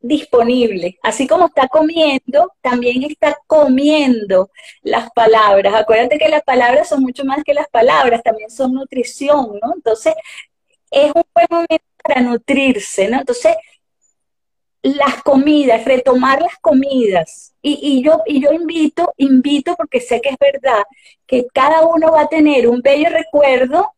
disponible. 0.00 0.98
Así 1.02 1.26
como 1.26 1.46
está 1.46 1.68
comiendo, 1.68 2.52
también 2.62 3.02
está 3.04 3.38
comiendo 3.46 4.50
las 4.82 5.10
palabras. 5.10 5.74
Acuérdate 5.74 6.18
que 6.18 6.28
las 6.28 6.42
palabras 6.42 6.88
son 6.88 7.02
mucho 7.02 7.24
más 7.24 7.42
que 7.44 7.54
las 7.54 7.68
palabras, 7.68 8.22
también 8.22 8.50
son 8.50 8.72
nutrición, 8.72 9.58
¿no? 9.62 9.74
Entonces, 9.74 10.14
es 10.90 11.12
un 11.14 11.22
buen 11.34 11.46
momento 11.50 11.84
para 12.02 12.22
nutrirse, 12.22 13.08
¿no? 13.08 13.18
Entonces, 13.20 13.54
las 14.82 15.22
comidas, 15.22 15.84
retomar 15.84 16.40
las 16.40 16.56
comidas. 16.60 17.54
Y, 17.60 17.78
y, 17.82 18.02
yo, 18.02 18.22
y 18.26 18.40
yo 18.42 18.52
invito, 18.52 19.12
invito, 19.18 19.76
porque 19.76 20.00
sé 20.00 20.20
que 20.22 20.30
es 20.30 20.36
verdad, 20.40 20.82
que 21.26 21.46
cada 21.52 21.86
uno 21.86 22.12
va 22.12 22.22
a 22.22 22.28
tener 22.28 22.66
un 22.66 22.80
bello 22.80 23.10
recuerdo 23.10 23.92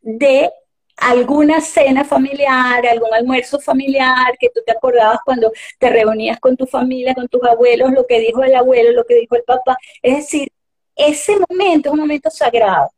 de 0.00 0.50
alguna 0.96 1.60
cena 1.60 2.04
familiar, 2.04 2.86
algún 2.86 3.12
almuerzo 3.12 3.60
familiar 3.60 4.36
que 4.38 4.48
tú 4.48 4.60
te 4.64 4.72
acordabas 4.72 5.18
cuando 5.24 5.52
te 5.78 5.90
reunías 5.90 6.40
con 6.40 6.56
tu 6.56 6.66
familia, 6.66 7.14
con 7.14 7.28
tus 7.28 7.42
abuelos, 7.44 7.92
lo 7.92 8.06
que 8.06 8.20
dijo 8.20 8.42
el 8.42 8.54
abuelo, 8.54 8.92
lo 8.92 9.04
que 9.04 9.16
dijo 9.16 9.36
el 9.36 9.42
papá. 9.42 9.76
Es 10.02 10.16
decir, 10.16 10.50
ese 10.94 11.36
momento 11.48 11.88
es 11.88 11.92
un 11.92 12.00
momento 12.00 12.30
sagrado. 12.30 12.90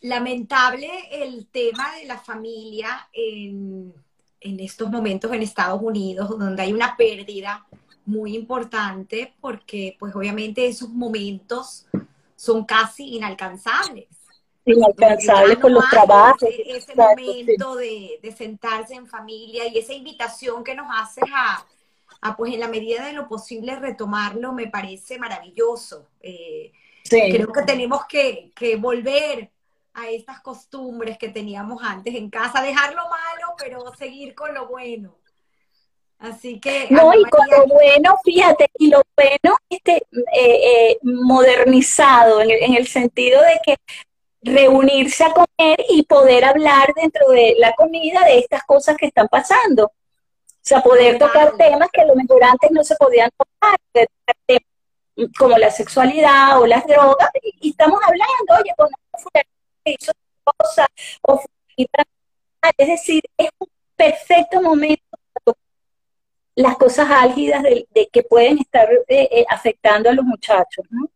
Lamentable 0.00 0.88
el 1.10 1.48
tema 1.48 1.96
de 1.96 2.06
la 2.06 2.18
familia 2.18 3.08
en, 3.12 3.92
en 4.40 4.60
estos 4.60 4.88
momentos 4.88 5.32
en 5.32 5.42
Estados 5.42 5.82
Unidos, 5.82 6.28
donde 6.38 6.62
hay 6.62 6.72
una 6.72 6.96
pérdida 6.96 7.66
muy 8.04 8.36
importante 8.36 9.34
porque 9.40 9.96
pues 9.98 10.14
obviamente 10.14 10.64
esos 10.64 10.90
momentos 10.90 11.86
son 12.36 12.64
casi 12.64 13.16
inalcanzables 13.16 14.06
inalcanzable 14.66 15.56
por 15.56 15.70
los 15.70 15.88
trabajos. 15.88 16.48
Ese 16.66 16.94
momento 16.94 17.76
de, 17.76 18.34
sentarse 18.36 18.94
en 18.94 19.06
familia 19.06 19.66
y 19.68 19.78
esa 19.78 19.92
invitación 19.92 20.64
que 20.64 20.74
nos 20.74 20.86
haces 20.94 21.24
a, 21.32 22.36
pues 22.36 22.52
en 22.52 22.60
la 22.60 22.68
medida 22.68 23.04
de 23.04 23.12
lo 23.12 23.28
posible, 23.28 23.76
retomarlo, 23.76 24.52
me 24.52 24.66
parece 24.66 25.18
maravilloso. 25.18 26.08
Eh, 26.20 26.72
creo 27.08 27.52
que 27.52 27.62
tenemos 27.62 28.02
que, 28.06 28.50
volver 28.78 29.50
a 29.94 30.10
estas 30.10 30.40
costumbres 30.40 31.16
que 31.16 31.28
teníamos 31.28 31.82
antes 31.82 32.14
en 32.14 32.28
casa, 32.28 32.60
dejar 32.60 32.90
lo 32.94 33.08
malo, 33.08 33.54
pero 33.58 33.94
seguir 33.94 34.34
con 34.34 34.52
lo 34.52 34.66
bueno. 34.66 35.16
Así 36.18 36.58
que. 36.60 36.88
No, 36.90 37.12
y 37.14 37.22
con 37.24 37.46
lo 37.50 37.66
bueno, 37.66 38.16
fíjate, 38.24 38.70
y 38.78 38.88
lo 38.88 39.02
bueno, 39.14 39.56
este, 39.68 39.96
eh, 40.32 40.90
eh, 40.92 40.98
modernizado, 41.02 42.40
en 42.40 42.50
en 42.50 42.74
el, 42.74 42.86
sentido 42.86 43.40
de 43.42 43.60
que 43.64 43.76
reunirse 44.46 45.24
a 45.24 45.32
comer 45.32 45.78
y 45.90 46.04
poder 46.04 46.44
hablar 46.44 46.92
dentro 46.94 47.28
de 47.30 47.56
la 47.58 47.72
comida 47.72 48.24
de 48.24 48.38
estas 48.38 48.62
cosas 48.64 48.96
que 48.96 49.06
están 49.06 49.28
pasando. 49.28 49.86
O 49.86 50.68
sea, 50.68 50.82
poder 50.82 51.18
tocar 51.18 51.56
temas 51.56 51.88
que 51.92 52.00
a 52.00 52.06
lo 52.06 52.14
mejor 52.16 52.42
antes 52.42 52.70
no 52.70 52.82
se 52.82 52.96
podían 52.96 53.30
tocar, 53.36 53.78
como 55.38 55.56
la 55.56 55.70
sexualidad 55.70 56.60
o 56.60 56.66
las 56.66 56.86
drogas, 56.86 57.30
y, 57.60 57.70
estamos 57.70 58.00
hablando, 58.02 58.62
oye, 58.62 58.74
con 58.76 58.88
hizo 59.84 60.12
cosa, 60.58 60.86
o 61.22 61.40
es 62.76 62.88
decir, 62.88 63.22
es 63.38 63.48
un 63.58 63.68
perfecto 63.94 64.60
momento 64.60 65.02
para 65.32 65.56
las 66.56 66.76
cosas 66.76 67.08
álgidas 67.10 67.62
de, 67.62 68.08
que 68.12 68.22
pueden 68.22 68.58
estar 68.58 68.88
eh, 69.08 69.28
eh, 69.30 69.46
afectando 69.48 70.10
a 70.10 70.14
los 70.14 70.24
muchachos, 70.24 70.84
¿no? 70.90 71.08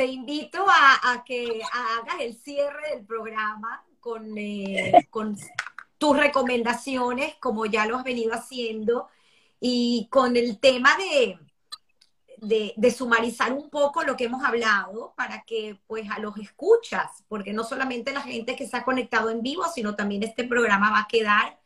Te 0.00 0.06
invito 0.06 0.64
a, 0.66 1.22
que 1.26 1.60
hagas 1.70 2.20
el 2.20 2.34
cierre 2.34 2.88
del 2.94 3.04
programa 3.04 3.84
con, 4.00 4.32
eh, 4.38 5.06
con 5.10 5.36
tus 5.98 6.16
recomendaciones, 6.16 7.34
como 7.34 7.66
ya 7.66 7.84
lo 7.84 7.98
has 7.98 8.04
venido 8.04 8.32
haciendo, 8.32 9.10
y 9.60 10.08
con 10.10 10.38
el 10.38 10.58
tema 10.58 10.96
de, 10.96 12.72
de, 12.74 12.90
sumarizar 12.90 13.52
un 13.52 13.68
poco 13.68 14.02
lo 14.02 14.16
que 14.16 14.24
hemos 14.24 14.42
hablado 14.42 15.12
para 15.18 15.42
que 15.42 15.78
pues 15.86 16.10
a 16.10 16.18
los 16.18 16.34
escuchas, 16.38 17.22
porque 17.28 17.52
no 17.52 17.62
solamente 17.62 18.14
la 18.14 18.22
gente 18.22 18.56
que 18.56 18.66
se 18.66 18.78
ha 18.78 18.84
conectado 18.84 19.28
en 19.28 19.42
vivo, 19.42 19.64
sino 19.68 19.96
también 19.96 20.22
este 20.22 20.44
programa 20.44 20.90
va 20.90 21.00
a 21.00 21.08
quedar 21.08 21.60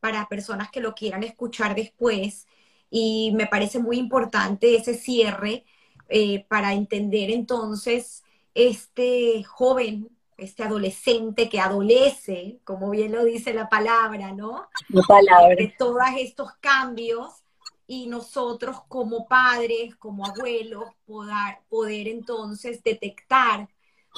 para 0.00 0.26
personas 0.26 0.72
que 0.72 0.80
lo 0.80 0.92
quieran 0.92 1.22
escuchar 1.22 1.76
después. 1.76 2.48
Y 2.90 3.32
me 3.36 3.46
parece 3.46 3.78
muy 3.78 3.96
importante 3.96 4.74
ese 4.74 4.94
cierre 4.94 5.64
eh, 6.08 6.44
para 6.48 6.72
entender 6.72 7.30
entonces 7.30 8.22
este 8.54 9.42
joven, 9.44 10.08
este 10.36 10.62
adolescente 10.62 11.48
que 11.48 11.60
adolece, 11.60 12.58
como 12.64 12.90
bien 12.90 13.12
lo 13.12 13.24
dice 13.24 13.52
la 13.52 13.68
palabra, 13.68 14.32
¿no? 14.32 14.68
La 14.88 15.02
palabra. 15.02 15.56
De 15.56 15.74
todos 15.78 16.02
estos 16.18 16.52
cambios 16.60 17.42
y 17.86 18.06
nosotros 18.06 18.78
como 18.88 19.26
padres, 19.26 19.94
como 19.96 20.26
abuelos, 20.26 20.84
poder, 21.06 21.58
poder 21.68 22.08
entonces 22.08 22.82
detectar 22.82 23.68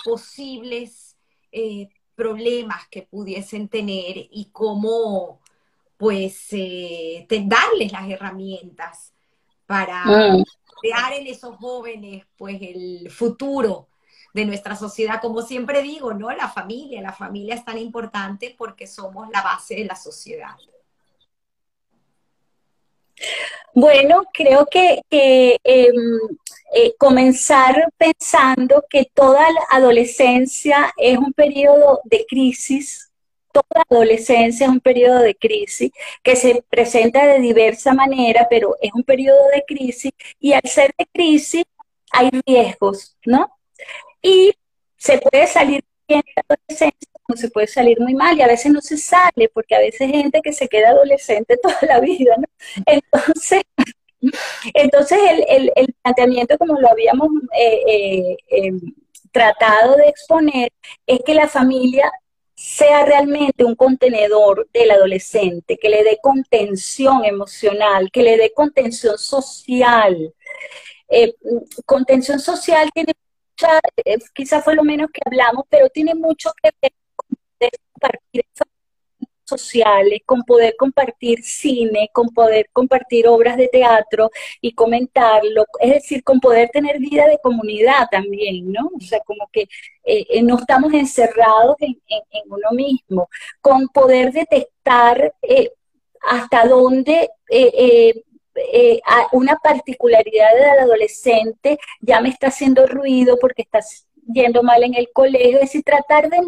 posibles 0.04 1.16
eh, 1.52 1.88
problemas 2.14 2.86
que 2.88 3.02
pudiesen 3.02 3.68
tener 3.68 4.16
y 4.16 4.48
cómo 4.52 5.40
pues 5.96 6.48
eh, 6.52 7.26
darles 7.28 7.92
las 7.92 8.08
herramientas 8.08 9.12
para 9.66 10.04
mm. 10.04 10.44
Crear 10.80 11.12
en 11.12 11.26
esos 11.26 11.56
jóvenes 11.56 12.24
pues 12.36 12.58
el 12.60 13.10
futuro 13.10 13.88
de 14.34 14.44
nuestra 14.44 14.76
sociedad. 14.76 15.20
Como 15.20 15.42
siempre 15.42 15.82
digo, 15.82 16.14
¿no? 16.14 16.30
La 16.30 16.48
familia, 16.48 17.02
la 17.02 17.12
familia 17.12 17.54
es 17.54 17.64
tan 17.64 17.78
importante 17.78 18.54
porque 18.56 18.86
somos 18.86 19.28
la 19.30 19.42
base 19.42 19.74
de 19.74 19.84
la 19.84 19.96
sociedad. 19.96 20.56
Bueno, 23.74 24.24
creo 24.32 24.66
que, 24.66 25.02
em, 25.10 25.94
eh, 26.74 26.94
comenzar 26.98 27.90
pensando 27.96 28.84
que 28.88 29.10
toda 29.14 29.50
la 29.52 29.60
adolescencia 29.70 30.92
es 30.96 31.18
un 31.18 31.32
periodo 31.32 32.00
de 32.04 32.26
crisis, 32.28 33.07
toda 33.62 33.84
adolescencia 33.88 34.66
es 34.66 34.72
un 34.72 34.80
periodo 34.80 35.20
de 35.20 35.34
crisis 35.34 35.90
que 36.22 36.36
se 36.36 36.62
presenta 36.68 37.26
de 37.26 37.40
diversa 37.40 37.94
manera, 37.94 38.46
pero 38.50 38.76
es 38.80 38.90
un 38.94 39.02
periodo 39.04 39.48
de 39.54 39.64
crisis 39.66 40.12
y 40.40 40.52
al 40.52 40.62
ser 40.64 40.94
de 40.98 41.06
crisis 41.12 41.64
hay 42.12 42.30
riesgos, 42.46 43.16
¿no? 43.24 43.50
Y 44.22 44.52
se 44.96 45.18
puede 45.18 45.46
salir 45.46 45.84
bien 46.06 46.22
de 46.26 46.32
la 46.36 46.56
adolescencia 46.56 47.08
como 47.28 47.36
se 47.36 47.50
puede 47.50 47.66
salir 47.66 48.00
muy 48.00 48.14
mal 48.14 48.38
y 48.38 48.42
a 48.42 48.46
veces 48.46 48.72
no 48.72 48.80
se 48.80 48.96
sale 48.96 49.50
porque 49.52 49.74
a 49.74 49.80
veces 49.80 50.00
hay 50.00 50.12
gente 50.12 50.40
que 50.42 50.52
se 50.52 50.66
queda 50.66 50.90
adolescente 50.90 51.58
toda 51.62 51.78
la 51.82 52.00
vida, 52.00 52.34
¿no? 52.38 52.46
Entonces, 52.86 53.62
entonces 54.74 55.18
el, 55.48 55.72
planteamiento 56.02 56.56
como 56.58 56.80
lo 56.80 56.90
habíamos 56.90 57.28
eh, 57.56 57.82
eh, 57.86 58.36
em, 58.48 58.80
tratado 59.30 59.96
de 59.96 60.08
exponer 60.08 60.72
es 61.06 61.20
que 61.24 61.34
la 61.34 61.48
familia 61.48 62.10
sea 62.78 63.04
realmente 63.04 63.64
un 63.64 63.74
contenedor 63.74 64.68
del 64.72 64.92
adolescente, 64.92 65.76
que 65.78 65.88
le 65.88 66.04
dé 66.04 66.18
contención 66.22 67.24
emocional, 67.24 68.10
que 68.12 68.22
le 68.22 68.36
dé 68.36 68.52
contención 68.54 69.18
social. 69.18 70.32
Eh, 71.08 71.34
contención 71.84 72.38
social 72.38 72.88
tiene 72.94 73.14
mucha, 73.50 73.80
quizás 74.32 74.62
fue 74.62 74.76
lo 74.76 74.84
menos 74.84 75.10
que 75.12 75.20
hablamos, 75.26 75.64
pero 75.68 75.88
tiene 75.88 76.14
mucho 76.14 76.52
que 76.62 76.70
ver 76.80 76.92
con 77.16 77.28
compartir 77.94 78.44
sociales, 79.48 80.20
con 80.26 80.42
poder 80.42 80.76
compartir 80.76 81.42
cine, 81.42 82.10
con 82.12 82.28
poder 82.28 82.68
compartir 82.72 83.26
obras 83.28 83.56
de 83.56 83.68
teatro 83.68 84.30
y 84.60 84.72
comentarlo, 84.72 85.64
es 85.80 85.90
decir, 85.94 86.22
con 86.22 86.40
poder 86.40 86.68
tener 86.70 86.98
vida 86.98 87.26
de 87.26 87.38
comunidad 87.42 88.08
también, 88.10 88.70
¿no? 88.72 88.90
O 88.96 89.00
sea, 89.00 89.20
como 89.20 89.48
que 89.52 89.62
eh, 90.04 90.26
eh, 90.30 90.42
no 90.42 90.58
estamos 90.58 90.92
encerrados 90.92 91.76
en, 91.80 91.98
uno 92.46 92.70
mismo, 92.72 93.28
con 93.60 93.88
poder 93.88 94.32
detectar 94.32 95.34
eh, 95.42 95.70
hasta 96.22 96.66
dónde 96.66 97.30
una 99.32 99.56
particularidad 99.56 100.54
del 100.54 100.80
adolescente 100.80 101.78
ya 102.00 102.20
me 102.20 102.28
está 102.30 102.48
haciendo 102.48 102.86
ruido 102.86 103.38
porque 103.40 103.62
está 103.62 103.80
yendo 104.32 104.62
mal 104.62 104.82
en 104.82 104.94
el 104.94 105.08
colegio, 105.12 105.56
es 105.56 105.60
decir, 105.60 105.82
tratar 105.84 106.28
de 106.28 106.38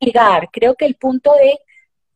negar, 0.00 0.48
creo 0.50 0.74
que 0.74 0.86
el 0.86 0.94
punto 0.96 1.34
es 1.42 1.56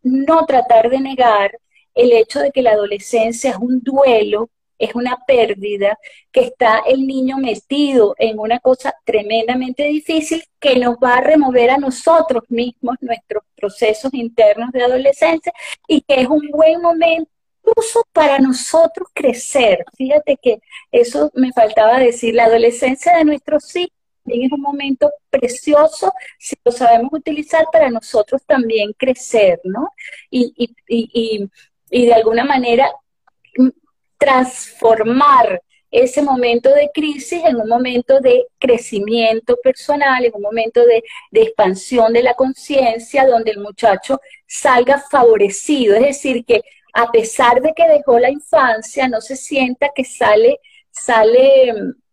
no 0.06 0.46
tratar 0.46 0.88
de 0.88 1.00
negar 1.00 1.58
el 1.94 2.12
hecho 2.12 2.40
de 2.40 2.52
que 2.52 2.62
la 2.62 2.72
adolescencia 2.72 3.50
es 3.50 3.56
un 3.56 3.80
duelo, 3.80 4.50
es 4.78 4.94
una 4.94 5.16
pérdida, 5.26 5.98
que 6.30 6.42
está 6.42 6.82
el 6.86 7.06
niño 7.06 7.38
metido 7.38 8.14
en 8.18 8.38
una 8.38 8.60
cosa 8.60 8.94
tremendamente 9.04 9.84
difícil 9.84 10.44
que 10.60 10.76
nos 10.76 10.96
va 10.96 11.16
a 11.16 11.20
remover 11.22 11.70
a 11.70 11.78
nosotros 11.78 12.44
mismos 12.48 12.96
nuestros 13.00 13.42
procesos 13.56 14.12
internos 14.14 14.70
de 14.72 14.84
adolescencia 14.84 15.52
y 15.88 16.02
que 16.02 16.20
es 16.20 16.28
un 16.28 16.50
buen 16.50 16.80
momento 16.82 17.30
incluso 17.66 18.04
para 18.12 18.38
nosotros 18.38 19.08
crecer. 19.12 19.84
Fíjate 19.96 20.36
que 20.40 20.60
eso 20.92 21.32
me 21.34 21.52
faltaba 21.52 21.98
decir, 21.98 22.34
la 22.34 22.44
adolescencia 22.44 23.16
de 23.16 23.24
nuestros 23.24 23.74
hijos 23.74 23.95
también 24.26 24.46
es 24.46 24.52
un 24.52 24.60
momento 24.60 25.10
precioso 25.30 26.12
si 26.38 26.56
lo 26.64 26.72
sabemos 26.72 27.12
utilizar 27.12 27.64
para 27.72 27.90
nosotros 27.90 28.42
también 28.46 28.92
crecer, 28.96 29.60
¿no? 29.64 29.88
Y, 30.30 30.68
de 31.88 32.12
alguna 32.12 32.44
manera 32.44 32.90
mm, 33.56 33.68
transformar 34.18 35.62
ese 35.90 36.20
momento 36.20 36.70
de 36.74 36.90
crisis 36.92 37.42
en 37.44 37.56
un 37.56 37.68
momento 37.68 38.20
de 38.20 38.46
crecimiento 38.58 39.56
personal, 39.62 40.24
en 40.24 40.32
un 40.34 40.42
momento 40.42 40.84
de, 40.84 41.02
de 41.30 41.42
expansión 41.42 42.12
de 42.12 42.22
la 42.24 42.34
conciencia, 42.34 43.26
donde 43.26 43.52
el 43.52 43.60
muchacho 43.60 44.20
salga 44.46 44.98
favorecido, 44.98 45.94
es 45.94 46.02
decir, 46.02 46.44
que 46.44 46.62
a 46.92 47.10
pesar 47.12 47.60
de 47.62 47.72
que 47.74 47.88
dejó 47.88 48.18
la 48.18 48.30
infancia, 48.30 49.08
no 49.08 49.20
se 49.20 49.36
sienta 49.36 49.90
que 49.94 50.04
sale, 50.04 50.58
sale 50.90 51.72
mm, 51.72 52.05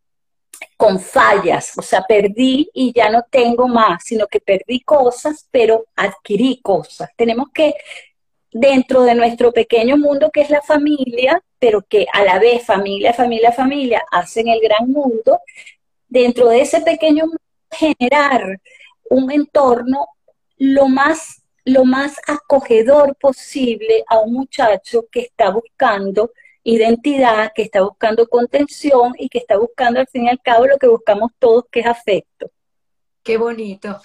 con 0.77 0.99
fallas, 0.99 1.77
o 1.77 1.81
sea, 1.81 2.03
perdí 2.07 2.69
y 2.73 2.93
ya 2.93 3.09
no 3.09 3.23
tengo 3.29 3.67
más, 3.67 4.03
sino 4.03 4.27
que 4.27 4.39
perdí 4.39 4.81
cosas, 4.81 5.47
pero 5.51 5.85
adquirí 5.95 6.61
cosas. 6.61 7.09
Tenemos 7.15 7.47
que, 7.53 7.75
dentro 8.51 9.03
de 9.03 9.15
nuestro 9.15 9.51
pequeño 9.51 9.97
mundo 9.97 10.29
que 10.31 10.41
es 10.41 10.49
la 10.49 10.61
familia, 10.61 11.41
pero 11.59 11.81
que 11.81 12.05
a 12.11 12.23
la 12.23 12.39
vez 12.39 12.65
familia, 12.65 13.13
familia, 13.13 13.51
familia 13.51 14.03
hacen 14.11 14.47
el 14.47 14.59
gran 14.61 14.91
mundo, 14.91 15.39
dentro 16.07 16.49
de 16.49 16.61
ese 16.61 16.81
pequeño 16.81 17.25
mundo 17.25 17.39
generar 17.71 18.59
un 19.09 19.31
entorno 19.31 20.07
lo 20.57 20.87
más 20.87 21.43
lo 21.65 21.85
más 21.85 22.17
acogedor 22.27 23.15
posible 23.15 24.03
a 24.07 24.19
un 24.19 24.33
muchacho 24.33 25.05
que 25.09 25.21
está 25.21 25.49
buscando 25.49 26.31
identidad, 26.63 27.51
que 27.53 27.63
está 27.63 27.81
buscando 27.81 28.27
contención 28.27 29.13
y 29.17 29.29
que 29.29 29.39
está 29.39 29.57
buscando 29.57 29.99
al 29.99 30.07
fin 30.07 30.25
y 30.25 30.29
al 30.29 30.41
cabo 30.41 30.65
lo 30.65 30.77
que 30.77 30.87
buscamos 30.87 31.31
todos, 31.39 31.65
que 31.71 31.81
es 31.81 31.85
afecto. 31.85 32.49
Qué 33.21 33.37
bonito. 33.37 34.01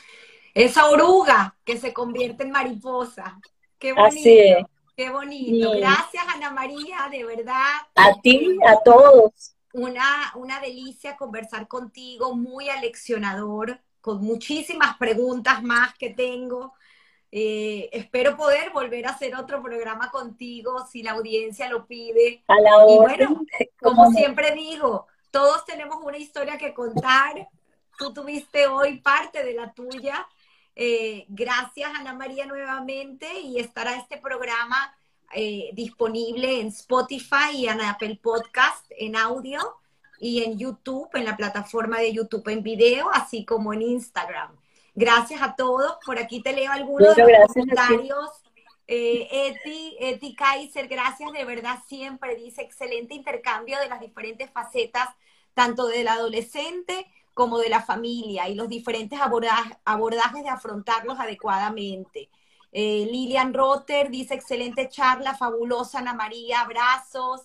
Esa 0.54 0.88
oruga 0.88 1.56
que 1.64 1.76
se 1.76 1.92
convierte 1.92 2.42
en 2.42 2.50
mariposa. 2.50 3.38
Qué 3.78 3.92
bonito. 3.92 4.68
Qué 4.96 5.10
bonito. 5.10 5.70
Gracias, 5.76 6.24
Ana 6.34 6.50
María, 6.50 7.08
de 7.10 7.24
verdad. 7.24 7.74
A 7.94 8.20
ti, 8.20 8.58
a 8.66 8.82
todos. 8.82 9.54
Una, 9.72 10.32
una 10.34 10.58
delicia 10.60 11.16
conversar 11.16 11.68
contigo, 11.68 12.34
muy 12.34 12.68
aleccionador, 12.68 13.80
con 14.00 14.20
muchísimas 14.20 14.96
preguntas 14.96 15.62
más 15.62 15.94
que 15.96 16.10
tengo. 16.10 16.74
Eh, 17.30 17.90
espero 17.92 18.36
poder 18.36 18.70
volver 18.70 19.06
a 19.06 19.10
hacer 19.10 19.36
otro 19.36 19.62
programa 19.62 20.10
contigo 20.10 20.86
si 20.90 21.02
la 21.02 21.12
audiencia 21.12 21.68
lo 21.68 21.86
pide. 21.86 22.42
A 22.48 22.60
la 22.60 22.70
Y 22.90 22.96
bueno, 22.96 23.42
como 23.80 24.10
siempre 24.12 24.54
digo, 24.54 25.06
todos 25.30 25.64
tenemos 25.66 25.98
una 26.02 26.16
historia 26.16 26.56
que 26.56 26.72
contar. 26.72 27.48
Tú 27.98 28.12
tuviste 28.12 28.66
hoy 28.66 29.00
parte 29.00 29.44
de 29.44 29.54
la 29.54 29.72
tuya. 29.72 30.26
Eh, 30.74 31.26
gracias, 31.28 31.90
Ana 31.94 32.14
María, 32.14 32.46
nuevamente. 32.46 33.40
Y 33.40 33.58
estará 33.58 33.96
este 33.96 34.16
programa 34.18 34.94
eh, 35.34 35.70
disponible 35.74 36.60
en 36.60 36.68
Spotify 36.68 37.50
y 37.54 37.68
en 37.68 37.82
Apple 37.82 38.18
Podcast 38.22 38.86
en 38.90 39.14
audio 39.16 39.76
y 40.18 40.42
en 40.42 40.58
YouTube, 40.58 41.08
en 41.14 41.26
la 41.26 41.36
plataforma 41.36 41.98
de 41.98 42.12
YouTube 42.12 42.48
en 42.48 42.62
video, 42.62 43.10
así 43.12 43.44
como 43.44 43.74
en 43.74 43.82
Instagram. 43.82 44.56
Gracias 44.98 45.40
a 45.42 45.54
todos. 45.54 45.96
Por 46.04 46.18
aquí 46.18 46.42
te 46.42 46.52
leo 46.52 46.72
algunos 46.72 47.14
de 47.14 47.22
los 47.22 47.52
comentarios. 47.52 48.30
Eh, 48.88 49.28
Eti, 49.30 49.96
Eti 50.00 50.34
Kaiser, 50.34 50.88
gracias 50.88 51.30
de 51.30 51.44
verdad 51.44 51.78
siempre. 51.86 52.34
Dice, 52.34 52.62
excelente 52.62 53.14
intercambio 53.14 53.78
de 53.78 53.88
las 53.88 54.00
diferentes 54.00 54.50
facetas, 54.50 55.08
tanto 55.54 55.86
del 55.86 56.08
adolescente 56.08 57.06
como 57.32 57.58
de 57.58 57.68
la 57.68 57.80
familia 57.80 58.48
y 58.48 58.56
los 58.56 58.68
diferentes 58.68 59.20
abordajes 59.20 60.42
de 60.42 60.48
afrontarlos 60.48 61.20
adecuadamente. 61.20 62.28
Eh, 62.72 63.06
Lilian 63.08 63.54
Rotter 63.54 64.10
dice, 64.10 64.34
excelente 64.34 64.88
charla, 64.88 65.36
fabulosa 65.36 66.00
Ana 66.00 66.14
María, 66.14 66.62
abrazos. 66.62 67.42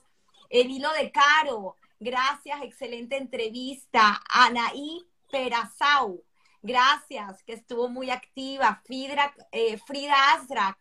El 0.49 0.71
hilo 0.71 0.91
de 0.93 1.11
Caro, 1.11 1.77
gracias, 1.99 2.63
excelente 2.63 3.15
entrevista. 3.15 4.23
Anaí 4.27 5.05
Perazau, 5.29 6.23
gracias, 6.63 7.43
que 7.43 7.53
estuvo 7.53 7.89
muy 7.89 8.09
activa. 8.09 8.81
Frida, 8.85 9.33
eh, 9.51 9.77
Frida 9.77 10.33
Azrak, 10.33 10.77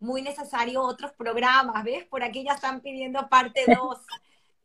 muy 0.00 0.22
necesario 0.22 0.82
otros 0.82 1.12
programas, 1.12 1.82
¿ves? 1.84 2.06
Por 2.06 2.22
aquí 2.22 2.44
ya 2.44 2.52
están 2.52 2.80
pidiendo 2.80 3.28
parte 3.28 3.64
2. 3.76 3.98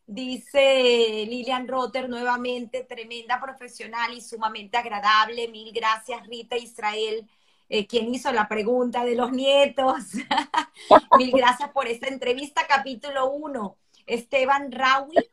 Dice 0.05 1.25
Lilian 1.27 1.67
Rotter 1.67 2.09
nuevamente, 2.09 2.83
tremenda 2.83 3.39
profesional 3.39 4.13
y 4.13 4.21
sumamente 4.21 4.77
agradable. 4.77 5.47
Mil 5.49 5.71
gracias, 5.71 6.25
Rita 6.27 6.57
Israel, 6.57 7.29
eh, 7.67 7.85
quien 7.85 8.13
hizo 8.13 8.31
la 8.31 8.47
pregunta 8.47 9.03
de 9.05 9.15
los 9.15 9.31
nietos. 9.31 10.13
Mil 11.17 11.31
gracias 11.31 11.69
por 11.69 11.87
esta 11.87 12.07
entrevista, 12.07 12.65
capítulo 12.67 13.29
1. 13.31 13.77
Esteban 14.07 14.71
Rawick, 14.71 15.29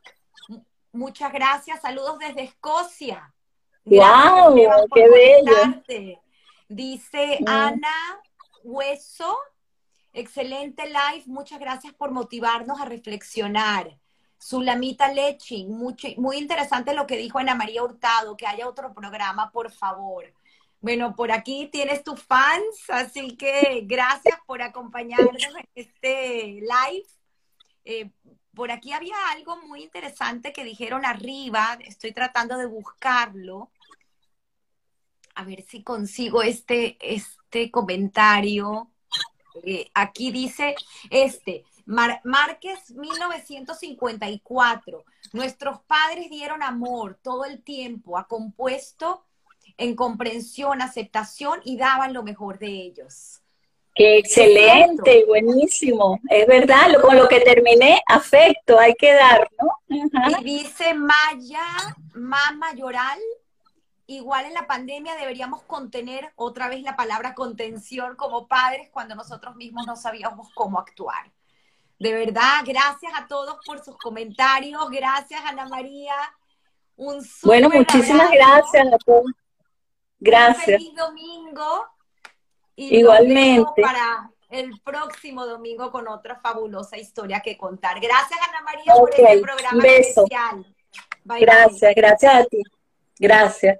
muchas 0.92 1.32
gracias. 1.32 1.80
Saludos 1.80 2.18
desde 2.18 2.42
Escocia. 2.42 3.34
¡Wow! 3.86 4.56
¡Qué 4.92 5.08
bello! 5.08 6.18
Dice 6.68 7.38
mm. 7.40 7.48
Ana 7.48 8.20
Hueso, 8.64 9.38
excelente 10.12 10.86
live. 10.86 11.22
Muchas 11.26 11.60
gracias 11.60 11.94
por 11.94 12.10
motivarnos 12.10 12.80
a 12.80 12.84
reflexionar. 12.84 13.96
Sulamita 14.38 15.12
Leching, 15.12 15.70
muy 15.70 16.36
interesante 16.36 16.94
lo 16.94 17.06
que 17.06 17.16
dijo 17.16 17.38
Ana 17.38 17.54
María 17.54 17.82
Hurtado, 17.82 18.36
que 18.36 18.46
haya 18.46 18.68
otro 18.68 18.92
programa, 18.92 19.50
por 19.52 19.70
favor. 19.70 20.34
Bueno, 20.80 21.14
por 21.14 21.30
aquí 21.30 21.68
tienes 21.68 22.02
tus 22.02 22.22
fans, 22.22 22.84
así 22.88 23.36
que 23.36 23.82
gracias 23.84 24.38
por 24.46 24.62
acompañarnos 24.62 25.42
en 25.42 25.66
este 25.74 26.60
live. 26.60 27.06
Eh, 27.84 28.10
por 28.52 28.72
aquí 28.72 28.92
había 28.92 29.16
algo 29.30 29.56
muy 29.62 29.82
interesante 29.82 30.52
que 30.52 30.64
dijeron 30.64 31.04
arriba, 31.04 31.78
estoy 31.80 32.12
tratando 32.12 32.58
de 32.58 32.66
buscarlo. 32.66 33.70
A 35.36 35.44
ver 35.44 35.62
si 35.62 35.82
consigo 35.82 36.42
este, 36.42 36.98
este 37.00 37.70
comentario. 37.70 38.90
Eh, 39.62 39.90
aquí 39.94 40.32
dice 40.32 40.74
este, 41.10 41.64
Márquez 41.86 42.90
1954. 42.90 45.04
Nuestros 45.32 45.80
padres 45.82 46.30
dieron 46.30 46.62
amor 46.62 47.18
todo 47.22 47.44
el 47.44 47.62
tiempo, 47.62 48.18
a 48.18 48.26
compuesto 48.26 49.24
en 49.78 49.94
comprensión, 49.94 50.82
aceptación 50.82 51.60
y 51.64 51.76
daban 51.76 52.12
lo 52.12 52.22
mejor 52.22 52.58
de 52.58 52.68
ellos. 52.68 53.40
Qué 53.94 54.18
excelente, 54.18 55.24
buenísimo. 55.26 56.20
Es 56.28 56.46
verdad, 56.46 57.00
con 57.00 57.16
lo 57.16 57.28
que 57.28 57.40
terminé, 57.40 58.02
afecto, 58.06 58.78
hay 58.78 58.94
que 58.94 59.14
dar, 59.14 59.48
¿no? 59.58 60.38
Y 60.38 60.44
dice 60.44 60.92
Maya, 60.92 61.64
Mama 62.12 62.74
Lloral, 62.74 63.18
igual 64.06 64.46
en 64.46 64.54
la 64.54 64.66
pandemia 64.66 65.16
deberíamos 65.16 65.62
contener 65.62 66.32
otra 66.36 66.68
vez 66.68 66.82
la 66.82 66.96
palabra 66.96 67.34
contención 67.34 68.16
como 68.16 68.46
padres 68.46 68.88
cuando 68.90 69.14
nosotros 69.14 69.56
mismos 69.56 69.86
no 69.86 69.96
sabíamos 69.96 70.48
cómo 70.54 70.78
actuar. 70.78 71.30
De 71.98 72.12
verdad, 72.12 72.62
gracias 72.64 73.12
a 73.16 73.26
todos 73.26 73.56
por 73.64 73.82
sus 73.82 73.96
comentarios. 73.96 74.88
Gracias, 74.90 75.40
Ana 75.44 75.66
María. 75.66 76.14
Un 76.96 77.24
bueno, 77.42 77.70
muchísimas 77.70 78.30
gracias 78.30 78.86
a 78.86 78.98
todos. 78.98 79.32
Gracias. 80.18 80.80
Un 80.80 80.86
feliz 80.86 80.94
domingo. 80.94 81.86
Y 82.74 82.98
Igualmente. 82.98 83.82
Para 83.82 84.30
el 84.50 84.78
próximo 84.80 85.46
domingo 85.46 85.90
con 85.90 86.06
otra 86.08 86.38
fabulosa 86.40 86.96
historia 86.98 87.40
que 87.40 87.56
contar. 87.56 87.98
Gracias, 88.00 88.38
Ana 88.48 88.62
María, 88.62 88.94
por 88.94 89.10
este 89.10 89.40
programa 89.40 89.82
especial. 89.84 90.66
gracias, 91.24 91.94
gracias 91.94 92.34
a 92.34 92.44
ti. 92.44 92.62
Gracias. 93.18 93.78